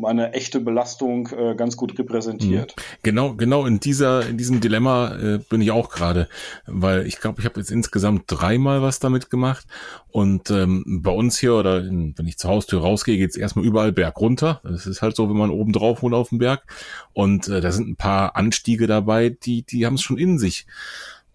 meine 0.00 0.32
echte 0.32 0.60
Belastung 0.60 1.28
äh, 1.28 1.54
ganz 1.54 1.76
gut 1.76 1.98
repräsentiert. 1.98 2.74
Mhm. 2.76 2.82
Genau, 3.02 3.34
genau 3.34 3.66
in 3.66 3.80
dieser, 3.80 4.26
in 4.26 4.38
diesem 4.38 4.60
Dilemma 4.60 5.14
äh, 5.16 5.38
bin 5.38 5.60
ich 5.60 5.70
auch 5.70 5.90
gerade, 5.90 6.28
weil 6.66 7.06
ich 7.06 7.20
glaube, 7.20 7.40
ich 7.40 7.46
habe 7.46 7.60
jetzt 7.60 7.70
insgesamt 7.70 8.24
dreimal 8.26 8.82
was 8.82 8.98
damit 8.98 9.30
gemacht 9.30 9.66
und 10.10 10.50
ähm, 10.50 11.00
bei 11.02 11.10
uns 11.10 11.38
hier 11.38 11.54
oder 11.54 11.78
in, 11.78 12.14
wenn 12.16 12.26
ich 12.26 12.38
zur 12.38 12.50
Haustür 12.50 12.80
rausgehe, 12.80 13.18
geht's 13.18 13.36
erstmal 13.36 13.64
überall 13.64 13.92
Berg 13.92 14.18
runter. 14.20 14.60
Das 14.64 14.86
ist 14.86 15.02
halt 15.02 15.16
so, 15.16 15.28
wenn 15.28 15.36
man 15.36 15.50
oben 15.50 15.72
drauf 15.72 16.02
wohnt 16.02 16.14
auf 16.14 16.30
dem 16.30 16.38
Berg 16.38 16.62
und 17.12 17.48
äh, 17.48 17.60
da 17.60 17.72
sind 17.72 17.88
ein 17.88 17.96
paar 17.96 18.36
Anstiege 18.36 18.86
dabei, 18.86 19.30
die, 19.30 19.62
die 19.62 19.86
haben 19.86 19.94
es 19.94 20.02
schon 20.02 20.18
in 20.18 20.38
sich. 20.38 20.66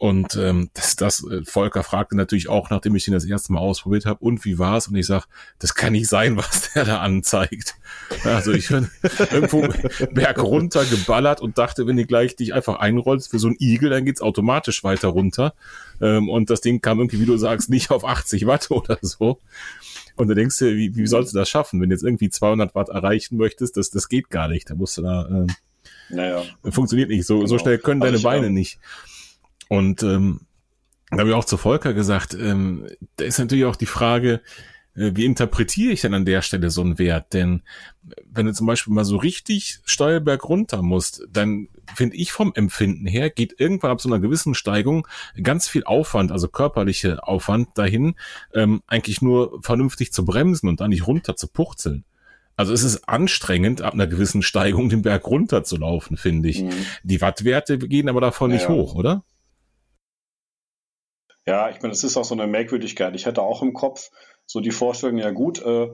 Und 0.03 0.35
ähm, 0.35 0.69
das, 0.73 0.97
das 0.97 1.25
äh, 1.25 1.45
Volker 1.45 1.81
fragte 1.81 2.17
natürlich 2.17 2.49
auch, 2.49 2.69
nachdem 2.69 2.93
ich 2.93 3.07
ihn 3.07 3.13
das 3.13 3.23
erste 3.23 3.53
Mal 3.53 3.61
ausprobiert 3.61 4.05
habe, 4.05 4.19
und 4.19 4.43
wie 4.43 4.59
war's? 4.59 4.89
Und 4.89 4.97
ich 4.97 5.05
sag, 5.05 5.27
das 5.59 5.75
kann 5.75 5.93
nicht 5.93 6.09
sein, 6.09 6.35
was 6.37 6.73
der 6.73 6.83
da 6.83 6.99
anzeigt. 6.99 7.75
Also 8.25 8.51
ich 8.51 8.67
bin 8.67 8.89
irgendwo 9.31 9.65
berg 10.11 10.43
runter 10.43 10.83
geballert 10.83 11.39
und 11.39 11.57
dachte, 11.57 11.87
wenn 11.87 11.95
du 11.95 12.05
gleich 12.05 12.35
dich 12.35 12.53
einfach 12.53 12.79
einrollst 12.79 13.31
für 13.31 13.39
so 13.39 13.47
einen 13.47 13.55
Igel, 13.61 13.91
dann 13.91 14.03
geht's 14.03 14.19
automatisch 14.19 14.83
weiter 14.83 15.07
runter. 15.07 15.53
Ähm, 16.01 16.27
und 16.27 16.49
das 16.49 16.59
Ding 16.59 16.81
kam 16.81 16.99
irgendwie, 16.99 17.21
wie 17.21 17.25
du 17.25 17.37
sagst, 17.37 17.69
nicht 17.69 17.89
auf 17.89 18.03
80 18.03 18.45
Watt 18.45 18.71
oder 18.71 18.97
so. 19.01 19.39
Und 20.17 20.27
du 20.27 20.35
denkst 20.35 20.57
dir, 20.57 20.75
wie, 20.75 20.97
wie 20.97 21.07
sollst 21.07 21.33
du 21.33 21.37
das 21.37 21.47
schaffen, 21.47 21.79
wenn 21.79 21.89
du 21.89 21.95
jetzt 21.95 22.03
irgendwie 22.03 22.29
200 22.29 22.75
Watt 22.75 22.89
erreichen 22.89 23.37
möchtest? 23.37 23.77
Das, 23.77 23.89
das 23.89 24.09
geht 24.09 24.29
gar 24.29 24.49
nicht. 24.49 24.69
Da 24.69 24.75
musst 24.75 24.97
du 24.97 25.01
da, 25.01 25.45
äh, 25.47 25.47
naja. 26.13 26.43
funktioniert 26.71 27.07
nicht. 27.07 27.25
So, 27.25 27.35
genau. 27.35 27.47
so 27.47 27.57
schnell 27.57 27.77
können 27.77 28.01
deine 28.01 28.19
Beine 28.19 28.49
nicht. 28.49 28.79
Und 29.73 30.03
ähm, 30.03 30.41
da 31.09 31.17
habe 31.17 31.29
ich 31.29 31.35
auch 31.35 31.45
zu 31.45 31.57
Volker 31.57 31.95
gesagt, 31.95 32.35
ähm, 32.35 32.85
da 33.15 33.25
ist 33.25 33.39
natürlich 33.39 33.65
auch 33.65 33.75
die 33.75 33.87
Frage, 33.87 34.41
äh, 34.95 35.13
wie 35.15 35.25
interpretiere 35.25 35.91
ich 35.91 36.01
denn 36.01 36.13
an 36.13 36.25
der 36.25 36.43
Stelle 36.43 36.69
so 36.69 36.81
einen 36.81 36.99
Wert? 36.99 37.33
Denn 37.33 37.63
wenn 38.31 38.45
du 38.45 38.53
zum 38.53 38.67
Beispiel 38.67 38.93
mal 38.93 39.03
so 39.03 39.17
richtig 39.17 39.79
Steuerberg 39.83 40.47
runter 40.47 40.83
musst, 40.83 41.25
dann 41.27 41.69
finde 41.95 42.17
ich 42.17 42.31
vom 42.31 42.53
Empfinden 42.53 43.07
her, 43.07 43.31
geht 43.31 43.59
irgendwann 43.59 43.89
ab 43.89 43.99
so 43.99 44.09
einer 44.09 44.19
gewissen 44.19 44.53
Steigung 44.53 45.07
ganz 45.41 45.67
viel 45.67 45.85
Aufwand, 45.85 46.31
also 46.31 46.49
körperliche 46.49 47.27
Aufwand 47.27 47.69
dahin, 47.75 48.13
ähm, 48.53 48.83
eigentlich 48.85 49.23
nur 49.23 49.59
vernünftig 49.63 50.13
zu 50.13 50.23
bremsen 50.23 50.69
und 50.69 50.81
dann 50.81 50.91
nicht 50.91 51.07
runter 51.07 51.35
zu 51.35 51.47
purzeln. 51.47 52.05
Also 52.55 52.73
es 52.73 52.83
ist 52.83 53.09
anstrengend, 53.09 53.81
ab 53.81 53.95
einer 53.95 54.05
gewissen 54.05 54.43
Steigung 54.43 54.89
den 54.89 55.01
Berg 55.01 55.25
runter 55.25 55.63
zu 55.63 55.77
laufen, 55.77 56.15
finde 56.15 56.49
ich. 56.49 56.61
Mhm. 56.61 56.69
Die 57.01 57.21
Wattwerte 57.21 57.79
gehen 57.79 58.07
aber 58.07 58.21
davon 58.21 58.51
ja, 58.51 58.57
nicht 58.57 58.69
hoch, 58.69 58.93
oder? 58.93 59.23
Ja, 61.45 61.69
ich 61.69 61.81
meine, 61.81 61.89
das 61.89 62.03
ist 62.03 62.17
auch 62.17 62.23
so 62.23 62.35
eine 62.35 62.47
Merkwürdigkeit. 62.47 63.15
Ich 63.15 63.25
hätte 63.25 63.41
auch 63.41 63.61
im 63.61 63.73
Kopf 63.73 64.09
so 64.45 64.59
die 64.59 64.71
Vorstellung, 64.71 65.17
ja 65.17 65.31
gut, 65.31 65.61
äh, 65.63 65.89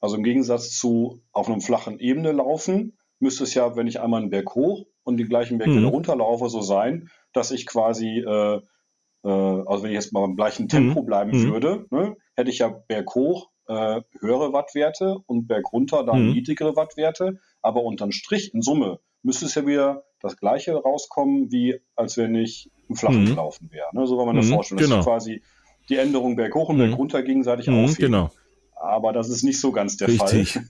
also 0.00 0.16
im 0.16 0.22
Gegensatz 0.22 0.70
zu 0.70 1.22
auf 1.32 1.48
einem 1.48 1.60
flachen 1.60 1.98
Ebene 1.98 2.32
laufen, 2.32 2.96
müsste 3.20 3.44
es 3.44 3.54
ja, 3.54 3.76
wenn 3.76 3.86
ich 3.86 4.00
einmal 4.00 4.20
einen 4.20 4.30
Berg 4.30 4.54
hoch 4.54 4.86
und 5.02 5.16
den 5.16 5.28
gleichen 5.28 5.58
Berg 5.58 5.70
mhm. 5.70 5.78
wieder 5.78 5.88
runterlaufe, 5.88 6.48
so 6.48 6.60
sein, 6.60 7.10
dass 7.32 7.50
ich 7.50 7.66
quasi, 7.66 8.18
äh, 8.18 8.56
äh, 8.56 9.28
also 9.28 9.82
wenn 9.82 9.90
ich 9.90 9.96
jetzt 9.96 10.12
mal 10.12 10.20
beim 10.20 10.36
gleichen 10.36 10.68
Tempo 10.68 11.02
mhm. 11.02 11.06
bleiben 11.06 11.30
mhm. 11.30 11.52
würde, 11.52 11.86
ne, 11.90 12.16
hätte 12.34 12.50
ich 12.50 12.58
ja 12.58 12.68
Berg 12.68 13.14
hoch 13.14 13.50
äh, 13.66 14.02
höhere 14.20 14.52
Wattwerte 14.52 15.18
und 15.26 15.46
Berg 15.46 15.72
runter 15.72 16.04
dann 16.04 16.26
mhm. 16.26 16.32
niedrigere 16.32 16.76
Wattwerte, 16.76 17.40
aber 17.62 17.82
unterm 17.82 18.12
Strich 18.12 18.52
in 18.52 18.62
Summe 18.62 19.00
müsste 19.22 19.46
es 19.46 19.54
ja 19.54 19.66
wieder 19.66 20.04
das 20.24 20.36
gleiche 20.36 20.74
rauskommen, 20.74 21.52
wie 21.52 21.80
als 21.96 22.16
wenn 22.16 22.34
ich 22.34 22.70
im 22.88 22.96
Flachen 22.96 23.22
mhm. 23.22 23.26
gelaufen 23.26 23.70
wäre. 23.70 23.86
Ne? 23.92 24.06
So 24.06 24.16
war 24.16 24.26
meine 24.26 24.42
mhm, 24.42 24.54
Vorstellung. 24.54 24.82
Genau. 24.82 24.96
Das 24.96 25.04
ist 25.04 25.10
quasi 25.10 25.42
die 25.88 25.96
Änderung 25.96 26.34
Berg 26.36 26.54
hoch 26.54 26.70
und 26.70 26.78
Berg 26.78 26.90
mhm. 26.90 26.96
runter 26.96 27.22
gegenseitig 27.22 27.66
mhm, 27.66 27.84
aufheben. 27.84 28.12
Genau. 28.12 28.30
Aber 28.74 29.12
das 29.12 29.28
ist 29.28 29.42
nicht 29.42 29.60
so 29.60 29.70
ganz 29.70 29.96
der 29.96 30.08
Richtig. 30.08 30.52
Fall. 30.52 30.66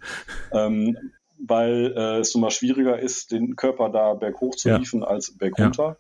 ähm, 0.67 0.97
weil 1.39 1.95
äh, 1.97 2.19
es 2.19 2.35
immer 2.35 2.51
schwieriger 2.51 2.99
ist, 2.99 3.33
den 3.33 3.57
Körper 3.57 3.91
da 3.91 4.15
berghoch 4.15 4.55
zu 4.57 4.69
ja. 4.69 4.77
liefen 4.77 5.05
als 5.05 5.37
bergunter. 5.37 5.97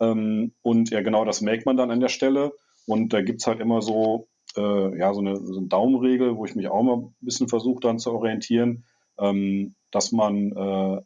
Ja. 0.00 0.10
Ähm, 0.10 0.52
und 0.62 0.90
ja, 0.90 1.02
genau 1.02 1.24
das 1.24 1.40
merkt 1.40 1.66
man 1.66 1.76
dann 1.76 1.90
an 1.90 2.00
der 2.00 2.08
Stelle. 2.08 2.52
Und 2.86 3.12
da 3.12 3.22
gibt 3.22 3.40
es 3.40 3.46
halt 3.46 3.60
immer 3.60 3.80
so, 3.82 4.28
äh, 4.56 4.98
ja, 4.98 5.12
so 5.14 5.20
eine, 5.20 5.36
so 5.36 5.58
eine 5.58 5.68
Daumenregel, 5.68 6.36
wo 6.36 6.44
ich 6.44 6.54
mich 6.54 6.68
auch 6.68 6.82
mal 6.82 6.96
ein 6.96 7.14
bisschen 7.20 7.48
versuche 7.48 7.80
dann 7.80 7.98
zu 7.98 8.12
orientieren, 8.12 8.84
ähm, 9.18 9.74
dass 9.90 10.12
man 10.12 10.52
äh, 10.52 11.00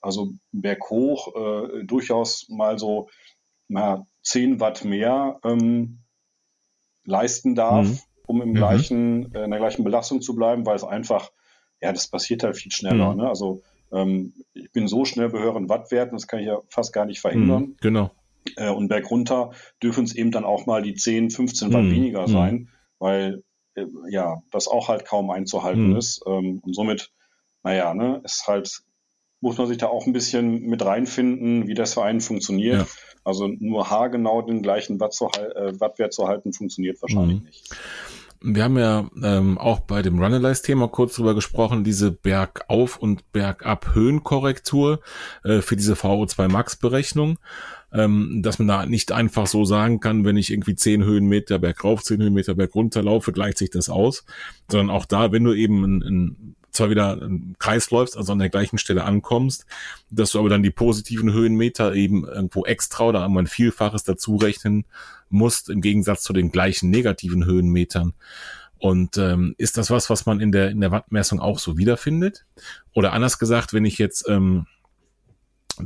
also 0.00 0.32
berghoch 0.52 1.34
äh, 1.34 1.84
durchaus 1.84 2.48
mal 2.48 2.78
so 2.78 3.08
na, 3.68 4.06
10 4.22 4.60
Watt 4.60 4.84
mehr 4.84 5.38
ähm, 5.44 6.00
leisten 7.04 7.54
darf, 7.54 7.86
mhm. 7.86 7.98
um 8.26 8.42
im 8.42 8.48
mhm. 8.50 8.54
gleichen, 8.54 9.34
äh, 9.34 9.44
in 9.44 9.50
der 9.50 9.60
gleichen 9.60 9.84
Belastung 9.84 10.20
zu 10.20 10.34
bleiben, 10.34 10.66
weil 10.66 10.76
es 10.76 10.84
einfach, 10.84 11.30
ja, 11.80 11.92
das 11.92 12.08
passiert 12.08 12.42
halt 12.42 12.56
viel 12.56 12.72
schneller. 12.72 13.12
Mhm. 13.12 13.20
Ne? 13.22 13.28
Also 13.28 13.62
ähm, 13.92 14.34
ich 14.52 14.70
bin 14.72 14.88
so 14.88 15.04
schnell 15.04 15.30
bei 15.30 15.38
höheren 15.38 15.68
Wattwerten, 15.68 16.16
das 16.16 16.26
kann 16.26 16.40
ich 16.40 16.46
ja 16.46 16.60
fast 16.68 16.92
gar 16.92 17.06
nicht 17.06 17.20
verhindern. 17.20 17.62
Mhm. 17.62 17.76
Genau. 17.80 18.10
Äh, 18.56 18.70
und 18.70 18.88
bergunter 18.88 19.52
dürfen 19.82 20.04
es 20.04 20.14
eben 20.14 20.30
dann 20.30 20.44
auch 20.44 20.66
mal 20.66 20.82
die 20.82 20.94
10, 20.94 21.30
15 21.30 21.72
Watt 21.72 21.84
mhm. 21.84 21.90
weniger 21.90 22.22
mhm. 22.22 22.32
sein, 22.32 22.68
weil 22.98 23.42
äh, 23.74 23.86
ja, 24.10 24.42
das 24.50 24.68
auch 24.68 24.88
halt 24.88 25.04
kaum 25.04 25.30
einzuhalten 25.30 25.96
ist. 25.96 26.22
Ähm, 26.26 26.60
und 26.62 26.74
somit, 26.74 27.12
naja, 27.62 27.94
ne, 27.94 28.20
ist 28.24 28.46
halt 28.46 28.82
muss 29.40 29.58
man 29.58 29.66
sich 29.66 29.78
da 29.78 29.86
auch 29.86 30.06
ein 30.06 30.12
bisschen 30.12 30.62
mit 30.62 30.84
reinfinden, 30.84 31.68
wie 31.68 31.74
das 31.74 31.94
für 31.94 32.02
einen 32.02 32.20
funktioniert. 32.20 32.78
Ja. 32.78 32.86
Also 33.24 33.46
nur 33.46 33.90
haargenau 33.90 34.42
den 34.42 34.62
gleichen 34.62 35.00
Watt 35.00 35.12
zu, 35.12 35.26
äh, 35.26 35.78
Wattwert 35.80 36.12
zu 36.12 36.26
halten, 36.26 36.52
funktioniert 36.52 37.00
wahrscheinlich 37.02 37.40
mhm. 37.40 37.44
nicht. 37.44 37.76
Wir 38.40 38.62
haben 38.64 38.78
ja 38.78 39.10
ähm, 39.22 39.58
auch 39.58 39.80
bei 39.80 40.00
dem 40.00 40.22
Runalyze-Thema 40.22 40.88
kurz 40.88 41.16
drüber 41.16 41.34
gesprochen, 41.34 41.82
diese 41.82 42.12
Bergauf- 42.12 42.96
und 42.96 43.32
Bergab-Höhenkorrektur 43.32 45.00
äh, 45.42 45.60
für 45.60 45.74
diese 45.74 45.94
VO2 45.94 46.48
Max-Berechnung, 46.48 47.38
ähm, 47.92 48.40
dass 48.42 48.60
man 48.60 48.68
da 48.68 48.86
nicht 48.86 49.10
einfach 49.10 49.48
so 49.48 49.64
sagen 49.64 49.98
kann, 49.98 50.24
wenn 50.24 50.36
ich 50.36 50.52
irgendwie 50.52 50.76
zehn 50.76 51.02
Höhenmeter 51.02 51.58
bergauf, 51.58 52.04
zehn 52.04 52.22
Höhenmeter 52.22 52.54
bergunter 52.54 53.02
laufe, 53.02 53.32
gleicht 53.32 53.58
sich 53.58 53.70
das 53.70 53.88
aus, 53.88 54.24
sondern 54.70 54.94
auch 54.94 55.04
da, 55.04 55.32
wenn 55.32 55.42
du 55.42 55.52
eben 55.52 55.82
ein, 55.82 56.02
ein 56.02 56.56
zwar 56.78 56.90
wieder 56.90 57.20
im 57.20 57.54
Kreis 57.58 57.90
läufst, 57.90 58.16
also 58.16 58.32
an 58.32 58.38
der 58.38 58.48
gleichen 58.48 58.78
Stelle 58.78 59.04
ankommst, 59.04 59.66
dass 60.10 60.32
du 60.32 60.38
aber 60.38 60.48
dann 60.48 60.62
die 60.62 60.70
positiven 60.70 61.32
Höhenmeter 61.32 61.94
eben 61.94 62.26
irgendwo 62.26 62.64
extra 62.64 63.04
oder 63.04 63.24
einmal 63.24 63.44
ein 63.44 63.48
Vielfaches 63.48 64.04
dazu 64.04 64.36
rechnen 64.36 64.86
musst, 65.28 65.68
im 65.68 65.80
Gegensatz 65.80 66.22
zu 66.22 66.32
den 66.32 66.50
gleichen 66.50 66.90
negativen 66.90 67.44
Höhenmetern. 67.44 68.14
Und 68.78 69.18
ähm, 69.18 69.54
ist 69.58 69.76
das 69.76 69.90
was, 69.90 70.08
was 70.08 70.24
man 70.24 70.40
in 70.40 70.52
der, 70.52 70.70
in 70.70 70.80
der 70.80 70.92
Wattmessung 70.92 71.40
auch 71.40 71.58
so 71.58 71.76
wiederfindet? 71.76 72.46
Oder 72.94 73.12
anders 73.12 73.38
gesagt, 73.38 73.72
wenn 73.72 73.84
ich 73.84 73.98
jetzt 73.98 74.28
ähm, 74.28 74.66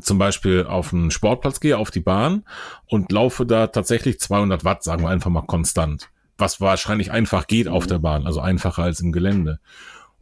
zum 0.00 0.18
Beispiel 0.18 0.64
auf 0.64 0.92
einen 0.92 1.10
Sportplatz 1.10 1.60
gehe, 1.60 1.78
auf 1.78 1.90
die 1.90 2.00
Bahn 2.00 2.44
und 2.86 3.10
laufe 3.12 3.46
da 3.46 3.66
tatsächlich 3.66 4.20
200 4.20 4.64
Watt, 4.64 4.82
sagen 4.84 5.02
wir 5.02 5.08
einfach 5.08 5.30
mal 5.30 5.42
konstant, 5.42 6.10
was 6.38 6.60
wahrscheinlich 6.60 7.10
einfach 7.10 7.46
geht 7.46 7.68
auf 7.68 7.86
der 7.86 7.98
Bahn, 7.98 8.26
also 8.26 8.40
einfacher 8.40 8.82
als 8.82 9.00
im 9.00 9.12
Gelände. 9.12 9.58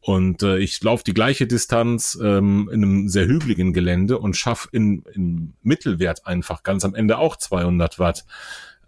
Und 0.01 0.43
äh, 0.43 0.59
ich 0.59 0.83
laufe 0.83 1.05
die 1.05 1.13
gleiche 1.13 1.47
Distanz 1.47 2.19
ähm, 2.23 2.71
in 2.73 2.83
einem 2.83 3.09
sehr 3.09 3.27
hügeligen 3.27 3.73
Gelände 3.73 4.19
und 4.19 4.37
schaffe 4.37 4.69
in, 4.73 5.05
in 5.13 5.53
Mittelwert 5.63 6.27
einfach 6.27 6.63
ganz 6.63 6.85
am 6.85 6.95
Ende 6.95 7.19
auch 7.19 7.37
200 7.37 7.99
Watt. 7.99 8.25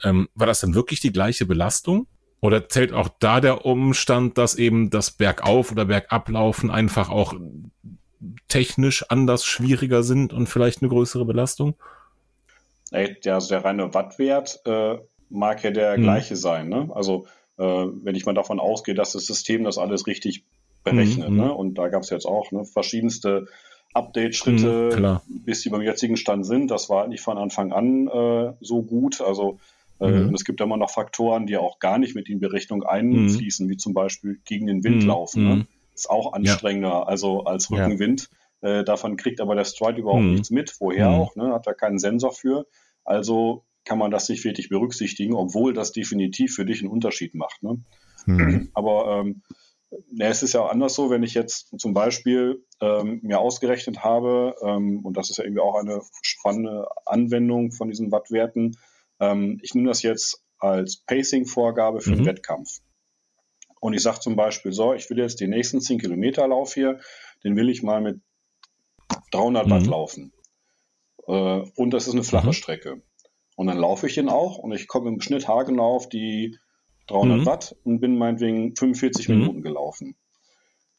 Ähm, 0.02 0.28
war 0.34 0.46
das 0.46 0.60
dann 0.60 0.74
wirklich 0.74 1.00
die 1.00 1.12
gleiche 1.12 1.44
Belastung? 1.44 2.06
Oder 2.40 2.68
zählt 2.68 2.92
auch 2.92 3.08
da 3.20 3.40
der 3.40 3.66
Umstand, 3.66 4.36
dass 4.36 4.56
eben 4.56 4.90
das 4.90 5.12
Bergauf- 5.12 5.70
oder 5.70 5.84
Bergablaufen 5.84 6.70
einfach 6.70 7.08
auch 7.08 7.34
technisch 8.48 9.04
anders 9.10 9.44
schwieriger 9.44 10.02
sind 10.02 10.32
und 10.32 10.48
vielleicht 10.48 10.82
eine 10.82 10.88
größere 10.88 11.24
Belastung? 11.24 11.74
Ja, 12.90 13.34
also 13.34 13.48
der 13.48 13.64
reine 13.64 13.94
Wattwert 13.94 14.60
äh, 14.64 14.98
mag 15.28 15.62
ja 15.62 15.70
der 15.70 15.94
hm. 15.94 16.02
gleiche 16.02 16.36
sein. 16.36 16.68
Ne? 16.68 16.90
Also 16.94 17.26
äh, 17.58 17.62
wenn 17.64 18.14
ich 18.14 18.26
mal 18.26 18.34
davon 18.34 18.60
ausgehe, 18.60 18.94
dass 18.94 19.12
das 19.12 19.26
System 19.26 19.64
das 19.64 19.78
alles 19.78 20.06
richtig 20.06 20.44
berechnet. 20.84 21.30
Mhm. 21.30 21.36
Ne? 21.36 21.52
Und 21.52 21.78
da 21.78 21.88
gab 21.88 22.02
es 22.02 22.10
jetzt 22.10 22.26
auch 22.26 22.52
ne, 22.52 22.64
verschiedenste 22.64 23.46
Update-Schritte, 23.94 25.20
mhm, 25.28 25.44
bis 25.44 25.62
die 25.62 25.68
beim 25.68 25.82
jetzigen 25.82 26.16
Stand 26.16 26.46
sind. 26.46 26.70
Das 26.70 26.88
war 26.88 27.06
nicht 27.08 27.20
von 27.20 27.36
Anfang 27.36 27.72
an 27.72 28.08
äh, 28.08 28.52
so 28.60 28.82
gut. 28.82 29.20
Also 29.20 29.58
äh, 30.00 30.08
mhm. 30.08 30.34
es 30.34 30.44
gibt 30.44 30.60
immer 30.60 30.76
noch 30.76 30.90
Faktoren, 30.90 31.46
die 31.46 31.56
auch 31.56 31.78
gar 31.78 31.98
nicht 31.98 32.14
mit 32.14 32.28
in 32.28 32.38
die 32.38 32.46
Berechnung 32.46 32.82
einfließen, 32.82 33.68
wie 33.68 33.76
zum 33.76 33.92
Beispiel 33.92 34.40
gegen 34.44 34.66
den 34.66 34.82
Wind 34.82 35.02
mhm. 35.02 35.08
laufen. 35.08 35.48
Ne? 35.48 35.56
Mhm. 35.56 35.66
Ist 35.94 36.08
auch 36.08 36.32
anstrengender, 36.32 36.88
ja. 36.88 37.02
also 37.02 37.44
als 37.44 37.70
Rückenwind. 37.70 38.30
Ja. 38.62 38.80
Äh, 38.80 38.84
davon 38.84 39.16
kriegt 39.16 39.40
aber 39.40 39.54
der 39.54 39.64
Stride 39.64 40.00
überhaupt 40.00 40.22
mhm. 40.22 40.32
nichts 40.32 40.50
mit. 40.50 40.74
Woher 40.80 41.10
auch? 41.10 41.36
Ne? 41.36 41.52
Hat 41.52 41.66
er 41.66 41.74
keinen 41.74 41.98
Sensor 41.98 42.32
für. 42.32 42.66
Also 43.04 43.64
kann 43.84 43.98
man 43.98 44.10
das 44.10 44.28
nicht 44.28 44.44
wirklich 44.44 44.68
berücksichtigen, 44.68 45.34
obwohl 45.34 45.74
das 45.74 45.92
definitiv 45.92 46.54
für 46.54 46.64
dich 46.64 46.80
einen 46.80 46.90
Unterschied 46.90 47.34
macht. 47.34 47.62
Ne? 47.62 47.82
Mhm. 48.26 48.70
Aber 48.74 49.20
ähm, 49.20 49.42
ja, 50.12 50.28
es 50.28 50.42
ist 50.42 50.54
ja 50.54 50.62
auch 50.62 50.70
anders 50.70 50.94
so, 50.94 51.10
wenn 51.10 51.22
ich 51.22 51.34
jetzt 51.34 51.78
zum 51.78 51.94
Beispiel 51.94 52.64
ähm, 52.80 53.20
mir 53.22 53.40
ausgerechnet 53.40 54.02
habe, 54.02 54.54
ähm, 54.62 55.04
und 55.04 55.16
das 55.16 55.30
ist 55.30 55.38
ja 55.38 55.44
irgendwie 55.44 55.60
auch 55.60 55.76
eine 55.76 56.00
spannende 56.22 56.86
Anwendung 57.06 57.72
von 57.72 57.88
diesen 57.88 58.10
Wattwerten, 58.10 58.76
ähm, 59.20 59.58
ich 59.62 59.74
nehme 59.74 59.88
das 59.88 60.02
jetzt 60.02 60.42
als 60.58 61.02
Pacing-Vorgabe 61.06 62.00
für 62.00 62.10
mhm. 62.10 62.16
den 62.16 62.26
Wettkampf. 62.26 62.80
und 63.80 63.94
ich 63.94 64.02
sage 64.02 64.20
zum 64.20 64.36
Beispiel, 64.36 64.72
so, 64.72 64.94
ich 64.94 65.10
will 65.10 65.18
jetzt 65.18 65.40
den 65.40 65.50
nächsten 65.50 65.80
10 65.80 65.98
Kilometer 65.98 66.46
Lauf 66.46 66.74
hier, 66.74 67.00
den 67.44 67.56
will 67.56 67.68
ich 67.68 67.82
mal 67.82 68.00
mit 68.00 68.20
300 69.32 69.66
mhm. 69.66 69.70
Watt 69.70 69.86
laufen. 69.86 70.32
Äh, 71.26 71.62
und 71.76 71.90
das 71.90 72.06
ist 72.06 72.14
eine 72.14 72.24
flache 72.24 72.48
mhm. 72.48 72.52
Strecke. 72.52 73.02
Und 73.56 73.66
dann 73.66 73.78
laufe 73.78 74.06
ich 74.06 74.14
den 74.14 74.28
auch 74.28 74.58
und 74.58 74.72
ich 74.72 74.88
komme 74.88 75.10
im 75.10 75.20
Schnitt 75.20 75.48
haargenau 75.48 75.96
auf 75.96 76.08
die 76.08 76.58
300 77.08 77.38
mhm. 77.38 77.46
Watt 77.46 77.76
und 77.84 78.00
bin 78.00 78.16
meinetwegen 78.16 78.74
45 78.76 79.28
mhm. 79.28 79.38
Minuten 79.38 79.62
gelaufen. 79.62 80.16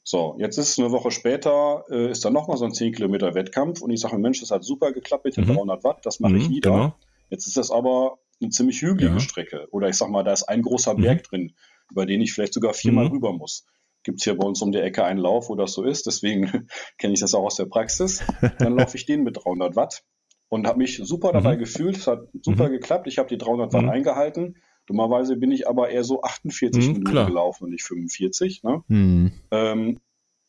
So, 0.04 0.36
jetzt 0.38 0.58
ist 0.58 0.70
es 0.70 0.80
eine 0.80 0.92
Woche 0.92 1.12
später, 1.12 1.86
äh, 1.90 2.12
ist 2.12 2.26
da 2.26 2.30
nochmal 2.30 2.58
so 2.58 2.66
ein 2.66 2.74
10 2.74 2.94
Kilometer 2.94 3.36
Wettkampf 3.36 3.82
und 3.82 3.90
ich 3.90 4.02
sage, 4.02 4.18
Mensch, 4.18 4.42
das 4.42 4.52
hat 4.52 4.64
super 4.66 4.92
geklappt 4.92 5.24
mit 5.24 5.38
den 5.38 5.46
mhm. 5.46 5.56
300 5.56 5.84
Watt, 5.86 6.06
das 6.06 6.20
mache 6.20 6.36
ich 6.36 6.50
mhm, 6.50 6.54
wieder. 6.54 6.72
Genau. 6.72 6.96
Jetzt 7.30 7.48
ist 7.48 7.56
das 7.56 7.72
aber 7.72 8.20
eine 8.42 8.50
ziemlich 8.50 8.82
hügelige 8.82 9.14
ja. 9.14 9.20
Strecke. 9.20 9.68
Oder 9.72 9.88
ich 9.88 9.96
sag 9.96 10.10
mal, 10.10 10.24
da 10.24 10.34
ist 10.34 10.44
ein 10.44 10.62
großer 10.62 10.96
Berg 10.96 11.20
mhm. 11.20 11.24
drin, 11.24 11.56
über 11.90 12.06
den 12.06 12.20
ich 12.20 12.34
vielleicht 12.34 12.54
sogar 12.54 12.74
viermal 12.74 13.06
mhm. 13.06 13.12
rüber 13.12 13.32
muss. 13.32 13.66
Gibt 14.04 14.20
es 14.20 14.26
hier 14.26 14.38
bei 14.38 14.46
uns 14.46 14.62
um 14.62 14.74
die 14.74 14.80
Ecke 14.80 15.06
einen 15.06 15.20
Lauf, 15.20 15.48
wo 15.48 15.56
das 15.56 15.72
so 15.72 15.84
ist, 15.84 16.06
deswegen 16.06 16.68
kenne 16.98 17.14
ich 17.14 17.22
das 17.22 17.34
auch 17.34 17.46
aus 17.46 17.56
der 17.56 17.66
Praxis. 17.66 18.24
Dann 18.60 18.76
laufe 18.78 18.98
ich 18.98 19.06
den 19.06 19.24
mit 19.24 19.38
300 19.38 19.78
Watt 19.78 20.04
und 20.50 20.68
habe 20.68 20.80
mich 20.80 20.98
super 20.98 21.32
dabei 21.32 21.56
mhm. 21.56 21.60
gefühlt. 21.60 21.96
Es 21.96 22.08
hat 22.08 22.28
super 22.42 22.70
geklappt. 22.70 23.08
Ich 23.08 23.18
habe 23.18 23.30
die 23.30 23.38
300 23.38 23.72
Watt 23.72 23.86
eingehalten 23.86 24.58
Dummerweise 24.85 25.38
bin 25.38 25.51
ich 25.51 25.68
aber 25.68 25.89
eher 25.89 26.03
so 26.03 26.22
48 26.22 26.81
mhm, 26.81 26.88
Minuten 26.88 27.11
klar. 27.11 27.26
gelaufen 27.27 27.65
und 27.65 27.72
nicht 27.72 27.84
45, 27.84 28.64
ne? 28.64 28.84
Mhm. 28.88 29.31
Ähm, 29.51 29.99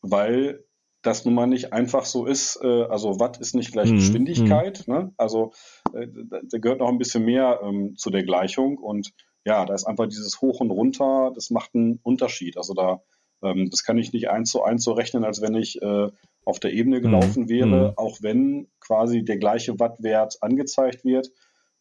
weil 0.01 0.65
das 1.01 1.25
nun 1.25 1.35
mal 1.35 1.47
nicht 1.47 1.71
einfach 1.71 2.05
so 2.05 2.25
ist. 2.25 2.59
Äh, 2.61 2.83
also 2.83 3.19
Watt 3.19 3.37
ist 3.37 3.55
nicht 3.55 3.71
gleich 3.71 3.91
mhm. 3.91 3.97
Geschwindigkeit. 3.97 4.87
Mhm. 4.87 4.93
Ne? 4.93 5.13
Also 5.17 5.53
äh, 5.93 6.07
da 6.49 6.57
gehört 6.57 6.79
noch 6.79 6.89
ein 6.89 6.97
bisschen 6.97 7.25
mehr 7.25 7.59
ähm, 7.63 7.95
zu 7.95 8.09
der 8.09 8.23
Gleichung 8.23 8.77
und 8.77 9.13
ja, 9.45 9.63
da 9.65 9.75
ist 9.75 9.85
einfach 9.85 10.07
dieses 10.07 10.41
Hoch 10.41 10.59
und 10.59 10.71
Runter, 10.71 11.31
das 11.35 11.51
macht 11.51 11.75
einen 11.75 11.99
Unterschied. 12.01 12.57
Also 12.57 12.73
da, 12.73 13.01
ähm, 13.43 13.69
das 13.69 13.83
kann 13.83 13.99
ich 13.99 14.11
nicht 14.11 14.29
eins 14.29 14.49
zu 14.49 14.63
eins 14.63 14.83
so 14.83 14.93
rechnen, 14.93 15.23
als 15.23 15.41
wenn 15.41 15.53
ich 15.53 15.81
äh, 15.81 16.09
auf 16.43 16.59
der 16.59 16.73
Ebene 16.73 16.99
gelaufen 16.99 17.43
mhm. 17.43 17.49
wäre, 17.49 17.89
mhm. 17.89 17.93
auch 17.97 18.17
wenn 18.21 18.67
quasi 18.79 19.23
der 19.23 19.37
gleiche 19.37 19.79
Wattwert 19.79 20.37
angezeigt 20.41 21.05
wird. 21.05 21.29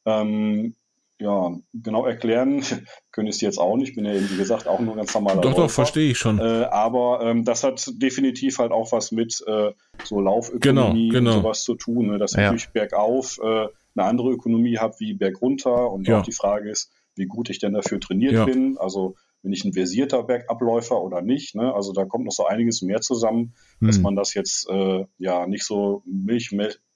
Ähm, 0.05 0.75
ja, 1.19 1.57
genau 1.73 2.07
erklären 2.07 2.63
könnte 3.13 3.31
ich 3.31 3.37
es 3.37 3.41
jetzt 3.41 3.59
auch 3.59 3.77
nicht. 3.77 3.95
Bin 3.95 4.05
ja 4.05 4.13
eben, 4.13 4.29
wie 4.31 4.37
gesagt, 4.37 4.67
auch 4.67 4.81
nur 4.81 4.97
ganz 4.97 5.15
normaler 5.15 5.41
Doch, 5.41 5.51
Läufer. 5.51 5.63
doch, 5.63 5.71
verstehe 5.71 6.11
ich 6.11 6.19
schon. 6.19 6.39
Äh, 6.39 6.65
aber 6.71 7.21
ähm, 7.23 7.45
das 7.45 7.63
hat 7.63 7.89
definitiv 7.95 8.59
halt 8.59 8.73
auch 8.73 8.93
was 8.93 9.13
mit 9.13 9.43
äh, 9.47 9.73
so 10.03 10.21
Laufökonomie 10.21 11.09
genau, 11.09 11.19
genau. 11.19 11.31
und 11.37 11.43
sowas 11.43 11.63
zu 11.63 11.75
tun. 11.75 12.09
Ne? 12.09 12.19
Dass 12.19 12.33
ich 12.33 12.39
ja. 12.39 12.45
natürlich 12.45 12.71
bergauf 12.71 13.39
äh, 13.43 13.69
eine 13.97 14.07
andere 14.09 14.31
Ökonomie 14.31 14.79
habe 14.79 14.95
wie 14.99 15.15
bergunter. 15.15 15.91
Und 15.93 16.09
ja. 16.09 16.19
auch 16.19 16.25
die 16.25 16.33
Frage 16.33 16.71
ist, 16.71 16.91
wie 17.15 17.27
gut 17.27 17.49
ich 17.49 17.61
denn 17.61 17.75
dafür 17.75 18.01
trainiert 18.01 18.33
ja. 18.33 18.45
bin. 18.45 18.77
Also 18.79 19.15
bin 19.43 19.53
ich 19.53 19.65
ein 19.65 19.75
versierter 19.75 20.25
Bergabläufer 20.25 21.01
oder 21.01 21.21
nicht. 21.21 21.55
Ne? 21.55 21.73
Also 21.75 21.93
da 21.93 22.07
kommt 22.07 22.25
noch 22.25 22.33
so 22.33 22.47
einiges 22.47 22.83
mehr 22.83 23.03
zusammen, 23.03 23.55
hm. 23.79 23.87
dass 23.87 23.99
man 23.99 24.17
das 24.17 24.35
jetzt 24.35 24.69
äh, 24.69 25.05
ja 25.19 25.47
nicht 25.47 25.65
so 25.65 26.03
Milch, 26.07 26.51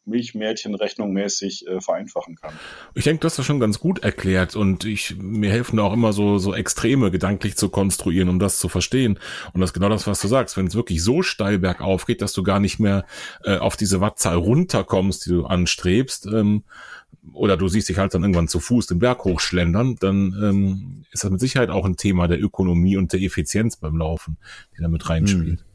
Milchmädchenrechnung 0.09 1.13
mäßig 1.13 1.67
äh, 1.67 1.81
vereinfachen 1.81 2.37
kann. 2.37 2.53
Ich 2.95 3.05
denke, 3.05 3.21
du 3.21 3.27
hast 3.27 3.39
das 3.39 3.47
schon 3.47 3.61
ganz 3.61 3.79
gut 3.79 4.01
erklärt 4.01 4.57
und 4.57 4.85
ich, 4.85 5.17
mir 5.19 5.51
helfen 5.51 5.79
auch 5.79 5.93
immer 5.93 6.13
so, 6.13 6.39
so 6.39 6.55
Extreme 6.55 7.11
gedanklich 7.11 7.57
zu 7.57 7.69
konstruieren, 7.69 8.29
um 8.29 8.39
das 8.39 8.59
zu 8.59 8.69
verstehen. 8.69 9.19
Und 9.53 9.61
das 9.61 9.71
ist 9.71 9.75
genau 9.75 9.89
das, 9.89 10.07
was 10.07 10.21
du 10.21 10.29
sagst. 10.29 10.57
Wenn 10.57 10.67
es 10.67 10.75
wirklich 10.75 11.03
so 11.03 11.23
steil 11.23 11.59
bergauf 11.59 12.07
geht, 12.07 12.23
dass 12.23 12.33
du 12.33 12.43
gar 12.43 12.61
nicht 12.61 12.79
mehr 12.79 13.05
äh, 13.45 13.59
auf 13.59 13.77
diese 13.77 14.01
Wattzahl 14.01 14.37
runterkommst, 14.37 15.27
die 15.27 15.31
du 15.31 15.47
anstrebst, 15.47 16.27
ähm, 16.27 16.65
oder 17.33 17.57
du 17.57 17.69
siehst 17.69 17.89
dich 17.89 17.99
halt 17.99 18.15
dann 18.15 18.23
irgendwann 18.23 18.49
zu 18.49 18.61
Fuß 18.61 18.87
den 18.87 18.99
Berg 18.99 19.25
hochschlendern, 19.25 19.97
dann 20.01 20.35
ähm, 20.43 21.05
ist 21.13 21.25
das 21.25 21.31
mit 21.31 21.41
Sicherheit 21.41 21.71
auch 21.71 21.85
ein 21.85 21.97
Thema 21.97 22.29
der 22.29 22.43
Ökonomie 22.43 22.97
und 22.97 23.13
der 23.13 23.21
Effizienz 23.21 23.77
beim 23.77 23.97
Laufen, 23.97 24.39
die 24.77 24.83
da 24.83 24.89
mit 24.89 25.09
reinspielt. 25.09 25.61
Hm. 25.61 25.68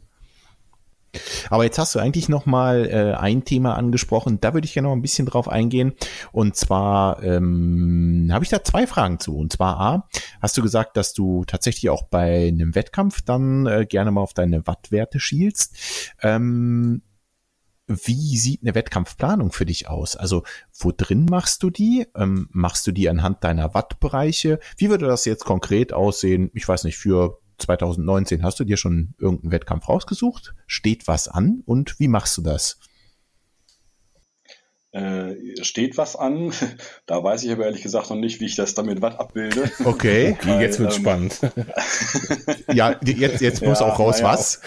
Aber 1.50 1.64
jetzt 1.64 1.80
hast 1.80 1.96
du 1.96 2.00
eigentlich 2.00 2.30
noch 2.30 2.46
mal 2.46 2.88
äh, 2.90 3.14
ein 3.14 3.46
Thema 3.46 3.76
angesprochen, 3.76 4.40
da 4.42 4.54
würde 4.54 4.66
ich 4.66 4.74
gerne 4.74 4.88
noch 4.88 4.96
ein 4.96 5.02
bisschen 5.02 5.26
drauf 5.26 5.48
eingehen. 5.48 5.94
Und 6.32 6.56
zwar 6.56 7.22
ähm, 7.24 8.30
habe 8.32 8.44
ich 8.44 8.50
da 8.50 8.64
zwei 8.64 8.88
Fragen 8.88 9.20
zu. 9.20 9.36
Und 9.38 9.54
zwar 9.54 9.80
A, 9.80 10.10
hast 10.42 10.58
du 10.58 10.62
gesagt, 10.62 10.98
dass 10.98 11.14
du 11.14 11.46
tatsächlich 11.46 11.90
auch 11.90 12.04
bei 12.04 12.48
einem 12.48 12.76
Wettkampf 12.76 13.22
dann 13.22 13.66
äh, 13.66 13.86
gerne 13.86 14.12
mal 14.12 14.22
auf 14.22 14.34
deine 14.34 14.66
Wattwerte 14.68 15.20
schielst. 15.20 16.14
Ähm, 16.22 17.02
wie 17.88 18.38
sieht 18.38 18.62
eine 18.64 18.76
Wettkampfplanung 18.76 19.52
für 19.52 19.66
dich 19.66 19.90
aus? 19.90 20.16
Also 20.16 20.44
wo 20.78 20.92
drin 20.96 21.26
machst 21.26 21.64
du 21.64 21.70
die? 21.70 22.08
Ähm, 22.16 22.48
machst 22.52 22.88
du 22.88 22.92
die 22.92 23.10
anhand 23.10 23.44
deiner 23.44 23.74
Wattbereiche? 23.74 24.60
Wie 24.78 24.90
würde 24.90 25.08
das 25.08 25.26
jetzt 25.26 25.44
konkret 25.44 25.92
aussehen? 25.92 26.50
Ich 26.54 26.68
weiß 26.68 26.86
nicht, 26.86 26.98
für 26.98 27.40
2019. 27.58 28.44
Hast 28.44 28.60
du 28.60 28.64
dir 28.64 28.78
schon 28.78 29.14
irgendeinen 29.18 29.52
Wettkampf 29.52 29.90
rausgesucht? 29.90 30.54
Steht 30.68 31.08
was 31.08 31.28
an 31.28 31.62
und 31.66 32.00
wie 32.00 32.08
machst 32.08 32.38
du 32.38 32.42
das? 32.42 32.80
Äh, 34.94 35.64
steht 35.64 35.98
was 35.98 36.16
an. 36.16 36.54
Da 37.08 37.22
weiß 37.24 37.44
ich 37.44 37.52
aber 37.52 37.66
ehrlich 37.66 37.82
gesagt 37.82 38.10
noch 38.10 38.18
nicht, 38.18 38.40
wie 38.40 38.46
ich 38.46 38.56
das 38.56 38.76
damit 38.76 39.02
Watt 39.02 39.20
abbilde. 39.20 39.70
Okay, 39.86 40.38
Weil, 40.44 40.62
jetzt 40.62 40.80
wird 40.80 40.94
ähm, 40.94 41.00
spannend. 41.00 41.40
ja, 42.74 42.96
jetzt, 43.04 43.42
jetzt 43.42 43.64
muss 43.64 43.80
ja, 43.80 43.88
auch 43.88 44.00
raus 44.00 44.22
naja, 44.22 44.34
was. 44.34 44.62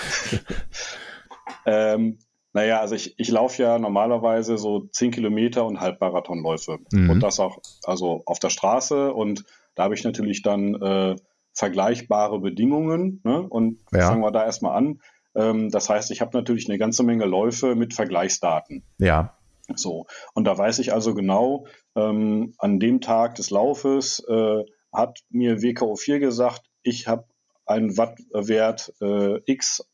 ähm, 1.65 2.19
naja, 2.53 2.81
also 2.81 2.95
ich, 2.95 3.19
ich 3.19 3.31
laufe 3.31 3.63
ja 3.63 3.79
normalerweise 3.79 4.59
so 4.59 4.89
10 4.91 5.13
Kilometer 5.13 5.65
und 5.65 5.81
Halbmarathonläufe. 5.81 6.79
Mhm. 6.91 7.11
Und 7.11 7.21
das 7.21 7.39
auch 7.39 7.59
also 7.85 8.23
auf 8.27 8.39
der 8.39 8.51
Straße. 8.51 9.13
Und 9.13 9.45
da 9.77 9.85
habe 9.85 9.95
ich 9.95 10.03
natürlich 10.03 10.43
dann 10.43 10.75
äh, 10.75 11.17
vergleichbare 11.57 12.39
Bedingungen. 12.39 13.21
Ne? 13.25 13.41
Und 13.41 13.81
ja. 13.93 14.09
fangen 14.09 14.21
wir 14.21 14.31
da 14.31 14.45
erstmal 14.45 14.77
an. 14.77 15.01
Ähm, 15.35 15.71
das 15.71 15.89
heißt, 15.89 16.11
ich 16.11 16.21
habe 16.21 16.37
natürlich 16.37 16.69
eine 16.69 16.79
ganze 16.79 17.03
Menge 17.03 17.25
Läufe 17.25 17.75
mit 17.75 17.95
Vergleichsdaten. 17.95 18.85
Ja. 18.99 19.37
So. 19.75 20.07
Und 20.35 20.45
da 20.45 20.57
weiß 20.57 20.79
ich 20.79 20.93
also 20.93 21.15
genau, 21.15 21.67
ähm, 21.97 22.55
an 22.59 22.79
dem 22.79 23.01
Tag 23.01 23.35
des 23.35 23.51
Laufes 23.51 24.23
äh, 24.29 24.65
hat 24.93 25.21
mir 25.31 25.57
WKO4 25.57 26.19
gesagt, 26.21 26.63
ich 26.83 27.09
habe 27.09 27.25
einen 27.65 27.97
Wattwert 27.97 28.93
äh, 29.01 29.41
X 29.47 29.85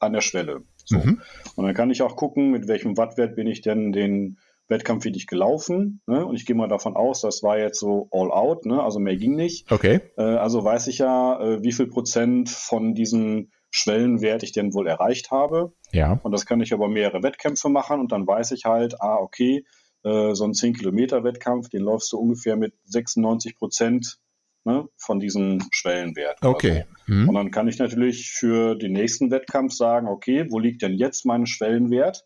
an 0.00 0.14
der 0.14 0.22
Schwelle. 0.22 0.62
So. 0.84 0.96
Mhm. 0.96 1.20
Und 1.54 1.66
dann 1.66 1.74
kann 1.74 1.90
ich 1.90 2.02
auch 2.02 2.16
gucken, 2.16 2.50
mit 2.50 2.66
welchem 2.66 2.96
Wattwert 2.96 3.36
bin 3.36 3.46
ich 3.46 3.60
denn 3.60 3.92
den 3.92 4.38
Wettkampf 4.68 5.04
wie 5.04 5.12
dich 5.12 5.26
gelaufen. 5.26 6.00
Ne? 6.06 6.24
Und 6.24 6.36
ich 6.36 6.46
gehe 6.46 6.56
mal 6.56 6.68
davon 6.68 6.96
aus, 6.96 7.20
das 7.20 7.42
war 7.42 7.58
jetzt 7.58 7.78
so 7.78 8.08
all 8.10 8.30
out, 8.30 8.66
ne? 8.66 8.82
also 8.82 8.98
mehr 8.98 9.16
ging 9.16 9.36
nicht. 9.36 9.70
Okay. 9.70 10.00
Äh, 10.16 10.22
also 10.22 10.64
weiß 10.64 10.86
ich 10.86 10.98
ja, 10.98 11.40
äh, 11.40 11.62
wie 11.62 11.72
viel 11.72 11.86
Prozent 11.86 12.48
von 12.48 12.94
diesem 12.94 13.50
Schwellenwert 13.70 14.42
ich 14.42 14.52
denn 14.52 14.74
wohl 14.74 14.86
erreicht 14.86 15.30
habe. 15.30 15.72
Ja. 15.92 16.20
Und 16.22 16.32
das 16.32 16.46
kann 16.46 16.60
ich 16.60 16.72
aber 16.72 16.88
mehrere 16.88 17.22
Wettkämpfe 17.22 17.68
machen 17.68 18.00
und 18.00 18.12
dann 18.12 18.26
weiß 18.26 18.52
ich 18.52 18.64
halt, 18.64 19.00
ah, 19.00 19.16
okay, 19.16 19.64
äh, 20.04 20.34
so 20.34 20.44
ein 20.44 20.52
10-Kilometer-Wettkampf, 20.52 21.68
den 21.68 21.82
läufst 21.82 22.12
du 22.12 22.18
ungefähr 22.18 22.56
mit 22.56 22.74
96 22.84 23.56
Prozent 23.56 24.18
ne, 24.64 24.88
von 24.96 25.20
diesem 25.20 25.62
Schwellenwert. 25.70 26.38
Okay. 26.42 26.84
So. 27.06 27.14
Mhm. 27.14 27.28
Und 27.28 27.34
dann 27.34 27.50
kann 27.50 27.68
ich 27.68 27.78
natürlich 27.78 28.30
für 28.30 28.74
den 28.74 28.92
nächsten 28.92 29.30
Wettkampf 29.30 29.72
sagen, 29.72 30.08
okay, 30.08 30.46
wo 30.50 30.58
liegt 30.58 30.82
denn 30.82 30.94
jetzt 30.94 31.24
mein 31.24 31.46
Schwellenwert? 31.46 32.24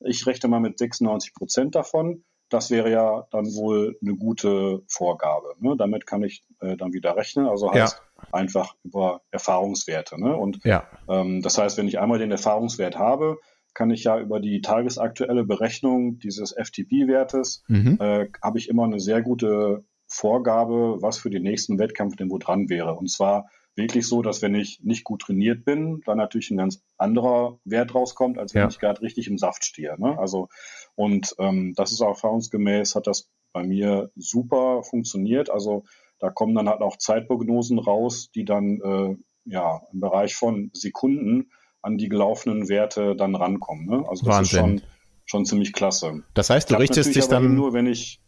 Ich 0.00 0.26
rechne 0.26 0.48
mal 0.48 0.60
mit 0.60 0.78
96 0.78 1.34
Prozent 1.34 1.74
davon. 1.74 2.24
Das 2.50 2.70
wäre 2.70 2.90
ja 2.90 3.26
dann 3.30 3.46
wohl 3.54 3.96
eine 4.02 4.14
gute 4.16 4.82
Vorgabe. 4.86 5.54
Ne? 5.58 5.76
Damit 5.76 6.06
kann 6.06 6.22
ich 6.22 6.44
äh, 6.60 6.76
dann 6.76 6.92
wieder 6.92 7.16
rechnen. 7.16 7.46
Also 7.46 7.72
heißt 7.72 8.02
ja. 8.16 8.28
einfach 8.32 8.74
über 8.84 9.22
Erfahrungswerte. 9.30 10.20
Ne? 10.20 10.36
Und 10.36 10.62
ja. 10.64 10.86
ähm, 11.08 11.42
das 11.42 11.58
heißt, 11.58 11.78
wenn 11.78 11.88
ich 11.88 11.98
einmal 11.98 12.18
den 12.18 12.30
Erfahrungswert 12.30 12.98
habe, 12.98 13.38
kann 13.72 13.90
ich 13.90 14.04
ja 14.04 14.18
über 14.20 14.40
die 14.40 14.60
tagesaktuelle 14.60 15.44
Berechnung 15.44 16.18
dieses 16.18 16.52
FTP-Wertes, 16.52 17.64
mhm. 17.66 17.98
äh, 18.00 18.28
habe 18.40 18.58
ich 18.58 18.68
immer 18.68 18.84
eine 18.84 19.00
sehr 19.00 19.20
gute 19.20 19.84
Vorgabe, 20.06 20.98
was 21.00 21.18
für 21.18 21.30
den 21.30 21.42
nächsten 21.42 21.78
Wettkampf 21.78 22.14
denn 22.16 22.30
wo 22.30 22.38
dran 22.38 22.68
wäre. 22.68 22.94
Und 22.94 23.10
zwar 23.10 23.50
wirklich 23.76 24.06
so, 24.06 24.22
dass 24.22 24.42
wenn 24.42 24.54
ich 24.54 24.80
nicht 24.82 25.04
gut 25.04 25.22
trainiert 25.22 25.64
bin, 25.64 26.00
dann 26.06 26.18
natürlich 26.18 26.50
ein 26.50 26.56
ganz 26.56 26.82
anderer 26.96 27.58
Wert 27.64 27.94
rauskommt, 27.94 28.38
als 28.38 28.54
wenn 28.54 28.62
ja. 28.62 28.68
ich 28.68 28.78
gerade 28.78 29.02
richtig 29.02 29.28
im 29.28 29.38
Saft 29.38 29.64
stehe. 29.64 30.00
Ne? 30.00 30.18
Also 30.18 30.48
und 30.94 31.34
ähm, 31.38 31.74
das 31.76 31.92
ist 31.92 32.00
auch 32.00 32.08
erfahrungsgemäß, 32.08 32.94
hat 32.94 33.06
das 33.06 33.30
bei 33.52 33.64
mir 33.64 34.10
super 34.16 34.82
funktioniert. 34.82 35.50
Also 35.50 35.84
da 36.18 36.30
kommen 36.30 36.54
dann 36.54 36.68
halt 36.68 36.80
auch 36.80 36.96
Zeitprognosen 36.96 37.78
raus, 37.78 38.30
die 38.34 38.44
dann 38.44 38.80
äh, 38.80 39.16
ja 39.44 39.82
im 39.92 40.00
Bereich 40.00 40.34
von 40.34 40.70
Sekunden 40.72 41.50
an 41.82 41.98
die 41.98 42.08
gelaufenen 42.08 42.68
Werte 42.68 43.14
dann 43.16 43.34
rankommen. 43.34 43.86
Ne? 43.86 44.04
Also 44.08 44.24
das 44.24 44.36
Wahnsinn. 44.36 44.42
ist 44.42 44.82
schon, 44.82 44.82
schon 45.26 45.46
ziemlich 45.46 45.72
klasse. 45.72 46.22
Das 46.34 46.48
heißt, 46.50 46.70
du 46.70 46.76
richtest 46.76 47.14
dich 47.14 47.26
dann 47.26 47.54
nur, 47.54 47.72
wenn 47.72 47.86
ich 47.86 48.20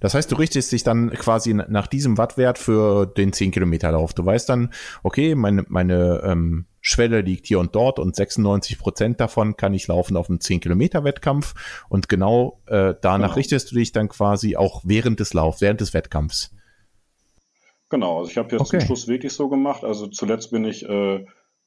das 0.00 0.14
heißt, 0.14 0.30
du 0.30 0.36
richtest 0.36 0.72
dich 0.72 0.82
dann 0.82 1.10
quasi 1.10 1.54
nach 1.54 1.86
diesem 1.86 2.18
Wattwert 2.18 2.58
für 2.58 3.06
den 3.06 3.32
10 3.32 3.50
Kilometer 3.50 3.92
Lauf. 3.92 4.14
Du 4.14 4.24
weißt 4.24 4.48
dann, 4.48 4.72
okay, 5.02 5.34
meine, 5.34 5.64
meine 5.68 6.22
ähm, 6.24 6.66
Schwelle 6.80 7.20
liegt 7.20 7.46
hier 7.46 7.58
und 7.58 7.74
dort 7.74 7.98
und 7.98 8.16
96 8.16 8.78
Prozent 8.78 9.20
davon 9.20 9.56
kann 9.56 9.74
ich 9.74 9.86
laufen 9.88 10.16
auf 10.16 10.28
einem 10.28 10.40
10 10.40 10.60
Kilometer 10.60 11.04
Wettkampf 11.04 11.54
und 11.88 12.08
genau 12.08 12.60
äh, 12.66 12.94
danach 13.00 13.28
genau. 13.28 13.34
richtest 13.34 13.70
du 13.70 13.76
dich 13.76 13.92
dann 13.92 14.08
quasi 14.08 14.56
auch 14.56 14.82
während 14.84 15.20
des 15.20 15.34
Laufs, 15.34 15.60
während 15.60 15.80
des 15.80 15.94
Wettkampfs. 15.94 16.54
Genau, 17.90 18.18
also 18.18 18.30
ich 18.30 18.36
habe 18.36 18.50
jetzt 18.52 18.60
okay. 18.60 18.78
zum 18.78 18.80
Schluss 18.80 19.08
wirklich 19.08 19.32
so 19.32 19.48
gemacht. 19.48 19.82
Also 19.82 20.06
zuletzt 20.06 20.50
bin 20.50 20.64
ich, 20.64 20.84
äh, 20.84 21.24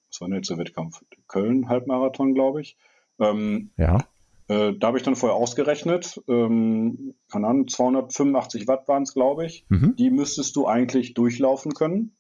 was 0.10 0.22
war 0.22 0.28
denn 0.28 0.38
jetzt 0.38 0.50
der 0.50 0.58
Wettkampf? 0.58 1.02
Köln 1.28 1.68
Halbmarathon, 1.68 2.34
glaube 2.34 2.62
ich. 2.62 2.78
Ähm, 3.20 3.72
ja. 3.78 4.06
Äh, 4.48 4.74
da 4.78 4.88
habe 4.88 4.98
ich 4.98 5.04
dann 5.04 5.16
vorher 5.16 5.36
ausgerechnet, 5.36 6.22
ähm, 6.28 7.16
keine 7.32 7.48
Ahnung, 7.48 7.68
285 7.68 8.68
Watt 8.68 8.88
waren 8.88 9.04
es, 9.04 9.14
glaube 9.14 9.46
ich. 9.46 9.66
Mhm. 9.70 9.96
Die 9.98 10.10
müsstest 10.10 10.56
du 10.56 10.68
eigentlich 10.68 11.14
durchlaufen 11.14 11.74
können. 11.74 12.16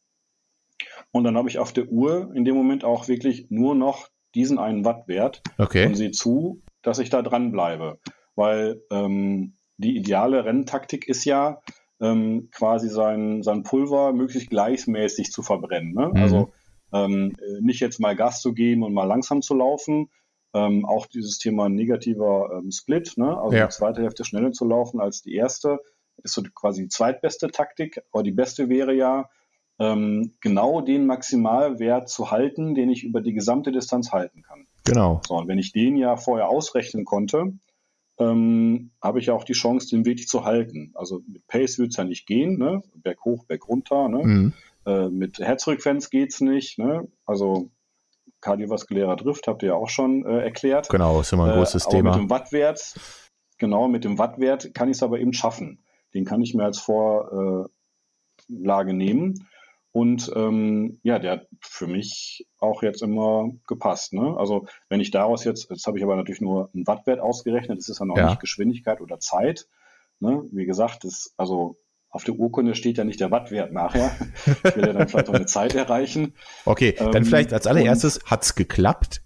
Und 1.11 1.23
dann 1.23 1.37
habe 1.37 1.49
ich 1.49 1.59
auf 1.59 1.73
der 1.73 1.89
Uhr 1.89 2.31
in 2.33 2.45
dem 2.45 2.55
Moment 2.55 2.83
auch 2.83 3.07
wirklich 3.07 3.47
nur 3.49 3.75
noch 3.75 4.09
diesen 4.33 4.59
einen 4.59 4.85
Wattwert 4.85 5.41
okay. 5.57 5.85
und 5.85 5.95
sehe 5.95 6.11
zu, 6.11 6.61
dass 6.81 6.99
ich 6.99 7.09
da 7.09 7.21
dranbleibe. 7.21 7.99
Weil 8.35 8.81
ähm, 8.91 9.57
die 9.77 9.97
ideale 9.97 10.45
Renntaktik 10.45 11.07
ist 11.07 11.25
ja, 11.25 11.61
ähm, 12.01 12.49
quasi 12.51 12.89
sein, 12.89 13.43
sein 13.43 13.63
Pulver 13.63 14.11
möglichst 14.11 14.49
gleichmäßig 14.49 15.31
zu 15.31 15.43
verbrennen. 15.43 15.93
Ne? 15.93 16.09
Mhm. 16.09 16.15
Also 16.15 16.51
ähm, 16.91 17.35
nicht 17.61 17.79
jetzt 17.79 17.99
mal 17.99 18.15
Gas 18.15 18.41
zu 18.41 18.53
geben 18.53 18.83
und 18.83 18.93
mal 18.93 19.05
langsam 19.05 19.41
zu 19.41 19.53
laufen. 19.53 20.09
Ähm, 20.53 20.85
auch 20.85 21.05
dieses 21.05 21.37
Thema 21.37 21.69
negativer 21.69 22.49
ähm, 22.57 22.71
Split, 22.71 23.13
ne? 23.15 23.37
also 23.37 23.55
ja. 23.55 23.67
die 23.67 23.71
zweite 23.73 24.01
Hälfte 24.01 24.25
schneller 24.25 24.51
zu 24.51 24.65
laufen 24.65 24.99
als 24.99 25.21
die 25.21 25.35
erste, 25.35 25.79
ist 26.23 26.33
so 26.33 26.43
quasi 26.53 26.83
die 26.83 26.89
zweitbeste 26.89 27.49
Taktik. 27.51 28.01
Aber 28.11 28.23
die 28.23 28.31
beste 28.31 28.67
wäre 28.67 28.93
ja, 28.93 29.29
ähm, 29.81 30.33
genau 30.41 30.81
den 30.81 31.07
Maximalwert 31.07 32.07
zu 32.07 32.29
halten, 32.29 32.75
den 32.75 32.89
ich 32.89 33.03
über 33.03 33.21
die 33.21 33.33
gesamte 33.33 33.71
Distanz 33.71 34.11
halten 34.11 34.43
kann. 34.43 34.67
Genau. 34.83 35.21
So, 35.27 35.35
und 35.35 35.47
wenn 35.47 35.57
ich 35.57 35.71
den 35.71 35.97
ja 35.97 36.17
vorher 36.17 36.49
ausrechnen 36.49 37.03
konnte, 37.03 37.53
ähm, 38.19 38.91
habe 39.01 39.19
ich 39.19 39.27
ja 39.27 39.33
auch 39.33 39.43
die 39.43 39.53
Chance, 39.53 39.89
den 39.89 40.05
wirklich 40.05 40.27
zu 40.27 40.45
halten. 40.45 40.91
Also 40.93 41.21
mit 41.25 41.47
Pace 41.47 41.79
wird 41.79 41.89
es 41.91 41.97
ja 41.97 42.03
nicht 42.03 42.27
gehen, 42.27 42.59
ne? 42.59 42.83
Berg 42.93 43.25
hoch, 43.25 43.45
Berg 43.45 43.67
runter, 43.67 44.07
ne? 44.07 44.23
Mhm. 44.23 44.53
Äh, 44.85 45.09
mit 45.09 45.39
Herzfrequenz 45.39 46.11
geht 46.11 46.33
es 46.33 46.41
nicht, 46.41 46.77
ne? 46.77 47.07
Also 47.25 47.71
kardiovaskulärer 48.41 49.15
Drift 49.15 49.47
habt 49.47 49.63
ihr 49.63 49.69
ja 49.69 49.75
auch 49.75 49.89
schon 49.89 50.25
äh, 50.25 50.43
erklärt. 50.43 50.89
Genau, 50.89 51.21
ist 51.21 51.31
immer 51.31 51.45
ein 51.45 51.57
großes 51.57 51.85
äh, 51.85 51.89
Thema. 51.89 52.11
Mit 52.11 52.19
dem 52.19 52.29
Wattwert, 52.29 52.95
genau, 53.57 53.87
mit 53.87 54.03
dem 54.03 54.17
Wattwert 54.17 54.73
kann 54.73 54.89
ich 54.89 54.97
es 54.97 55.03
aber 55.03 55.19
eben 55.19 55.33
schaffen. 55.33 55.83
Den 56.13 56.25
kann 56.25 56.41
ich 56.41 56.53
mir 56.53 56.65
als 56.65 56.79
Vorlage 56.79 57.69
nehmen. 58.93 59.47
Und 59.93 60.31
ähm, 60.35 60.99
ja, 61.03 61.19
der 61.19 61.31
hat 61.31 61.47
für 61.59 61.87
mich 61.87 62.47
auch 62.59 62.81
jetzt 62.81 63.01
immer 63.01 63.49
gepasst. 63.67 64.13
Ne? 64.13 64.35
Also 64.37 64.67
wenn 64.87 65.01
ich 65.01 65.11
daraus 65.11 65.43
jetzt, 65.43 65.69
jetzt 65.69 65.85
habe 65.85 65.97
ich 65.97 66.03
aber 66.03 66.15
natürlich 66.15 66.39
nur 66.39 66.69
einen 66.73 66.87
Wattwert 66.87 67.19
ausgerechnet, 67.19 67.79
das 67.79 67.89
ist 67.89 67.99
ja 67.99 68.05
noch 68.05 68.17
ja. 68.17 68.29
nicht 68.29 68.39
Geschwindigkeit 68.39 69.01
oder 69.01 69.19
Zeit. 69.19 69.67
Ne? 70.19 70.45
Wie 70.51 70.65
gesagt, 70.65 71.03
das, 71.03 71.33
also 71.35 71.77
auf 72.11 72.25
der 72.25 72.35
Urkunde 72.35 72.75
steht 72.75 72.97
ja 72.97 73.03
nicht 73.05 73.19
der 73.19 73.31
Wattwert 73.31 73.71
nachher. 73.71 74.11
Ich 74.45 74.75
will 74.75 74.85
ja 74.85 74.93
dann 74.93 75.07
vielleicht 75.07 75.29
auch 75.29 75.33
eine 75.33 75.45
Zeit 75.45 75.73
erreichen. 75.75 76.33
Okay, 76.65 76.93
dann 76.97 77.15
ähm, 77.15 77.25
vielleicht 77.25 77.53
als 77.53 77.67
allererstes, 77.67 78.19
hat's 78.25 78.55
geklappt? 78.55 79.23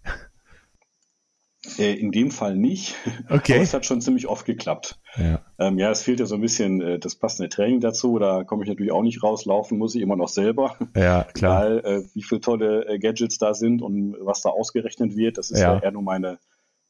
Äh, 1.79 1.93
in 1.93 2.11
dem 2.11 2.29
Fall 2.29 2.55
nicht. 2.55 2.95
Okay. 3.29 3.53
Aber 3.53 3.63
es 3.63 3.73
hat 3.73 3.85
schon 3.87 4.01
ziemlich 4.01 4.27
oft 4.27 4.45
geklappt. 4.45 4.99
Ja, 5.17 5.41
ähm, 5.57 5.79
ja 5.79 5.89
es 5.89 6.03
fehlt 6.03 6.19
ja 6.19 6.27
so 6.27 6.35
ein 6.35 6.41
bisschen 6.41 6.79
äh, 6.79 6.99
das 6.99 7.15
passende 7.15 7.49
Training 7.49 7.79
dazu. 7.79 8.19
Da 8.19 8.43
komme 8.43 8.63
ich 8.63 8.69
natürlich 8.69 8.91
auch 8.91 9.01
nicht 9.01 9.23
raus. 9.23 9.45
Laufen 9.45 9.79
muss 9.79 9.95
ich 9.95 10.01
immer 10.01 10.15
noch 10.15 10.29
selber. 10.29 10.77
Ja, 10.95 11.23
klar. 11.23 11.63
Weil, 11.63 11.79
äh, 11.79 12.03
wie 12.13 12.21
viele 12.21 12.41
tolle 12.41 12.87
äh, 12.87 12.99
Gadgets 12.99 13.39
da 13.39 13.55
sind 13.55 13.81
und 13.81 14.15
was 14.21 14.41
da 14.41 14.49
ausgerechnet 14.49 15.15
wird. 15.15 15.39
Das 15.39 15.49
ist 15.49 15.59
ja, 15.59 15.75
ja 15.75 15.81
eher 15.81 15.91
nur 15.91 16.03
meine, 16.03 16.37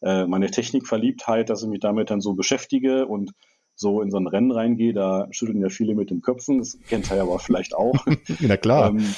äh, 0.02 0.26
meine 0.26 0.52
Technikverliebtheit, 0.52 1.50
dass 1.50 1.64
ich 1.64 1.70
mich 1.70 1.80
damit 1.80 2.10
dann 2.10 2.20
so 2.20 2.34
beschäftige 2.34 3.06
und 3.06 3.32
so 3.76 4.02
in 4.02 4.12
so 4.12 4.18
ein 4.18 4.28
Rennen 4.28 4.52
reingehe. 4.52 4.94
Da 4.94 5.28
schütteln 5.32 5.62
ja 5.62 5.70
viele 5.70 5.96
mit 5.96 6.10
den 6.10 6.22
Köpfen. 6.22 6.60
Das 6.60 6.78
kennt 6.88 7.10
er 7.12 7.18
ja 7.18 7.24
aber 7.24 7.40
vielleicht 7.40 7.76
auch. 7.76 8.06
Na 8.40 8.58
klar. 8.58 8.90
Ähm, 8.90 9.14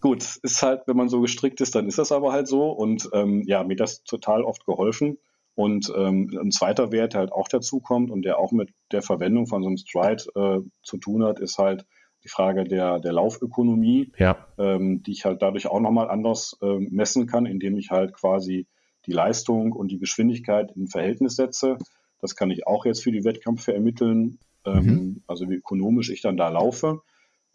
gut, 0.00 0.22
ist 0.42 0.62
halt, 0.62 0.82
wenn 0.86 0.96
man 0.96 1.08
so 1.08 1.20
gestrickt 1.20 1.60
ist, 1.60 1.74
dann 1.74 1.88
ist 1.88 1.98
das 1.98 2.12
aber 2.12 2.32
halt 2.32 2.48
so. 2.48 2.70
Und 2.70 3.08
ähm, 3.12 3.42
ja, 3.46 3.64
mir 3.64 3.76
das 3.76 4.04
total 4.04 4.42
oft 4.42 4.64
geholfen. 4.66 5.18
Und 5.54 5.92
ähm, 5.96 6.38
ein 6.40 6.52
zweiter 6.52 6.92
Wert, 6.92 7.14
der 7.14 7.20
halt 7.20 7.32
auch 7.32 7.48
dazu 7.48 7.80
kommt 7.80 8.12
und 8.12 8.22
der 8.22 8.38
auch 8.38 8.52
mit 8.52 8.70
der 8.92 9.02
Verwendung 9.02 9.48
von 9.48 9.62
so 9.62 9.68
einem 9.68 9.76
Stride 9.76 10.24
äh, 10.36 10.60
zu 10.82 10.98
tun 10.98 11.24
hat, 11.24 11.40
ist 11.40 11.58
halt 11.58 11.84
die 12.22 12.28
Frage 12.28 12.64
der, 12.64 13.00
der 13.00 13.12
Laufökonomie, 13.12 14.12
ja. 14.18 14.36
ähm, 14.56 15.02
die 15.02 15.12
ich 15.12 15.24
halt 15.24 15.42
dadurch 15.42 15.66
auch 15.66 15.80
nochmal 15.80 16.10
anders 16.10 16.56
äh, 16.62 16.78
messen 16.78 17.26
kann, 17.26 17.46
indem 17.46 17.76
ich 17.76 17.90
halt 17.90 18.12
quasi 18.12 18.66
die 19.06 19.12
Leistung 19.12 19.72
und 19.72 19.90
die 19.90 19.98
Geschwindigkeit 19.98 20.70
in 20.76 20.86
Verhältnis 20.86 21.36
setze. 21.36 21.78
Das 22.20 22.36
kann 22.36 22.50
ich 22.50 22.66
auch 22.66 22.84
jetzt 22.84 23.02
für 23.02 23.12
die 23.12 23.24
Wettkämpfe 23.24 23.74
ermitteln, 23.74 24.38
ähm, 24.64 24.84
mhm. 24.84 25.22
also 25.26 25.48
wie 25.48 25.54
ökonomisch 25.54 26.10
ich 26.10 26.20
dann 26.20 26.36
da 26.36 26.48
laufe. 26.48 27.02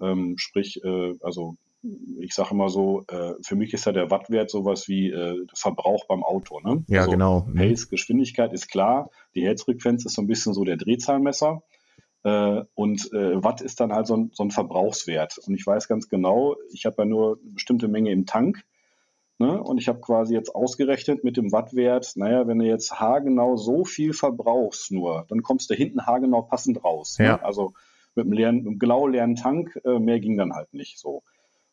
Ähm, 0.02 0.36
sprich, 0.38 0.84
äh, 0.84 1.16
also 1.22 1.58
ich 2.20 2.34
sage 2.34 2.52
immer 2.52 2.70
so, 2.70 3.04
äh, 3.10 3.34
für 3.42 3.56
mich 3.56 3.74
ist 3.74 3.86
ja 3.86 3.92
der 3.92 4.10
Wattwert 4.10 4.50
sowas 4.50 4.88
wie 4.88 5.12
äh, 5.12 5.46
Verbrauch 5.54 6.06
beim 6.08 6.24
Auto. 6.24 6.60
Ne? 6.62 6.84
Ja, 6.88 7.02
also 7.02 7.12
genau. 7.12 7.46
Mhm. 7.48 7.56
Pace, 7.56 7.90
Geschwindigkeit 7.90 8.54
ist 8.54 8.70
klar, 8.70 9.10
die 9.36 9.44
Herzfrequenz 9.44 10.06
ist 10.06 10.16
so 10.16 10.22
ein 10.22 10.28
bisschen 10.28 10.54
so 10.54 10.64
der 10.64 10.78
Drehzahlmesser. 10.78 11.62
Äh, 12.24 12.64
und 12.74 13.12
äh, 13.12 13.44
Watt 13.44 13.62
ist 13.62 13.82
dann 13.82 13.92
halt 13.92 14.08
so 14.08 14.16
ein, 14.16 14.32
so 14.34 14.44
ein 14.44 14.52
Verbrauchswert. 14.52 15.38
Und 15.40 15.56
ich 15.56 15.68
weiß 15.68 15.90
ganz 15.90 16.08
genau, 16.08 16.56
ich 16.72 16.86
habe 16.86 16.96
ja 17.00 17.06
nur 17.06 17.40
eine 17.44 17.54
bestimmte 17.54 17.90
Menge 17.90 18.12
im 18.12 18.26
Tank. 18.26 18.64
Ne? 19.40 19.62
Und 19.62 19.78
ich 19.78 19.88
habe 19.88 20.00
quasi 20.00 20.34
jetzt 20.34 20.54
ausgerechnet 20.54 21.24
mit 21.24 21.38
dem 21.38 21.52
Wattwert, 21.52 22.14
naja, 22.16 22.48
wenn 22.48 22.60
du 22.60 22.66
jetzt 22.66 23.00
haargenau 23.00 23.58
so 23.58 23.84
viel 23.84 24.14
verbrauchst 24.14 24.92
nur, 24.92 25.26
dann 25.30 25.42
kommst 25.42 25.70
du 25.70 25.74
hinten 25.74 26.06
haargenau 26.06 26.44
passend 26.44 26.84
raus. 26.84 27.18
Ne? 27.20 27.26
Ja. 27.26 27.38
Ne? 27.38 27.44
Also 27.44 27.74
mit 28.16 28.26
einem, 28.26 28.34
leeren, 28.34 28.56
mit 28.58 28.68
einem 28.68 28.80
genau 28.80 29.08
leeren 29.08 29.36
Tank, 29.36 29.80
äh, 29.84 30.00
mehr 30.00 30.20
ging 30.20 30.38
dann 30.38 30.54
halt 30.54 30.74
nicht 30.74 31.00
so. 31.00 31.24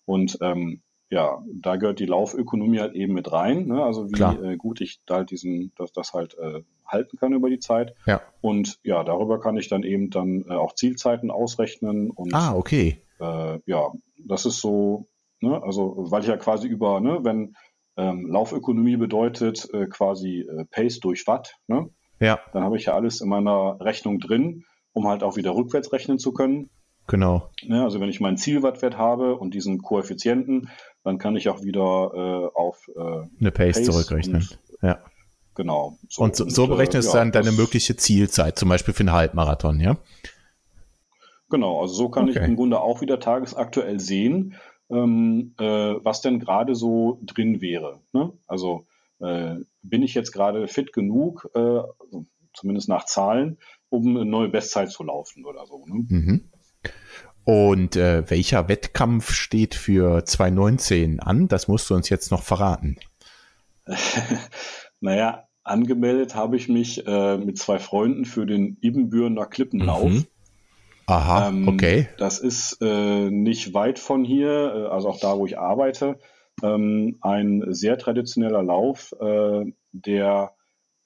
Und 0.06 0.38
ähm, 0.40 0.82
ja, 1.10 1.42
da 1.52 1.76
gehört 1.76 1.98
die 1.98 2.06
Laufökonomie 2.06 2.78
halt 2.78 2.94
eben 2.94 3.12
mit 3.12 3.30
rein. 3.30 3.66
Ne? 3.66 3.82
Also 3.82 4.10
wie 4.10 4.22
äh, 4.22 4.56
gut 4.56 4.80
ich 4.80 5.00
da 5.06 5.16
halt 5.16 5.30
diesen, 5.30 5.72
dass 5.76 5.92
das 5.92 6.12
halt 6.12 6.38
äh, 6.38 6.62
halten 6.86 7.16
kann 7.18 7.32
über 7.32 7.50
die 7.50 7.58
Zeit. 7.58 7.94
Ja. 8.06 8.22
Und 8.40 8.78
ja, 8.84 9.02
darüber 9.02 9.40
kann 9.40 9.56
ich 9.56 9.68
dann 9.68 9.82
eben 9.82 10.10
dann 10.10 10.44
äh, 10.48 10.54
auch 10.54 10.74
Zielzeiten 10.74 11.30
ausrechnen. 11.30 12.10
Und, 12.10 12.32
ah, 12.32 12.54
okay. 12.54 13.02
Äh, 13.18 13.58
ja, 13.66 13.92
das 14.18 14.46
ist 14.46 14.60
so, 14.60 15.08
ne? 15.40 15.62
also 15.62 15.94
weil 16.10 16.22
ich 16.22 16.28
ja 16.28 16.36
quasi 16.36 16.68
über, 16.68 17.00
ne, 17.00 17.20
wenn 17.22 17.54
ähm, 17.96 18.26
Laufökonomie 18.26 18.96
bedeutet 18.96 19.68
äh, 19.72 19.86
quasi 19.86 20.40
äh, 20.40 20.64
Pace 20.70 21.00
durch 21.00 21.26
Watt, 21.26 21.56
ne? 21.66 21.90
Ja. 22.20 22.38
Dann 22.52 22.64
habe 22.64 22.76
ich 22.76 22.84
ja 22.84 22.94
alles 22.94 23.20
in 23.20 23.28
meiner 23.28 23.80
Rechnung 23.80 24.20
drin, 24.20 24.64
um 24.92 25.08
halt 25.08 25.22
auch 25.22 25.36
wieder 25.36 25.54
rückwärts 25.54 25.92
rechnen 25.92 26.18
zu 26.18 26.32
können. 26.32 26.68
Genau. 27.06 27.50
Ja, 27.62 27.84
also 27.84 27.98
wenn 27.98 28.10
ich 28.10 28.20
meinen 28.20 28.36
Zielwattwert 28.36 28.96
habe 28.96 29.36
und 29.36 29.54
diesen 29.54 29.78
Koeffizienten, 29.78 30.68
dann 31.02 31.18
kann 31.18 31.34
ich 31.34 31.48
auch 31.48 31.62
wieder 31.62 32.12
äh, 32.14 32.58
auf 32.58 32.88
äh, 32.94 33.00
eine 33.40 33.50
Pace, 33.50 33.76
Pace 33.76 33.84
zurückrechnen. 33.86 34.48
Ja. 34.82 34.98
Genau. 35.54 35.98
So, 36.08 36.22
und 36.22 36.36
so, 36.36 36.48
so 36.48 36.68
berechnest 36.68 37.08
du 37.08 37.16
äh, 37.16 37.20
dann 37.20 37.32
deine 37.32 37.52
mögliche 37.52 37.96
Zielzeit, 37.96 38.58
zum 38.58 38.68
Beispiel 38.68 38.94
für 38.94 39.00
einen 39.00 39.12
Halbmarathon, 39.12 39.80
ja? 39.80 39.96
Genau, 41.48 41.80
also 41.80 41.94
so 41.94 42.08
kann 42.08 42.28
okay. 42.28 42.38
ich 42.38 42.44
im 42.44 42.54
Grunde 42.54 42.80
auch 42.80 43.00
wieder 43.00 43.18
tagesaktuell 43.18 43.98
sehen, 43.98 44.54
ähm, 44.90 45.54
äh, 45.58 45.64
was 45.64 46.20
denn 46.20 46.38
gerade 46.38 46.74
so 46.74 47.20
drin 47.22 47.60
wäre. 47.60 48.00
Ne? 48.12 48.32
Also 48.46 48.86
äh, 49.20 49.56
bin 49.82 50.02
ich 50.02 50.14
jetzt 50.14 50.32
gerade 50.32 50.66
fit 50.68 50.92
genug, 50.92 51.50
äh, 51.54 51.80
zumindest 52.54 52.88
nach 52.88 53.04
Zahlen, 53.06 53.58
um 53.88 54.16
eine 54.16 54.24
neue 54.24 54.48
Bestzeit 54.48 54.90
zu 54.90 55.04
laufen 55.04 55.44
oder 55.44 55.66
so. 55.66 55.84
Ne? 55.86 56.06
Mhm. 56.08 56.50
Und 57.44 57.96
äh, 57.96 58.28
welcher 58.28 58.68
Wettkampf 58.68 59.32
steht 59.32 59.74
für 59.74 60.24
2019 60.24 61.20
an? 61.20 61.48
Das 61.48 61.68
musst 61.68 61.88
du 61.90 61.94
uns 61.94 62.08
jetzt 62.08 62.30
noch 62.30 62.42
verraten. 62.42 62.96
naja, 65.00 65.48
angemeldet 65.64 66.34
habe 66.34 66.56
ich 66.56 66.68
mich 66.68 67.06
äh, 67.06 67.38
mit 67.38 67.58
zwei 67.58 67.78
Freunden 67.78 68.24
für 68.24 68.46
den 68.46 68.76
Ibbenbürener 68.80 69.46
Klippenlauf. 69.46 70.10
Mhm. 70.10 70.26
Aha, 71.10 71.48
ähm, 71.48 71.68
okay. 71.68 72.08
Das 72.18 72.38
ist 72.38 72.78
äh, 72.80 73.30
nicht 73.30 73.74
weit 73.74 73.98
von 73.98 74.24
hier, 74.24 74.48
äh, 74.74 74.86
also 74.86 75.08
auch 75.08 75.20
da, 75.20 75.36
wo 75.36 75.46
ich 75.46 75.58
arbeite. 75.58 76.18
Ähm, 76.62 77.18
ein 77.20 77.64
sehr 77.68 77.98
traditioneller 77.98 78.62
Lauf, 78.62 79.12
äh, 79.20 79.64
der 79.92 80.52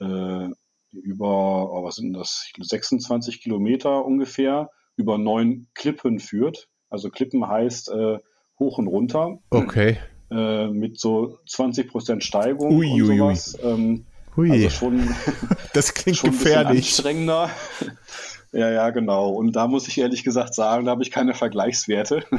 äh, 0.01 0.49
über, 0.93 1.73
oh, 1.73 1.85
was 1.85 1.97
sind 1.97 2.13
das, 2.13 2.51
26 2.61 3.41
Kilometer 3.41 4.05
ungefähr 4.05 4.71
über 4.97 5.19
neun 5.19 5.69
Klippen 5.75 6.19
führt. 6.19 6.69
Also 6.91 7.11
Klippen 7.11 7.49
heißt 7.49 7.91
äh, 7.91 8.19
hoch 8.59 8.79
und 8.79 8.87
runter. 8.87 9.39
Okay. 9.51 9.99
Äh, 10.31 10.69
mit 10.69 10.99
so 10.99 11.39
20 11.49 11.89
Prozent 11.91 12.25
Steigung 12.25 12.77
ui, 12.77 13.03
und 13.03 13.07
sowas. 13.07 13.59
Ähm, 13.63 14.07
also 14.37 14.71
schon, 14.71 15.15
das 15.73 15.95
klingt 15.95 16.19
schon 16.19 16.31
gefährlich. 16.31 16.85
anstrengender. 16.87 17.51
Ja, 18.55 18.71
ja, 18.71 18.91
genau. 18.91 19.31
Und 19.31 19.57
da 19.57 19.67
muss 19.67 19.89
ich 19.89 19.99
ehrlich 19.99 20.23
gesagt 20.23 20.55
sagen, 20.55 20.85
da 20.85 20.93
habe 20.93 21.03
ich 21.03 21.11
keine 21.11 21.35
Vergleichswerte. 21.35 22.25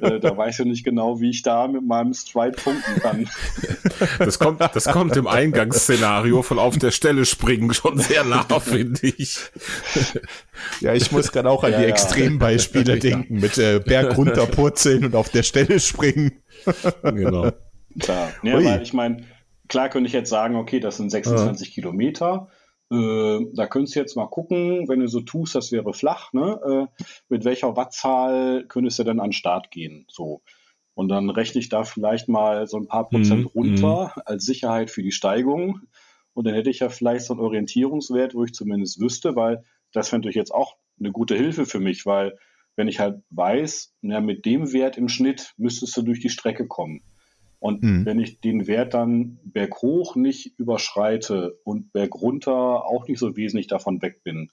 Äh, 0.00 0.18
da 0.18 0.36
weiß 0.36 0.58
ich 0.58 0.66
nicht 0.66 0.84
genau, 0.84 1.20
wie 1.20 1.30
ich 1.30 1.42
da 1.42 1.68
mit 1.68 1.86
meinem 1.86 2.12
Stride 2.12 2.56
punkten 2.60 3.00
kann. 3.00 3.28
Das 4.18 4.40
kommt, 4.40 4.60
das 4.60 4.84
kommt 4.86 5.16
im 5.16 5.28
Eingangsszenario 5.28 6.42
von 6.42 6.58
auf 6.58 6.76
der 6.78 6.90
Stelle 6.90 7.24
springen 7.24 7.72
schon 7.72 7.98
sehr 7.98 8.24
nah, 8.24 8.44
finde 8.58 9.06
ich. 9.06 9.38
Ja, 10.80 10.94
ich 10.94 11.12
muss 11.12 11.30
gerade 11.30 11.48
auch 11.48 11.62
an 11.62 11.72
ja, 11.72 11.78
die 11.78 11.84
ja. 11.84 11.90
Extrembeispiele 11.90 12.94
ja. 12.94 12.98
denken, 12.98 13.34
mit 13.38 13.56
äh, 13.58 13.78
Berg 13.78 14.16
runterpurzeln 14.16 15.04
und 15.04 15.14
auf 15.14 15.28
der 15.28 15.44
Stelle 15.44 15.78
springen. 15.78 16.32
Genau. 17.02 17.52
Klar. 18.00 18.32
Ja, 18.42 18.54
weil 18.54 18.82
ich 18.82 18.92
meine, 18.92 19.24
klar 19.68 19.88
könnte 19.88 20.08
ich 20.08 20.12
jetzt 20.12 20.30
sagen, 20.30 20.56
okay, 20.56 20.80
das 20.80 20.96
sind 20.96 21.10
26 21.10 21.72
Kilometer 21.72 22.48
äh, 22.90 23.46
da 23.52 23.66
könntest 23.66 23.96
du 23.96 24.00
jetzt 24.00 24.16
mal 24.16 24.26
gucken, 24.26 24.88
wenn 24.88 25.00
du 25.00 25.08
so 25.08 25.20
tust, 25.20 25.54
das 25.54 25.72
wäre 25.72 25.92
flach, 25.92 26.32
ne? 26.32 26.60
Äh, 26.64 27.04
mit 27.28 27.44
welcher 27.44 27.76
Wattzahl 27.76 28.64
könntest 28.66 28.98
du 28.98 29.04
dann 29.04 29.20
an 29.20 29.28
den 29.28 29.32
Start 29.32 29.70
gehen? 29.70 30.06
So. 30.08 30.42
Und 30.94 31.08
dann 31.08 31.30
rechne 31.30 31.60
ich 31.60 31.68
da 31.68 31.84
vielleicht 31.84 32.28
mal 32.28 32.66
so 32.66 32.76
ein 32.76 32.88
paar 32.88 33.08
Prozent 33.08 33.44
mm, 33.44 33.48
runter 33.48 34.12
mm. 34.16 34.20
als 34.24 34.44
Sicherheit 34.44 34.90
für 34.90 35.02
die 35.02 35.12
Steigung. 35.12 35.82
Und 36.34 36.46
dann 36.46 36.54
hätte 36.54 36.70
ich 36.70 36.80
ja 36.80 36.88
vielleicht 36.88 37.26
so 37.26 37.34
einen 37.34 37.40
Orientierungswert, 37.40 38.34
wo 38.34 38.44
ich 38.44 38.52
zumindest 38.52 39.00
wüsste, 39.00 39.36
weil 39.36 39.64
das 39.92 40.10
wäre 40.10 40.18
natürlich 40.18 40.36
jetzt 40.36 40.54
auch 40.54 40.76
eine 40.98 41.12
gute 41.12 41.36
Hilfe 41.36 41.66
für 41.66 41.80
mich, 41.80 42.06
weil 42.06 42.36
wenn 42.74 42.88
ich 42.88 43.00
halt 43.00 43.22
weiß, 43.30 43.94
na, 44.02 44.20
mit 44.20 44.46
dem 44.46 44.72
Wert 44.72 44.96
im 44.96 45.08
Schnitt 45.08 45.52
müsstest 45.56 45.96
du 45.96 46.02
durch 46.02 46.20
die 46.20 46.30
Strecke 46.30 46.66
kommen. 46.66 47.02
Und 47.60 47.82
mhm. 47.82 48.06
wenn 48.06 48.20
ich 48.20 48.40
den 48.40 48.66
Wert 48.66 48.94
dann 48.94 49.38
berghoch 49.42 50.14
nicht 50.14 50.58
überschreite 50.58 51.58
und 51.64 51.92
bergunter 51.92 52.84
auch 52.86 53.08
nicht 53.08 53.18
so 53.18 53.36
wesentlich 53.36 53.66
davon 53.66 54.00
weg 54.00 54.22
bin, 54.22 54.50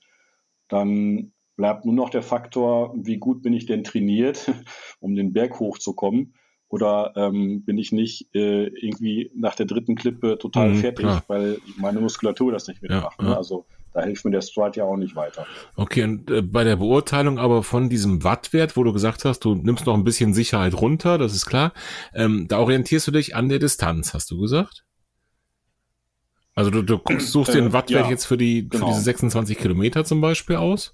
dann 0.68 1.34
bleibt 1.56 1.86
nur 1.86 1.94
noch 1.94 2.10
der 2.10 2.23
Faktor, 2.23 2.94
wie 2.98 3.18
gut 3.18 3.41
bin 3.41 3.53
ich 3.53 3.65
denn 3.65 3.84
trainiert, 3.84 4.52
um 4.99 5.15
den 5.15 5.34
Berg 5.34 5.60
hochzukommen. 5.60 6.34
Oder 6.68 7.14
ähm, 7.15 7.64
bin 7.64 7.77
ich 7.77 7.91
nicht 7.91 8.34
äh, 8.34 8.65
irgendwie 8.65 9.32
nach 9.36 9.56
der 9.56 9.68
dritten 9.68 9.95
Klippe 9.95 10.40
total 10.40 10.69
mhm, 10.69 10.76
fertig, 10.77 11.06
klar. 11.06 11.23
weil 11.27 11.60
meine 11.77 12.02
Muskulatur 12.02 12.52
das 12.52 12.68
nicht 12.68 12.82
mitmacht. 12.82 13.18
Ja, 13.19 13.23
ne? 13.23 13.32
ja. 13.32 13.38
Also 13.38 13.68
da 13.95 14.03
hilft 14.03 14.26
mir 14.26 14.31
der 14.31 14.41
Stride 14.41 14.77
ja 14.77 14.84
auch 14.84 14.97
nicht 14.97 15.15
weiter. 15.15 15.47
Okay, 15.76 16.03
und 16.03 16.30
äh, 16.30 16.41
bei 16.41 16.65
der 16.65 16.76
Beurteilung 16.76 17.39
aber 17.39 17.63
von 17.63 17.89
diesem 17.89 18.26
Wattwert, 18.26 18.76
wo 18.76 18.84
du 18.84 18.91
gesagt 18.91 19.23
hast, 19.23 19.39
du 19.39 19.55
nimmst 19.55 19.85
noch 19.85 19.93
ein 19.93 20.03
bisschen 20.03 20.34
Sicherheit 20.34 20.73
runter, 20.73 21.17
das 21.17 21.34
ist 21.34 21.45
klar, 21.45 21.72
ähm, 22.13 22.47
da 22.49 22.59
orientierst 22.59 23.07
du 23.07 23.11
dich 23.11 23.35
an 23.35 23.47
der 23.47 23.59
Distanz, 23.59 24.13
hast 24.13 24.30
du 24.31 24.39
gesagt? 24.39 24.84
Also 26.55 26.72
du, 26.72 26.81
du 26.81 26.97
guckst, 26.97 27.30
suchst 27.30 27.55
äh, 27.55 27.61
den 27.61 27.72
Wattwert 27.72 28.05
ja, 28.05 28.11
jetzt 28.11 28.26
für 28.26 28.38
die 28.38 28.67
genau. 28.67 28.88
für 28.88 28.91
diese 28.91 29.03
26 29.03 29.57
Kilometer 29.57 30.03
zum 30.03 30.19
Beispiel 30.19 30.57
aus? 30.57 30.93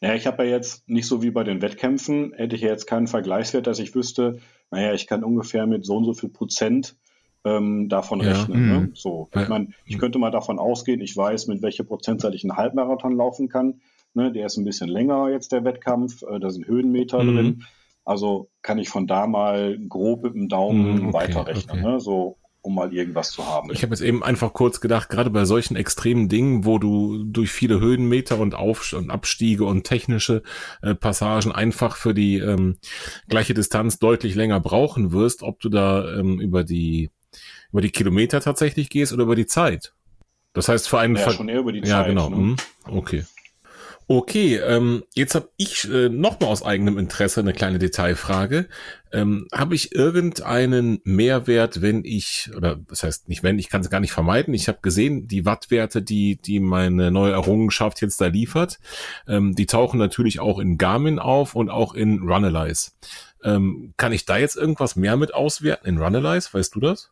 Naja, 0.00 0.14
ich 0.14 0.26
habe 0.28 0.44
ja 0.44 0.50
jetzt 0.50 0.88
nicht 0.88 1.08
so 1.08 1.20
wie 1.20 1.32
bei 1.32 1.42
den 1.42 1.60
Wettkämpfen, 1.60 2.32
hätte 2.34 2.54
ich 2.54 2.62
ja 2.62 2.68
jetzt 2.68 2.86
keinen 2.86 3.08
Vergleichswert, 3.08 3.66
dass 3.66 3.80
ich 3.80 3.94
wüsste, 3.94 4.38
naja, 4.70 4.94
ich 4.94 5.08
kann 5.08 5.24
ungefähr 5.24 5.66
mit 5.66 5.84
so 5.84 5.96
und 5.96 6.04
so 6.04 6.14
viel 6.14 6.28
Prozent 6.28 6.94
ähm, 7.44 7.88
davon 7.88 8.20
ja. 8.20 8.32
rechnen. 8.32 8.66
Ne? 8.66 8.80
Mhm. 8.80 8.90
So, 8.94 9.28
ich 9.34 9.48
meine, 9.48 9.68
ich 9.84 9.98
könnte 9.98 10.18
mal 10.18 10.30
davon 10.30 10.58
ausgehen, 10.58 11.00
ich 11.00 11.16
weiß, 11.16 11.46
mit 11.46 11.62
welcher 11.62 11.84
Prozentzahl 11.84 12.34
ich 12.34 12.44
einen 12.44 12.56
Halbmarathon 12.56 13.16
laufen 13.16 13.48
kann. 13.48 13.80
Ne? 14.14 14.32
Der 14.32 14.46
ist 14.46 14.56
ein 14.56 14.64
bisschen 14.64 14.88
länger 14.88 15.30
jetzt 15.30 15.52
der 15.52 15.64
Wettkampf, 15.64 16.22
äh, 16.22 16.38
da 16.40 16.50
sind 16.50 16.66
Höhenmeter 16.66 17.22
mhm. 17.22 17.34
drin. 17.34 17.64
Also 18.04 18.48
kann 18.62 18.78
ich 18.78 18.88
von 18.88 19.06
da 19.06 19.26
mal 19.26 19.78
grob 19.88 20.22
mit 20.22 20.34
dem 20.34 20.48
Daumen 20.48 21.02
mhm, 21.02 21.08
okay, 21.08 21.14
weiterrechnen. 21.14 21.80
Okay. 21.80 21.92
Ne? 21.92 22.00
So 22.00 22.38
um 22.62 22.74
mal 22.74 22.92
irgendwas 22.92 23.30
zu 23.30 23.46
haben. 23.46 23.70
Ich 23.72 23.82
habe 23.82 23.94
jetzt 23.94 24.02
eben 24.02 24.22
einfach 24.22 24.52
kurz 24.52 24.80
gedacht, 24.80 25.08
gerade 25.08 25.30
bei 25.30 25.44
solchen 25.44 25.76
extremen 25.76 26.28
Dingen, 26.28 26.64
wo 26.64 26.78
du 26.78 27.24
durch 27.24 27.50
viele 27.50 27.80
Höhenmeter 27.80 28.38
und 28.38 28.54
Auf- 28.54 28.92
und 28.92 29.10
Abstiege 29.10 29.64
und 29.64 29.84
technische 29.84 30.42
äh, 30.82 30.94
Passagen 30.94 31.52
einfach 31.52 31.96
für 31.96 32.14
die 32.14 32.38
ähm, 32.38 32.76
gleiche 33.28 33.54
Distanz 33.54 33.98
deutlich 33.98 34.34
länger 34.34 34.60
brauchen 34.60 35.12
wirst, 35.12 35.42
ob 35.42 35.60
du 35.60 35.68
da 35.68 36.18
ähm, 36.18 36.40
über 36.40 36.64
die 36.64 37.10
über 37.72 37.80
die 37.80 37.90
Kilometer 37.90 38.40
tatsächlich 38.40 38.90
gehst 38.90 39.12
oder 39.12 39.24
über 39.24 39.36
die 39.36 39.46
Zeit? 39.46 39.94
Das 40.52 40.68
heißt 40.68 40.88
für 40.88 40.98
einen 40.98 41.16
ja, 41.16 41.22
Ver 41.22 41.32
schon 41.32 41.48
eher 41.48 41.60
über 41.60 41.72
die 41.72 41.80
ja, 41.80 41.84
Zeit. 41.84 41.90
Ja, 41.90 42.08
genau. 42.08 42.30
Ne? 42.30 42.36
Mhm. 42.36 42.56
Okay. 42.86 43.24
Okay, 44.10 44.56
ähm, 44.56 45.04
jetzt 45.14 45.34
habe 45.34 45.50
ich 45.58 45.86
äh, 45.92 46.08
nochmal 46.08 46.48
aus 46.48 46.62
eigenem 46.62 46.96
Interesse 46.96 47.40
eine 47.40 47.52
kleine 47.52 47.78
Detailfrage. 47.78 48.66
Ähm, 49.12 49.46
habe 49.52 49.74
ich 49.74 49.94
irgendeinen 49.94 51.00
Mehrwert, 51.04 51.82
wenn 51.82 52.06
ich, 52.06 52.50
oder 52.56 52.76
das 52.76 53.02
heißt 53.02 53.28
nicht 53.28 53.42
wenn, 53.42 53.58
ich 53.58 53.68
kann 53.68 53.82
es 53.82 53.90
gar 53.90 54.00
nicht 54.00 54.12
vermeiden. 54.12 54.54
Ich 54.54 54.66
habe 54.66 54.78
gesehen, 54.80 55.28
die 55.28 55.44
Wattwerte, 55.44 56.00
die, 56.00 56.36
die 56.36 56.58
meine 56.58 57.10
neue 57.10 57.32
Errungenschaft 57.32 58.00
jetzt 58.00 58.18
da 58.18 58.28
liefert, 58.28 58.78
ähm, 59.26 59.54
die 59.54 59.66
tauchen 59.66 59.98
natürlich 59.98 60.40
auch 60.40 60.58
in 60.58 60.78
Garmin 60.78 61.18
auf 61.18 61.54
und 61.54 61.68
auch 61.68 61.92
in 61.92 62.20
Runalyze. 62.20 62.92
Ähm, 63.44 63.92
kann 63.98 64.12
ich 64.12 64.24
da 64.24 64.38
jetzt 64.38 64.56
irgendwas 64.56 64.96
mehr 64.96 65.18
mit 65.18 65.34
auswerten 65.34 65.86
in 65.86 65.98
Runalyze? 65.98 66.48
Weißt 66.54 66.74
du 66.74 66.80
das? 66.80 67.10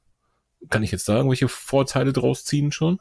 Kann 0.71 0.83
ich 0.83 0.93
jetzt 0.93 1.09
da 1.09 1.17
irgendwelche 1.17 1.49
Vorteile 1.49 2.13
draus 2.13 2.45
ziehen 2.45 2.73
schon? 2.73 2.99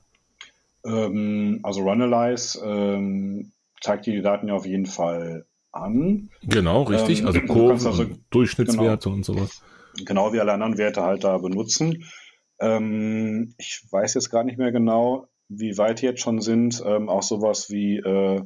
Ähm, 0.85 1.59
also 1.63 1.81
Runalyze 1.81 2.59
ähm, 2.63 3.51
zeigt 3.81 4.05
die 4.05 4.21
Daten 4.21 4.47
ja 4.47 4.53
auf 4.53 4.65
jeden 4.65 4.85
Fall 4.85 5.45
an. 5.71 6.29
Genau, 6.43 6.83
richtig. 6.83 7.21
Ähm, 7.21 7.27
also 7.27 7.41
Kurven, 7.41 7.87
also, 7.87 8.05
Durchschnittswerte 8.29 9.05
genau, 9.05 9.15
und 9.15 9.25
sowas. 9.25 9.61
Genau 10.05 10.33
wie 10.33 10.39
alle 10.39 10.53
anderen 10.53 10.77
Werte 10.77 11.01
halt 11.01 11.23
da 11.23 11.37
benutzen. 11.37 12.05
Ähm, 12.59 13.55
ich 13.57 13.83
weiß 13.89 14.13
jetzt 14.13 14.29
gar 14.29 14.43
nicht 14.43 14.57
mehr 14.57 14.71
genau, 14.71 15.27
wie 15.49 15.77
weit 15.77 16.01
die 16.01 16.05
jetzt 16.05 16.21
schon 16.21 16.41
sind, 16.41 16.81
ähm, 16.85 17.09
auch 17.09 17.23
sowas 17.23 17.69
wie 17.69 17.97
äh, 17.97 18.41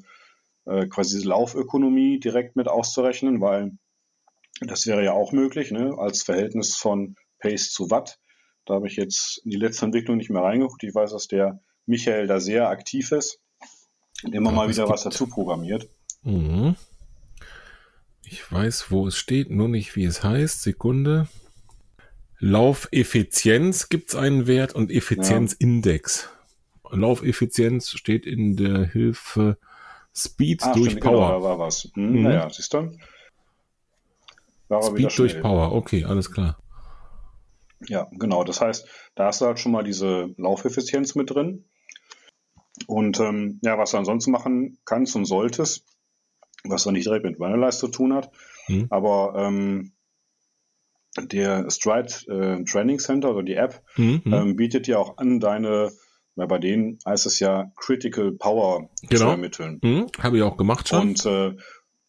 äh, 0.65 0.87
quasi 0.87 1.23
Laufökonomie 1.23 2.19
direkt 2.19 2.55
mit 2.55 2.67
auszurechnen, 2.67 3.41
weil 3.41 3.71
das 4.61 4.85
wäre 4.85 5.03
ja 5.03 5.13
auch 5.13 5.31
möglich, 5.31 5.71
ne, 5.71 5.95
als 5.97 6.23
Verhältnis 6.23 6.75
von 6.75 7.15
Pace 7.39 7.71
zu 7.71 7.89
Watt. 7.89 8.19
Da 8.69 8.75
habe 8.75 8.87
ich 8.87 8.97
jetzt 8.97 9.41
in 9.45 9.49
die 9.49 9.57
letzte 9.57 9.85
Entwicklung 9.85 10.17
nicht 10.17 10.29
mehr 10.29 10.43
reingeguckt. 10.43 10.83
Ich 10.83 10.93
weiß, 10.93 11.11
dass 11.11 11.27
der 11.27 11.59
Michael 11.87 12.27
da 12.27 12.39
sehr 12.39 12.69
aktiv 12.69 13.11
ist 13.11 13.39
und 14.23 14.35
immer 14.35 14.51
ja, 14.51 14.55
mal 14.55 14.69
wieder 14.69 14.87
was 14.87 15.01
dazu 15.01 15.25
programmiert. 15.25 15.89
Mhm. 16.21 16.75
Ich 18.23 18.51
weiß, 18.51 18.91
wo 18.91 19.07
es 19.07 19.17
steht, 19.17 19.49
nur 19.49 19.69
nicht, 19.69 19.95
wie 19.95 20.03
es 20.03 20.23
heißt. 20.23 20.61
Sekunde. 20.61 21.27
Laufeffizienz 22.37 23.89
gibt 23.89 24.09
es 24.09 24.15
einen 24.15 24.45
Wert 24.45 24.75
und 24.75 24.91
Effizienzindex. 24.91 26.29
Ja. 26.91 26.95
Laufeffizienz 26.95 27.89
steht 27.89 28.27
in 28.27 28.55
der 28.55 28.85
Hilfe 28.85 29.57
Speed 30.15 30.61
ah, 30.61 30.73
durch 30.73 30.91
stimmt, 30.91 31.01
genau, 31.01 31.13
Power. 31.13 31.27
Genau, 31.29 31.39
da 31.39 31.43
war 31.43 31.59
was. 31.59 31.89
Hm, 31.95 32.11
mhm. 32.11 32.21
Naja, 32.21 32.47
siehst 32.51 32.71
du? 32.71 32.91
Speed 34.79 35.17
durch 35.17 35.41
Power, 35.41 35.71
okay, 35.71 36.05
alles 36.05 36.31
klar. 36.31 36.59
Ja, 37.87 38.07
genau. 38.11 38.43
Das 38.43 38.61
heißt, 38.61 38.87
da 39.15 39.25
hast 39.25 39.41
du 39.41 39.45
halt 39.45 39.59
schon 39.59 39.71
mal 39.71 39.83
diese 39.83 40.33
Laufeffizienz 40.37 41.15
mit 41.15 41.29
drin. 41.29 41.65
Und 42.87 43.19
ähm, 43.19 43.59
ja, 43.61 43.77
was 43.77 43.91
du 43.91 43.97
ansonsten 43.97 44.31
machen 44.31 44.77
kannst 44.85 45.15
und 45.15 45.25
solltest, 45.25 45.85
was 46.63 46.83
dann 46.83 46.93
nicht 46.93 47.07
direkt 47.07 47.25
mit 47.25 47.39
Vanillite 47.39 47.77
zu 47.77 47.87
tun 47.87 48.13
hat, 48.13 48.31
mhm. 48.67 48.87
aber 48.89 49.33
ähm, 49.35 49.93
der 51.17 51.69
Stride 51.69 52.13
äh, 52.27 52.63
Training 52.63 52.99
Center 52.99 53.31
oder 53.31 53.43
die 53.43 53.55
App 53.55 53.81
mhm. 53.95 54.21
ähm, 54.25 54.55
bietet 54.55 54.87
dir 54.87 54.99
auch 54.99 55.17
an, 55.17 55.39
deine, 55.39 55.91
weil 56.35 56.47
bei 56.47 56.59
denen 56.59 56.99
heißt 57.05 57.25
es 57.25 57.39
ja 57.39 57.71
Critical 57.75 58.31
Power 58.31 58.89
genau. 59.01 59.25
zu 59.25 59.27
ermitteln. 59.31 59.79
Mhm. 59.83 60.07
Habe 60.19 60.37
ich 60.37 60.43
auch 60.43 60.57
gemacht 60.57 60.87
schon. 60.87 61.09
Und 61.09 61.25
äh, 61.25 61.55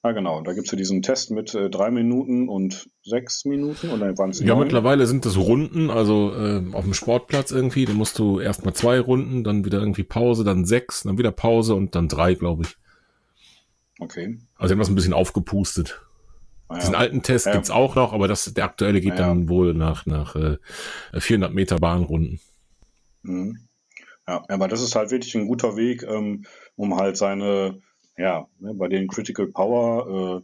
Ah, 0.02 0.12
genau. 0.12 0.40
Da 0.40 0.54
gibt's 0.54 0.70
ja 0.70 0.78
diesen 0.78 1.02
Test 1.02 1.30
mit 1.30 1.54
äh, 1.54 1.68
drei 1.68 1.90
Minuten 1.90 2.48
und 2.48 2.88
sechs 3.02 3.44
Minuten 3.44 3.90
oder 3.90 4.16
waren 4.16 4.30
es 4.30 4.40
Ja, 4.40 4.54
neun? 4.54 4.60
mittlerweile 4.60 5.06
sind 5.06 5.26
das 5.26 5.36
Runden, 5.36 5.90
also 5.90 6.32
äh, 6.34 6.62
auf 6.72 6.84
dem 6.84 6.94
Sportplatz 6.94 7.50
irgendwie. 7.50 7.84
Da 7.84 7.92
musst 7.92 8.18
du 8.18 8.40
erstmal 8.40 8.72
zwei 8.72 8.98
Runden, 8.98 9.44
dann 9.44 9.66
wieder 9.66 9.78
irgendwie 9.78 10.04
Pause, 10.04 10.42
dann 10.42 10.64
sechs, 10.64 11.02
dann 11.02 11.18
wieder 11.18 11.32
Pause 11.32 11.74
und 11.74 11.94
dann 11.94 12.08
drei, 12.08 12.34
glaube 12.34 12.62
ich. 12.64 12.76
Okay. 13.98 14.38
Also 14.56 14.72
haben 14.72 14.78
das 14.78 14.88
ein 14.88 14.94
bisschen 14.94 15.12
aufgepustet. 15.12 16.00
Ah, 16.68 16.74
ja. 16.74 16.80
Diesen 16.80 16.94
alten 16.94 17.22
Test 17.22 17.44
ja. 17.46 17.52
gibt's 17.52 17.70
auch 17.70 17.94
noch, 17.94 18.14
aber 18.14 18.26
das, 18.26 18.44
der 18.54 18.64
aktuelle 18.64 19.02
geht 19.02 19.12
ah, 19.12 19.16
ja. 19.16 19.26
dann 19.28 19.50
wohl 19.50 19.74
nach, 19.74 20.06
nach 20.06 20.34
äh, 20.34 20.56
400 21.12 21.52
Meter 21.52 21.78
Bahnrunden. 21.78 22.40
Mhm. 23.22 23.58
Ja, 24.26 24.44
aber 24.48 24.68
das 24.68 24.80
ist 24.80 24.94
halt 24.94 25.10
wirklich 25.10 25.34
ein 25.34 25.46
guter 25.46 25.76
Weg, 25.76 26.04
ähm, 26.04 26.46
um 26.76 26.96
halt 26.96 27.18
seine 27.18 27.82
ja, 28.20 28.46
ne, 28.58 28.74
bei 28.74 28.88
den 28.88 29.08
Critical 29.08 29.48
Power, 29.48 30.42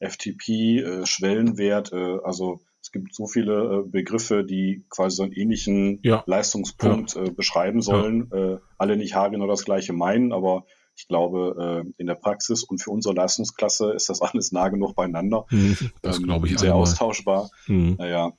äh, 0.00 0.08
FTP, 0.08 0.80
äh, 0.80 1.06
Schwellenwert, 1.06 1.92
äh, 1.92 2.18
also 2.24 2.60
es 2.82 2.92
gibt 2.92 3.14
so 3.14 3.26
viele 3.26 3.84
äh, 3.84 3.88
Begriffe, 3.88 4.44
die 4.44 4.84
quasi 4.90 5.16
so 5.16 5.22
einen 5.24 5.32
ähnlichen 5.32 6.00
ja. 6.02 6.22
Leistungspunkt 6.26 7.14
ja. 7.14 7.24
Äh, 7.24 7.30
beschreiben 7.30 7.80
sollen. 7.80 8.30
Ja. 8.32 8.54
Äh, 8.54 8.58
alle 8.78 8.96
nicht 8.96 9.14
haargenau 9.14 9.46
das 9.46 9.64
gleiche 9.64 9.92
meinen, 9.92 10.32
aber 10.32 10.64
ich 10.98 11.08
glaube, 11.08 11.84
in 11.98 12.06
der 12.06 12.14
Praxis 12.14 12.64
und 12.64 12.82
für 12.82 12.90
unsere 12.90 13.14
Leistungsklasse 13.14 13.92
ist 13.92 14.08
das 14.08 14.22
alles 14.22 14.50
nah 14.52 14.70
genug 14.70 14.94
beieinander. 14.94 15.44
Mhm, 15.50 15.76
das 16.00 16.16
ähm, 16.16 16.22
glaube 16.22 16.46
ich 16.46 16.58
Sehr 16.58 16.70
einmal. 16.70 16.84
austauschbar. 16.84 17.50
Mhm. 17.66 17.96
Naja. 17.98 18.32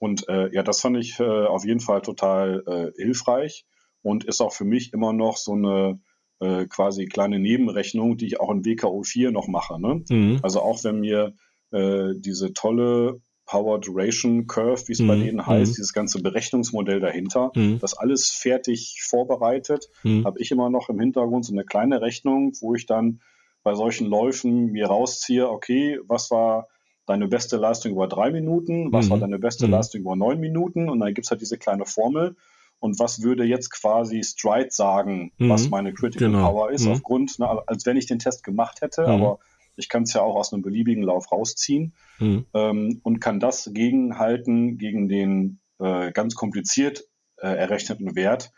Und 0.00 0.26
ja, 0.28 0.64
das 0.64 0.80
fand 0.80 0.96
ich 0.96 1.20
auf 1.20 1.64
jeden 1.64 1.78
Fall 1.78 2.02
total 2.02 2.92
hilfreich 2.96 3.64
und 4.02 4.24
ist 4.24 4.40
auch 4.40 4.52
für 4.52 4.64
mich 4.64 4.92
immer 4.92 5.12
noch 5.12 5.36
so 5.36 5.52
eine 5.52 6.00
äh, 6.40 6.66
quasi 6.66 7.06
kleine 7.06 7.38
Nebenrechnung, 7.38 8.16
die 8.16 8.26
ich 8.26 8.40
auch 8.40 8.50
in 8.50 8.64
WKO 8.64 9.02
4 9.02 9.30
noch 9.30 9.48
mache. 9.48 9.80
Ne? 9.80 10.02
Mhm. 10.08 10.40
Also 10.42 10.60
auch 10.60 10.82
wenn 10.84 11.00
mir 11.00 11.34
äh, 11.70 12.14
diese 12.16 12.52
tolle 12.52 13.20
Power 13.46 13.80
Duration 13.80 14.46
Curve, 14.46 14.86
wie 14.86 14.92
es 14.92 15.00
mhm. 15.00 15.08
bei 15.08 15.16
denen 15.16 15.46
heißt, 15.46 15.72
mhm. 15.72 15.74
dieses 15.74 15.92
ganze 15.92 16.22
Berechnungsmodell 16.22 17.00
dahinter, 17.00 17.50
mhm. 17.54 17.78
das 17.80 17.94
alles 17.94 18.30
fertig 18.30 19.00
vorbereitet, 19.02 19.88
mhm. 20.04 20.24
habe 20.24 20.40
ich 20.40 20.50
immer 20.50 20.70
noch 20.70 20.88
im 20.88 21.00
Hintergrund 21.00 21.44
so 21.44 21.52
eine 21.52 21.64
kleine 21.64 22.00
Rechnung, 22.00 22.52
wo 22.60 22.74
ich 22.74 22.86
dann 22.86 23.20
bei 23.62 23.74
solchen 23.74 24.06
Läufen 24.06 24.72
mir 24.72 24.86
rausziehe, 24.86 25.48
okay, 25.48 25.98
was 26.06 26.30
war 26.30 26.68
deine 27.06 27.26
beste 27.26 27.56
Leistung 27.56 27.92
über 27.92 28.06
drei 28.06 28.30
Minuten, 28.30 28.92
was 28.92 29.10
war 29.10 29.16
mhm. 29.16 29.22
deine 29.22 29.38
beste 29.40 29.66
mhm. 29.66 29.72
Leistung 29.72 30.02
über 30.02 30.14
neun 30.14 30.38
Minuten 30.38 30.88
und 30.88 31.00
dann 31.00 31.12
gibt's 31.12 31.30
halt 31.30 31.40
diese 31.40 31.58
kleine 31.58 31.86
Formel 31.86 32.36
und 32.80 32.98
was 32.98 33.22
würde 33.22 33.44
jetzt 33.44 33.70
quasi 33.70 34.24
Stride 34.24 34.70
sagen, 34.70 35.32
was 35.38 35.68
meine 35.68 35.92
Critical 35.92 36.30
genau. 36.30 36.50
Power 36.50 36.70
ist, 36.70 36.86
aufgrund, 36.86 37.38
ne, 37.38 37.46
als 37.66 37.86
wenn 37.86 37.96
ich 37.96 38.06
den 38.06 38.18
Test 38.18 38.42
gemacht 38.42 38.80
hätte, 38.80 39.06
aber 39.06 39.38
ich 39.76 39.88
kann 39.88 40.02
es 40.04 40.14
ja 40.14 40.22
auch 40.22 40.34
aus 40.34 40.52
einem 40.52 40.62
beliebigen 40.62 41.02
Lauf 41.02 41.30
rausziehen 41.30 41.94
mhm. 42.18 42.46
ähm, 42.54 43.00
und 43.02 43.20
kann 43.20 43.38
das 43.38 43.70
gegenhalten 43.72 44.78
gegen 44.78 45.08
den 45.08 45.60
äh, 45.78 46.10
ganz 46.12 46.34
kompliziert 46.34 47.04
äh, 47.36 47.48
errechneten 47.48 48.16
Wert. 48.16 48.52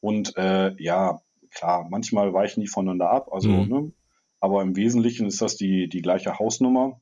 Und 0.00 0.36
äh, 0.36 0.74
ja, 0.82 1.20
klar, 1.50 1.86
manchmal 1.90 2.32
weichen 2.32 2.62
die 2.62 2.68
voneinander 2.68 3.10
ab, 3.10 3.28
also, 3.32 3.48
mhm. 3.48 3.68
ne, 3.68 3.92
aber 4.40 4.62
im 4.62 4.76
Wesentlichen 4.76 5.26
ist 5.26 5.42
das 5.42 5.56
die, 5.56 5.88
die 5.88 6.02
gleiche 6.02 6.38
Hausnummer, 6.38 7.00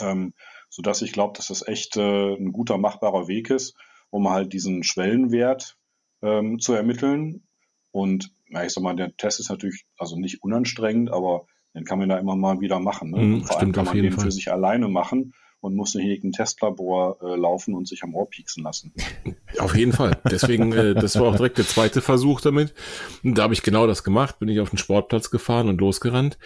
ähm, 0.00 0.34
sodass 0.70 1.02
ich 1.02 1.12
glaube, 1.12 1.34
dass 1.36 1.48
das 1.48 1.66
echt 1.66 1.96
äh, 1.96 2.34
ein 2.34 2.52
guter, 2.52 2.78
machbarer 2.78 3.28
Weg 3.28 3.50
ist, 3.50 3.76
um 4.10 4.28
halt 4.28 4.52
diesen 4.52 4.82
Schwellenwert 4.82 5.76
ähm, 6.22 6.58
zu 6.58 6.72
ermitteln. 6.74 7.46
Und 7.90 8.32
ja, 8.48 8.64
ich 8.64 8.72
sag 8.72 8.82
mal, 8.82 8.96
der 8.96 9.16
Test 9.16 9.40
ist 9.40 9.50
natürlich 9.50 9.84
also 9.96 10.18
nicht 10.18 10.42
unanstrengend, 10.42 11.10
aber 11.10 11.46
den 11.74 11.84
kann 11.84 11.98
man 11.98 12.08
da 12.08 12.18
immer 12.18 12.36
mal 12.36 12.60
wieder 12.60 12.80
machen. 12.80 13.10
Ne? 13.10 13.18
Mhm, 13.20 13.44
Vor 13.44 13.58
allem 13.58 13.72
kann 13.72 13.84
man 13.84 13.96
den 13.96 14.12
Fall. 14.12 14.24
für 14.24 14.32
sich 14.32 14.50
alleine 14.50 14.88
machen 14.88 15.34
und 15.60 15.74
muss 15.74 15.94
nicht 15.94 16.22
in 16.22 16.30
ein 16.30 16.32
Testlabor 16.32 17.18
äh, 17.20 17.36
laufen 17.36 17.74
und 17.74 17.88
sich 17.88 18.02
am 18.04 18.14
Ohr 18.14 18.28
pieksen 18.28 18.62
lassen. 18.62 18.92
Auf 19.58 19.74
jeden 19.76 19.92
Fall. 19.92 20.18
Deswegen, 20.30 20.72
äh, 20.72 20.94
das 20.94 21.18
war 21.18 21.26
auch 21.26 21.36
direkt 21.36 21.58
der 21.58 21.66
zweite 21.66 22.00
Versuch 22.00 22.40
damit. 22.40 22.74
Und 23.24 23.38
da 23.38 23.42
habe 23.42 23.54
ich 23.54 23.62
genau 23.62 23.86
das 23.86 24.04
gemacht, 24.04 24.38
bin 24.38 24.48
ich 24.48 24.60
auf 24.60 24.70
den 24.70 24.78
Sportplatz 24.78 25.30
gefahren 25.30 25.68
und 25.68 25.80
losgerannt. 25.80 26.38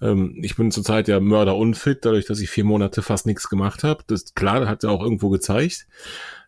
Ähm, 0.00 0.38
ich 0.42 0.56
bin 0.56 0.70
zurzeit 0.70 1.08
ja 1.08 1.18
mörderunfit, 1.18 2.04
dadurch, 2.04 2.26
dass 2.26 2.40
ich 2.40 2.50
vier 2.50 2.64
Monate 2.64 3.02
fast 3.02 3.26
nichts 3.26 3.48
gemacht 3.48 3.82
habe. 3.82 4.04
Das 4.06 4.34
klar, 4.34 4.68
hat 4.68 4.84
ja 4.84 4.90
auch 4.90 5.02
irgendwo 5.02 5.30
gezeigt. 5.30 5.86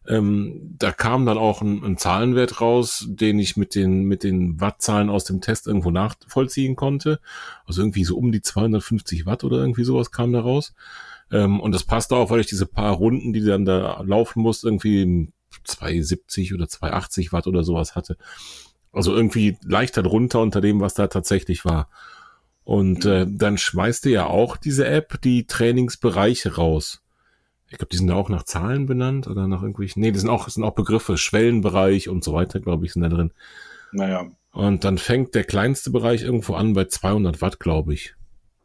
Ähm, 0.07 0.74
da 0.78 0.90
kam 0.90 1.27
dann 1.27 1.39
auch 1.39 1.62
ein, 1.62 1.82
ein, 1.85 1.97
Zahlenwert 1.97 2.61
raus, 2.61 3.07
den 3.09 3.39
ich 3.39 3.57
mit 3.57 3.77
den, 3.77 4.05
mit 4.05 4.24
den 4.24 4.61
Wattzahlen 4.61 5.11
aus 5.11 5.24
dem 5.24 5.40
Test 5.40 5.69
irgendwo 5.69 5.93
nachvollziehen 5.93 6.74
konnte. 6.74 7.20
Also 7.66 7.82
irgendwie 7.82 8.05
so 8.05 8.16
um 8.16 8.32
die 8.32 8.43
250 8.43 9.27
Watt 9.27 9.44
oder 9.44 9.59
irgendwie 9.59 9.85
sowas 9.85 10.11
kam 10.11 10.32
da 10.32 10.40
raus. 10.40 10.74
Ähm, 11.32 11.60
und 11.60 11.72
das 11.72 11.84
passte 11.84 12.16
auch, 12.16 12.30
weil 12.30 12.40
ich 12.40 12.46
diese 12.46 12.66
paar 12.66 12.92
Runden, 12.92 13.32
die 13.32 13.44
dann 13.44 13.64
da 13.64 14.02
laufen 14.02 14.42
musste, 14.42 14.68
irgendwie 14.68 15.32
270 15.64 16.54
oder 16.54 16.68
280 16.68 17.32
Watt 17.32 17.46
oder 17.46 17.64
sowas 17.64 17.96
hatte. 17.96 18.16
Also 18.92 19.14
irgendwie 19.14 19.56
leichter 19.64 20.02
drunter 20.02 20.40
unter 20.40 20.60
dem, 20.60 20.80
was 20.80 20.94
da 20.94 21.09
tatsächlich 21.09 21.64
war. 21.64 21.88
Und 22.64 23.04
äh, 23.06 23.26
dann 23.28 23.59
schmeißte 23.59 24.10
ja 24.10 24.26
auch 24.26 24.56
diese 24.56 24.86
App 24.86 25.20
die 25.22 25.46
Trainingsbereiche 25.46 26.54
raus 26.56 27.02
ich 27.72 27.78
glaube, 27.78 27.88
die 27.90 27.96
sind 27.96 28.09
da 28.09 28.14
auch 28.14 28.28
nach 28.28 28.42
Zahlen 28.42 28.84
benannt 28.84 29.26
oder 29.26 29.48
nach 29.48 29.62
irgendwelchen, 29.62 30.02
nee, 30.02 30.12
das 30.12 30.20
sind 30.20 30.30
auch, 30.30 30.44
das 30.44 30.54
sind 30.54 30.64
auch 30.64 30.74
Begriffe, 30.74 31.16
Schwellenbereich 31.16 32.10
und 32.10 32.22
so 32.22 32.34
weiter, 32.34 32.60
glaube 32.60 32.84
ich, 32.84 32.92
sind 32.92 33.00
da 33.00 33.09
drin. 33.09 33.32
Naja. 33.92 34.30
Und 34.52 34.84
dann 34.84 34.98
fängt 34.98 35.34
der 35.34 35.44
kleinste 35.44 35.90
Bereich 35.90 36.22
irgendwo 36.22 36.52
an 36.52 36.74
bei 36.74 36.84
200 36.84 37.40
Watt, 37.40 37.60
glaube 37.60 37.94
ich. 37.94 38.14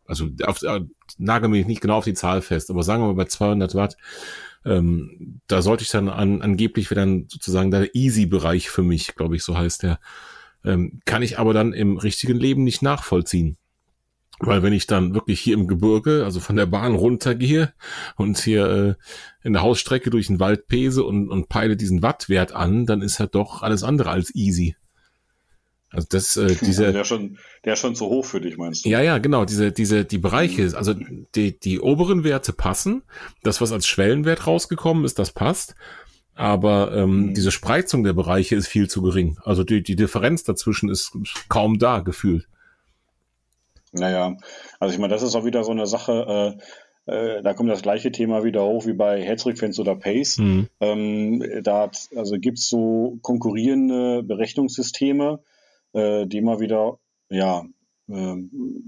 Also 0.08 0.28
auf, 0.44 0.62
äh, 0.64 0.82
nagel 1.18 1.50
mich 1.50 1.68
nicht 1.68 1.82
genau 1.82 1.98
auf 1.98 2.06
die 2.06 2.14
Zahl 2.14 2.42
fest, 2.42 2.70
aber 2.70 2.84
sagen 2.84 3.04
wir 3.04 3.08
mal 3.08 3.14
bei 3.14 3.26
200 3.26 3.76
Watt, 3.76 3.98
ähm, 4.66 5.42
da 5.48 5.62
sollte 5.62 5.84
ich 5.84 5.90
dann 5.90 6.10
an, 6.10 6.42
angeblich 6.42 6.90
dann 6.90 7.28
sozusagen 7.30 7.72
der 7.72 7.96
Easy-Bereich 7.96 8.70
für 8.70 8.84
mich, 8.84 9.16
glaube 9.16 9.36
ich, 9.36 9.44
so 9.44 9.58
heißt 9.58 9.84
der. 9.84 10.00
Ähm, 10.66 11.00
kann 11.06 11.22
ich 11.22 11.40
aber 11.40 11.54
dann 11.54 11.74
im 11.74 11.98
richtigen 11.98 12.38
Leben 12.38 12.64
nicht 12.64 12.82
nachvollziehen. 12.82 13.58
Weil 14.40 14.62
wenn 14.62 14.74
ich 14.74 14.86
dann 14.86 15.16
wirklich 15.16 15.40
hier 15.40 15.56
im 15.56 15.68
Gebirge, 15.68 16.24
also 16.24 16.40
von 16.40 16.56
der 16.56 16.68
Bahn 16.68 16.94
runtergehe 16.94 17.74
und 18.18 18.38
hier 18.38 18.68
äh, 18.68 18.96
in 19.44 19.54
der 19.54 19.64
Hausstrecke 19.64 20.12
durch 20.12 20.28
den 20.28 20.40
Wald 20.40 20.68
pese 20.68 21.04
und, 21.04 21.30
und 21.30 21.50
peile 21.50 21.76
diesen 21.76 22.04
Wattwert 22.04 22.52
an, 22.52 22.86
dann 22.86 23.02
ist 23.02 23.20
halt 23.20 23.34
doch 23.34 23.64
alles 23.64 23.84
andere 23.84 24.12
als 24.12 24.36
easy. 24.36 24.76
Also 25.92 26.08
das, 26.10 26.38
äh, 26.38 26.56
diese. 26.62 26.92
Der 26.92 27.04
schon, 27.04 27.38
der 27.66 27.74
ist 27.74 27.80
schon 27.80 27.96
zu 27.96 28.08
hoch 28.08 28.26
für 28.26 28.42
dich, 28.42 28.58
meinst 28.58 28.86
du? 28.86 28.90
Ja, 28.90 29.02
ja, 29.02 29.18
genau. 29.18 29.46
Diese, 29.46 29.72
diese, 29.72 30.06
die 30.06 30.18
Bereiche, 30.18 30.76
also 30.76 30.94
die, 31.36 31.60
die 31.60 31.80
oberen 31.80 32.24
Werte 32.24 32.54
passen. 32.54 33.04
Das, 33.44 33.62
was 33.62 33.72
als 33.72 33.88
Schwellenwert 33.88 34.48
rausgekommen 34.48 35.06
ist, 35.06 35.20
das 35.20 35.32
passt. 35.32 35.76
Aber 36.36 36.94
ähm, 36.96 37.28
mhm. 37.28 37.34
diese 37.34 37.52
Spreizung 37.52 38.04
der 38.04 38.14
Bereiche 38.14 38.56
ist 38.56 38.68
viel 38.68 38.88
zu 38.88 39.02
gering. 39.02 39.38
Also 39.44 39.64
die, 39.64 39.82
die 39.82 39.96
Differenz 39.96 40.44
dazwischen 40.44 40.90
ist 40.90 41.18
kaum 41.50 41.80
da 41.80 42.02
gefühlt. 42.02 42.48
Naja, 43.92 44.38
also 44.80 44.94
ich 44.94 45.00
meine, 45.00 45.14
das 45.14 45.24
ist 45.24 45.36
auch 45.36 45.46
wieder 45.46 45.64
so 45.64 45.72
eine 45.72 45.88
Sache, 45.88 46.58
äh, 47.08 47.12
äh, 47.12 47.42
da 47.42 47.54
kommt 47.54 47.70
das 47.70 47.82
gleiche 47.82 48.12
Thema 48.12 48.44
wieder 48.44 48.64
hoch 48.64 48.86
wie 48.86 48.94
bei 48.94 49.22
Herzfrequenz 49.24 49.80
oder 49.80 49.96
Pace. 49.96 50.38
Mhm. 50.38 50.68
Ähm, 50.80 51.44
da 51.64 51.90
also 52.16 52.38
gibt's 52.38 52.70
so 52.70 53.18
konkurrierende 53.22 54.24
Berechnungssysteme, 54.24 55.40
die 55.98 56.38
immer 56.38 56.60
wieder 56.60 57.00
ja, 57.30 57.66
äh, 58.10 58.36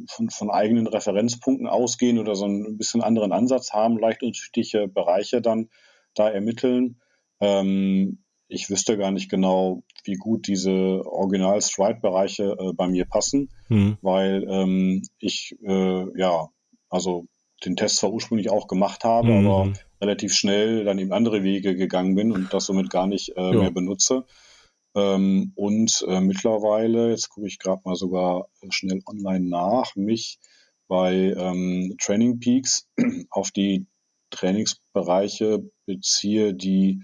von, 0.07 0.29
von 0.29 0.49
eigenen 0.49 0.87
Referenzpunkten 0.87 1.67
ausgehen 1.67 2.19
oder 2.19 2.35
so 2.35 2.45
ein 2.45 2.77
bisschen 2.77 3.01
anderen 3.01 3.31
Ansatz 3.31 3.73
haben, 3.73 3.99
leicht 3.99 4.23
unterschiedliche 4.23 4.87
Bereiche 4.87 5.41
dann 5.41 5.69
da 6.15 6.29
ermitteln. 6.29 7.01
Ähm, 7.41 8.23
ich 8.47 8.69
wüsste 8.69 8.97
gar 8.97 9.11
nicht 9.11 9.29
genau, 9.29 9.83
wie 10.05 10.15
gut 10.15 10.47
diese 10.47 11.05
Original-Stride-Bereiche 11.05 12.55
äh, 12.59 12.73
bei 12.73 12.87
mir 12.87 13.05
passen, 13.05 13.49
mhm. 13.67 13.97
weil 14.01 14.45
ähm, 14.49 15.03
ich 15.19 15.55
äh, 15.63 16.05
ja, 16.17 16.47
also 16.89 17.25
den 17.65 17.75
Test 17.75 17.97
zwar 17.97 18.11
ursprünglich 18.11 18.49
auch 18.49 18.67
gemacht 18.67 19.03
habe, 19.03 19.33
mhm. 19.33 19.47
aber 19.47 19.73
relativ 20.01 20.33
schnell 20.33 20.85
dann 20.85 20.97
eben 20.97 21.11
andere 21.11 21.43
Wege 21.43 21.75
gegangen 21.75 22.15
bin 22.15 22.31
und 22.31 22.53
das 22.53 22.65
somit 22.65 22.89
gar 22.89 23.05
nicht 23.05 23.35
äh, 23.35 23.41
ja. 23.41 23.51
mehr 23.51 23.71
benutze. 23.71 24.25
Ähm, 24.95 25.51
und 25.55 26.03
äh, 26.07 26.21
mittlerweile, 26.21 27.11
jetzt 27.11 27.29
gucke 27.29 27.47
ich 27.47 27.59
gerade 27.59 27.81
mal 27.85 27.95
sogar 27.95 28.47
schnell 28.69 29.01
online 29.05 29.47
nach, 29.47 29.95
mich 29.95 30.39
bei 30.87 31.33
ähm, 31.37 31.95
Training 32.01 32.39
Peaks 32.39 32.87
auf 33.29 33.51
die 33.51 33.85
Trainingsbereiche 34.31 35.69
beziehe, 35.85 36.53
die 36.53 37.03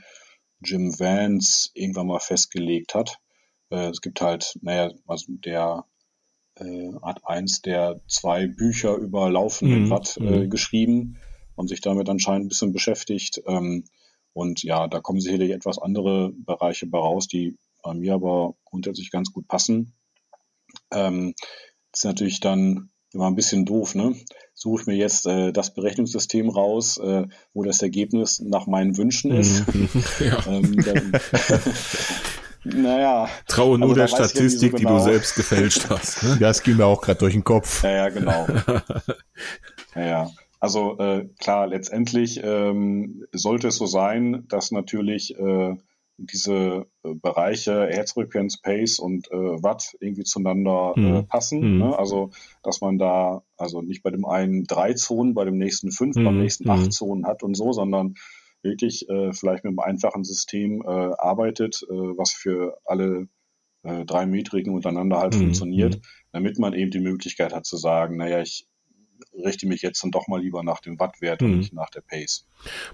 Jim 0.64 1.00
Vance 1.00 1.70
irgendwann 1.74 2.08
mal 2.08 2.20
festgelegt 2.20 2.96
hat. 2.96 3.20
Äh, 3.70 3.90
es 3.90 4.02
gibt 4.02 4.22
halt, 4.22 4.58
naja, 4.62 4.92
also 5.06 5.26
der 5.30 5.86
äh, 6.56 6.92
hat 7.02 7.28
eins 7.28 7.62
der 7.62 8.02
zwei 8.08 8.48
Bücher 8.48 8.96
über 8.96 9.30
laufenden 9.30 9.86
mhm. 9.86 9.90
Watt 9.90 10.18
äh, 10.18 10.46
mhm. 10.46 10.50
geschrieben 10.50 11.18
und 11.56 11.68
sich 11.68 11.82
damit 11.82 12.10
anscheinend 12.10 12.46
ein 12.46 12.50
bisschen 12.50 12.74
beschäftigt. 12.74 13.42
Ähm, 13.46 13.86
und 14.34 14.64
ja, 14.64 14.88
da 14.88 15.00
kommen 15.00 15.22
sicherlich 15.22 15.52
etwas 15.52 15.80
andere 15.80 16.32
Bereiche 16.34 16.88
bei 16.88 16.98
raus, 16.98 17.28
die 17.28 17.58
bei 17.86 17.94
mir 17.94 18.16
aber 18.16 18.56
grundsätzlich 18.66 19.12
ganz 19.12 19.32
gut 19.32 19.48
passen. 19.48 19.94
Ähm, 20.92 21.36
ist 21.94 22.04
natürlich 22.04 22.40
dann 22.40 22.90
immer 23.14 23.28
ein 23.28 23.36
bisschen 23.36 23.66
doof, 23.66 23.96
ne? 23.96 24.16
Suche 24.54 24.82
ich 24.82 24.88
mir 24.88 24.96
jetzt 24.96 25.28
äh, 25.28 25.52
das 25.52 25.74
Berechnungssystem 25.74 26.50
raus, 26.50 26.98
äh, 26.98 27.28
wo 27.54 27.64
das 27.64 27.82
Ergebnis 27.82 28.40
nach 28.40 28.68
meinen 28.68 28.98
Wünschen 28.98 29.32
ist. 29.32 29.72
Mhm. 29.74 29.90
ja. 30.20 30.48
ähm, 30.48 30.84
dann, 30.84 31.14
naja. 32.82 33.30
Traue 33.48 33.78
nur 33.78 33.90
also 33.90 34.02
der 34.02 34.08
Statistik, 34.08 34.72
so 34.72 34.78
genau. 34.78 34.90
die 34.90 34.98
du 34.98 35.04
selbst 35.04 35.36
gefälscht 35.36 35.88
hast. 35.90 36.24
Ne? 36.24 36.38
Das 36.40 36.64
ging 36.64 36.78
mir 36.78 36.86
auch 36.86 37.02
gerade 37.02 37.20
durch 37.20 37.34
den 37.34 37.44
Kopf. 37.44 37.84
Ja, 37.84 37.92
ja, 37.92 38.10
genau. 38.10 38.48
ja, 39.96 40.02
ja. 40.06 40.32
Also 40.60 40.98
äh, 40.98 41.30
klar, 41.40 41.68
letztendlich 41.68 42.42
ähm, 42.44 43.26
sollte 43.32 43.68
es 43.68 43.76
so 43.76 43.86
sein, 43.86 44.46
dass 44.48 44.72
natürlich 44.72 45.38
äh, 45.38 45.76
diese 46.18 46.86
äh, 47.04 47.14
Bereiche 47.14 47.88
Herzfrequenz, 47.88 48.62
Pace 48.62 49.00
und 49.00 49.30
äh, 49.32 49.36
Watt 49.36 49.96
irgendwie 50.00 50.24
zueinander 50.24 50.94
äh, 50.96 51.00
mhm. 51.00 51.16
äh, 51.16 51.24
passen. 51.24 51.74
Mhm. 51.74 51.78
Ne? 51.80 51.98
Also, 51.98 52.32
dass 52.64 52.82
man 52.82 52.98
da 52.98 53.44
also 53.58 53.82
nicht 53.82 54.04
bei 54.04 54.12
dem 54.12 54.26
einen 54.26 54.66
drei 54.66 54.94
Zonen, 54.94 55.34
bei 55.34 55.46
dem 55.46 55.58
nächsten 55.58 55.92
fünf, 55.92 56.16
mhm. 56.16 56.24
beim 56.24 56.40
nächsten 56.40 56.70
acht 56.70 56.86
mhm. 56.86 56.92
Zonen 56.92 57.26
hat 57.26 57.44
und 57.44 57.56
so, 57.56 57.74
sondern 57.74 58.16
wirklich 58.62 59.08
äh, 59.10 59.34
vielleicht 59.34 59.64
mit 59.64 59.72
einem 59.72 59.80
einfachen 59.80 60.24
System 60.24 60.82
äh, 60.82 60.90
arbeitet, 60.90 61.86
äh, 61.90 61.94
was 61.94 62.32
für 62.32 62.78
alle 62.86 63.28
äh, 63.84 64.06
drei 64.06 64.26
Metriken 64.26 64.74
untereinander 64.74 65.20
halt 65.20 65.36
mhm. 65.36 65.40
funktioniert, 65.40 65.98
mhm. 65.98 66.02
damit 66.32 66.60
man 66.60 66.74
eben 66.74 66.92
die 66.92 67.00
Möglichkeit 67.00 67.54
hat 67.54 67.66
zu 67.66 67.78
sagen, 67.78 68.18
naja, 68.18 68.42
ich 68.42 68.68
richte 69.44 69.68
mich 69.68 69.82
jetzt 69.82 70.04
dann 70.04 70.12
doch 70.12 70.28
mal 70.28 70.42
lieber 70.42 70.64
nach 70.64 70.82
dem 70.82 71.00
Wattwert 71.00 71.42
mhm. 71.42 71.48
und 71.48 71.58
nicht 71.60 71.74
nach 71.74 71.90
der 71.90 72.02
Pace. 72.02 72.48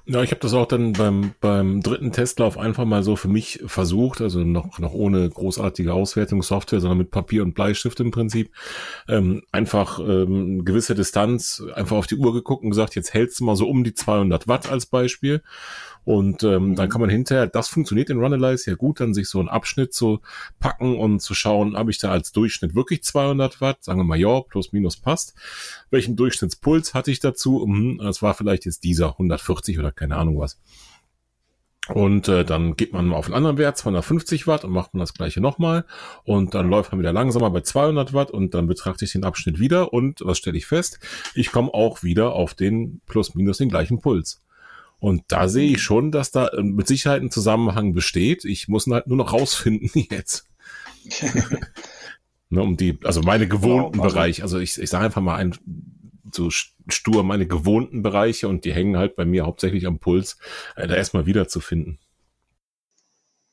Ja, 0.06 0.22
ich 0.24 0.32
habe 0.32 0.42
das 0.42 0.54
auch 0.54 0.66
dann 0.66 0.94
beim, 0.94 1.34
beim 1.40 1.82
dritten 1.82 2.12
Testlauf 2.12 2.58
einfach 2.58 2.86
mal 2.86 3.04
so 3.04 3.16
für 3.16 3.28
mich 3.28 3.62
versucht, 3.66 4.22
also 4.22 4.40
noch, 4.40 4.80
noch 4.80 4.94
ohne 4.94 5.30
großartige 5.30 5.94
Auswertungssoftware, 5.94 6.82
sondern 6.82 6.98
mit 6.98 7.12
Papier 7.12 7.44
und 7.44 7.54
Bleistift 7.54 8.00
im 8.00 8.12
Prinzip. 8.12 8.52
Ähm, 9.08 9.44
einfach 9.52 10.00
ähm, 10.00 10.66
gewisse 10.66 10.96
Distanz, 10.96 11.64
einfach 11.74 11.98
auf 11.98 12.08
die 12.08 12.18
Uhr 12.18 12.34
geguckt 12.34 12.64
und 12.64 12.72
gesagt, 12.72 12.96
jetzt 12.96 13.14
hältst 13.14 13.40
du 13.40 13.46
mal 13.46 13.56
so 13.56 13.68
um 13.68 13.84
die 13.84 13.94
200 13.94 14.48
Watt 14.48 14.70
als 14.70 14.86
Beispiel. 14.86 15.42
Und 16.04 16.44
ähm, 16.44 16.76
dann 16.76 16.90
kann 16.90 17.02
man 17.02 17.10
hinterher, 17.10 17.48
das 17.48 17.68
funktioniert 17.68 18.10
in 18.10 18.20
Runalyze 18.20 18.72
ja 18.72 18.76
gut, 18.76 19.00
dann 19.00 19.14
sich 19.14 19.30
so 19.30 19.40
einen 19.40 19.50
Abschnitt 19.50 19.94
zu 19.94 20.20
packen 20.60 20.98
und 20.98 21.20
zu 21.22 21.36
schauen, 21.36 21.78
habe 21.78 21.92
ich 21.92 22.00
da 22.00 22.12
als 22.12 22.32
Durchschnitt 22.32 22.74
wirklich 22.74 23.04
200 23.04 23.62
Watt, 23.62 23.84
sagen 23.84 24.00
wir 24.00 24.04
mal 24.04 24.20
ja, 24.20 24.42
plus 24.42 24.72
minus 24.74 24.98
passt. 24.98 25.36
Welchen 25.92 26.16
Durchschnittspuls 26.16 26.94
hatte 26.94 27.12
ich 27.12 27.20
dazu? 27.20 27.64
Hm, 27.64 28.00
das 28.00 28.22
war 28.22 28.34
vielleicht 28.34 28.66
jetzt 28.66 28.84
dieser 28.84 29.12
140 29.12 29.78
oder 29.78 29.92
keine 29.92 30.16
Ahnung 30.18 30.40
was. 30.40 30.58
Und 31.88 32.28
äh, 32.28 32.46
dann 32.46 32.76
geht 32.76 32.94
man 32.94 33.12
auf 33.12 33.26
einen 33.26 33.34
anderen 33.34 33.58
Wert, 33.58 33.78
250 33.78 34.46
Watt, 34.46 34.64
und 34.64 34.72
macht 34.72 34.94
man 34.94 35.00
das 35.00 35.14
gleiche 35.14 35.42
nochmal. 35.42 35.86
Und 36.24 36.54
dann 36.54 36.70
läuft 36.70 36.92
man 36.92 37.00
wieder 37.00 37.12
langsamer 37.12 37.50
bei 37.50 37.62
200 37.62 38.14
Watt 38.14 38.32
und 38.32 38.54
dann 38.54 38.68
betrachte 38.68 39.06
ich 39.06 39.12
den 39.12 39.24
Abschnitt 39.24 39.60
wieder. 39.60 39.92
Und 39.92 40.22
was 40.22 40.38
stelle 40.38 40.58
ich 40.58 40.68
fest? 40.68 41.00
Ich 41.34 41.52
komme 41.52 41.74
auch 41.74 42.04
wieder 42.04 42.34
auf 42.34 42.54
den 42.54 43.02
plus 43.08 43.34
minus 43.36 43.58
den 43.58 43.70
gleichen 43.70 44.00
Puls. 44.00 44.42
Und 45.02 45.24
da 45.30 45.48
sehe 45.48 45.72
ich 45.72 45.82
schon, 45.82 46.12
dass 46.12 46.30
da 46.30 46.50
äh, 46.50 46.62
mit 46.62 46.88
Sicherheit 46.88 47.24
ein 47.24 47.32
Zusammenhang 47.32 47.94
besteht. 47.94 48.46
Ich 48.46 48.68
muss 48.68 48.86
ihn 48.86 48.94
halt 48.94 49.08
nur 49.08 49.18
noch 49.18 49.34
rausfinden 49.34 49.90
jetzt. 50.12 50.48
ne, 52.50 52.62
um 52.62 52.78
die, 52.78 53.00
also 53.04 53.22
meine 53.24 53.48
gewohnten 53.48 53.94
genau, 53.94 54.04
also, 54.04 54.16
Bereiche, 54.16 54.44
also 54.44 54.60
ich, 54.60 54.80
ich 54.80 54.90
sage 54.92 55.06
einfach 55.06 55.24
mal 55.24 55.38
ein, 55.38 55.56
so 56.32 56.52
stur 56.52 57.24
meine 57.24 57.48
gewohnten 57.48 58.04
Bereiche 58.04 58.48
und 58.48 58.64
die 58.64 58.74
hängen 58.74 58.96
halt 58.96 59.16
bei 59.16 59.26
mir 59.26 59.48
hauptsächlich 59.48 59.88
am 59.88 59.98
Puls, 59.98 60.38
äh, 60.76 60.88
da 60.88 60.96
erstmal 60.96 61.26
wiederzufinden. 61.26 61.98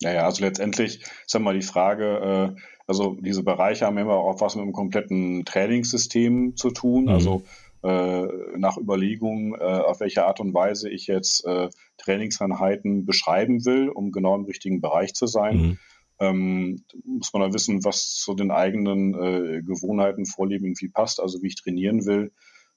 Naja, 0.02 0.26
also 0.26 0.44
letztendlich 0.44 1.00
ist 1.00 1.32
ja 1.32 1.40
mal 1.40 1.58
die 1.58 1.66
Frage, 1.66 2.54
äh, 2.56 2.60
also 2.86 3.16
diese 3.22 3.42
Bereiche 3.42 3.86
haben 3.86 3.96
immer 3.96 4.16
auch 4.16 4.42
was 4.42 4.54
mit 4.54 4.64
einem 4.64 4.74
kompletten 4.74 5.46
Trainingssystem 5.46 6.56
zu 6.56 6.70
tun. 6.72 7.04
Mhm. 7.04 7.08
Also 7.08 7.42
nach 7.82 8.76
Überlegung, 8.76 9.54
äh, 9.54 9.62
auf 9.62 10.00
welche 10.00 10.26
Art 10.26 10.40
und 10.40 10.52
Weise 10.54 10.90
ich 10.90 11.06
jetzt 11.06 11.44
äh, 11.46 11.68
Trainingseinheiten 11.98 13.06
beschreiben 13.06 13.64
will, 13.64 13.88
um 13.88 14.10
genau 14.10 14.34
im 14.34 14.44
richtigen 14.44 14.80
Bereich 14.80 15.14
zu 15.14 15.26
sein. 15.26 15.56
Mhm. 15.56 15.78
Ähm, 16.20 16.84
muss 17.04 17.32
man 17.32 17.42
da 17.42 17.52
wissen, 17.52 17.84
was 17.84 18.14
zu 18.16 18.34
den 18.34 18.50
eigenen 18.50 19.14
äh, 19.14 19.62
Gewohnheiten, 19.62 20.26
Vorlieben 20.26 20.66
irgendwie 20.66 20.88
passt, 20.88 21.20
also 21.20 21.42
wie 21.42 21.46
ich 21.46 21.54
trainieren 21.54 22.06
will. 22.06 22.32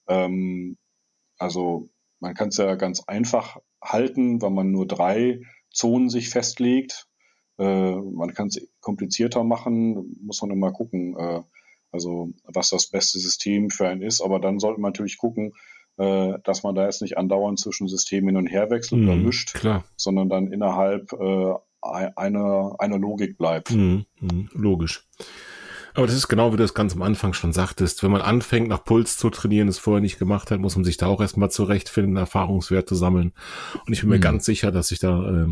Ähm, 0.08 0.78
also 1.38 1.90
man 2.20 2.36
kann 2.36 2.50
es 2.50 2.58
ja 2.58 2.76
ganz 2.76 3.04
einfach 3.08 3.58
halten, 3.84 4.42
weil 4.42 4.52
man 4.52 4.72
nur 4.72 4.88
drei 4.88 5.42
Zonen 5.72 6.10
sich 6.10 6.30
festlegt. 6.30 7.08
Äh, 7.58 7.96
man 7.96 8.34
kann 8.36 8.48
es 8.48 8.62
komplizierter 8.80 9.44
machen, 9.44 10.18
muss 10.22 10.42
man 10.42 10.52
immer 10.52 10.72
gucken. 10.72 11.18
Äh, 11.18 11.42
also 11.92 12.30
was 12.44 12.70
das 12.70 12.88
beste 12.88 13.20
System 13.20 13.70
für 13.70 13.88
einen 13.88 14.02
ist. 14.02 14.22
Aber 14.22 14.40
dann 14.40 14.60
sollte 14.60 14.80
man 14.80 14.90
natürlich 14.90 15.18
gucken, 15.18 15.54
äh, 15.98 16.34
dass 16.44 16.64
man 16.64 16.76
da 16.76 16.86
jetzt 16.86 17.02
nicht 17.02 17.18
andauernd 17.18 17.60
zwischen 17.60 17.88
Systemen 17.88 18.30
hin 18.30 18.38
und 18.38 18.48
her 18.48 18.70
wechselt 18.70 19.02
mhm, 19.02 19.10
oder 19.10 19.18
mischt, 19.18 19.54
klar. 19.54 19.84
sondern 19.98 20.30
dann 20.30 20.52
innerhalb 20.52 21.12
äh, 21.14 21.54
einer, 21.82 22.76
einer 22.80 22.98
Logik 22.98 23.38
bleibt. 23.38 23.72
Mhm, 23.72 24.06
mh, 24.20 24.50
logisch. 24.54 25.08
Aber 25.94 26.08
das 26.08 26.16
ist 26.16 26.30
genau 26.30 26.54
wie 26.54 26.58
du 26.58 26.64
es 26.64 26.74
ganz 26.74 26.96
am 26.96 27.02
Anfang 27.02 27.34
schon 27.34 27.52
sagtest. 27.52 28.02
Wenn 28.02 28.12
man 28.12 28.22
anfängt, 28.22 28.70
nach 28.70 28.84
Puls 28.84 29.18
zu 29.18 29.30
trainieren, 29.30 29.68
es 29.68 29.78
vorher 29.78 30.02
nicht 30.02 30.20
gemacht 30.20 30.50
hat, 30.50 30.60
muss 30.60 30.76
man 30.76 30.86
sich 30.86 30.98
da 30.98 31.08
auch 31.08 31.20
erstmal 31.20 31.52
zurechtfinden, 31.52 32.16
Erfahrungswerte 32.16 32.96
sammeln. 32.96 33.34
Und 33.86 33.92
ich 33.94 34.02
bin 34.02 34.10
mir 34.10 34.18
mhm. 34.18 34.22
ganz 34.22 34.46
sicher, 34.46 34.72
dass 34.72 34.92
ich 34.92 35.00
da 35.00 35.44
äh, 35.44 35.48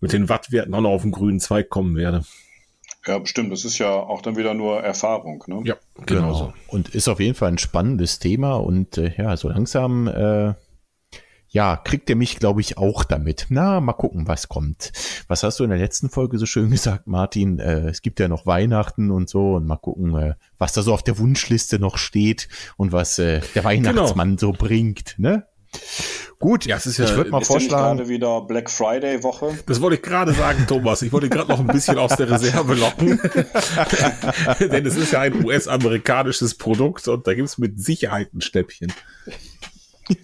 mit 0.00 0.12
den 0.12 0.28
Wattwerten 0.28 0.74
auch 0.74 0.80
noch 0.80 0.90
auf 0.90 1.02
den 1.02 1.12
grünen 1.12 1.40
Zweig 1.40 1.68
kommen 1.68 1.96
werde. 1.96 2.24
Ja, 3.06 3.18
bestimmt. 3.18 3.52
Das 3.52 3.64
ist 3.64 3.78
ja 3.78 3.90
auch 3.90 4.22
dann 4.22 4.36
wieder 4.36 4.54
nur 4.54 4.82
Erfahrung. 4.82 5.44
Ne? 5.46 5.62
Ja, 5.64 5.76
genau. 6.06 6.06
genau. 6.06 6.34
So. 6.34 6.52
Und 6.68 6.94
ist 6.94 7.08
auf 7.08 7.20
jeden 7.20 7.34
Fall 7.34 7.48
ein 7.48 7.58
spannendes 7.58 8.18
Thema 8.18 8.54
und 8.54 8.98
äh, 8.98 9.12
ja, 9.16 9.36
so 9.36 9.48
langsam 9.48 10.08
äh, 10.08 10.54
ja, 11.54 11.76
kriegt 11.76 12.10
er 12.10 12.16
mich, 12.16 12.40
glaube 12.40 12.60
ich, 12.60 12.78
auch 12.78 13.04
damit. 13.04 13.46
Na, 13.48 13.80
mal 13.80 13.92
gucken, 13.92 14.26
was 14.26 14.48
kommt. 14.48 14.90
Was 15.28 15.44
hast 15.44 15.60
du 15.60 15.64
in 15.64 15.70
der 15.70 15.78
letzten 15.78 16.10
Folge 16.10 16.36
so 16.38 16.46
schön 16.46 16.70
gesagt, 16.72 17.06
Martin? 17.06 17.60
Äh, 17.60 17.88
es 17.88 18.02
gibt 18.02 18.18
ja 18.18 18.26
noch 18.26 18.44
Weihnachten 18.44 19.12
und 19.12 19.28
so 19.28 19.54
und 19.54 19.66
mal 19.66 19.76
gucken, 19.76 20.16
äh, 20.16 20.34
was 20.58 20.72
da 20.72 20.82
so 20.82 20.92
auf 20.92 21.04
der 21.04 21.16
Wunschliste 21.18 21.78
noch 21.78 21.96
steht 21.96 22.48
und 22.76 22.90
was 22.90 23.20
äh, 23.20 23.40
der 23.40 23.62
genau. 23.62 23.64
Weihnachtsmann 23.66 24.36
genau. 24.36 24.40
so 24.40 24.52
bringt, 24.52 25.14
ne? 25.18 25.46
Gut, 26.38 26.66
ja, 26.66 26.76
es 26.76 26.86
ist 26.86 26.98
ja, 26.98 27.06
ich 27.06 27.16
würde 27.16 27.30
mal 27.30 27.42
vorschlagen. 27.42 27.96
gerade 27.98 28.08
wieder 28.08 28.42
Black 28.42 28.70
Friday 28.70 29.22
Woche. 29.22 29.56
Das 29.66 29.80
wollte 29.80 29.96
ich 29.96 30.02
gerade 30.02 30.32
sagen, 30.34 30.66
Thomas. 30.68 31.00
Ich 31.02 31.12
wollte 31.12 31.28
gerade 31.28 31.48
noch 31.48 31.60
ein 31.60 31.66
bisschen 31.66 31.96
aus 31.96 32.16
der 32.16 32.30
Reserve 32.30 32.74
locken. 32.74 33.18
Denn 34.60 34.84
es 34.84 34.96
ist 34.96 35.12
ja 35.12 35.20
ein 35.20 35.44
US-amerikanisches 35.44 36.56
Produkt 36.56 37.08
und 37.08 37.26
da 37.26 37.34
gibt 37.34 37.48
es 37.48 37.56
mit 37.58 37.82
Sicherheit 37.82 38.34
ein 38.34 38.40
Stäbchen. 38.40 38.92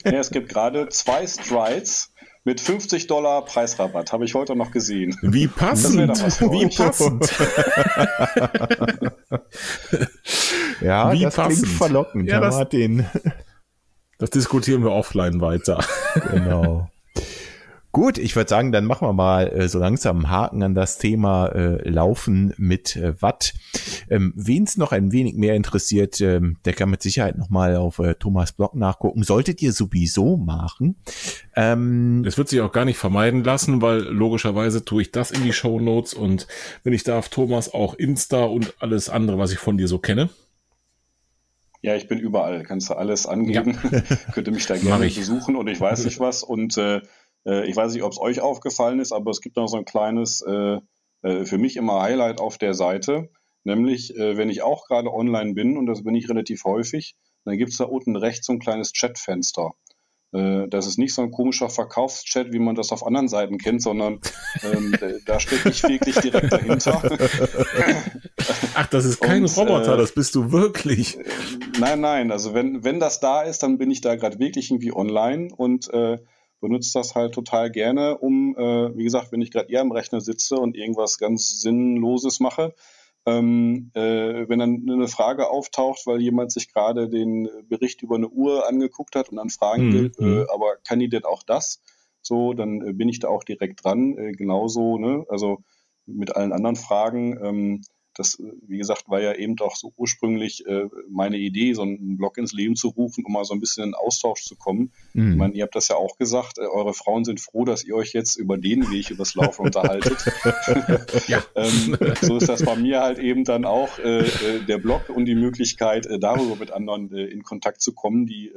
Ja, 0.04 0.18
es 0.18 0.30
gibt 0.30 0.50
gerade 0.50 0.88
zwei 0.90 1.26
Strides 1.26 2.12
mit 2.44 2.60
50 2.60 3.06
Dollar 3.06 3.44
Preisrabatt. 3.44 4.12
Habe 4.12 4.24
ich 4.24 4.34
heute 4.34 4.56
noch 4.56 4.70
gesehen. 4.72 5.16
Wie 5.22 5.46
passend. 5.46 5.96
Wie 5.96 6.68
passend. 6.68 7.32
ja, 10.80 11.12
Wie 11.12 11.22
das 11.22 11.34
passend. 11.34 11.62
klingt 11.62 11.78
verlockend, 11.78 12.28
ja, 12.28 12.40
das, 12.40 12.56
Martin. 12.56 13.06
Das 14.20 14.30
diskutieren 14.30 14.84
wir 14.84 14.92
offline 14.92 15.40
weiter. 15.40 15.82
Genau. 16.30 16.88
Gut, 17.92 18.18
ich 18.18 18.36
würde 18.36 18.48
sagen, 18.48 18.70
dann 18.70 18.84
machen 18.84 19.08
wir 19.08 19.12
mal 19.12 19.48
äh, 19.48 19.68
so 19.68 19.80
langsam 19.80 20.18
einen 20.18 20.30
Haken 20.30 20.62
an 20.62 20.74
das 20.74 20.98
Thema 20.98 21.46
äh, 21.48 21.88
Laufen 21.88 22.54
mit 22.56 22.94
äh, 22.94 23.20
Watt. 23.20 23.52
Ähm, 24.08 24.32
Wen 24.36 24.62
es 24.62 24.76
noch 24.76 24.92
ein 24.92 25.10
wenig 25.10 25.34
mehr 25.34 25.56
interessiert, 25.56 26.20
ähm, 26.20 26.56
der 26.64 26.72
kann 26.72 26.90
mit 26.90 27.02
Sicherheit 27.02 27.36
nochmal 27.36 27.74
auf 27.76 27.98
äh, 27.98 28.14
Thomas 28.14 28.52
Blog 28.52 28.76
nachgucken. 28.76 29.24
Solltet 29.24 29.60
ihr 29.60 29.72
sowieso 29.72 30.36
machen. 30.36 30.96
Ähm, 31.56 32.22
das 32.24 32.38
wird 32.38 32.48
sich 32.48 32.60
auch 32.60 32.72
gar 32.72 32.84
nicht 32.84 32.98
vermeiden 32.98 33.42
lassen, 33.42 33.82
weil 33.82 34.02
logischerweise 34.02 34.84
tue 34.84 35.02
ich 35.02 35.10
das 35.10 35.32
in 35.32 35.42
die 35.42 35.52
Show 35.52 35.80
Notes 35.80 36.14
und 36.14 36.46
wenn 36.84 36.92
ich 36.92 37.02
darf, 37.02 37.28
Thomas 37.28 37.74
auch 37.74 37.94
Insta 37.94 38.44
und 38.44 38.74
alles 38.78 39.08
andere, 39.08 39.38
was 39.38 39.50
ich 39.52 39.58
von 39.58 39.78
dir 39.78 39.88
so 39.88 39.98
kenne. 39.98 40.30
Ja, 41.82 41.96
ich 41.96 42.08
bin 42.08 42.18
überall. 42.18 42.62
Kannst 42.62 42.90
du 42.90 42.94
alles 42.94 43.26
angeben. 43.26 43.78
Ja. 43.90 44.32
Könnte 44.32 44.50
mich 44.50 44.66
da 44.66 44.76
gerne 44.76 45.06
besuchen 45.06 45.56
und 45.56 45.68
ich 45.68 45.80
weiß 45.80 46.04
nicht 46.04 46.20
was. 46.20 46.42
Und 46.42 46.76
äh, 46.76 47.00
äh 47.46 47.66
ich 47.66 47.76
weiß 47.76 47.94
nicht, 47.94 48.02
ob 48.02 48.12
es 48.12 48.20
euch 48.20 48.40
aufgefallen 48.40 49.00
ist, 49.00 49.12
aber 49.12 49.30
es 49.30 49.40
gibt 49.40 49.56
noch 49.56 49.68
so 49.68 49.76
ein 49.76 49.84
kleines, 49.84 50.42
äh, 50.42 50.78
äh, 51.22 51.44
für 51.44 51.58
mich 51.58 51.76
immer 51.76 52.02
Highlight 52.02 52.40
auf 52.40 52.58
der 52.58 52.74
Seite. 52.74 53.30
Nämlich, 53.64 54.16
äh, 54.16 54.36
wenn 54.36 54.50
ich 54.50 54.62
auch 54.62 54.86
gerade 54.86 55.12
online 55.12 55.54
bin, 55.54 55.76
und 55.76 55.86
das 55.86 56.02
bin 56.02 56.14
ich 56.14 56.28
relativ 56.28 56.64
häufig, 56.64 57.16
dann 57.44 57.56
gibt 57.56 57.72
es 57.72 57.78
da 57.78 57.84
unten 57.84 58.16
rechts 58.16 58.46
so 58.46 58.52
ein 58.52 58.58
kleines 58.58 58.92
Chatfenster. 58.92 59.72
Äh, 60.32 60.68
das 60.68 60.86
ist 60.86 60.98
nicht 60.98 61.14
so 61.14 61.22
ein 61.22 61.30
komischer 61.30 61.68
Verkaufschat, 61.68 62.52
wie 62.52 62.58
man 62.58 62.74
das 62.74 62.92
auf 62.92 63.06
anderen 63.06 63.28
Seiten 63.28 63.58
kennt, 63.58 63.82
sondern 63.82 64.20
ähm, 64.62 64.94
da 65.26 65.40
steht 65.40 65.64
nicht 65.64 65.82
wirklich 65.88 66.16
direkt 66.16 66.52
dahinter. 66.52 67.02
Ach, 68.74 68.86
das 68.86 69.04
ist 69.04 69.20
kein 69.20 69.42
Und, 69.42 69.56
Roboter, 69.56 69.94
äh, 69.94 69.96
das 69.96 70.12
bist 70.12 70.34
du 70.34 70.52
wirklich. 70.52 71.18
Nein, 71.78 72.00
nein, 72.00 72.30
also 72.30 72.54
wenn, 72.54 72.84
wenn 72.84 73.00
das 73.00 73.20
da 73.20 73.42
ist, 73.42 73.62
dann 73.62 73.78
bin 73.78 73.90
ich 73.90 74.00
da 74.00 74.14
gerade 74.14 74.38
wirklich 74.38 74.70
irgendwie 74.70 74.94
online 74.94 75.48
und 75.56 75.92
äh, 75.92 76.18
benutze 76.60 76.92
das 76.94 77.14
halt 77.14 77.34
total 77.34 77.70
gerne, 77.70 78.18
um, 78.18 78.54
äh, 78.56 78.96
wie 78.96 79.04
gesagt, 79.04 79.32
wenn 79.32 79.40
ich 79.40 79.50
gerade 79.50 79.70
eher 79.72 79.80
am 79.80 79.92
Rechner 79.92 80.20
sitze 80.20 80.56
und 80.56 80.76
irgendwas 80.76 81.18
ganz 81.18 81.60
Sinnloses 81.60 82.38
mache, 82.38 82.74
ähm, 83.26 83.90
äh, 83.94 84.48
wenn 84.48 84.58
dann 84.58 84.86
eine 84.88 85.08
Frage 85.08 85.50
auftaucht, 85.50 86.06
weil 86.06 86.20
jemand 86.20 86.52
sich 86.52 86.72
gerade 86.72 87.08
den 87.08 87.48
Bericht 87.68 88.02
über 88.02 88.16
eine 88.16 88.28
Uhr 88.28 88.66
angeguckt 88.68 89.14
hat 89.14 89.28
und 89.28 89.36
dann 89.36 89.50
fragen 89.50 89.88
mhm. 89.88 89.92
will, 89.92 90.12
äh, 90.18 90.24
mhm. 90.24 90.46
aber 90.52 90.76
kann 90.86 91.00
die 91.00 91.08
denn 91.08 91.24
auch 91.24 91.42
das? 91.42 91.82
So, 92.22 92.54
dann 92.54 92.86
äh, 92.86 92.92
bin 92.92 93.08
ich 93.08 93.18
da 93.18 93.28
auch 93.28 93.44
direkt 93.44 93.84
dran. 93.84 94.16
Äh, 94.16 94.32
genauso, 94.32 94.98
ne? 94.98 95.24
Also 95.28 95.58
mit 96.06 96.34
allen 96.34 96.52
anderen 96.52 96.76
Fragen. 96.76 97.38
Ähm, 97.42 97.82
das, 98.20 98.38
wie 98.66 98.76
gesagt, 98.76 99.08
war 99.08 99.20
ja 99.20 99.34
eben 99.34 99.56
doch 99.56 99.74
so 99.74 99.92
ursprünglich 99.96 100.66
äh, 100.66 100.88
meine 101.08 101.38
Idee, 101.38 101.72
so 101.72 101.82
einen 101.82 102.18
Blog 102.18 102.36
ins 102.36 102.52
Leben 102.52 102.76
zu 102.76 102.88
rufen, 102.88 103.24
um 103.24 103.32
mal 103.32 103.44
so 103.44 103.54
ein 103.54 103.60
bisschen 103.60 103.84
in 103.84 103.94
Austausch 103.94 104.44
zu 104.44 104.56
kommen. 104.56 104.92
Mhm. 105.14 105.32
Ich 105.32 105.36
meine, 105.38 105.54
ihr 105.54 105.62
habt 105.64 105.74
das 105.74 105.88
ja 105.88 105.96
auch 105.96 106.18
gesagt, 106.18 106.58
äh, 106.58 106.66
eure 106.66 106.92
Frauen 106.92 107.24
sind 107.24 107.40
froh, 107.40 107.64
dass 107.64 107.82
ihr 107.82 107.96
euch 107.96 108.12
jetzt 108.12 108.36
über 108.36 108.58
den 108.58 108.90
Weg 108.90 109.10
übers 109.10 109.34
Laufen 109.34 109.66
unterhaltet. 109.66 110.18
ähm, 111.56 111.96
so 112.20 112.36
ist 112.36 112.48
das 112.48 112.62
bei 112.62 112.76
mir 112.76 113.00
halt 113.00 113.18
eben 113.18 113.44
dann 113.44 113.64
auch 113.64 113.98
äh, 113.98 114.20
äh 114.20 114.64
der 114.68 114.78
Blog 114.78 115.08
und 115.08 115.24
die 115.24 115.34
Möglichkeit, 115.34 116.06
äh, 116.06 116.18
darüber 116.18 116.56
mit 116.56 116.70
anderen 116.72 117.10
äh, 117.12 117.24
in 117.24 117.42
Kontakt 117.42 117.80
zu 117.80 117.94
kommen, 117.94 118.26
die 118.26 118.52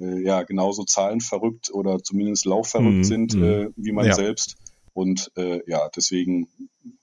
ja 0.00 0.44
genauso 0.44 0.84
zahlenverrückt 0.84 1.72
oder 1.72 2.00
zumindest 2.00 2.44
laufverrückt 2.44 2.98
mhm. 2.98 3.04
sind 3.04 3.34
mhm. 3.34 3.72
wie 3.74 3.90
man 3.90 4.06
ja. 4.06 4.14
selbst. 4.14 4.56
Und 4.94 5.32
ja, 5.34 5.88
deswegen 5.94 6.46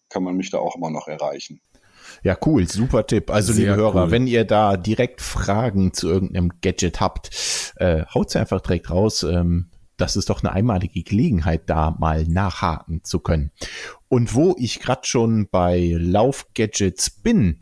kann 0.10 0.24
man 0.24 0.38
mich 0.38 0.50
da 0.50 0.60
auch 0.60 0.78
immer 0.78 0.90
noch 0.90 1.10
erreichen. 1.10 1.60
Ja, 2.24 2.38
cool, 2.46 2.68
super 2.68 3.06
Tipp. 3.06 3.30
Also, 3.32 3.54
Sehr 3.54 3.66
liebe 3.72 3.76
Hörer, 3.76 4.06
cool. 4.06 4.12
wenn 4.12 4.28
ihr 4.28 4.46
da 4.46 4.78
direkt 4.78 5.22
Fragen 5.22 5.94
zu 5.94 6.10
irgendeinem 6.10 6.52
Gadget 6.62 7.00
habt, 7.00 7.30
äh, 7.78 8.04
haut 8.14 8.32
sie 8.32 8.40
einfach 8.40 8.62
direkt 8.62 8.90
raus. 8.90 9.24
Ähm, 9.24 9.70
das 9.98 10.16
ist 10.16 10.30
doch 10.30 10.44
eine 10.44 10.52
einmalige 10.52 11.04
Gelegenheit, 11.04 11.70
da 11.70 11.96
mal 11.98 12.26
nachhaken 12.26 13.04
zu 13.04 13.20
können. 13.20 13.52
Und 14.16 14.34
wo 14.34 14.56
ich 14.58 14.80
gerade 14.80 15.02
schon 15.04 15.50
bei 15.50 15.94
Laufgadgets 16.00 17.10
bin, 17.10 17.60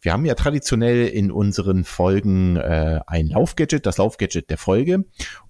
wir 0.00 0.12
haben 0.12 0.24
ja 0.26 0.36
traditionell 0.36 1.08
in 1.08 1.32
unseren 1.32 1.82
Folgen 1.82 2.54
äh, 2.54 3.00
ein 3.08 3.26
Laufgadget, 3.26 3.84
das 3.84 3.96
Laufgadget 3.96 4.48
der 4.48 4.58
Folge. 4.58 5.06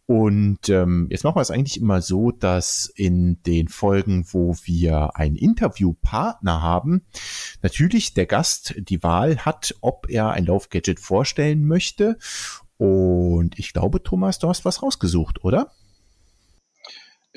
Und 0.06 0.70
ähm, 0.70 1.06
jetzt 1.10 1.22
machen 1.24 1.36
wir 1.36 1.42
es 1.42 1.50
eigentlich 1.50 1.78
immer 1.78 2.00
so, 2.00 2.30
dass 2.30 2.90
in 2.96 3.42
den 3.42 3.68
Folgen, 3.68 4.24
wo 4.32 4.56
wir 4.64 5.16
einen 5.16 5.36
Interviewpartner 5.36 6.62
haben, 6.62 7.04
natürlich 7.60 8.14
der 8.14 8.24
Gast 8.24 8.74
die 8.78 9.02
Wahl 9.02 9.40
hat, 9.40 9.74
ob 9.82 10.08
er 10.08 10.30
ein 10.30 10.46
Laufgadget 10.46 10.98
vorstellen 10.98 11.66
möchte. 11.66 12.16
Und 12.78 13.58
ich 13.58 13.74
glaube, 13.74 14.02
Thomas, 14.02 14.38
du 14.38 14.48
hast 14.48 14.64
was 14.64 14.82
rausgesucht, 14.82 15.44
oder? 15.44 15.72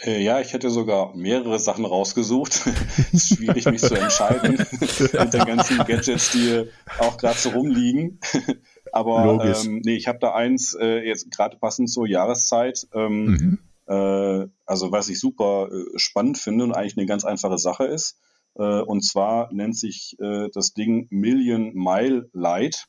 Äh, 0.04 0.24
ja, 0.24 0.40
ich 0.40 0.54
hätte 0.54 0.70
sogar 0.70 1.16
mehrere 1.16 1.60
Sachen 1.60 1.86
rausgesucht. 1.86 2.66
es 2.98 3.14
ist 3.14 3.38
schwierig, 3.38 3.66
mich 3.66 3.82
zu 3.82 3.96
entscheiden 3.96 4.58
mit 4.82 5.34
den 5.34 5.46
ganzen 5.46 5.78
Gadgets, 5.80 6.32
die 6.32 6.66
auch 7.00 7.18
gerade 7.18 7.38
so 7.38 7.50
rumliegen. 7.50 8.20
Aber 8.92 9.46
ähm, 9.46 9.82
nee, 9.86 9.96
ich 9.96 10.08
habe 10.08 10.20
da 10.20 10.34
eins 10.34 10.74
äh, 10.74 11.08
jetzt 11.08 11.32
gerade 11.32 11.58
passend 11.58 11.90
zur 11.90 12.08
Jahreszeit. 12.08 12.88
Ähm, 12.94 13.26
mhm. 13.26 13.60
äh, 13.88 14.48
also 14.66 14.92
was 14.92 15.08
ich 15.10 15.20
super 15.20 15.70
äh, 15.72 15.98
spannend 15.98 16.38
finde 16.38 16.66
und 16.66 16.74
eigentlich 16.74 16.98
eine 16.98 17.06
ganz 17.06 17.24
einfache 17.24 17.58
Sache 17.58 17.86
ist. 17.86 18.18
Äh, 18.56 18.82
und 18.82 19.02
zwar 19.02 19.54
nennt 19.54 19.78
sich 19.78 20.18
äh, 20.20 20.50
das 20.54 20.74
Ding 20.74 21.08
Million 21.10 21.74
Mile 21.74 22.30
Light. 22.34 22.88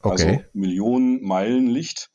Also 0.00 0.24
okay. 0.24 0.36
Also 0.36 0.48
Millionen 0.54 1.22
Meilen 1.22 1.66
Licht. 1.66 2.10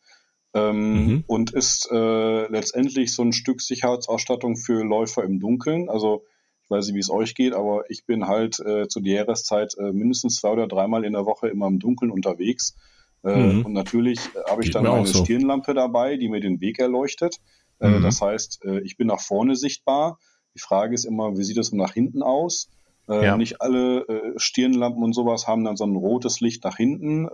Ähm, 0.52 1.06
mhm. 1.06 1.24
und 1.28 1.52
ist 1.52 1.90
äh, 1.92 2.48
letztendlich 2.48 3.14
so 3.14 3.22
ein 3.22 3.34
Stück 3.34 3.62
Sicherheitsausstattung 3.62 4.58
für 4.58 4.84
Läufer 4.84 5.24
im 5.24 5.40
Dunkeln. 5.40 5.90
Also 5.90 6.24
ich 6.64 6.72
weiß 6.72 6.88
nicht, 6.88 6.96
wie 6.96 7.00
es 7.00 7.12
euch 7.12 7.36
geht, 7.36 7.54
aber 7.54 7.84
ich 7.90 8.06
bin 8.06 8.28
halt 8.28 8.60
äh, 8.60 8.88
zu 8.88 9.00
der 9.00 9.14
Jahreszeit 9.14 9.76
äh, 9.78 9.92
mindestens 9.92 10.38
zwei 10.38 10.50
oder 10.50 10.68
dreimal 10.68 11.06
in 11.06 11.14
der 11.14 11.26
Woche 11.26 11.50
immer 11.50 11.68
im 11.68 11.80
Dunkeln 11.80 12.12
unterwegs. 12.12 12.76
Äh, 13.24 13.36
mhm. 13.36 13.66
Und 13.66 13.74
natürlich 13.74 14.20
äh, 14.20 14.50
habe 14.50 14.64
ich 14.64 14.72
dann 14.72 14.88
eine 14.88 15.06
so. 15.06 15.24
Stirnlampe 15.24 15.74
dabei, 15.74 16.18
die 16.18 16.30
mir 16.30 16.42
den 16.42 16.62
Weg 16.62 16.80
erleuchtet. 16.80 17.38
Äh, 17.80 17.90
mhm. 17.90 18.04
Das 18.04 18.22
heißt, 18.22 18.66
ich 18.84 18.98
bin 18.98 19.08
nach 19.08 19.22
vorne 19.22 19.56
sichtbar. 19.56 20.20
Die 20.56 20.60
Frage 20.60 20.96
ist 20.96 21.06
immer, 21.06 21.38
wie 21.38 21.44
sieht 21.44 21.58
es 21.58 21.72
nach 21.72 21.94
hinten 21.94 22.24
aus? 22.24 22.70
Ja. 23.08 23.38
Nicht 23.38 23.60
alle 23.60 24.34
Stirnlampen 24.38 25.04
und 25.04 25.14
sowas 25.14 25.48
haben 25.48 25.64
dann 25.64 25.78
so 25.78 25.84
ein 25.84 25.96
rotes 25.96 26.42
Licht 26.42 26.64
nach 26.64 26.78
hinten. 26.78 27.28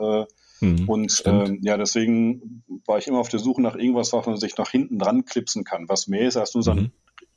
Mhm, 0.61 0.87
und 0.87 1.23
ähm, 1.25 1.59
ja, 1.61 1.77
deswegen 1.77 2.63
war 2.85 2.97
ich 2.97 3.07
immer 3.07 3.19
auf 3.19 3.29
der 3.29 3.39
Suche 3.39 3.61
nach 3.61 3.75
irgendwas, 3.75 4.13
was 4.13 4.25
man 4.25 4.37
sich 4.37 4.57
nach 4.57 4.69
hinten 4.69 4.99
dran 4.99 5.25
klipsen 5.25 5.63
kann, 5.63 5.89
was 5.89 6.07
mehr 6.07 6.27
ist 6.27 6.37
als 6.37 6.53
nur 6.53 6.63
so 6.63 6.71
ein 6.71 6.77
mhm. 6.77 6.91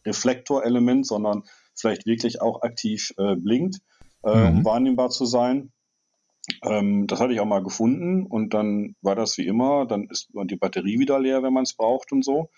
Reflektorelement, 0.07 1.07
sondern 1.07 1.45
vielleicht 1.75 2.07
wirklich 2.07 2.41
auch 2.41 2.63
aktiv 2.63 3.13
äh, 3.19 3.35
blinkt, 3.35 3.79
äh, 4.25 4.51
mhm. 4.51 4.59
um 4.59 4.65
wahrnehmbar 4.65 5.11
zu 5.11 5.27
sein. 5.27 5.73
Ähm, 6.63 7.07
das 7.07 7.21
hatte 7.21 7.33
ich 7.33 7.41
auch 7.41 7.47
mal 7.47 7.63
gefunden 7.63 8.25
und 8.25 8.55
dann 8.55 8.95
war 9.03 9.15
das 9.15 9.37
wie 9.37 9.47
immer, 9.47 9.87
dann 9.87 10.09
ist 10.09 10.31
die 10.33 10.57
Batterie 10.57 10.99
wieder 10.99 11.19
leer, 11.19 11.43
wenn 11.43 11.53
man 11.53 11.65
es 11.65 11.75
braucht 11.75 12.13
und 12.13 12.25
so. 12.25 12.51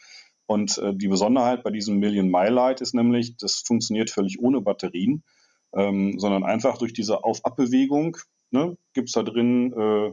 Und 0.47 0.79
äh, 0.79 0.95
die 0.95 1.09
Besonderheit 1.09 1.63
bei 1.63 1.71
diesem 1.71 1.99
Million 1.99 2.29
Mile 2.29 2.51
Light 2.51 2.81
ist 2.81 2.95
nämlich, 2.95 3.37
das 3.37 3.63
funktioniert 3.67 4.11
völlig 4.11 4.41
ohne 4.41 4.61
Batterien, 4.61 5.23
ähm, 5.73 6.19
sondern 6.19 6.45
einfach 6.45 6.79
durch 6.79 6.93
diese 6.93 7.25
Auf-Ab-Bewegung 7.25 8.17
ne, 8.51 8.77
gibt 8.93 9.09
es 9.09 9.15
da 9.15 9.23
drin 9.23 9.73
äh, 9.73 10.13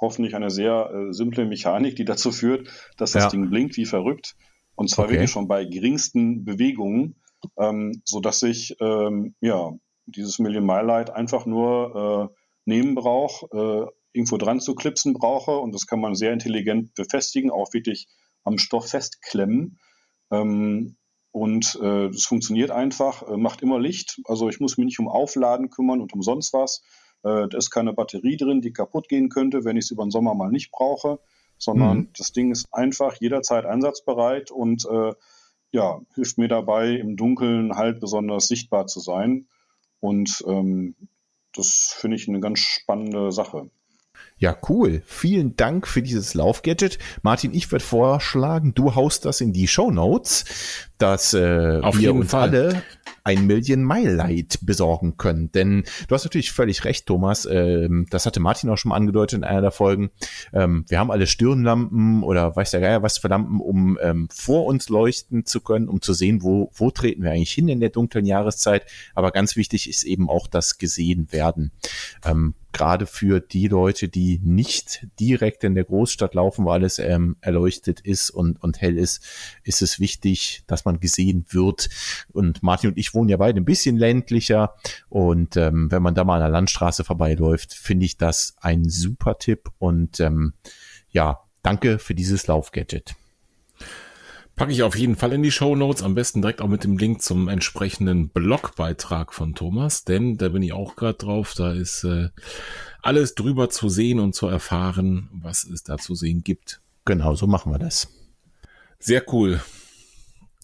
hoffentlich 0.00 0.34
eine 0.34 0.50
sehr 0.50 0.90
äh, 0.92 1.12
simple 1.12 1.44
Mechanik, 1.44 1.96
die 1.96 2.04
dazu 2.04 2.32
führt, 2.32 2.68
dass 2.96 3.12
das 3.12 3.24
ja. 3.24 3.30
Ding 3.30 3.50
blinkt 3.50 3.76
wie 3.76 3.86
verrückt. 3.86 4.36
Und 4.74 4.90
zwar 4.90 5.06
okay. 5.06 5.14
wirklich 5.14 5.30
schon 5.30 5.48
bei 5.48 5.64
geringsten 5.64 6.44
Bewegungen, 6.44 7.16
ähm, 7.58 8.00
so 8.04 8.20
dass 8.20 8.42
ich 8.42 8.76
ähm, 8.80 9.34
ja 9.40 9.72
dieses 10.06 10.38
Million 10.38 10.64
Mile 10.64 10.84
Light 10.84 11.10
einfach 11.10 11.46
nur 11.46 12.30
äh, 12.32 12.34
nehmen 12.64 12.94
brauche, 12.94 13.46
äh, 13.52 13.86
irgendwo 14.12 14.36
dran 14.36 14.60
zu 14.60 14.74
klipsen 14.74 15.14
brauche 15.14 15.58
und 15.58 15.74
das 15.74 15.86
kann 15.86 16.00
man 16.00 16.14
sehr 16.14 16.32
intelligent 16.32 16.94
befestigen, 16.94 17.50
auch 17.50 17.72
wirklich 17.72 18.08
am 18.44 18.58
Stoff 18.58 18.88
festklemmen. 18.88 19.78
Ähm, 20.30 20.96
und 21.30 21.78
äh, 21.82 22.08
das 22.10 22.24
funktioniert 22.24 22.70
einfach, 22.70 23.22
äh, 23.28 23.36
macht 23.36 23.62
immer 23.62 23.78
Licht. 23.78 24.20
Also 24.24 24.48
ich 24.48 24.60
muss 24.60 24.78
mich 24.78 24.86
nicht 24.86 24.98
um 24.98 25.08
Aufladen 25.08 25.70
kümmern 25.70 26.00
und 26.00 26.12
um 26.12 26.22
sonst 26.22 26.52
was. 26.52 26.82
Äh, 27.22 27.48
da 27.48 27.58
ist 27.58 27.70
keine 27.70 27.92
Batterie 27.92 28.36
drin, 28.36 28.60
die 28.60 28.72
kaputt 28.72 29.08
gehen 29.08 29.28
könnte, 29.28 29.64
wenn 29.64 29.76
ich 29.76 29.86
es 29.86 29.90
über 29.90 30.04
den 30.04 30.10
Sommer 30.10 30.34
mal 30.34 30.50
nicht 30.50 30.70
brauche, 30.70 31.18
sondern 31.58 31.98
mhm. 31.98 32.08
das 32.16 32.32
Ding 32.32 32.50
ist 32.50 32.72
einfach 32.72 33.16
jederzeit 33.20 33.66
einsatzbereit 33.66 34.50
und 34.50 34.84
äh, 34.86 35.12
ja, 35.70 36.00
hilft 36.14 36.38
mir 36.38 36.48
dabei, 36.48 36.90
im 36.92 37.16
Dunkeln 37.16 37.76
halt 37.76 38.00
besonders 38.00 38.48
sichtbar 38.48 38.86
zu 38.86 39.00
sein. 39.00 39.48
Und 40.00 40.42
ähm, 40.46 40.94
das 41.54 41.94
finde 41.98 42.16
ich 42.16 42.28
eine 42.28 42.40
ganz 42.40 42.60
spannende 42.60 43.32
Sache. 43.32 43.70
Ja, 44.38 44.56
cool. 44.68 45.02
Vielen 45.04 45.56
Dank 45.56 45.88
für 45.88 46.00
dieses 46.00 46.34
Laufgadget. 46.34 46.98
Martin, 47.22 47.52
ich 47.52 47.70
würde 47.72 47.84
vorschlagen, 47.84 48.72
du 48.72 48.94
haust 48.94 49.24
das 49.24 49.40
in 49.40 49.52
die 49.52 49.66
Show 49.66 49.90
Notes, 49.90 50.44
dass 50.98 51.34
äh, 51.34 51.82
wir 51.82 52.14
uns 52.14 52.30
Fall. 52.30 52.48
alle 52.48 52.82
ein 53.24 53.46
Million 53.46 53.84
Mile 53.84 54.14
Light 54.14 54.58
besorgen 54.62 55.16
können. 55.16 55.52
Denn 55.52 55.84
du 56.06 56.14
hast 56.14 56.24
natürlich 56.24 56.52
völlig 56.52 56.84
recht, 56.84 57.06
Thomas. 57.06 57.46
Ähm, 57.50 58.06
das 58.10 58.26
hatte 58.26 58.40
Martin 58.40 58.70
auch 58.70 58.78
schon 58.78 58.90
mal 58.90 58.96
angedeutet 58.96 59.38
in 59.38 59.44
einer 59.44 59.60
der 59.60 59.70
Folgen. 59.70 60.10
Ähm, 60.52 60.84
wir 60.88 60.98
haben 60.98 61.10
alle 61.10 61.26
Stirnlampen 61.26 62.22
oder 62.22 62.56
weiß 62.56 62.70
der 62.70 62.80
Geier 62.80 63.02
was 63.02 63.18
für 63.18 63.28
Lampen, 63.28 63.60
um 63.60 63.98
ähm, 64.00 64.28
vor 64.30 64.66
uns 64.66 64.88
leuchten 64.88 65.44
zu 65.44 65.60
können, 65.60 65.88
um 65.88 66.00
zu 66.00 66.14
sehen, 66.14 66.42
wo, 66.42 66.70
wo 66.74 66.90
treten 66.90 67.22
wir 67.22 67.32
eigentlich 67.32 67.52
hin 67.52 67.68
in 67.68 67.80
der 67.80 67.90
dunklen 67.90 68.24
Jahreszeit. 68.24 68.86
Aber 69.14 69.30
ganz 69.30 69.56
wichtig 69.56 69.90
ist 69.90 70.04
eben 70.04 70.30
auch 70.30 70.46
das 70.46 70.78
gesehen 70.78 71.28
werden. 71.30 71.72
Ähm, 72.24 72.54
gerade 72.72 73.06
für 73.06 73.40
die 73.40 73.68
Leute, 73.68 74.08
die 74.08 74.27
nicht 74.36 75.06
direkt 75.18 75.64
in 75.64 75.74
der 75.74 75.84
Großstadt 75.84 76.34
laufen, 76.34 76.64
wo 76.66 76.70
alles 76.70 76.98
ähm, 76.98 77.36
erleuchtet 77.40 78.00
ist 78.00 78.30
und, 78.30 78.62
und 78.62 78.80
hell 78.80 78.98
ist, 78.98 79.24
ist 79.62 79.80
es 79.80 79.98
wichtig, 79.98 80.64
dass 80.66 80.84
man 80.84 81.00
gesehen 81.00 81.46
wird. 81.48 81.88
Und 82.32 82.62
Martin 82.62 82.90
und 82.90 82.98
ich 82.98 83.14
wohnen 83.14 83.30
ja 83.30 83.38
beide 83.38 83.60
ein 83.60 83.64
bisschen 83.64 83.96
ländlicher. 83.96 84.74
Und 85.08 85.56
ähm, 85.56 85.90
wenn 85.90 86.02
man 86.02 86.14
da 86.14 86.24
mal 86.24 86.36
an 86.36 86.42
der 86.42 86.50
Landstraße 86.50 87.04
vorbeiläuft, 87.04 87.72
finde 87.72 88.06
ich 88.06 88.18
das 88.18 88.56
ein 88.60 88.88
super 88.88 89.38
Tipp. 89.38 89.70
Und 89.78 90.20
ähm, 90.20 90.52
ja, 91.10 91.40
danke 91.62 91.98
für 91.98 92.14
dieses 92.14 92.46
Laufgadget. 92.46 93.14
Packe 94.58 94.72
ich 94.72 94.82
auf 94.82 94.96
jeden 94.96 95.14
Fall 95.14 95.32
in 95.32 95.44
die 95.44 95.52
Show 95.52 95.76
Notes, 95.76 96.02
am 96.02 96.16
besten 96.16 96.42
direkt 96.42 96.60
auch 96.60 96.66
mit 96.66 96.82
dem 96.82 96.98
Link 96.98 97.22
zum 97.22 97.46
entsprechenden 97.46 98.28
Blogbeitrag 98.28 99.32
von 99.32 99.54
Thomas, 99.54 100.02
denn 100.02 100.36
da 100.36 100.48
bin 100.48 100.64
ich 100.64 100.72
auch 100.72 100.96
gerade 100.96 101.16
drauf, 101.16 101.54
da 101.56 101.72
ist 101.72 102.02
äh, 102.02 102.30
alles 103.00 103.36
drüber 103.36 103.70
zu 103.70 103.88
sehen 103.88 104.18
und 104.18 104.34
zu 104.34 104.48
erfahren, 104.48 105.28
was 105.32 105.62
es 105.62 105.84
da 105.84 105.96
zu 105.96 106.16
sehen 106.16 106.42
gibt. 106.42 106.80
Genau, 107.04 107.36
so 107.36 107.46
machen 107.46 107.70
wir 107.70 107.78
das. 107.78 108.08
Sehr 108.98 109.22
cool. 109.32 109.60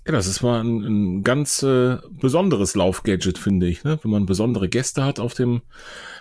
Ja, 0.04 0.10
das 0.10 0.26
ist 0.26 0.42
mal 0.42 0.64
ein, 0.64 0.82
ein 1.18 1.22
ganz 1.22 1.62
äh, 1.62 1.98
besonderes 2.10 2.74
Laufgadget, 2.74 3.38
finde 3.38 3.68
ich. 3.68 3.84
Ne? 3.84 4.00
Wenn 4.02 4.10
man 4.10 4.26
besondere 4.26 4.68
Gäste 4.68 5.04
hat 5.04 5.20
auf 5.20 5.34
dem 5.34 5.62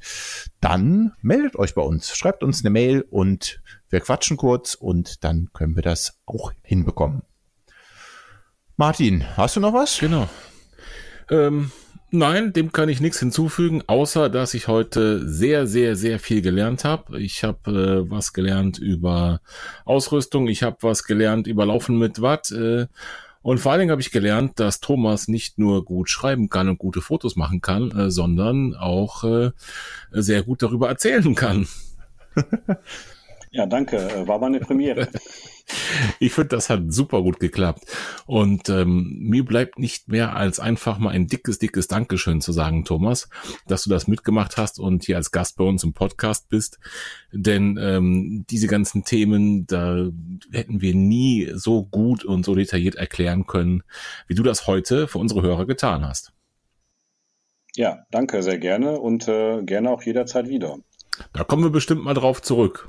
dann 0.59 1.13
meldet 1.21 1.55
euch 1.55 1.73
bei 1.73 1.81
uns, 1.81 2.15
schreibt 2.15 2.43
uns 2.43 2.61
eine 2.61 2.69
Mail 2.69 3.01
und 3.09 3.61
wir 3.89 4.01
quatschen 4.01 4.37
kurz 4.37 4.75
und 4.75 5.23
dann 5.23 5.49
können 5.53 5.75
wir 5.75 5.83
das 5.83 6.19
auch 6.25 6.53
hinbekommen. 6.61 7.23
Martin, 8.77 9.25
hast 9.37 9.55
du 9.55 9.59
noch 9.59 9.73
was? 9.73 9.99
Genau. 9.99 10.27
Ähm, 11.29 11.71
Nein, 12.13 12.51
dem 12.51 12.73
kann 12.73 12.89
ich 12.89 12.99
nichts 12.99 13.19
hinzufügen, 13.19 13.83
außer 13.87 14.27
dass 14.29 14.53
ich 14.53 14.67
heute 14.67 15.25
sehr, 15.25 15.65
sehr, 15.65 15.95
sehr 15.95 16.19
viel 16.19 16.41
gelernt 16.41 16.83
habe. 16.83 17.21
Ich 17.21 17.45
habe 17.45 18.03
äh, 18.05 18.11
was 18.11 18.33
gelernt 18.33 18.77
über 18.79 19.39
Ausrüstung, 19.85 20.49
ich 20.49 20.61
habe 20.61 20.75
was 20.81 21.05
gelernt 21.05 21.47
über 21.47 21.65
Laufen 21.65 21.97
mit 21.97 22.21
Watt. 22.21 22.51
Äh, 22.51 22.87
und 23.41 23.59
vor 23.59 23.71
allen 23.71 23.79
Dingen 23.79 23.91
habe 23.91 24.01
ich 24.01 24.11
gelernt, 24.11 24.59
dass 24.59 24.81
Thomas 24.81 25.29
nicht 25.29 25.57
nur 25.57 25.85
gut 25.85 26.09
schreiben 26.09 26.49
kann 26.49 26.67
und 26.67 26.79
gute 26.79 27.01
Fotos 27.01 27.37
machen 27.37 27.61
kann, 27.61 27.91
äh, 27.91 28.11
sondern 28.11 28.75
auch 28.75 29.23
äh, 29.23 29.51
sehr 30.11 30.43
gut 30.43 30.61
darüber 30.63 30.89
erzählen 30.89 31.33
kann. 31.33 31.65
Ja, 33.53 33.65
danke. 33.65 34.25
War 34.27 34.39
mal 34.39 34.47
eine 34.47 34.61
Premiere. 34.61 35.09
Ich 36.19 36.33
finde, 36.33 36.49
das 36.49 36.69
hat 36.69 36.81
super 36.87 37.21
gut 37.21 37.39
geklappt. 37.39 37.85
Und 38.25 38.69
ähm, 38.69 39.17
mir 39.19 39.45
bleibt 39.45 39.79
nicht 39.79 40.07
mehr 40.07 40.35
als 40.35 40.59
einfach 40.59 40.97
mal 40.97 41.09
ein 41.09 41.27
dickes, 41.27 41.59
dickes 41.59 41.87
Dankeschön 41.87 42.41
zu 42.41 42.51
sagen, 42.51 42.85
Thomas, 42.85 43.29
dass 43.67 43.83
du 43.83 43.89
das 43.89 44.07
mitgemacht 44.07 44.57
hast 44.57 44.79
und 44.79 45.03
hier 45.05 45.17
als 45.17 45.31
Gast 45.31 45.57
bei 45.57 45.63
uns 45.63 45.83
im 45.83 45.93
Podcast 45.93 46.49
bist. 46.49 46.79
Denn 47.31 47.77
ähm, 47.81 48.45
diese 48.49 48.67
ganzen 48.67 49.03
Themen, 49.03 49.65
da 49.67 50.09
hätten 50.51 50.81
wir 50.81 50.95
nie 50.95 51.51
so 51.53 51.83
gut 51.83 52.25
und 52.25 52.45
so 52.45 52.55
detailliert 52.55 52.95
erklären 52.95 53.47
können, 53.47 53.83
wie 54.27 54.35
du 54.35 54.43
das 54.43 54.67
heute 54.67 55.07
für 55.07 55.19
unsere 55.19 55.41
Hörer 55.41 55.65
getan 55.65 56.05
hast. 56.05 56.33
Ja, 57.75 58.05
danke, 58.11 58.43
sehr 58.43 58.57
gerne 58.57 58.99
und 58.99 59.27
äh, 59.27 59.63
gerne 59.63 59.91
auch 59.91 60.03
jederzeit 60.03 60.49
wieder. 60.49 60.77
Da 61.33 61.43
kommen 61.43 61.63
wir 61.63 61.69
bestimmt 61.69 62.03
mal 62.03 62.13
drauf 62.13 62.41
zurück. 62.41 62.87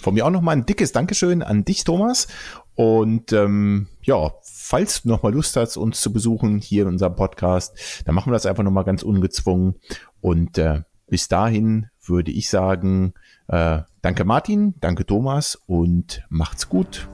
Von 0.00 0.14
mir 0.14 0.26
auch 0.26 0.30
nochmal 0.30 0.56
ein 0.56 0.66
dickes 0.66 0.92
Dankeschön 0.92 1.42
an 1.42 1.64
dich, 1.64 1.84
Thomas. 1.84 2.28
Und 2.74 3.32
ähm, 3.32 3.88
ja, 4.02 4.32
falls 4.42 5.02
du 5.02 5.08
nochmal 5.08 5.32
Lust 5.32 5.56
hast, 5.56 5.76
uns 5.76 6.00
zu 6.00 6.12
besuchen 6.12 6.58
hier 6.58 6.82
in 6.82 6.88
unserem 6.88 7.16
Podcast, 7.16 8.02
dann 8.04 8.14
machen 8.14 8.30
wir 8.30 8.34
das 8.34 8.46
einfach 8.46 8.62
nochmal 8.62 8.84
ganz 8.84 9.02
ungezwungen. 9.02 9.76
Und 10.20 10.58
äh, 10.58 10.82
bis 11.08 11.28
dahin 11.28 11.88
würde 12.04 12.30
ich 12.30 12.50
sagen, 12.50 13.14
äh, 13.48 13.80
danke 14.02 14.24
Martin, 14.24 14.74
danke 14.80 15.06
Thomas 15.06 15.56
und 15.66 16.24
macht's 16.28 16.68
gut. 16.68 17.08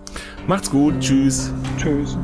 Macht's 0.46 0.70
gut, 0.70 0.98
tschüss. 1.00 1.52
Tschüss. 1.78 2.18